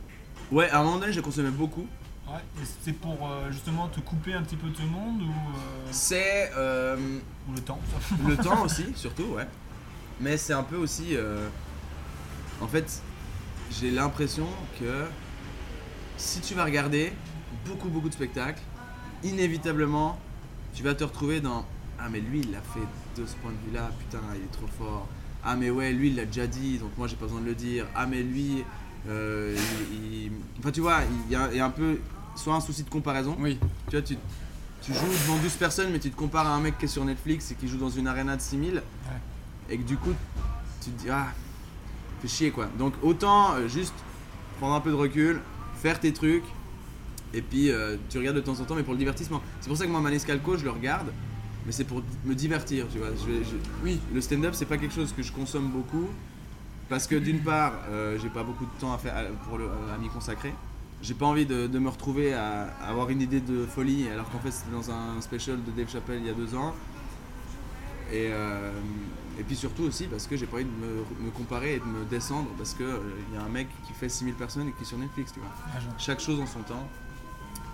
Ouais, 0.51 0.68
à 0.70 0.80
un 0.80 0.84
moment 0.84 0.99
donné, 0.99 1.12
j'ai 1.12 1.22
consommé 1.22 1.51
beaucoup. 1.51 1.86
Ouais. 2.31 2.62
Et 2.62 2.66
c'est 2.83 2.93
pour 2.93 3.28
euh, 3.28 3.51
justement 3.51 3.89
te 3.89 4.01
couper 4.01 4.35
un 4.35 4.43
petit 4.43 4.57
peu 4.57 4.68
de 4.68 4.76
ce 4.76 4.83
monde 4.83 5.22
ou, 5.22 5.31
euh, 5.31 5.89
C'est. 5.91 6.51
euh, 6.57 6.97
ou 7.49 7.53
le 7.55 7.61
temps 7.61 7.81
Le 8.28 8.37
temps 8.37 8.62
aussi, 8.62 8.87
surtout, 8.95 9.24
ouais. 9.35 9.47
Mais 10.20 10.37
c'est 10.37 10.53
un 10.53 10.62
peu 10.62 10.76
aussi. 10.76 11.16
En 12.61 12.68
fait, 12.68 13.03
j'ai 13.81 13.91
l'impression 13.91 14.47
que 14.78 15.07
si 16.18 16.41
tu 16.41 16.55
vas 16.55 16.64
regarder 16.64 17.12
beaucoup, 17.66 17.89
beaucoup 17.89 18.09
de 18.09 18.14
spectacles, 18.14 18.61
inévitablement, 19.24 20.18
tu 20.74 20.83
vas 20.83 20.95
te 20.95 21.05
retrouver 21.05 21.41
dans 21.41 21.64
Ah, 21.99 22.09
mais 22.11 22.20
lui, 22.20 22.41
il 22.41 22.53
l'a 22.53 22.61
fait 22.61 23.20
de 23.20 23.26
ce 23.26 23.35
point 23.37 23.51
de 23.51 23.68
vue-là, 23.70 23.91
putain, 23.99 24.20
il 24.37 24.43
est 24.43 24.53
trop 24.53 24.66
fort. 24.78 25.09
Ah, 25.43 25.57
mais 25.57 25.70
ouais, 25.70 25.93
lui, 25.93 26.09
il 26.09 26.16
l'a 26.16 26.26
déjà 26.26 26.47
dit, 26.47 26.78
donc 26.78 26.91
moi, 26.99 27.07
j'ai 27.09 27.16
pas 27.16 27.24
besoin 27.26 27.41
de 27.41 27.47
le 27.47 27.55
dire. 27.55 27.87
Ah, 27.95 28.07
mais 28.07 28.22
lui, 28.22 28.62
euh, 29.09 29.57
il, 29.91 30.24
il- 30.26 30.33
Enfin, 30.59 30.70
tu 30.70 30.81
vois, 30.83 30.99
il 31.26 31.33
y, 31.33 31.37
a, 31.37 31.49
il 31.51 31.57
y 31.57 31.61
a 31.61 31.64
un 31.64 31.70
peu 31.70 31.99
soit 32.41 32.55
un 32.55 32.61
souci 32.61 32.82
de 32.82 32.91
comparaison. 32.91 33.36
Oui. 33.38 33.59
Tu 33.88 33.97
vois, 33.97 34.03
tu, 34.03 34.16
tu 34.82 34.93
joues 34.95 35.07
devant 35.07 35.36
12 35.38 35.53
personnes, 35.55 35.91
mais 35.93 35.99
tu 35.99 36.11
te 36.11 36.16
compares 36.16 36.47
à 36.47 36.55
un 36.55 36.61
mec 36.61 36.78
qui 36.78 36.86
est 36.86 36.88
sur 36.88 37.05
Netflix 37.05 37.51
et 37.51 37.55
qui 37.55 37.68
joue 37.68 37.76
dans 37.78 37.91
une 37.91 38.07
arena 38.07 38.36
de 38.36 38.41
6000. 38.43 38.82
Et 39.68 39.78
que 39.78 39.82
du 39.82 39.97
coup, 39.97 40.12
tu 40.82 40.91
te 40.91 41.03
dis, 41.03 41.11
ah, 41.11 41.28
fais 42.22 42.28
chier 42.28 42.51
quoi. 42.51 42.66
Donc 42.78 42.95
autant 43.03 43.55
euh, 43.55 43.68
juste 43.68 43.95
prendre 44.59 44.74
un 44.74 44.80
peu 44.80 44.91
de 44.91 44.97
recul, 44.97 45.41
faire 45.76 46.01
tes 46.01 46.12
trucs, 46.12 46.45
et 47.32 47.41
puis 47.43 47.70
euh, 47.70 47.97
tu 48.09 48.18
regardes 48.18 48.36
de 48.36 48.41
temps 48.43 48.59
en 48.61 48.64
temps, 48.64 48.74
mais 48.74 48.82
pour 48.82 48.95
le 48.95 48.99
divertissement. 48.99 49.41
C'est 49.61 49.68
pour 49.68 49.76
ça 49.78 49.86
que 49.86 49.91
moi, 49.91 50.01
Manescalco, 50.01 50.57
je 50.57 50.64
le 50.64 50.70
regarde, 50.70 51.12
mais 51.66 51.72
c'est 51.72 51.84
pour 51.84 52.03
me 52.24 52.34
divertir, 52.34 52.86
tu 52.93 52.99
vois. 52.99 53.09
Je 53.16 53.30
vais- 53.32 53.45
je- 53.45 53.57
Oui. 53.84 54.01
Le 54.12 54.20
stand-up, 54.20 54.55
c'est 54.55 54.66
pas 54.66 54.76
quelque 54.78 54.95
chose 54.95 55.12
que 55.16 55.22
je 55.22 55.30
consomme 55.32 55.68
beaucoup, 55.68 56.09
parce 56.88 57.07
que 57.07 57.14
d'une 57.14 57.41
part, 57.41 57.74
euh, 57.91 58.18
j'ai 58.20 58.28
pas 58.28 58.43
beaucoup 58.43 58.64
de 58.64 58.80
temps 58.80 58.93
à, 58.93 58.99
faire, 58.99 59.16
à- 59.16 59.22
pour 59.49 59.57
le- 59.59 59.70
à 59.95 59.97
m'y 59.99 60.09
consacrer. 60.09 60.53
J'ai 61.03 61.14
pas 61.14 61.26
envie 61.26 61.46
de, 61.46 61.66
de 61.66 61.78
me 61.78 61.88
retrouver 61.88 62.34
à, 62.34 62.68
à 62.82 62.90
avoir 62.90 63.11
une 63.11 63.22
idée 63.22 63.40
de 63.40 63.64
folie 63.66 64.09
alors 64.09 64.28
qu'en 64.30 64.38
fait 64.38 64.51
c'était 64.51 64.72
dans 64.72 64.90
un 64.90 65.20
special 65.20 65.62
de 65.64 65.70
Dave 65.70 65.90
Chappelle 65.90 66.18
il 66.20 66.26
y 66.26 66.30
a 66.30 66.34
deux 66.34 66.55
ans. 66.55 66.74
Et, 68.12 68.28
euh, 68.32 68.72
et 69.38 69.42
puis 69.44 69.55
surtout 69.57 69.84
aussi 69.84 70.07
parce 70.07 70.26
que 70.26 70.36
j'ai 70.36 70.46
pas 70.46 70.57
envie 70.57 70.64
de 70.64 70.70
me, 70.70 71.26
me 71.26 71.30
comparer 71.30 71.76
et 71.76 71.78
de 71.78 71.84
me 71.84 72.05
descendre 72.05 72.48
parce 72.59 72.74
que 72.74 72.82
euh, 72.82 72.98
y 73.32 73.36
a 73.36 73.42
un 73.42 73.48
mec 73.48 73.68
qui 73.86 73.92
fait 73.92 74.09
6000 74.09 74.34
personnes 74.34 74.68
et 74.68 74.72
qui 74.72 74.82
est 74.82 74.86
sur 74.86 74.98
Netflix, 74.98 75.32
tu 75.32 75.40
vois. 75.40 75.48
Ah. 75.68 75.78
Chaque 75.96 76.20
chose 76.20 76.40
en 76.40 76.46
son 76.46 76.61
temps. 76.61 76.88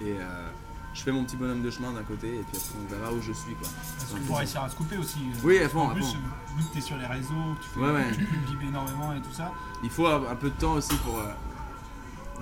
Et 0.02 0.12
euh, 0.12 0.48
je 0.92 1.00
fais 1.02 1.10
mon 1.10 1.24
petit 1.24 1.36
bonhomme 1.36 1.62
de 1.62 1.70
chemin 1.70 1.90
d'un 1.92 2.02
côté 2.02 2.28
et 2.28 2.42
puis 2.42 2.56
après 2.58 2.78
on 2.84 2.94
verra 2.94 3.12
où 3.12 3.20
je 3.22 3.32
suis 3.32 3.54
quoi. 3.54 3.68
Parce 3.98 4.12
qu'il 4.12 4.22
faut 4.22 4.34
réussir 4.34 4.62
à 4.62 4.68
se 4.68 4.76
couper 4.76 4.98
aussi. 4.98 5.18
Oui, 5.42 5.58
à 5.58 5.68
fond, 5.68 5.88
à 5.88 5.94
plus, 5.94 6.04
vu 6.04 6.64
que 6.64 6.72
tu 6.72 6.78
es 6.78 6.80
sur 6.82 6.96
les 6.98 7.06
réseaux, 7.06 7.54
que 7.58 7.64
tu, 7.64 7.70
fais, 7.70 7.80
Ouais, 7.80 7.92
ouais. 7.92 8.12
tu 8.12 8.24
publies 8.26 8.68
énormément 8.68 9.14
et 9.14 9.20
tout 9.20 9.32
ça. 9.32 9.50
Il 9.82 9.90
faut 9.90 10.06
un, 10.06 10.36
peu 10.36 10.50
de 10.50 10.54
temps 10.54 10.74
aussi 10.74 10.94
pour 10.96 11.22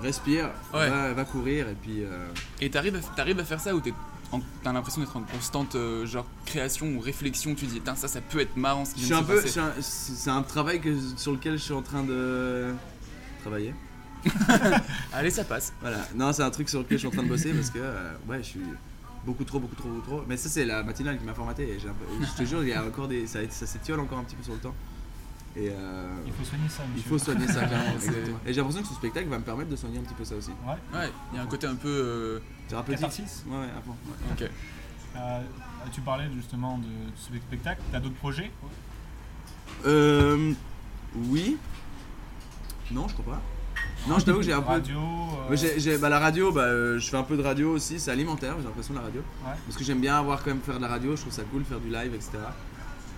respire, 0.01 0.49
Ouais. 0.73 0.89
va, 0.89 1.13
va 1.13 1.25
courir 1.25 1.67
et 1.69 1.75
puis. 1.75 2.03
euh, 2.03 2.27
Et 2.61 2.69
t'arrives 2.69 2.95
à, 2.95 2.99
t'arrives 3.15 3.39
à 3.39 3.43
faire 3.45 3.59
ça 3.59 3.73
ou 3.75 3.81
t'as 3.81 4.71
l'impression 4.73 5.01
d'être 5.01 5.15
en 5.15 5.21
constante 5.21 5.75
euh, 5.75 6.05
genre 6.05 6.25
création 6.45 6.87
ou 6.95 6.99
réflexion 6.99 7.55
Tu 7.55 7.65
dis, 7.65 7.81
ça, 7.95 8.07
ça 8.07 8.21
peut 8.21 8.39
être 8.39 8.57
marrant 8.57 8.83
ce 8.85 8.93
qui 8.95 9.01
Je 9.01 9.07
vient 9.07 9.21
de 9.21 9.27
se 9.41 9.59
passer. 9.59 9.81
c'est 9.81 10.29
un 10.29 10.41
travail 10.43 10.81
que, 10.81 10.93
sur 11.17 11.31
lequel 11.31 11.53
je 11.57 11.63
suis 11.63 11.73
en 11.73 11.81
train 11.81 12.03
de 12.03 12.73
travailler. 13.41 13.73
Allez, 15.13 15.29
ça 15.31 15.43
passe. 15.43 15.73
Voilà, 15.81 15.99
non, 16.15 16.33
c'est 16.33 16.41
un 16.43 16.49
truc 16.49 16.67
sur 16.69 16.79
lequel 16.79 16.97
je 16.97 16.99
suis 16.99 17.07
en 17.07 17.11
train 17.11 17.23
de 17.23 17.27
bosser 17.29 17.53
parce 17.53 17.69
que 17.69 17.79
euh, 17.79 18.11
ouais, 18.27 18.37
je 18.39 18.43
suis 18.49 18.59
beaucoup 19.25 19.43
trop, 19.43 19.59
beaucoup 19.59 19.75
trop, 19.75 19.89
beaucoup 19.89 20.07
trop. 20.07 20.23
Mais 20.27 20.35
ça, 20.37 20.49
c'est 20.49 20.65
la 20.65 20.83
matinale 20.83 21.17
qui 21.19 21.25
m'a 21.25 21.33
formaté. 21.33 21.63
Et 21.63 21.79
je 21.79 22.37
te 22.43 22.47
jure, 22.47 22.63
il 22.63 22.69
y 22.69 22.73
a 22.73 22.83
encore 22.83 23.07
des, 23.07 23.27
ça, 23.27 23.39
ça 23.49 23.65
s'étiole 23.67 23.99
encore 23.99 24.17
un 24.19 24.23
petit 24.23 24.35
peu 24.35 24.43
sur 24.43 24.53
le 24.53 24.59
temps. 24.59 24.75
Et 25.57 25.69
euh, 25.69 26.07
Il 26.25 26.33
faut 26.33 26.43
soigner 26.43 26.67
ça, 26.69 26.83
Il 26.97 27.03
faut 27.03 27.17
soigner 27.17 27.47
ça, 27.47 27.63
clairement. 27.65 27.93
Et 28.45 28.53
j'ai 28.53 28.59
l'impression 28.59 28.81
que 28.81 28.87
ce 28.89 28.93
spectacle 28.95 29.29
va 29.29 29.39
me 29.39 29.43
permettre 29.43 29.69
de 29.69 29.75
soigner 29.75 29.99
un 29.99 30.03
petit 30.03 30.13
peu 30.13 30.25
ça 30.25 30.35
aussi. 30.35 30.49
Ouais. 30.65 30.97
Ouais, 30.99 31.09
il 31.31 31.37
y 31.37 31.39
a 31.39 31.43
un 31.43 31.47
côté 31.47 31.65
un 31.67 31.75
peu. 31.75 31.87
euh, 31.87 32.39
Thérapeutique. 32.67 33.05
Ouais, 33.47 33.57
ouais, 33.57 33.65
à 33.77 33.81
fond. 33.81 33.91
ouais. 33.91 34.45
Ok. 34.45 34.49
Euh, 35.17 35.41
tu 35.93 36.01
parlais 36.01 36.27
justement 36.35 36.77
de 36.79 36.87
ce 37.15 37.27
spectacle. 37.37 37.81
T'as 37.91 37.99
d'autres 38.01 38.15
projets? 38.15 38.51
Euh. 39.85 40.53
Oui. 41.15 41.57
Non, 42.91 43.07
je 43.07 43.13
crois 43.13 43.35
pas. 43.35 43.41
Non, 44.07 44.19
je 44.19 44.25
t'avoue 44.25 44.39
que 44.39 44.45
j'ai 44.45 44.53
un 44.53 44.61
peu. 44.61 44.67
Radio, 44.67 44.99
euh, 45.49 45.97
bah, 45.99 46.09
la 46.09 46.19
radio, 46.19 46.51
bah, 46.51 46.61
euh, 46.61 46.99
je 46.99 47.09
fais 47.09 47.17
un 47.17 47.23
peu 47.23 47.37
de 47.37 47.41
radio 47.41 47.71
aussi, 47.71 47.99
c'est 47.99 48.11
alimentaire, 48.11 48.55
j'ai 48.59 48.65
l'impression, 48.65 48.93
la 48.93 49.01
radio. 49.01 49.21
Ouais. 49.43 49.53
Parce 49.65 49.77
que 49.77 49.83
j'aime 49.83 49.99
bien 49.99 50.17
avoir 50.19 50.43
quand 50.43 50.51
même 50.51 50.61
faire 50.61 50.75
de 50.77 50.81
la 50.81 50.87
radio, 50.89 51.15
je 51.15 51.21
trouve 51.21 51.33
ça 51.33 51.43
cool, 51.43 51.63
faire 51.65 51.79
du 51.79 51.89
live, 51.89 52.13
etc. 52.13 52.31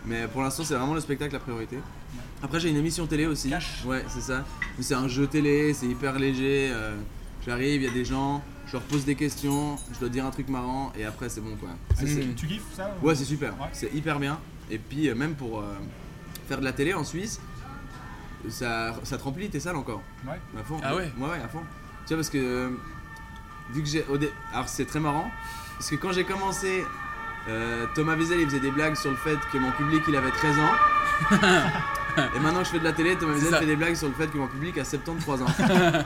Mais 0.07 0.27
pour 0.27 0.41
l'instant, 0.41 0.63
c'est 0.63 0.75
vraiment 0.75 0.93
le 0.93 1.01
spectacle 1.01 1.33
la 1.33 1.39
priorité. 1.39 1.77
Après, 2.41 2.59
j'ai 2.59 2.69
une 2.69 2.77
émission 2.77 3.05
télé 3.07 3.25
aussi. 3.25 3.49
Ouais, 3.85 4.03
c'est 4.09 4.21
ça. 4.21 4.45
C'est 4.79 4.93
un 4.93 5.07
jeu 5.07 5.27
télé, 5.27 5.73
c'est 5.73 5.87
hyper 5.87 6.17
léger. 6.19 6.69
euh, 6.71 6.95
J'arrive, 7.45 7.81
il 7.81 7.83
y 7.83 7.87
a 7.87 7.93
des 7.93 8.03
gens, 8.05 8.43
je 8.67 8.73
leur 8.73 8.81
pose 8.83 9.05
des 9.05 9.15
questions, 9.15 9.77
je 9.93 9.99
dois 9.99 10.09
dire 10.09 10.25
un 10.25 10.31
truc 10.31 10.49
marrant 10.49 10.91
et 10.97 11.05
après, 11.05 11.29
c'est 11.29 11.39
bon 11.39 11.55
quoi. 11.55 11.69
Ah, 11.91 12.03
tu- 12.35 12.47
kiffes 12.47 12.61
ça 12.75 12.93
Ouais, 13.01 13.15
c'est 13.15 13.23
super. 13.23 13.53
C'est 13.71 13.93
hyper 13.93 14.19
bien. 14.19 14.37
Et 14.69 14.77
puis, 14.77 15.07
euh, 15.07 15.15
même 15.15 15.33
pour 15.33 15.59
euh, 15.59 15.63
faire 16.49 16.59
de 16.59 16.65
la 16.65 16.73
télé 16.73 16.93
en 16.93 17.05
Suisse, 17.05 17.39
ça, 18.49 18.95
ça 19.03 19.17
te 19.17 19.23
remplit 19.23 19.49
tes 19.49 19.59
salles 19.59 19.75
encore. 19.77 20.01
Ouais. 20.27 20.39
À 20.59 20.63
fond. 20.63 20.77
Ah 20.83 20.95
ouais 20.95 21.11
Ouais, 21.17 21.29
ouais, 21.29 21.39
à 21.43 21.47
fond. 21.47 21.61
Tu 22.05 22.13
vois, 22.13 22.17
parce 22.17 22.29
que 22.29 22.37
euh, 22.37 22.69
vu 23.71 23.81
que 23.81 23.87
j'ai. 23.89 24.05
Alors, 24.53 24.67
c'est 24.69 24.85
très 24.85 24.99
marrant. 24.99 25.29
Parce 25.77 25.89
que 25.89 25.95
quand 25.95 26.11
j'ai 26.11 26.23
commencé, 26.23 26.83
euh, 27.49 27.85
Thomas 27.95 28.15
Wiesel 28.15 28.39
il 28.41 28.45
faisait 28.47 28.59
des 28.59 28.71
blagues 28.71 28.95
sur 28.95 29.09
le 29.11 29.17
fait 29.17 29.37
que 29.51 29.57
mon 29.57 29.71
public 29.71 30.03
il 30.07 30.15
avait 30.15 30.31
13 30.31 30.59
ans. 30.59 31.37
Et 32.35 32.39
maintenant 32.39 32.59
que 32.61 32.65
je 32.65 32.71
fais 32.71 32.79
de 32.79 32.83
la 32.83 32.93
télé, 32.93 33.15
Thomas 33.15 33.33
Wiesel 33.33 33.55
fait 33.55 33.65
des 33.65 33.75
blagues 33.75 33.95
sur 33.95 34.07
le 34.07 34.13
fait 34.13 34.27
que 34.27 34.37
mon 34.37 34.47
public 34.47 34.77
a 34.79 34.83
73 34.85 35.41
ans. 35.43 35.45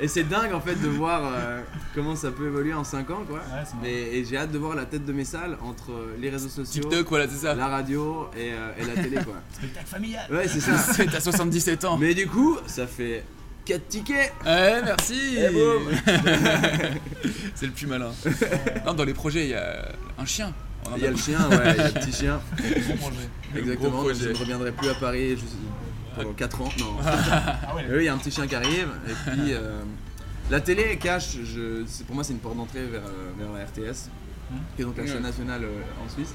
et 0.00 0.08
c'est 0.08 0.24
dingue 0.24 0.52
en 0.52 0.60
fait 0.60 0.74
de 0.80 0.88
voir 0.88 1.22
euh, 1.24 1.60
comment 1.94 2.16
ça 2.16 2.30
peut 2.30 2.46
évoluer 2.46 2.74
en 2.74 2.84
5 2.84 3.10
ans 3.10 3.24
quoi. 3.28 3.40
et 3.84 4.18
et 4.18 4.24
j'ai 4.24 4.36
hâte 4.36 4.52
de 4.52 4.58
voir 4.58 4.74
la 4.74 4.84
tête 4.84 5.04
de 5.04 5.12
mes 5.12 5.24
salles 5.24 5.56
entre 5.62 5.92
euh, 5.92 6.16
les 6.18 6.30
réseaux 6.30 6.48
sociaux, 6.48 6.82
TikTok, 6.82 7.08
voilà, 7.08 7.28
c'est 7.28 7.46
ça. 7.46 7.54
la 7.54 7.68
radio 7.68 8.28
et, 8.36 8.52
euh, 8.52 8.72
et 8.78 8.84
la 8.84 9.02
télé 9.02 9.16
quoi. 9.24 9.34
Spectacle 9.52 9.86
familial 9.86 10.26
Ouais, 10.30 10.48
c'est 10.48 10.60
ça. 10.60 10.72
T'as 11.04 11.20
77 11.20 11.84
ans. 11.84 11.98
Mais 11.98 12.14
du 12.14 12.26
coup, 12.26 12.56
ça 12.66 12.86
fait 12.86 13.24
4 13.68 13.88
tickets. 13.88 14.32
Ouais, 14.46 14.82
merci. 14.82 15.36
Et 15.36 15.50
boum. 15.50 15.82
c'est 17.54 17.66
le 17.66 17.72
plus 17.72 17.86
malin. 17.86 18.10
non, 18.86 18.94
dans 18.94 19.04
les 19.04 19.12
projets, 19.14 19.44
il 19.44 19.50
y 19.50 19.54
a 19.54 19.88
un 20.18 20.24
chien. 20.24 20.52
On 20.86 20.94
en 20.94 20.96
Il 20.96 21.02
y 21.02 21.06
a 21.06 21.10
le 21.10 21.16
chien, 21.18 21.38
ouais, 21.50 21.72
il 21.72 21.76
y 21.76 21.80
a 21.80 21.88
le 21.88 21.92
petit 21.92 22.12
chien. 22.12 22.40
Projet. 22.56 23.28
Exactement, 23.56 23.90
Gros 23.90 23.90
donc 23.90 24.12
projet. 24.12 24.24
je 24.24 24.28
ne 24.30 24.34
reviendrai 24.36 24.72
plus 24.72 24.88
à 24.88 24.94
Paris 24.94 25.36
pendant 26.16 26.32
4 26.32 26.62
ans. 26.62 26.68
Non. 26.78 26.96
Ah 27.04 27.74
ouais. 27.76 27.84
Oui, 27.90 27.96
il 27.98 28.04
y 28.04 28.08
a 28.08 28.14
un 28.14 28.18
petit 28.18 28.30
chien 28.30 28.46
qui 28.46 28.54
arrive. 28.54 28.88
Et 29.06 29.30
puis, 29.30 29.52
euh, 29.52 29.82
la 30.50 30.60
télé, 30.60 30.98
je, 31.04 31.84
c'est- 31.86 32.04
pour 32.06 32.14
moi, 32.14 32.24
c'est 32.24 32.32
une 32.32 32.38
porte 32.38 32.56
d'entrée 32.56 32.86
vers, 32.86 33.02
euh, 33.02 33.32
vers 33.38 33.52
la 33.52 33.64
RTS, 33.66 34.08
qui 34.76 34.82
est 34.82 34.84
donc 34.86 34.96
la 34.96 35.06
chaîne 35.06 35.22
nationale 35.22 35.64
euh, 35.64 35.82
en 36.04 36.08
Suisse. 36.08 36.32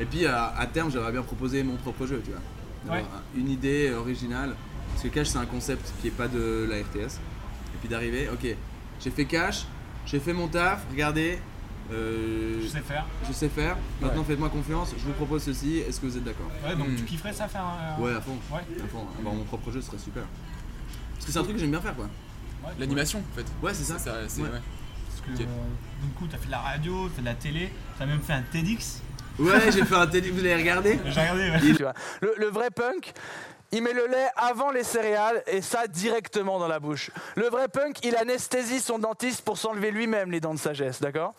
Et 0.00 0.06
puis, 0.06 0.24
à, 0.26 0.54
à 0.56 0.66
terme, 0.66 0.90
j'aimerais 0.90 1.12
bien 1.12 1.22
proposer 1.22 1.62
mon 1.62 1.76
propre 1.76 2.06
jeu, 2.06 2.22
tu 2.24 2.30
vois. 2.30 2.40
D'avoir 2.84 3.00
Ouais. 3.02 3.06
un- 3.36 3.38
Une 3.38 3.50
idée 3.50 3.92
originale. 3.92 4.54
Parce 4.92 5.02
que 5.02 5.08
Cash, 5.08 5.28
c'est 5.28 5.38
un 5.38 5.46
concept 5.46 5.92
qui 6.00 6.08
est 6.08 6.12
pas 6.12 6.28
de 6.28 6.66
la 6.68 6.76
RTS. 6.76 7.16
Et 7.74 7.78
puis 7.80 7.88
d'arriver, 7.88 8.28
ok, 8.32 8.46
j'ai 9.00 9.10
fait 9.10 9.24
Cash, 9.24 9.66
j'ai 10.06 10.20
fait 10.20 10.32
mon 10.32 10.48
taf, 10.48 10.84
regardez. 10.90 11.38
euh, 11.92 12.60
Je 12.62 12.68
sais 12.68 12.80
faire. 12.80 13.04
Je 13.28 13.32
sais 13.32 13.48
faire. 13.48 13.76
Maintenant, 14.00 14.24
faites-moi 14.24 14.48
confiance. 14.48 14.94
Je 14.96 15.04
vous 15.04 15.12
propose 15.12 15.42
ceci. 15.42 15.78
Est-ce 15.78 16.00
que 16.00 16.06
vous 16.06 16.16
êtes 16.16 16.24
d'accord 16.24 16.50
Ouais, 16.64 16.76
donc 16.76 16.88
Hmm. 16.88 16.96
tu 16.96 17.04
kifferais 17.04 17.32
ça 17.32 17.48
faire 17.48 17.64
un. 17.64 18.00
Ouais, 18.00 18.14
à 18.14 18.20
fond. 18.20 18.36
Ouais. 18.50 18.60
À 18.60 18.86
fond. 18.88 19.04
Avoir 19.18 19.34
mon 19.34 19.44
propre 19.44 19.70
jeu 19.72 19.80
serait 19.80 19.98
super. 19.98 20.22
Parce 21.14 21.26
que 21.26 21.32
c'est 21.32 21.38
un 21.38 21.42
truc 21.42 21.54
que 21.54 21.60
j'aime 21.60 21.70
bien 21.70 21.80
faire, 21.80 21.94
quoi. 21.96 22.06
Ouais, 22.64 22.70
L'animation, 22.78 23.18
en 23.20 23.36
fait. 23.36 23.44
Ouais, 23.62 23.74
c'est 23.74 23.84
ça. 23.84 23.98
c'est- 23.98 24.40
Ouais. 24.40 24.48
ouais. 24.48 24.60
Parce 25.08 25.38
que 25.38 25.42
euh, 25.42 25.46
du 26.02 26.08
coup, 26.16 26.26
t'as 26.30 26.38
fait 26.38 26.46
de 26.46 26.50
la 26.52 26.58
radio, 26.60 27.08
t'as 27.08 27.14
fait 27.16 27.20
de 27.20 27.26
la 27.26 27.34
télé, 27.34 27.72
t'as 27.98 28.06
même 28.06 28.20
fait 28.20 28.32
un 28.32 28.42
TEDx. 28.42 29.02
Ouais, 29.38 29.72
j'ai 29.72 29.84
fait 29.84 29.94
un 29.94 30.06
télé. 30.06 30.30
Vous 30.30 30.36
l'avez 30.38 30.56
regardé 30.56 30.98
J'ai 31.06 31.20
regardé, 31.20 31.50
ouais. 31.50 32.28
Le 32.38 32.46
vrai 32.46 32.70
punk, 32.70 33.12
il 33.72 33.82
met 33.82 33.92
le 33.92 34.06
lait 34.06 34.28
avant 34.36 34.70
les 34.70 34.84
céréales 34.84 35.42
et 35.46 35.62
ça 35.62 35.86
directement 35.86 36.58
dans 36.58 36.68
la 36.68 36.78
bouche. 36.78 37.10
Le 37.36 37.48
vrai 37.48 37.68
punk, 37.68 38.04
il 38.04 38.14
anesthésie 38.16 38.80
son 38.80 38.98
dentiste 38.98 39.42
pour 39.42 39.56
s'enlever 39.58 39.90
lui-même 39.90 40.30
les 40.30 40.40
dents 40.40 40.54
de 40.54 40.58
sagesse, 40.58 41.00
d'accord? 41.00 41.34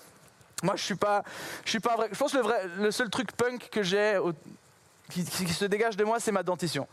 Moi, 0.64 0.76
je 0.78 0.84
suis 0.84 0.96
pas, 0.96 1.24
je 1.66 1.70
suis 1.70 1.80
pas 1.80 1.96
vrai. 1.96 2.08
Je 2.12 2.18
pense 2.18 2.32
que 2.32 2.38
le, 2.38 2.44
vrai, 2.44 2.62
le 2.80 2.90
seul 2.92 3.10
truc 3.10 3.32
punk 3.34 3.70
que 3.70 3.84
j'ai, 3.84 4.18
au- 4.18 4.34
qui, 5.12 5.24
qui- 5.26 5.54
se 5.54 5.66
dégage 5.66 5.98
de 5.98 6.04
moi, 6.04 6.20
c'est 6.20 6.32
ma 6.32 6.42
dentition. 6.44 6.88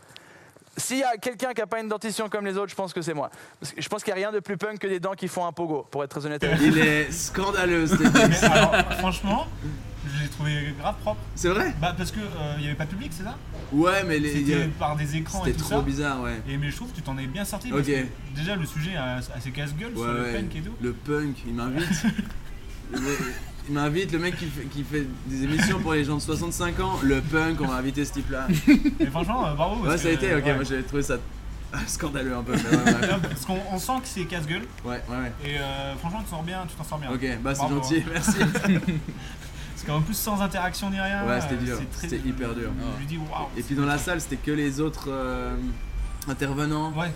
S'il 0.76 0.98
y 0.98 1.02
a 1.04 1.16
quelqu'un 1.16 1.52
qui 1.52 1.60
n'a 1.60 1.66
pas 1.66 1.80
une 1.80 1.88
dentition 1.88 2.28
comme 2.28 2.46
les 2.46 2.56
autres, 2.56 2.70
je 2.70 2.74
pense 2.76 2.92
que 2.92 3.00
c'est 3.02 3.14
moi. 3.14 3.30
Parce 3.60 3.72
que 3.72 3.80
je 3.80 3.88
pense 3.88 4.02
qu'il 4.04 4.12
n'y 4.14 4.20
a 4.20 4.26
rien 4.26 4.32
de 4.32 4.40
plus 4.40 4.56
punk 4.56 4.78
que 4.78 4.86
des 4.86 5.00
dents 5.00 5.14
qui 5.14 5.28
font 5.28 5.46
un 5.46 5.52
pogo, 5.52 5.86
pour 5.90 6.02
être 6.04 6.10
très 6.10 6.26
honnête 6.26 6.42
avec 6.44 6.58
vous. 6.58 6.64
Il 6.66 6.78
est 6.78 7.10
scandaleux, 7.12 7.86
ce 7.88 8.44
alors, 8.46 8.74
franchement, 8.98 9.46
je 10.06 10.22
l'ai 10.22 10.28
trouvé 10.28 10.74
grave 10.78 10.94
propre. 11.02 11.20
C'est 11.34 11.48
vrai 11.48 11.74
Bah, 11.80 11.94
parce 11.96 12.10
que 12.10 12.20
euh, 12.20 12.54
il 12.58 12.62
y 12.64 12.66
avait 12.66 12.74
pas 12.74 12.84
de 12.84 12.90
public, 12.90 13.12
c'est 13.14 13.24
ça 13.24 13.36
Ouais, 13.72 14.02
mais 14.06 14.18
les. 14.18 14.32
C'était 14.32 14.66
par 14.78 14.96
des 14.96 15.16
écrans 15.16 15.42
et 15.44 15.48
C'était 15.48 15.58
tout 15.58 15.64
trop 15.64 15.76
ça. 15.80 15.82
bizarre, 15.82 16.22
ouais. 16.22 16.40
Et 16.48 16.56
mais 16.56 16.70
je 16.70 16.76
trouve 16.76 16.90
que 16.90 16.96
tu 16.96 17.02
t'en 17.02 17.16
es 17.18 17.26
bien 17.26 17.44
sorti. 17.44 17.70
parce 17.70 17.82
que 17.86 18.06
déjà, 18.34 18.56
le 18.56 18.66
sujet 18.66 18.92
est 18.92 18.96
assez 19.36 19.50
casse-gueule 19.50 19.92
Ouais, 19.94 20.02
sur 20.02 20.12
le 20.12 20.22
ouais. 20.22 20.32
punk 20.34 20.56
et 20.56 20.60
tout. 20.60 20.72
Le 20.80 20.92
punk, 20.92 21.36
il 21.46 21.54
m'invite. 21.54 22.04
Il 23.68 23.74
m'invite, 23.74 24.10
le 24.10 24.18
mec 24.18 24.36
qui 24.36 24.46
fait, 24.46 24.64
qui 24.64 24.82
fait 24.82 25.06
des 25.26 25.44
émissions 25.44 25.78
pour 25.78 25.92
les 25.92 26.02
gens 26.02 26.16
de 26.16 26.20
65 26.22 26.80
ans. 26.80 26.98
Le 27.04 27.20
punk, 27.20 27.60
on 27.60 27.66
va 27.68 27.76
inviter 27.76 28.04
ce 28.04 28.14
type-là. 28.14 28.48
Mais 28.98 29.06
franchement, 29.06 29.46
euh, 29.46 29.54
bravo. 29.54 29.86
Ouais, 29.86 29.96
ça 29.96 30.08
a 30.08 30.10
été, 30.10 30.34
ok, 30.34 30.44
ouais. 30.44 30.54
moi 30.54 30.64
j'avais 30.64 30.82
trouvé 30.82 31.02
ça 31.02 31.18
scandaleux 31.86 32.34
un 32.34 32.42
peu. 32.42 32.52
Mais 32.54 32.76
ouais, 32.76 32.84
ouais. 33.00 33.08
Parce 33.22 33.44
qu'on 33.44 33.60
on 33.70 33.78
sent 33.78 33.92
que 34.02 34.08
c'est 34.08 34.24
casse-gueule. 34.24 34.62
Ouais, 34.84 35.00
ouais, 35.08 35.16
ouais. 35.16 35.32
Et 35.44 35.58
euh, 35.58 35.94
franchement, 35.98 36.18
tu 36.20 36.24
t'en 36.24 36.36
sors 36.38 36.42
bien, 36.42 36.64
tu 36.68 36.74
t'en 36.74 36.82
sors 36.84 36.98
bien. 36.98 37.12
Ok, 37.12 37.24
bah 37.44 37.54
c'est 37.54 37.68
gentil, 37.68 37.98
hein. 37.98 38.10
merci. 38.12 38.36
Parce 39.86 39.98
qu'en 39.98 40.02
plus, 40.02 40.14
sans 40.14 40.40
interaction 40.42 40.90
ni 40.90 41.00
rien. 41.00 41.26
Ouais, 41.26 41.40
c'était 41.40 41.54
euh, 41.54 41.58
dur, 41.58 41.78
c'était 41.96 42.16
hyper 42.18 42.54
dur. 42.54 42.70
Je 42.94 42.98
lui 43.00 43.06
dis, 43.06 43.16
waouh. 43.16 43.48
Et 43.56 43.62
puis 43.62 43.74
dans 43.74 43.86
la 43.86 43.98
salle, 43.98 44.20
c'était 44.20 44.36
que 44.36 44.50
les 44.50 44.80
autres 44.80 45.06
euh, 45.08 45.56
intervenants. 46.28 46.92
Ouais. 46.92 47.10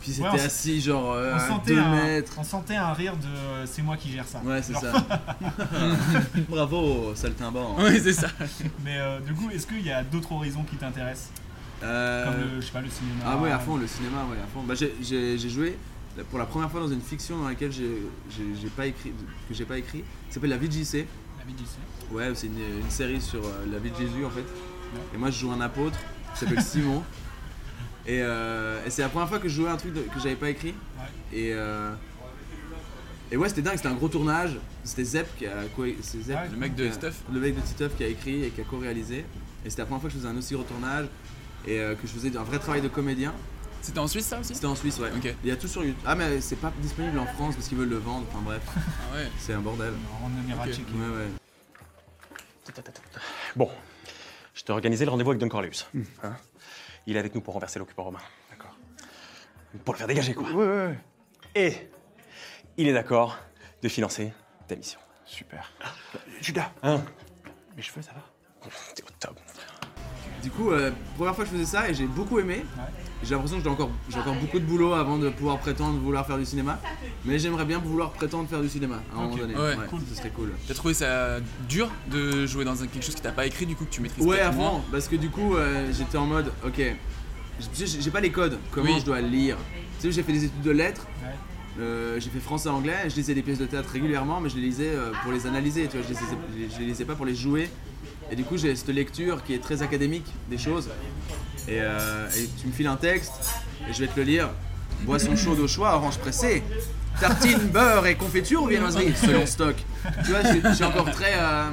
Puis 0.00 0.10
Ouais, 0.12 0.16
c'était 0.16 0.28
on 0.28 0.34
s- 0.34 0.44
assis 0.46 0.80
genre 0.80 1.12
euh, 1.14 1.32
on 1.32 1.36
à 1.36 1.40
sentait, 1.48 1.74
2 1.74 1.80
un, 1.80 1.90
mètres. 1.90 2.32
on 2.38 2.44
sentait 2.44 2.76
un 2.76 2.92
rire 2.92 3.16
de 3.16 3.26
euh, 3.26 3.66
c'est 3.66 3.82
moi 3.82 3.96
qui 3.96 4.12
gère 4.12 4.26
ça. 4.28 4.40
Ouais, 4.44 4.62
c'est 4.62 4.74
ça. 4.74 4.92
Bravo, 6.48 7.12
saltimbanque. 7.14 7.78
Oui, 7.78 7.98
c'est 8.02 8.12
ça. 8.12 8.28
Mais 8.84 8.98
euh, 8.98 9.20
du 9.20 9.32
coup, 9.34 9.50
est-ce 9.50 9.66
qu'il 9.66 9.84
y 9.84 9.90
a 9.90 10.02
d'autres 10.04 10.32
horizons 10.32 10.62
qui 10.62 10.76
t'intéressent? 10.76 11.30
Comme 11.80 11.88
le, 11.88 12.60
je 12.60 12.66
sais 12.66 12.72
pas, 12.72 12.80
le 12.80 12.88
cinéma 12.90 13.24
Ah 13.26 13.36
ouais, 13.38 13.50
à 13.50 13.58
fond, 13.58 13.76
le 13.76 13.86
cinéma, 13.86 14.18
ouais, 14.30 14.36
à 14.42 14.46
fond. 14.52 14.62
Bah, 14.62 14.74
j'ai- 14.74 15.38
joué 15.48 15.76
pour 16.30 16.38
la 16.38 16.46
première 16.46 16.70
fois 16.70 16.80
dans 16.80 16.88
une 16.88 17.02
fiction 17.02 17.38
dans 17.38 17.48
laquelle 17.48 17.72
j'ai 17.72 18.68
pas 18.76 18.86
écrit, 18.86 19.12
que 19.48 19.54
j'ai 19.54 19.64
pas 19.64 19.76
écrit, 19.78 19.98
qui 20.28 20.32
s'appelle 20.34 20.50
La 20.50 20.56
vie 20.56 20.68
de 20.68 20.72
JC. 20.72 21.06
Ouais, 22.12 22.30
c'est 22.34 22.46
une, 22.46 22.58
une 22.82 22.90
série 22.90 23.20
sur 23.20 23.44
euh, 23.44 23.64
la 23.70 23.78
vie 23.78 23.90
de 23.90 23.96
Jésus 23.96 24.24
en 24.24 24.30
fait. 24.30 24.44
Et 25.14 25.18
moi 25.18 25.30
je 25.30 25.38
joue 25.40 25.52
un 25.52 25.60
apôtre 25.60 25.98
qui 26.34 26.40
s'appelle 26.40 26.62
Simon. 26.72 27.02
Et, 28.06 28.20
euh, 28.22 28.84
et 28.86 28.90
c'est 28.90 29.02
la 29.02 29.08
première 29.08 29.28
fois 29.28 29.38
que 29.38 29.48
je 29.48 29.54
jouais 29.54 29.68
un 29.70 29.76
truc 29.76 29.92
de- 29.92 30.02
que 30.02 30.20
j'avais 30.22 30.36
pas 30.36 30.50
écrit. 30.50 30.74
Et, 31.32 31.52
euh, 31.54 31.92
et 33.32 33.36
ouais, 33.36 33.48
c'était 33.48 33.62
dingue, 33.62 33.76
c'était 33.76 33.88
un 33.88 33.94
gros 33.94 34.08
tournage. 34.08 34.56
C'était 34.84 35.02
Zep 35.04 35.26
qui 35.36 35.46
a 35.46 35.64
co- 35.74 35.84
c'est 36.00 36.20
Zep, 36.22 36.36
ouais, 36.36 36.48
le 36.52 36.56
mec 36.56 36.74
de 36.76 36.84
Stuff. 36.92 37.22
Le 37.32 37.40
mec 37.40 37.56
de 37.56 37.60
Titeuf 37.60 37.96
qui 37.96 38.04
a 38.04 38.06
écrit 38.08 38.44
et 38.44 38.50
qui 38.50 38.60
a 38.60 38.64
co-réalisé. 38.64 39.24
Et 39.64 39.70
c'était 39.70 39.82
la 39.82 39.86
première 39.86 40.00
fois 40.02 40.10
que 40.10 40.14
je 40.14 40.20
faisais 40.20 40.32
un 40.32 40.36
aussi 40.38 40.54
gros 40.54 40.62
tournage 40.62 41.06
et 41.66 41.80
euh, 41.80 41.94
que 41.96 42.06
je 42.06 42.12
faisais 42.12 42.36
un 42.36 42.44
vrai 42.44 42.60
travail 42.60 42.80
de 42.82 42.86
comédien. 42.88 43.32
C'était 43.82 43.98
en 44.00 44.08
Suisse 44.08 44.26
ça 44.26 44.40
aussi 44.40 44.54
C'était 44.54 44.66
en 44.66 44.74
Suisse, 44.74 44.98
ouais. 44.98 45.10
Ok. 45.16 45.34
Il 45.44 45.48
y 45.48 45.52
a 45.52 45.56
tout 45.56 45.68
sur 45.68 45.84
YouTube. 45.84 46.02
Ah, 46.04 46.14
mais 46.14 46.40
c'est 46.40 46.56
pas 46.56 46.72
disponible 46.78 47.18
en 47.18 47.26
France 47.26 47.54
parce 47.54 47.68
qu'ils 47.68 47.78
veulent 47.78 47.88
le 47.88 47.98
vendre. 47.98 48.26
Enfin 48.32 48.42
bref. 48.42 48.62
Ah 48.76 49.14
ouais. 49.14 49.28
C'est 49.38 49.52
un 49.52 49.60
bordel. 49.60 49.92
On 50.22 50.48
ira 50.50 50.64
Ok. 50.64 50.70
checker. 50.72 50.92
Ouais, 50.92 51.16
ouais. 51.16 51.28
Bon, 53.54 53.70
je 54.54 54.62
t'ai 54.62 54.72
organisé 54.72 55.04
le 55.04 55.10
rendez-vous 55.10 55.30
avec 55.30 55.40
Don 55.40 55.48
Corleus. 55.48 55.86
Hein? 56.22 56.36
Il 57.06 57.16
est 57.16 57.18
avec 57.18 57.34
nous 57.34 57.40
pour 57.40 57.54
renverser 57.54 57.78
l'occupant 57.78 58.02
romain. 58.04 58.18
D'accord. 58.50 58.76
Pour 59.84 59.94
le 59.94 59.98
faire 59.98 60.06
dégager, 60.08 60.34
quoi. 60.34 60.48
Ouais, 60.50 60.66
ouais, 60.66 60.86
ouais. 60.86 60.98
Et 61.54 61.90
il 62.76 62.88
est 62.88 62.92
d'accord 62.92 63.38
de 63.82 63.88
financer 63.88 64.32
ta 64.66 64.74
mission. 64.76 64.98
Super. 65.24 65.72
Judas, 66.40 66.70
Hein? 66.82 67.02
Mes 67.76 67.82
cheveux, 67.82 68.02
ça 68.02 68.12
va? 68.12 68.22
T'es 68.94 69.02
au 69.04 69.06
top. 69.20 69.38
Du 70.42 70.50
coup, 70.50 70.70
euh, 70.70 70.90
première 71.16 71.34
fois 71.34 71.44
que 71.44 71.50
je 71.50 71.56
faisais 71.56 71.66
ça 71.70 71.88
et 71.90 71.94
j'ai 71.94 72.06
beaucoup 72.06 72.38
aimé. 72.38 72.64
J'ai 73.24 73.34
l'impression 73.34 73.56
que 73.56 73.64
j'ai 73.64 73.70
encore, 73.70 73.90
j'ai 74.10 74.18
encore 74.18 74.34
beaucoup 74.34 74.58
de 74.58 74.64
boulot 74.64 74.92
avant 74.92 75.16
de 75.18 75.30
pouvoir 75.30 75.58
prétendre 75.58 75.98
vouloir 75.98 76.26
faire 76.26 76.38
du 76.38 76.44
cinéma. 76.44 76.78
Mais 77.24 77.38
j'aimerais 77.38 77.64
bien 77.64 77.78
vouloir 77.78 78.10
prétendre 78.12 78.48
faire 78.48 78.60
du 78.60 78.68
cinéma 78.68 79.00
à 79.12 79.16
un 79.18 79.22
moment 79.22 79.32
Ok. 79.34 79.40
donné. 79.40 79.54
Ouais. 79.54 79.74
cool. 79.88 80.00
Ce 80.08 80.14
serait 80.14 80.30
cool. 80.30 80.52
T'as 80.68 80.74
trouvé 80.74 80.94
ça 80.94 81.38
dur 81.68 81.88
de 82.10 82.46
jouer 82.46 82.64
dans 82.64 82.80
un- 82.82 82.86
quelque 82.86 83.04
chose 83.04 83.14
que 83.14 83.22
t'as 83.22 83.32
pas 83.32 83.46
écrit 83.46 83.66
du 83.66 83.74
coup 83.74 83.84
que 83.86 83.90
tu 83.90 84.02
maîtrises 84.02 84.24
Ouais, 84.24 84.42
fond, 84.52 84.82
parce 84.92 85.08
que 85.08 85.16
du 85.16 85.30
coup, 85.30 85.56
euh, 85.56 85.90
j'étais 85.96 86.18
en 86.18 86.26
mode, 86.26 86.52
ok, 86.64 86.76
j'ai 87.74 87.86
j'ai 87.86 88.10
pas 88.10 88.20
les 88.20 88.30
codes, 88.30 88.58
comment 88.70 88.92
Oui. 88.92 89.00
je 89.00 89.04
dois 89.06 89.20
lire 89.20 89.56
Tu 90.00 90.08
sais, 90.08 90.12
j'ai 90.12 90.22
fait 90.22 90.32
des 90.32 90.44
études 90.44 90.60
de 90.62 90.70
lettres, 90.70 91.06
euh, 91.80 92.20
j'ai 92.20 92.28
fait 92.30 92.38
français 92.40 92.68
anglais, 92.68 93.08
je 93.08 93.16
lisais 93.16 93.34
des 93.34 93.42
pièces 93.42 93.58
de 93.58 93.66
théâtre 93.66 93.88
régulièrement, 93.90 94.40
mais 94.40 94.50
je 94.50 94.56
les 94.56 94.62
lisais 94.62 94.90
euh, 94.94 95.10
pour 95.22 95.32
les 95.32 95.46
analyser, 95.46 95.86
tu 95.88 95.96
vois, 95.96 96.06
je 96.06 96.12
les, 96.12 96.20
lisais, 96.20 96.74
je 96.74 96.80
les 96.80 96.86
lisais 96.86 97.04
pas 97.06 97.14
pour 97.14 97.24
les 97.26 97.34
jouer. 97.34 97.70
Et 98.30 98.36
du 98.36 98.44
coup, 98.44 98.56
j'ai 98.56 98.74
cette 98.76 98.88
lecture 98.88 99.42
qui 99.44 99.54
est 99.54 99.58
très 99.62 99.82
académique 99.82 100.26
des 100.50 100.58
choses. 100.58 100.88
Et, 101.68 101.78
euh, 101.80 102.28
et 102.36 102.48
tu 102.60 102.66
me 102.68 102.72
files 102.72 102.86
un 102.86 102.96
texte, 102.96 103.32
et 103.88 103.92
je 103.92 104.00
vais 104.00 104.06
te 104.08 104.16
le 104.18 104.24
lire. 104.24 104.48
Boisson 105.02 105.36
chaude 105.36 105.58
au 105.60 105.68
choix, 105.68 105.94
orange 105.96 106.18
pressée. 106.18 106.62
Tartine, 107.20 107.58
beurre 107.72 108.06
et 108.06 108.14
confiture 108.14 108.62
ou 108.62 108.66
viennoiserie 108.66 109.14
selon 109.16 109.46
stock. 109.46 109.74
Tu 110.24 110.30
vois, 110.30 110.42
je 110.42 110.48
suis- 110.48 110.60
je 110.62 110.72
suis 110.72 110.84
encore 110.84 111.10
très. 111.10 111.32
euh, 111.34 111.70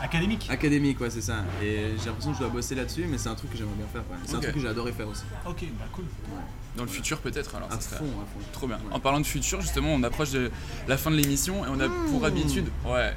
Académique 0.00 0.46
Académique, 0.48 1.00
ouais, 1.00 1.10
c'est 1.10 1.20
ça. 1.20 1.38
Et 1.62 1.86
j'ai 1.98 2.06
l'impression 2.06 2.30
que 2.30 2.36
je 2.38 2.42
dois 2.42 2.50
bosser 2.50 2.74
là-dessus, 2.76 3.06
mais 3.10 3.18
c'est 3.18 3.28
un 3.28 3.34
truc 3.34 3.50
que 3.50 3.56
j'aimerais 3.58 3.74
bien 3.76 3.86
faire. 3.92 4.02
ouais. 4.10 4.16
C'est 4.24 4.36
un 4.36 4.40
truc 4.40 4.54
que 4.54 4.60
j'ai 4.60 4.68
adoré 4.68 4.92
faire 4.92 5.08
aussi. 5.08 5.22
Ok, 5.46 5.64
bah 5.78 5.86
cool. 5.92 6.04
Dans 6.76 6.84
le 6.84 6.88
futur 6.88 7.18
peut-être 7.18 7.54
alors. 7.56 7.68
À 7.70 7.74
ça 7.74 7.80
serait 7.80 7.96
fond, 7.98 8.04
à 8.04 8.24
fond. 8.24 8.46
Trop 8.52 8.66
bien. 8.68 8.78
En 8.92 9.00
parlant 9.00 9.18
de 9.20 9.26
futur, 9.26 9.60
justement, 9.60 9.88
on 9.92 10.02
approche 10.04 10.30
de 10.30 10.50
la 10.86 10.96
fin 10.96 11.10
de 11.10 11.16
l'émission 11.16 11.64
et 11.64 11.68
on 11.68 11.80
a 11.80 11.88
pour 12.10 12.24
habitude, 12.24 12.66
ouais, 12.86 13.12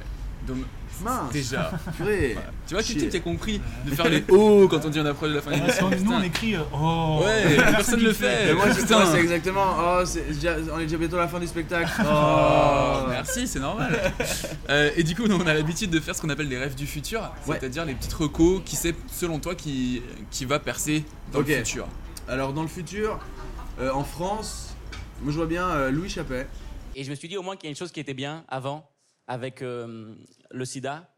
Mince. 1.02 1.32
déjà. 1.32 1.70
Purée. 1.96 2.32
Voilà. 2.34 2.50
Tu 2.66 2.74
vois, 2.74 2.82
type 2.82 3.08
t'as 3.10 3.18
compris 3.20 3.60
de 3.86 3.94
faire 3.94 4.08
les 4.08 4.24
oh 4.28 4.66
quand 4.70 4.84
on 4.84 4.88
dit 4.88 5.00
on 5.00 5.06
approche 5.06 5.30
de 5.30 5.34
la 5.34 5.42
fin 5.42 5.50
de 5.50 5.56
Ouais, 5.56 5.60
l'émission 5.62 5.90
nous 6.04 6.12
on 6.12 6.22
écrit 6.22 6.54
euh, 6.56 6.60
oh. 6.72 7.20
Ouais, 7.24 7.56
personne 7.56 7.98
qui 8.00 8.04
le 8.06 8.12
fait. 8.12 8.46
Mais 8.46 8.54
moi, 8.54 8.64
c'est 8.72 8.82
Putain. 8.82 8.98
moi, 8.98 9.06
c'est 9.12 9.20
exactement. 9.20 9.66
Oh, 9.78 10.02
déjà- 10.28 10.56
on 10.74 10.78
est 10.78 10.84
déjà 10.84 10.96
bientôt 10.96 11.16
à 11.16 11.20
la 11.20 11.28
fin 11.28 11.40
du 11.40 11.46
spectacle. 11.46 11.90
Oh, 12.04 13.04
Oh, 13.04 13.06
merci, 13.08 13.46
c'est 13.46 13.58
normal. 13.60 14.12
Euh, 14.70 14.90
et 14.96 15.02
du 15.02 15.14
coup, 15.14 15.26
nous, 15.26 15.36
on 15.36 15.46
a 15.46 15.54
l'habitude 15.54 15.90
de 15.90 15.98
faire 16.00 16.14
ce 16.14 16.20
qu'on 16.22 16.28
appelle 16.30 16.48
les 16.48 16.58
rêves 16.58 16.74
du 16.74 16.86
futur, 16.86 17.20
Ouais. 17.46 17.56
c'est-à-dire 17.58 17.84
les 17.84 17.94
petites 17.94 18.12
recos 18.12 18.60
qui 18.64 18.76
c'est 18.76 18.94
selon 19.10 19.38
toi 19.38 19.54
qui, 19.54 20.02
qui 20.30 20.44
va 20.44 20.58
percer 20.58 21.04
dans 21.32 21.40
Ok. 21.40 21.48
le 21.48 21.56
futur. 21.56 21.86
Alors, 22.28 22.52
dans 22.52 22.62
le 22.62 22.68
futur, 22.68 23.18
euh, 23.80 23.90
en 23.92 24.04
France, 24.04 24.74
moi 25.22 25.32
je 25.32 25.36
vois 25.36 25.46
bien 25.46 25.66
euh, 25.68 25.90
Louis 25.90 26.08
Chappet. 26.08 26.46
Et 26.94 27.04
je 27.04 27.10
me 27.10 27.14
suis 27.14 27.28
dit 27.28 27.36
au 27.36 27.42
moins 27.42 27.56
qu'il 27.56 27.64
y 27.64 27.68
a 27.68 27.70
une 27.70 27.76
chose 27.76 27.90
qui 27.92 28.00
était 28.00 28.14
bien 28.14 28.44
avant, 28.48 28.86
avec 29.32 29.62
euh, 29.62 30.14
le 30.50 30.64
sida. 30.66 31.08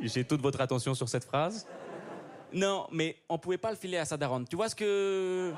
J'ai 0.00 0.24
toute 0.24 0.40
votre 0.40 0.60
attention 0.60 0.94
sur 0.94 1.08
cette 1.08 1.24
phrase. 1.24 1.66
Non, 2.52 2.86
mais 2.92 3.16
on 3.28 3.36
pouvait 3.36 3.58
pas 3.58 3.70
le 3.70 3.76
filer 3.76 3.98
à 3.98 4.04
sa 4.04 4.16
daronne. 4.16 4.46
Tu 4.46 4.54
vois 4.54 4.68
ce 4.68 4.76
que. 4.76 5.52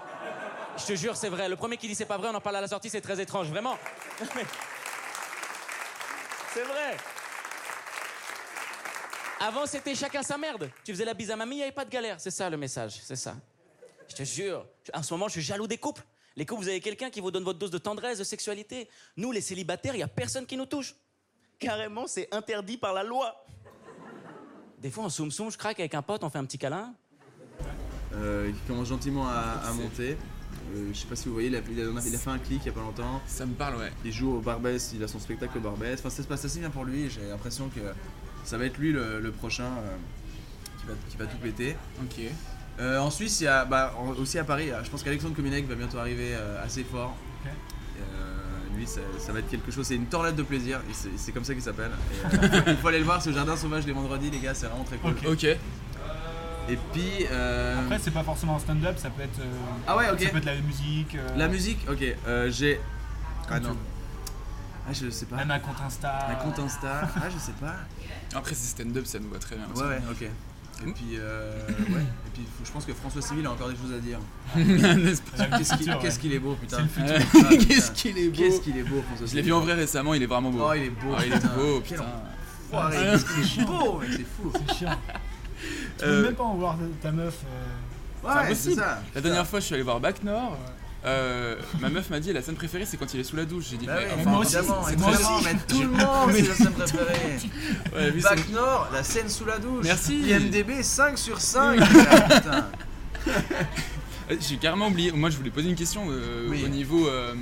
Je 0.78 0.86
te 0.86 0.94
jure, 0.94 1.14
c'est 1.14 1.28
vrai. 1.28 1.50
Le 1.50 1.56
premier 1.56 1.76
qui 1.76 1.88
dit 1.88 1.94
c'est 1.94 2.06
pas 2.06 2.16
vrai, 2.16 2.30
on 2.32 2.34
en 2.34 2.40
parle 2.40 2.56
à 2.56 2.62
la 2.62 2.68
sortie, 2.68 2.88
c'est 2.88 3.02
très 3.02 3.20
étrange, 3.20 3.48
vraiment. 3.48 3.76
c'est 6.54 6.64
vrai. 6.64 6.96
Avant, 9.40 9.66
c'était 9.66 9.94
chacun 9.94 10.22
sa 10.22 10.38
merde. 10.38 10.70
Tu 10.84 10.92
faisais 10.92 11.04
la 11.04 11.12
bise 11.12 11.30
à 11.30 11.36
mamie, 11.36 11.56
il 11.56 11.58
n'y 11.58 11.64
avait 11.64 11.72
pas 11.72 11.84
de 11.84 11.90
galère. 11.90 12.18
C'est 12.18 12.30
ça 12.30 12.48
le 12.48 12.56
message, 12.56 12.98
c'est 13.02 13.16
ça. 13.16 13.34
Je 14.08 14.14
te 14.14 14.22
jure, 14.22 14.66
en 14.94 15.02
ce 15.02 15.12
moment, 15.12 15.28
je 15.28 15.32
suis 15.32 15.42
jaloux 15.42 15.66
des 15.66 15.76
couples. 15.76 16.02
Les 16.36 16.46
couples, 16.46 16.62
vous 16.62 16.68
avez 16.68 16.80
quelqu'un 16.80 17.10
qui 17.10 17.20
vous 17.20 17.30
donne 17.30 17.44
votre 17.44 17.58
dose 17.58 17.70
de 17.70 17.78
tendresse, 17.78 18.18
de 18.18 18.24
sexualité. 18.24 18.88
Nous, 19.16 19.32
les 19.32 19.40
célibataires, 19.40 19.94
il 19.94 19.98
n'y 19.98 20.02
a 20.02 20.08
personne 20.08 20.46
qui 20.46 20.56
nous 20.56 20.66
touche. 20.66 20.94
Carrément, 21.58 22.06
c'est 22.06 22.28
interdit 22.34 22.76
par 22.78 22.92
la 22.94 23.04
loi. 23.04 23.44
Des 24.78 24.90
fois, 24.90 25.04
en 25.04 25.08
soum 25.10 25.30
soum, 25.30 25.50
je 25.50 25.56
craque 25.58 25.78
avec 25.78 25.94
un 25.94 26.02
pote, 26.02 26.24
on 26.24 26.30
fait 26.30 26.38
un 26.38 26.44
petit 26.44 26.58
câlin. 26.58 26.94
euh, 28.14 28.50
qui 28.52 28.58
commence 28.66 28.88
gentiment 28.88 29.26
à, 29.28 29.60
à 29.64 29.72
monter. 29.72 30.16
Euh, 30.74 30.90
je 30.92 30.98
sais 30.98 31.06
pas 31.06 31.16
si 31.16 31.28
vous 31.28 31.32
voyez, 31.34 31.48
il 31.48 31.56
a, 31.56 31.60
il 31.70 31.80
a- 31.80 32.06
il 32.06 32.14
a 32.14 32.18
fait 32.18 32.30
un 32.30 32.38
clic 32.38 32.60
il 32.62 32.66
y 32.66 32.68
a 32.68 32.72
pas 32.72 32.80
longtemps. 32.80 33.20
Ça 33.26 33.46
me 33.46 33.54
parle, 33.54 33.76
ouais. 33.76 33.90
Il 34.04 34.12
joue 34.12 34.36
au 34.36 34.40
Barbès, 34.40 34.92
il 34.94 35.02
a 35.02 35.08
son 35.08 35.18
spectacle 35.18 35.56
au 35.58 35.60
Barbès. 35.62 35.98
Enfin, 35.98 36.10
ça 36.10 36.22
se 36.22 36.28
passe 36.28 36.44
assez 36.44 36.58
bien 36.60 36.68
pour 36.70 36.84
lui. 36.84 37.08
J'ai 37.08 37.22
l'impression 37.28 37.68
que 37.70 37.80
ça 38.44 38.58
va 38.58 38.66
être 38.66 38.76
lui 38.76 38.92
le, 38.92 39.18
le 39.20 39.32
prochain 39.32 39.64
euh, 39.78 39.96
qui, 40.80 40.86
va, 40.86 40.94
qui 41.10 41.16
va 41.16 41.26
tout 41.26 41.38
péter. 41.38 41.74
Ok. 42.02 42.20
Euh, 42.80 42.98
en 42.98 43.10
Suisse, 43.10 43.40
il 43.40 43.44
y 43.44 43.48
a 43.48 43.64
bah, 43.64 43.94
en- 43.98 44.08
aussi 44.20 44.38
à 44.38 44.44
Paris, 44.44 44.70
je 44.82 44.90
pense 44.90 45.02
qu'Alexandre 45.02 45.34
Kominek 45.36 45.68
va 45.68 45.74
bientôt 45.74 45.98
arriver 45.98 46.30
euh, 46.34 46.64
assez 46.64 46.84
fort. 46.84 47.14
Euh, 47.46 48.76
lui, 48.76 48.86
ça, 48.86 49.00
ça 49.18 49.32
va 49.32 49.40
être 49.40 49.48
quelque 49.50 49.70
chose, 49.70 49.86
c'est 49.86 49.94
une 49.96 50.06
tornade 50.06 50.34
de 50.34 50.42
plaisir, 50.42 50.80
et 50.90 50.94
c'est- 50.94 51.10
c'est 51.16 51.32
comme 51.32 51.44
ça 51.44 51.52
qu'il 51.52 51.62
s'appelle. 51.62 51.90
Et, 52.32 52.36
euh, 52.44 52.62
il 52.68 52.76
faut 52.76 52.88
aller 52.88 52.98
le 52.98 53.04
voir, 53.04 53.20
c'est 53.20 53.30
au 53.30 53.34
Jardin 53.34 53.56
Sauvage 53.56 53.86
les 53.86 53.92
vendredis, 53.92 54.30
les 54.30 54.38
gars, 54.38 54.54
c'est 54.54 54.66
vraiment 54.66 54.84
très 54.84 54.96
cool. 54.96 55.14
Ok. 55.26 55.44
Et 55.44 56.78
puis. 56.92 57.26
euh, 57.30 57.78
Après, 57.80 57.98
c'est 57.98 58.10
pas 58.12 58.22
forcément 58.22 58.56
un 58.56 58.60
stand-up, 58.60 58.96
ça 58.96 59.10
peut 59.10 59.22
être. 59.22 59.40
euh, 59.40 59.44
Ah 59.86 59.96
ouais, 59.96 60.10
ok. 60.10 60.20
Ça 60.22 60.28
peut 60.30 60.38
être 60.38 60.44
la 60.46 60.54
musique. 60.56 61.14
euh, 61.16 61.36
La 61.36 61.48
musique, 61.48 61.86
ok. 61.90 62.02
euh, 62.26 62.50
J'ai. 62.50 62.80
Ah 63.50 63.60
non. 63.60 63.76
Ah, 64.88 64.92
je 64.92 65.10
sais 65.10 65.26
pas. 65.26 65.36
Même 65.36 65.50
un 65.50 65.58
compte 65.60 65.80
Insta. 65.84 66.28
Un 66.30 66.34
compte 66.36 66.58
Insta. 66.58 67.02
Ah, 67.16 67.28
je 67.32 67.38
sais 67.38 67.52
pas. 67.60 67.74
Après, 68.34 68.54
c'est 68.54 68.66
stand-up, 68.68 69.06
ça 69.06 69.18
nous 69.18 69.28
va 69.30 69.38
très 69.38 69.56
bien. 69.56 69.66
aussi. 69.72 69.82
Ouais, 69.82 69.88
ouais, 69.88 70.00
ok. 70.10 70.28
Et 70.86 70.90
puis, 70.92 71.04
euh, 71.16 71.52
ouais. 71.68 72.00
Et 72.00 72.30
puis, 72.34 72.42
faut- 72.58 72.64
je 72.64 72.70
pense 72.72 72.84
que 72.84 72.92
François 72.92 73.22
Civil 73.22 73.46
a 73.46 73.52
encore 73.52 73.68
des 73.68 73.76
choses 73.76 73.92
à 73.94 73.98
dire. 74.00 74.18
N'est-ce 74.56 75.22
pas 75.22 75.58
Qu'est-ce 75.58 75.74
qu'il 75.76 75.96
qu'est-ce 75.98 76.26
est 76.26 76.38
beau, 76.40 76.54
putain. 76.60 76.78
C'est 76.94 77.00
le 77.00 77.06
futur. 77.06 77.26
Ah, 77.34 77.38
putain. 77.50 77.64
Qu'est-ce 77.66 77.90
qu'il 77.92 78.18
est 78.18 78.28
beau. 78.28 78.36
Qu'est-ce 78.36 78.60
qu'il 78.60 78.76
est 78.78 78.82
beau, 78.82 79.02
François 79.02 79.26
Je 79.26 79.30
Civil. 79.30 79.36
l'ai 79.36 79.42
vu 79.42 79.52
en 79.52 79.60
vrai 79.60 79.74
récemment, 79.74 80.14
il 80.14 80.22
est 80.22 80.26
vraiment 80.26 80.50
beau. 80.50 80.64
Oh, 80.68 80.72
il 80.74 80.82
est 80.84 80.90
beau. 80.90 81.14
Ah, 81.16 81.20
il 81.24 81.32
est 81.32 81.36
putain. 81.36 81.48
beau, 81.54 81.82
Quel 81.86 81.98
putain. 81.98 82.10
enfoiré, 82.68 82.96
Qu'est-ce 82.96 83.24
qu'il 83.52 83.62
est 83.62 83.66
beau, 83.66 83.98
mec, 84.00 84.08
c'est 84.12 84.18
fou. 84.42 84.52
C'est 84.68 84.74
chiant. 84.74 84.98
Tu 85.98 86.04
peux 86.04 86.04
Euh, 86.06 86.22
même 86.24 86.34
pas 86.34 86.44
en 86.44 86.54
voir 86.54 86.76
ta 87.00 87.12
meuf. 87.12 87.34
euh, 87.44 88.26
Ouais, 88.26 88.32
c'est 88.34 88.38
impossible. 88.46 88.74
c'est 88.74 88.80
ça. 88.80 89.02
La 89.14 89.20
dernière 89.20 89.46
fois, 89.46 89.60
je 89.60 89.64
suis 89.66 89.74
allé 89.74 89.82
voir 89.84 90.00
Bac 90.00 90.22
Nord. 90.24 90.58
Euh, 91.04 91.56
ma 91.80 91.88
meuf 91.88 92.10
m'a 92.10 92.20
dit 92.20 92.32
la 92.32 92.42
scène 92.42 92.54
préférée 92.54 92.84
c'est 92.86 92.96
quand 92.96 93.12
il 93.12 93.20
est 93.20 93.24
sous 93.24 93.34
la 93.36 93.44
douche. 93.44 93.64
J'ai 93.70 93.76
dit 93.76 93.86
Bah 93.86 93.94
mais 93.98 94.04
oui, 94.06 94.12
enfin, 94.20 94.30
moi 94.30 94.38
aussi, 94.40 94.56
évidemment, 94.56 94.82
c'est 94.88 94.96
moi 94.98 95.10
évidemment, 95.12 95.36
aussi. 95.36 95.44
mais 95.44 95.54
tout 95.68 95.82
le 95.82 95.88
monde, 95.88 96.32
c'est 96.32 96.42
la 96.48 96.54
scène 96.54 96.72
préférée. 96.72 97.38
Ouais, 97.94 98.10
Bac 98.22 98.48
Nord, 98.50 98.88
la 98.92 99.02
scène 99.02 99.28
sous 99.28 99.44
la 99.44 99.58
douche. 99.58 99.84
Merci. 99.84 100.22
IMDB 100.30 100.82
5 100.82 101.18
sur 101.18 101.40
5. 101.40 101.80
putain. 101.88 102.66
Euh, 104.30 104.36
J'ai 104.40 104.56
carrément 104.56 104.88
oublié. 104.88 105.12
Moi, 105.12 105.30
je 105.30 105.36
voulais 105.36 105.50
poser 105.50 105.68
une 105.68 105.74
question 105.76 106.06
euh, 106.08 106.46
Oui. 106.48 106.62
au 106.64 106.68
niveau 106.68 107.06
euh, 107.08 107.34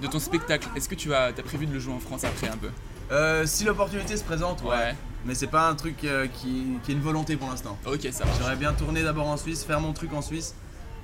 de 0.00 0.06
ton 0.06 0.18
spectacle. 0.18 0.68
Est-ce 0.76 0.88
que 0.88 0.94
tu 0.94 1.12
as, 1.14 1.24
as 1.24 1.32
prévu 1.32 1.66
de 1.66 1.72
le 1.72 1.80
jouer 1.80 1.94
en 1.94 2.00
France 2.00 2.24
après 2.24 2.48
un 2.48 2.56
peu? 2.56 2.68
Euh, 3.10 3.44
si 3.46 3.64
l'opportunité 3.64 4.16
se 4.16 4.24
présente, 4.24 4.62
ouais. 4.62 4.68
Ouais. 4.70 4.94
Mais 5.24 5.34
c'est 5.34 5.46
pas 5.46 5.68
un 5.68 5.74
truc 5.74 6.04
euh, 6.04 6.26
qui, 6.26 6.64
qui 6.84 6.90
est 6.92 6.94
une 6.94 7.00
volonté 7.00 7.36
pour 7.36 7.48
l'instant. 7.50 7.78
Ok, 7.86 8.08
ça 8.12 8.24
marche. 8.24 8.38
J'aimerais 8.38 8.56
bien 8.56 8.72
tourner 8.72 9.02
d'abord 9.02 9.26
en 9.28 9.36
Suisse, 9.36 9.64
faire 9.64 9.80
mon 9.80 9.92
truc 9.92 10.12
en 10.14 10.22
Suisse, 10.22 10.54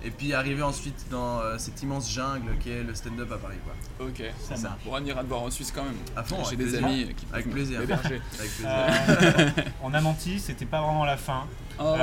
et 0.05 0.11
puis 0.11 0.32
arriver 0.32 0.62
ensuite 0.62 1.07
dans 1.11 1.40
euh, 1.40 1.57
cette 1.59 1.82
immense 1.82 2.11
jungle 2.12 2.57
qui 2.61 2.70
est 2.70 2.82
le 2.82 2.94
stand-up 2.94 3.30
à 3.32 3.36
Paris, 3.38 3.57
quoi. 3.64 4.07
Ok, 4.07 4.22
C'est 4.40 4.57
ça. 4.57 4.76
Bon, 4.84 4.92
on 4.94 5.05
ira 5.05 5.22
te 5.22 5.28
voir 5.28 5.42
en 5.42 5.51
Suisse 5.51 5.72
quand 5.74 5.82
même. 5.84 5.96
À 6.16 6.22
fond, 6.22 6.36
J'ai 6.49 6.57
des 6.57 6.64
plaisir. 6.64 6.84
amis 6.86 7.14
qui 7.16 7.26
Avec 7.32 7.44
peuvent 7.46 7.55
plaisir. 7.55 7.80
Avec 7.88 8.01
plaisir. 8.01 8.66
Euh, 8.66 9.51
on 9.82 9.92
a 9.94 10.01
menti, 10.01 10.38
c'était 10.38 10.66
pas 10.66 10.80
vraiment 10.80 11.05
la 11.05 11.16
fin. 11.16 11.44
Oh, 11.80 11.94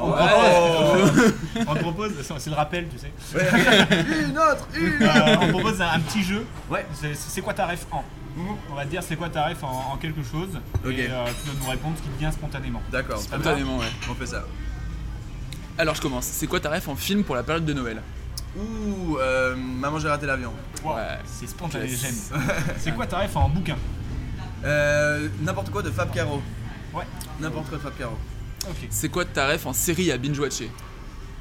on, 0.00 0.12
ouais. 0.12 0.72
propose, 0.74 1.34
on 1.68 1.74
propose, 1.76 2.12
c'est 2.38 2.50
le 2.50 2.56
rappel, 2.56 2.88
tu 2.88 2.98
sais. 2.98 3.12
une 4.28 4.36
autre, 4.38 4.66
une 4.74 5.02
Euh, 5.02 5.36
on 5.42 5.48
propose 5.48 5.80
un, 5.80 5.90
un 5.90 6.00
petit 6.00 6.22
jeu. 6.24 6.44
Ouais. 6.70 6.84
C'est 7.14 7.40
quoi 7.40 7.54
ta 7.54 7.66
ref 7.66 7.86
en 7.92 8.02
On 8.70 8.74
va 8.74 8.84
te 8.84 8.90
dire 8.90 9.02
c'est 9.02 9.14
quoi 9.16 9.28
ta 9.28 9.46
ref 9.46 9.62
en, 9.62 9.92
en 9.92 9.96
quelque 9.96 10.22
chose. 10.24 10.58
Ok. 10.84 10.92
Et 10.92 11.08
euh, 11.08 11.24
tu 11.40 11.50
dois 11.50 11.54
nous 11.64 11.70
répondre 11.70 11.96
ce 11.98 12.02
qui 12.02 12.08
te 12.08 12.18
vient 12.18 12.32
spontanément. 12.32 12.82
D'accord, 12.90 13.18
Spontanément, 13.18 13.78
ouais. 13.78 13.86
on 14.10 14.14
fait 14.14 14.26
ça. 14.26 14.44
Alors, 15.78 15.94
je 15.94 16.00
commence. 16.02 16.24
C'est 16.26 16.46
quoi 16.46 16.60
ta 16.60 16.70
ref 16.70 16.88
en 16.88 16.96
film 16.96 17.24
pour 17.24 17.34
la 17.34 17.42
période 17.42 17.64
de 17.64 17.72
Noël 17.72 18.02
Ouh, 18.56 19.16
euh, 19.18 19.56
maman 19.56 19.98
j'ai 19.98 20.08
raté 20.08 20.26
l'avion. 20.26 20.52
Wow, 20.84 20.96
Ouais. 20.96 21.18
C'est 21.24 21.46
spontané, 21.46 21.88
j'aime. 21.88 22.14
C'est 22.78 22.92
quoi 22.94 23.06
ta 23.06 23.18
ref 23.20 23.34
en 23.36 23.48
bouquin 23.48 23.76
Euh, 24.64 25.28
N'importe 25.40 25.70
quoi 25.70 25.82
de 25.82 25.90
Fab 25.90 26.12
Caro. 26.12 26.42
Ouais. 26.92 27.04
N'importe 27.40 27.68
quoi 27.70 27.78
de 27.78 27.82
Fab 27.82 27.96
Caro. 27.96 28.18
Ok. 28.68 28.86
C'est 28.90 29.08
quoi 29.08 29.24
ta 29.24 29.48
ref 29.48 29.64
en 29.66 29.72
série 29.72 30.12
à 30.12 30.18
binge-watcher? 30.18 30.70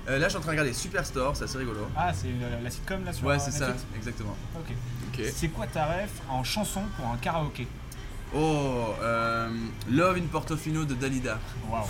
Euh, 0.07 0.17
là, 0.17 0.25
je 0.25 0.29
suis 0.29 0.37
en 0.37 0.41
train 0.41 0.51
de 0.53 0.59
regarder 0.59 0.73
Superstore, 0.73 1.35
c'est 1.35 1.43
assez 1.43 1.57
rigolo. 1.57 1.81
Ah, 1.95 2.11
c'est 2.13 2.27
euh, 2.29 2.63
la 2.63 2.69
sitcom 2.71 3.03
là 3.05 3.11
sur 3.13 3.25
Ouais, 3.27 3.37
c'est 3.37 3.51
ça, 3.51 3.67
Netflix? 3.67 3.85
exactement. 3.97 4.35
Ok. 4.55 4.73
Ok. 5.13 5.25
C'est 5.35 5.49
quoi 5.49 5.67
ta 5.67 5.85
ref 5.85 6.09
en 6.29 6.43
chanson 6.43 6.81
pour 6.97 7.07
un 7.07 7.17
karaoké? 7.17 7.67
Oh, 8.33 8.93
euh, 9.03 9.49
Love 9.91 10.17
in 10.17 10.27
Portofino 10.31 10.85
de 10.85 10.93
Dalida. 10.93 11.37
Waouh. 11.69 11.83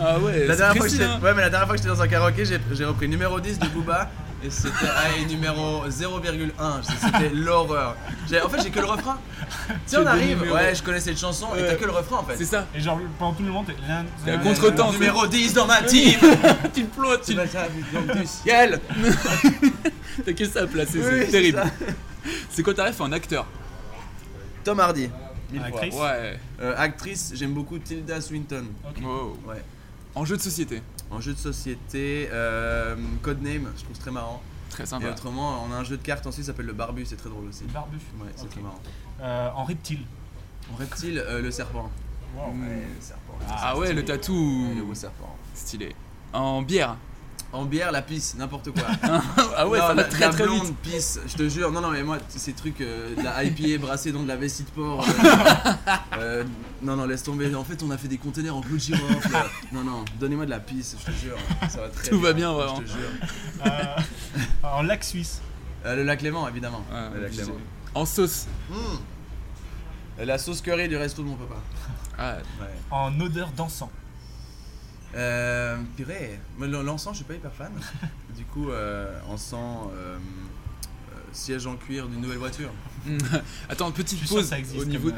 Ah 0.00 0.18
ouais, 0.18 0.46
La 0.46 0.56
dernière 0.56 0.76
fois 0.76 0.86
que 0.86 0.92
j'étais 0.92 1.04
hein. 1.04 1.18
ouais, 1.22 1.32
mais 1.34 1.40
la 1.40 1.50
dernière 1.50 1.66
fois 1.66 1.74
que 1.76 1.82
j'étais 1.82 1.94
dans 1.94 2.02
un 2.02 2.08
karaoké, 2.08 2.44
j'ai 2.44 2.58
j'ai 2.72 2.84
repris 2.84 3.08
numéro 3.08 3.40
10 3.40 3.58
de 3.58 3.66
Booba 3.68 4.10
et 4.44 4.50
c'était 4.50 4.74
ah, 4.94 5.04
et 5.18 5.24
numéro 5.24 5.86
0,1. 5.88 6.50
C'était 6.82 7.30
l'horreur. 7.34 7.96
J'ai- 8.28 8.42
En 8.42 8.48
fait, 8.50 8.62
j'ai 8.62 8.70
que 8.70 8.78
le 8.78 8.86
refrain. 8.86 9.18
Tu 9.68 9.74
sais, 9.86 9.96
on 9.96 10.02
des 10.02 10.06
arrive, 10.06 10.38
numéros. 10.38 10.54
ouais, 10.56 10.74
je 10.74 10.82
connais 10.82 11.00
cette 11.00 11.18
chanson 11.18 11.46
et 11.56 11.66
t'as 11.66 11.74
que 11.76 11.84
le 11.86 11.92
refrain 11.92 12.18
en 12.18 12.24
fait. 12.24 12.36
C'est 12.36 12.44
ça. 12.44 12.66
Et 12.74 12.80
genre, 12.80 13.00
pendant 13.18 13.32
tout 13.32 13.42
le 13.42 13.50
monde, 13.50 13.66
t'es. 13.66 14.30
Un 14.30 14.38
contre-temps. 14.38 14.92
Numéro 14.92 15.26
10 15.26 15.54
dans 15.54 15.66
ma 15.66 15.82
team. 15.82 16.18
Tu 16.74 16.82
le 16.82 16.86
plottes, 16.88 17.22
tu 17.24 17.34
vas 17.34 17.46
du 17.46 18.26
ciel. 18.26 18.80
T'as 20.26 20.32
que 20.34 20.44
ça 20.44 20.60
à 20.62 20.66
placer, 20.66 21.00
c'est 21.02 21.30
terrible. 21.30 21.62
C'est 22.50 22.62
quoi 22.62 22.74
ta 22.74 22.84
ref 22.84 23.00
en 23.00 23.10
acteur 23.12 23.46
Tom 24.68 24.80
Hardy. 24.80 25.08
Mille 25.50 25.60
fois. 25.62 25.66
Actrice 25.68 25.94
Ouais. 25.94 26.38
Euh, 26.60 26.74
actrice, 26.76 27.32
j'aime 27.34 27.54
beaucoup 27.54 27.78
Tilda 27.78 28.20
Swinton. 28.20 28.66
Wow. 29.02 29.38
Ouais. 29.46 29.64
En 30.14 30.26
jeu 30.26 30.36
de 30.36 30.42
société 30.42 30.82
En 31.10 31.22
jeu 31.22 31.32
de 31.32 31.38
société, 31.38 32.28
euh, 32.30 32.94
Codename, 33.22 33.72
je 33.78 33.84
trouve 33.84 33.98
très 33.98 34.10
marrant. 34.10 34.42
Très 34.68 34.84
sympa. 34.84 35.06
Et 35.06 35.10
autrement, 35.10 35.64
on 35.66 35.72
a 35.72 35.76
un 35.76 35.84
jeu 35.84 35.96
de 35.96 36.02
cartes 36.02 36.26
ensuite, 36.26 36.44
ça 36.44 36.52
s'appelle 36.52 36.66
le 36.66 36.74
Barbu, 36.74 37.06
c'est 37.06 37.16
très 37.16 37.30
drôle 37.30 37.48
aussi. 37.48 37.64
Le 37.64 37.72
Barbu 37.72 37.96
Ouais, 38.20 38.28
c'est 38.36 38.50
très 38.50 38.60
marrant. 38.60 38.80
Euh, 39.22 39.48
en 39.56 39.64
reptile. 39.64 40.02
En 40.70 40.76
reptile, 40.76 41.18
euh, 41.26 41.40
le 41.40 41.50
serpent. 41.50 41.90
Wow. 42.36 42.48
Ouais, 42.48 42.82
le 42.94 43.00
serpent. 43.00 43.38
Ah, 43.48 43.78
ouais, 43.78 43.94
le 43.94 44.04
tatou. 44.04 44.74
Le 44.76 44.82
beau 44.82 44.94
serpent. 44.94 45.34
Stylé. 45.54 45.96
En 46.34 46.60
bière 46.60 46.98
En 47.50 47.64
bière, 47.64 47.90
la 47.92 48.02
pisse, 48.02 48.34
n'importe 48.36 48.70
quoi. 48.72 48.84
Ah 49.56 49.66
ouais, 49.66 49.78
Non, 49.78 49.84
ça 49.84 49.94
va 49.94 49.94
la, 49.94 50.04
très, 50.04 50.20
la 50.20 50.28
très 50.28 50.44
blonde 50.44 50.66
vite. 50.66 50.76
pisse, 50.82 51.18
je 51.26 51.34
te 51.34 51.48
jure. 51.48 51.72
Non, 51.72 51.80
non, 51.80 51.90
mais 51.90 52.02
moi, 52.02 52.18
ces 52.28 52.52
trucs, 52.52 52.80
euh, 52.82 53.14
de 53.16 53.22
la 53.22 53.42
IPA 53.42 53.78
brassée 53.84 54.12
dans 54.12 54.22
de 54.22 54.28
la 54.28 54.36
vessie 54.36 54.64
de 54.64 54.68
porc. 54.70 55.04
euh, 55.08 55.94
euh, 56.18 56.44
non, 56.82 56.94
non, 56.96 57.06
laisse 57.06 57.22
tomber. 57.22 57.54
En 57.54 57.64
fait, 57.64 57.82
on 57.82 57.90
a 57.90 57.96
fait 57.96 58.08
des 58.08 58.18
containers 58.18 58.54
en 58.54 58.60
clou 58.60 58.74
de 58.76 58.80
girofle. 58.80 59.30
Non, 59.72 59.82
non, 59.82 60.04
donnez-moi 60.20 60.44
de 60.44 60.50
la 60.50 60.60
pisse, 60.60 60.96
je 61.00 61.06
te 61.10 61.16
jure. 61.16 61.36
Ça 61.70 61.80
va 61.80 61.88
très 61.88 62.08
Tout 62.10 62.20
va 62.20 62.34
bien, 62.34 62.52
vraiment. 62.52 62.76
Je 62.76 62.82
te 62.82 62.88
jure. 62.88 63.66
Euh, 63.66 63.96
en 64.62 64.82
lac 64.82 65.02
suisse. 65.04 65.40
Euh, 65.86 65.94
le 65.94 66.02
lac 66.02 66.22
Léman, 66.22 66.48
évidemment. 66.48 66.84
Ouais, 66.90 67.08
le 67.14 67.20
lac 67.20 67.26
obligé. 67.30 67.42
Léman. 67.44 67.54
En 67.94 68.04
sauce. 68.04 68.46
Mmh. 68.68 70.24
La 70.24 70.36
sauce 70.36 70.60
curry 70.60 70.88
du 70.88 70.96
resto 70.96 71.22
de 71.22 71.28
mon 71.28 71.36
papa. 71.36 71.54
Ah, 72.18 72.34
Ouais. 72.60 72.66
En 72.90 73.18
odeur 73.20 73.48
d'encens. 73.56 73.88
Euh, 75.14 75.76
purée, 75.96 76.38
l'encens, 76.58 77.14
je 77.14 77.16
suis 77.18 77.24
pas 77.24 77.34
hyper 77.34 77.52
fan. 77.52 77.72
du 78.36 78.44
coup, 78.44 78.70
euh, 78.70 79.18
encens, 79.28 79.88
siège 81.32 81.66
en 81.66 81.76
cuir 81.76 82.06
d'une 82.08 82.20
nouvelle 82.20 82.38
voiture. 82.38 82.70
Attends, 83.68 83.90
petite 83.92 84.26
pause 84.28 84.42
que 84.42 84.46
ça 84.48 84.58
existe 84.58 84.80
au 84.82 84.84
niveau. 84.84 85.10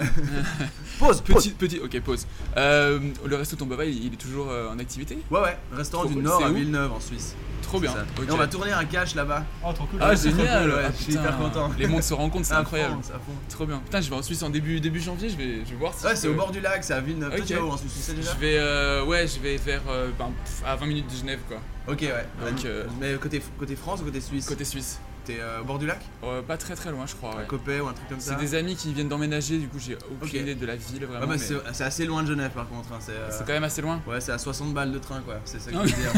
Pause, 0.98 1.22
petit, 1.22 1.50
petit, 1.50 1.78
ok, 1.80 2.00
pause. 2.00 2.26
Euh, 2.56 2.98
le 3.26 3.36
resto 3.36 3.56
de 3.56 3.60
ton 3.60 3.66
papa, 3.66 3.84
il, 3.86 4.04
il 4.06 4.12
est 4.12 4.16
toujours 4.16 4.48
euh, 4.50 4.68
en 4.70 4.78
activité? 4.78 5.18
Ouais, 5.30 5.40
ouais, 5.40 5.58
restaurant 5.72 6.02
Trop 6.04 6.10
du 6.10 6.16
cool. 6.16 6.24
Nord 6.24 6.44
à 6.44 6.50
Villeneuve 6.50 6.92
en 6.92 7.00
Suisse. 7.00 7.34
Trop 7.62 7.80
bien. 7.80 7.92
Et 8.26 8.30
on 8.30 8.36
va 8.36 8.46
tourner 8.48 8.72
un 8.72 8.84
cache 8.84 9.14
là-bas. 9.14 9.44
Oh, 9.64 9.72
trop 9.72 9.86
cool. 9.86 9.98
Ah, 10.02 10.14
génial! 10.14 10.62
cool, 10.64 10.72
ouais, 10.74 10.84
Ah, 10.86 10.92
je 10.96 11.02
suis 11.02 11.12
hyper 11.14 11.38
content. 11.38 11.70
Les 11.78 11.86
mondes 11.86 12.02
se 12.02 12.12
rencontrent, 12.14 12.46
c'est 12.46 12.54
incroyable. 12.54 12.94
fond, 13.02 13.10
à 13.14 13.18
fond. 13.18 13.32
Trop 13.48 13.66
bien. 13.66 13.78
Putain, 13.78 14.00
je 14.00 14.10
vais 14.10 14.16
en 14.16 14.22
Suisse 14.22 14.42
en 14.42 14.50
début, 14.50 14.80
début 14.80 15.00
janvier, 15.00 15.28
je 15.30 15.36
vais, 15.36 15.64
je 15.64 15.70
vais 15.70 15.76
voir 15.76 15.94
si. 15.94 16.04
Ouais, 16.04 16.16
c'est 16.16 16.28
au 16.28 16.34
bord 16.34 16.50
du 16.50 16.60
lac, 16.60 16.82
c'est 16.84 16.94
à 16.94 17.00
Villeneuve. 17.00 17.30
Toi, 17.30 17.38
Ok. 17.40 17.46
tu 17.46 17.54
vas 17.54 17.62
où 17.62 17.70
en 17.70 17.76
Suisse? 17.76 17.92
Tu 17.94 18.00
sais 18.02 18.14
déjà? 18.14 18.32
Je 18.34 18.38
vais, 18.40 18.56
euh, 18.58 19.04
ouais, 19.04 19.26
je 19.26 19.38
vais 19.40 19.56
vers 19.56 19.82
euh, 19.88 20.10
ben, 20.18 20.30
pff, 20.44 20.62
à 20.66 20.76
20 20.76 20.86
minutes 20.86 21.10
de 21.10 21.16
Genève, 21.16 21.40
quoi. 21.48 21.58
Ok, 21.88 22.00
ouais. 22.02 22.26
Donc, 22.50 22.64
euh, 22.64 22.84
Mais 23.00 23.14
côté, 23.14 23.40
côté 23.58 23.74
France 23.76 24.00
ou 24.02 24.04
côté 24.04 24.20
Suisse? 24.20 24.46
Côté 24.46 24.64
suisse. 24.64 24.98
T'es 25.30 25.40
euh, 25.40 25.60
au 25.60 25.64
bord 25.64 25.78
du 25.78 25.86
lac 25.86 26.00
Euh, 26.24 26.42
pas 26.42 26.56
très 26.56 26.74
très 26.74 26.90
loin, 26.90 27.06
je 27.06 27.14
crois. 27.14 27.30
Un 27.34 27.38
Ouais. 27.54 27.80
ou 27.80 27.86
un 27.86 27.92
truc 27.92 28.08
comme 28.08 28.20
ça 28.20 28.32
C'est 28.36 28.40
des 28.44 28.54
amis 28.54 28.74
qui 28.76 28.92
viennent 28.92 29.08
d'emménager, 29.08 29.58
du 29.58 29.68
coup, 29.68 29.78
j'ai 29.78 29.96
aucune 30.22 30.40
idée 30.42 30.54
de 30.54 30.66
la 30.66 30.76
ville 30.76 31.04
vraiment. 31.06 31.20
Ouais, 31.26 31.36
bah, 31.38 31.44
mais- 31.64 31.72
c'est 31.72 31.84
assez 31.84 32.04
loin 32.06 32.22
de 32.22 32.28
Genève 32.28 32.50
par 32.50 32.68
contre. 32.68 32.92
hein, 32.92 32.98
C'est 33.00 33.12
euh, 33.12 33.28
C'est 33.30 33.46
quand 33.46 33.52
même 33.52 33.64
assez 33.64 33.82
loin. 33.82 34.00
Ouais, 34.06 34.20
c'est 34.20 34.32
à 34.32 34.38
60 34.38 34.74
balles 34.74 34.92
de 34.92 34.98
train 34.98 35.20
quoi. 35.20 35.36
C'est 35.44 35.60
ça 35.60 35.70
que 35.70 35.76
je 35.86 35.94
veux 35.94 36.02
dire. 36.02 36.12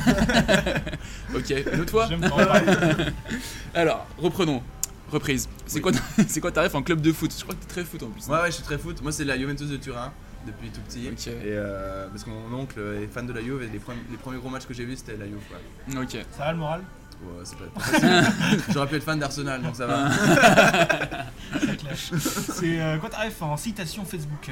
ok, 1.34 1.72
une 1.78 1.88
fois. 1.88 2.08
Alors, 3.74 4.06
reprenons. 4.18 4.62
Reprise. 5.10 5.46
C'est 5.66 5.82
quoi, 5.82 5.92
c'est 6.26 6.40
quoi 6.40 6.50
ta 6.52 6.62
ref 6.62 6.74
en 6.74 6.82
club 6.82 7.02
de 7.02 7.12
foot? 7.12 7.30
Je 7.36 7.42
crois 7.42 7.54
que 7.54 7.60
t'es 7.60 7.68
très 7.68 7.84
foot 7.84 8.02
en 8.02 8.06
plus. 8.08 8.26
Ouais, 8.28 8.40
ouais, 8.40 8.46
je 8.46 8.52
suis 8.52 8.62
très 8.62 8.78
foot. 8.78 9.02
Moi, 9.02 9.12
c'est 9.12 9.24
la 9.24 9.36
Juventus 9.36 9.68
de 9.68 9.76
Turin 9.76 10.10
depuis 10.46 10.70
tout 10.70 10.80
petit. 10.80 11.06
Ok. 11.12 11.26
Et 11.26 11.32
euh, 11.48 12.08
parce 12.08 12.24
que 12.24 12.30
mon 12.30 12.50
oncle 12.58 12.80
est 13.02 13.06
fan 13.08 13.26
de 13.26 13.32
la 13.34 13.42
Juve 13.42 13.62
et 13.62 13.66
les, 13.68 13.78
premiers, 13.78 14.00
les 14.10 14.16
premiers 14.16 14.38
gros 14.38 14.48
matchs 14.48 14.64
que 14.66 14.72
j'ai 14.72 14.86
vus 14.86 14.96
c'était 14.96 15.16
la 15.18 15.26
Juve. 15.26 15.36
Quoi. 15.50 16.02
Ok. 16.02 16.12
Ça 16.36 16.44
va 16.46 16.52
le 16.52 16.58
moral? 16.58 16.80
Ouais, 17.24 17.44
c'est 17.44 17.56
pas. 17.56 18.72
J'aurais 18.72 18.86
pu 18.88 18.96
être 18.96 19.04
fan 19.04 19.18
d'Arsenal 19.18 19.62
donc 19.62 19.76
ça 19.76 19.86
va. 19.86 20.10
Ça 20.10 21.76
clash. 21.78 22.10
C'est 22.54 22.80
euh, 22.80 22.98
quoi 22.98 23.08
ta 23.10 23.18
ref 23.18 23.40
en 23.42 23.56
citation 23.56 24.04
Facebook? 24.04 24.50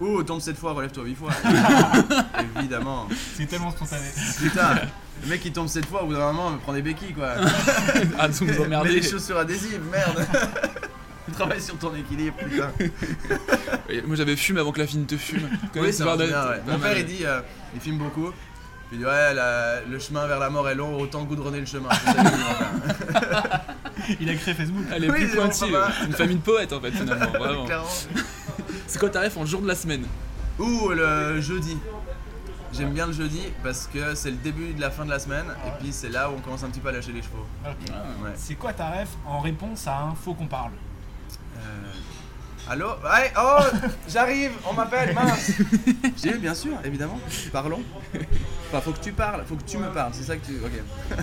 Ouh, 0.00 0.22
tombe 0.22 0.40
cette 0.40 0.56
fois, 0.58 0.74
relève-toi 0.74 1.04
8 1.04 1.14
fois. 1.16 1.30
Évidemment. 2.58 3.08
C'est 3.36 3.46
tellement 3.46 3.72
spontané. 3.72 4.06
Putain, 4.40 4.76
le 5.24 5.28
mec 5.28 5.40
qui 5.40 5.50
tombe 5.50 5.66
cette 5.66 5.86
fois, 5.86 6.04
au 6.04 6.06
bout 6.06 6.12
d'un 6.12 6.20
moment, 6.32 6.50
me 6.52 6.58
prend 6.58 6.72
des 6.72 6.82
béquilles 6.82 7.14
quoi. 7.14 7.32
Ah, 8.18 8.28
vous 8.28 8.44
nous 8.46 8.64
Mets 8.66 8.84
les 8.90 9.02
chaussures 9.02 9.38
adhésives, 9.38 9.82
merde. 9.90 10.24
Travaille 11.32 11.60
sur 11.60 11.76
ton 11.78 11.94
équilibre, 11.94 12.36
putain. 12.36 12.70
Moi 14.06 14.16
j'avais 14.16 14.36
fume 14.36 14.58
avant 14.58 14.72
que 14.72 14.78
la 14.78 14.86
fille 14.86 15.00
ne 15.00 15.04
te 15.04 15.16
fume. 15.16 15.48
Oui, 15.76 15.92
ce 15.92 15.98
ça 15.98 16.04
genre 16.04 16.16
marche 16.16 16.28
de- 16.28 16.32
bien, 16.32 16.48
ouais. 16.48 16.60
Mon 16.66 16.78
père, 16.78 16.98
il 16.98 17.04
dit, 17.06 17.24
euh, 17.24 17.40
il 17.74 17.80
filme 17.80 17.98
beaucoup. 17.98 18.30
Puis 18.88 18.96
il 18.96 18.98
dit, 19.00 19.04
ouais, 19.04 19.34
la- 19.34 19.82
le 19.82 19.98
chemin 19.98 20.26
vers 20.26 20.38
la 20.38 20.48
mort 20.50 20.68
est 20.68 20.74
long, 20.74 20.98
autant 20.98 21.22
goudronner 21.24 21.60
le 21.60 21.66
chemin. 21.66 21.88
Il 24.20 24.30
a 24.30 24.34
créé 24.34 24.54
Facebook. 24.54 24.84
Elle 24.94 25.04
est 25.04 25.10
Oui, 25.10 25.24
plus 25.26 25.36
pointue. 25.36 25.64
une 26.06 26.12
famille 26.12 26.36
de 26.36 26.40
poètes 26.42 26.72
en 26.72 26.80
fait 26.80 26.90
finalement. 26.92 27.30
Vraiment. 27.38 27.66
C'est 28.86 28.98
quoi 28.98 29.10
ta 29.10 29.20
ref 29.20 29.36
en 29.36 29.44
jour 29.44 29.60
de 29.60 29.66
la 29.68 29.74
semaine? 29.74 30.04
Ou 30.58 30.88
le 30.90 31.40
jeudi. 31.40 31.76
J'aime 32.72 32.92
bien 32.92 33.06
le 33.06 33.12
jeudi 33.12 33.42
parce 33.62 33.86
que 33.92 34.14
c'est 34.14 34.30
le 34.30 34.36
début 34.36 34.72
de 34.72 34.80
la 34.80 34.90
fin 34.90 35.04
de 35.04 35.10
la 35.10 35.18
semaine 35.18 35.46
et 35.66 35.70
puis 35.80 35.88
c'est 35.92 36.08
là 36.10 36.30
où 36.30 36.34
on 36.36 36.40
commence 36.40 36.62
un 36.64 36.68
petit 36.68 36.80
peu 36.80 36.88
à 36.88 36.92
lâcher 36.92 37.12
les 37.12 37.22
chevaux. 37.22 37.46
Ouais. 37.64 38.30
C'est 38.36 38.54
quoi 38.54 38.72
ta 38.72 38.88
ref 38.90 39.08
en 39.26 39.40
réponse 39.40 39.86
à 39.86 40.00
un 40.02 40.14
faux 40.14 40.34
qu'on 40.34 40.46
parle? 40.46 40.72
Euh, 41.56 41.60
Allô 42.70 42.86
Ouais, 43.02 43.32
oh, 43.38 43.58
j'arrive, 44.08 44.52
on 44.68 44.74
m'appelle, 44.74 45.14
mince. 45.14 45.52
J'ai 46.22 46.30
eu, 46.34 46.38
bien 46.38 46.54
sûr, 46.54 46.72
évidemment. 46.84 47.18
Parlons. 47.52 47.82
Enfin, 48.68 48.80
faut 48.82 48.92
que 48.92 49.00
tu 49.02 49.12
parles, 49.12 49.42
faut 49.48 49.56
que 49.56 49.62
tu 49.64 49.78
me 49.78 49.88
parles, 49.88 50.12
c'est 50.14 50.24
ça 50.24 50.36
que 50.36 50.44
tu. 50.44 50.52
Ok. 50.62 50.72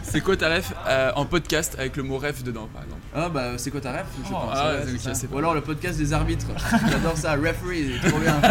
C'est 0.04 0.22
quoi 0.22 0.36
ta 0.36 0.50
ref 0.56 0.74
euh, 0.88 1.12
en 1.16 1.26
podcast 1.26 1.76
avec 1.78 1.96
le 1.98 2.04
mot 2.04 2.18
ref 2.18 2.44
dedans 2.44 2.68
par 2.74 2.82
exemple? 2.84 3.02
Ah 3.16 3.30
bah 3.30 3.58
c'est 3.58 3.70
quoi 3.70 3.82
ta 3.82 3.92
ref? 3.92 4.06
Je 4.24 4.30
Oh, 4.30 4.34
pense. 4.34 4.50
ah, 4.56 4.72
ouais, 4.74 4.98
c'est- 4.98 5.14
ça. 5.14 5.28
Ou 5.32 5.38
alors 5.38 5.54
le 5.54 5.62
podcast 5.62 5.98
des 6.00 6.12
arbitres. 6.14 6.48
J'adore 6.90 7.16
ça, 7.18 7.34
referee, 7.34 8.00
c'est 8.02 8.10
trop 8.10 8.20
bien. 8.20 8.36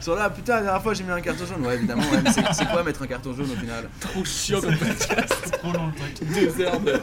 Ils 0.00 0.04
sont 0.04 0.14
là, 0.16 0.28
putain, 0.30 0.56
la 0.56 0.62
dernière 0.62 0.82
fois 0.82 0.92
j'ai 0.94 1.04
mis 1.04 1.12
un 1.12 1.20
carton 1.22 1.46
jaune. 1.46 1.64
Ouais, 1.64 1.76
évidemment, 1.76 2.02
ouais, 2.02 2.20
mais 2.22 2.32
c'est 2.32 2.42
c'est 2.52 2.66
quoi 2.68 2.82
mettre 2.82 3.02
un 3.02 3.06
carton 3.06 3.32
jaune 3.34 3.50
au 3.50 3.58
final? 3.58 3.88
Trop 4.00 4.24
chiant 4.24 4.60
comme 4.60 4.76
podcast. 4.76 5.34
C'est 5.44 5.52
trop 5.52 5.72
long 5.72 5.86
le 5.86 6.14
truc. 6.14 6.28
Deux 6.56 6.64
heures 6.64 6.80
de. 6.80 7.00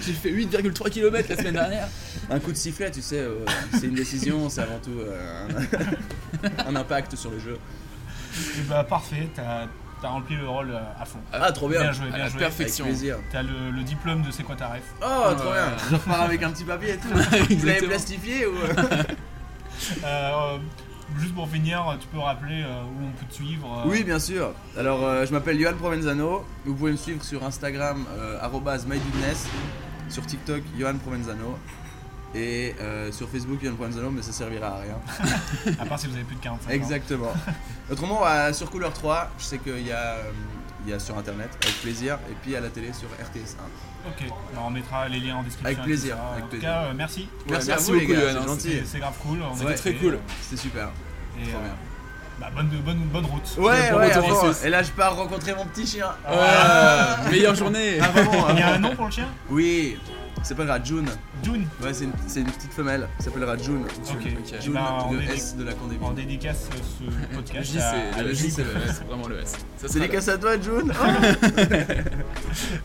J'ai 0.00 0.12
fait 0.12 0.30
8,3 0.30 0.90
km 0.90 1.28
la 1.28 1.36
semaine 1.36 1.54
dernière. 1.54 1.88
Un 2.30 2.38
coup 2.40 2.52
de 2.52 2.56
sifflet, 2.56 2.90
tu 2.90 3.02
sais, 3.02 3.18
euh, 3.18 3.44
c'est 3.72 3.86
une 3.86 3.94
décision, 3.94 4.48
c'est 4.48 4.62
avant 4.62 4.78
tout 4.78 4.98
euh, 4.98 5.46
un, 6.66 6.68
un 6.68 6.76
impact 6.76 7.16
sur 7.16 7.30
le 7.30 7.38
jeu. 7.38 7.58
Et 8.58 8.62
bah 8.68 8.84
parfait, 8.84 9.28
t'as 9.34 9.66
as 10.02 10.08
rempli 10.08 10.34
le 10.36 10.48
rôle 10.48 10.70
euh, 10.70 10.78
à 10.98 11.04
fond. 11.04 11.18
Ah, 11.32 11.52
trop 11.52 11.68
bien. 11.68 11.80
Bien 11.82 11.92
joué, 11.92 12.06
À 12.06 12.10
bien 12.10 12.18
la 12.18 12.28
joué. 12.30 12.38
perfection. 12.38 12.84
Avec 12.86 12.96
plaisir. 12.96 13.18
T'as 13.30 13.42
le, 13.42 13.70
le 13.70 13.82
diplôme 13.82 14.22
de 14.22 14.30
c'est 14.30 14.44
quoi 14.44 14.56
ta 14.56 14.68
ref 14.68 14.82
Oh, 15.02 15.34
trop 15.36 15.52
bien. 15.52 15.72
Je 15.90 15.94
repars 15.96 16.22
avec 16.22 16.42
un 16.42 16.50
petit 16.50 16.64
papier 16.64 16.94
et 16.94 16.96
tout. 16.96 17.08
Vous 17.58 17.66
l'avez 17.66 17.86
plastifié 17.86 18.46
ou 18.46 18.52
Euh, 20.04 20.58
Juste 21.18 21.34
pour 21.34 21.48
finir, 21.48 21.96
tu 22.00 22.06
peux 22.06 22.20
rappeler 22.20 22.62
euh, 22.62 22.82
où 22.84 23.06
on 23.06 23.10
peut 23.18 23.26
te 23.28 23.34
suivre 23.34 23.82
euh, 23.84 23.88
Oui, 23.90 24.04
bien 24.04 24.20
sûr. 24.20 24.52
Alors, 24.78 25.00
je 25.26 25.32
m'appelle 25.32 25.58
Johan 25.60 25.74
Provenzano. 25.74 26.44
Vous 26.64 26.74
pouvez 26.74 26.92
me 26.92 26.96
suivre 26.96 27.24
sur 27.24 27.44
Instagram, 27.44 28.04
euh, 28.16 28.38
mygoodness. 28.86 29.48
Sur 30.10 30.26
TikTok, 30.26 30.62
Johan 30.78 30.98
Provenzano. 30.98 31.58
Et 32.32 32.76
euh, 32.80 33.10
sur 33.10 33.28
Facebook, 33.28 33.58
Johan 33.62 33.74
Provenzano, 33.74 34.10
mais 34.10 34.22
ça 34.22 34.30
servira 34.32 34.68
à 34.68 34.80
rien. 34.80 35.74
À 35.80 35.84
part 35.84 35.98
si 35.98 36.06
vous 36.06 36.14
avez 36.14 36.22
plus 36.24 36.36
de 36.36 36.40
45 36.40 36.68
ans. 36.68 36.72
Exactement. 36.72 37.32
Autrement, 37.90 38.20
euh, 38.24 38.52
sur 38.52 38.70
Couleur 38.70 38.92
3, 38.92 39.30
je 39.38 39.44
sais 39.44 39.58
qu'il 39.58 39.84
y, 39.84 39.90
a, 39.90 39.96
euh, 40.14 40.30
il 40.84 40.90
y 40.90 40.92
a 40.94 41.00
sur 41.00 41.18
internet, 41.18 41.50
avec 41.62 41.74
plaisir. 41.80 42.18
Et 42.30 42.34
puis 42.42 42.54
à 42.54 42.60
la 42.60 42.68
télé 42.68 42.92
sur 42.92 43.08
RTS1. 43.08 43.56
Ok, 44.06 44.28
bah, 44.54 44.60
on 44.64 44.70
mettra 44.70 45.08
les 45.08 45.18
liens 45.18 45.36
en 45.36 45.42
description. 45.42 45.66
Avec 45.66 45.82
plaisir, 45.82 46.16
avec 46.32 46.44
en 46.44 46.46
plaisir. 46.48 46.68
tout 46.68 46.74
cas, 46.74 46.82
euh, 46.84 46.92
merci. 46.96 47.28
Merci, 47.48 47.72
à 47.72 47.76
vous, 47.76 47.94
les 47.94 48.00
beaucoup, 48.00 48.12
gars, 48.12 48.20
Johan, 48.20 48.30
c'est 48.32 48.38
hein, 48.38 48.46
gentil. 48.46 48.82
C'est 48.86 48.98
grave 49.00 49.14
cool. 49.22 49.38
C'était 49.56 49.74
très 49.74 49.94
cool. 49.94 50.14
euh, 50.14 50.18
C'était 50.42 50.62
super. 50.62 50.90
Et, 51.38 51.48
Trop 51.48 51.58
euh, 51.58 51.64
bien. 51.64 51.74
Bah, 52.40 52.48
bonne, 52.54 52.68
bonne, 52.84 52.98
bonne 53.12 53.26
route. 53.26 53.56
Ouais. 53.58 53.90
Et 54.64 54.70
là, 54.70 54.82
je 54.82 54.90
pars 54.90 55.14
rencontrer 55.16 55.54
mon 55.54 55.66
petit 55.66 55.86
chien. 55.86 56.08
Ouais, 56.28 57.30
meilleure 57.30 57.54
journée. 57.54 57.98
Ah, 58.00 58.08
vraiment, 58.08 58.48
Il 58.50 58.58
y 58.58 58.62
a 58.62 58.74
un 58.74 58.78
nom 58.78 58.94
pour 58.96 59.04
le 59.06 59.10
chien? 59.12 59.28
Oui, 59.50 59.98
il 60.38 60.44
s'appellera 60.44 60.82
June. 60.82 61.06
June. 61.42 61.66
Ouais, 61.82 61.92
c'est 61.92 62.04
une, 62.04 62.12
c'est 62.26 62.40
une 62.40 62.50
petite 62.50 62.72
femelle, 62.72 63.08
il 63.18 63.24
s'appellera 63.24 63.56
June. 63.58 63.84
June, 64.60 64.72
Bah, 64.72 65.06
on 65.08 65.12
le 65.12 65.22
S 65.22 65.54
de 65.56 65.64
la 65.64 65.72
Condé. 65.74 65.96
On 66.02 66.10
dédicace 66.12 66.68
ce 66.98 67.04
Le 67.04 67.36
podcast. 67.36 67.70
J, 67.72 67.78
à- 67.78 67.94
c'est 68.14 68.18
à 68.20 68.22
le 68.22 68.32
J, 68.34 68.40
June. 68.42 68.50
c'est 68.56 68.64
le 68.64 68.70
S, 68.88 69.02
vraiment 69.06 69.28
le 69.28 69.40
S. 69.40 69.52
Ça 69.76 69.88
C'est 69.88 70.00
dédicace 70.00 70.28
à 70.28 70.38
toi, 70.38 70.52
June 70.60 70.88
là. 70.88 70.94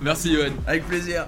Merci 0.02 0.34
Johan. 0.36 0.52
Avec 0.68 0.86
plaisir. 0.88 1.27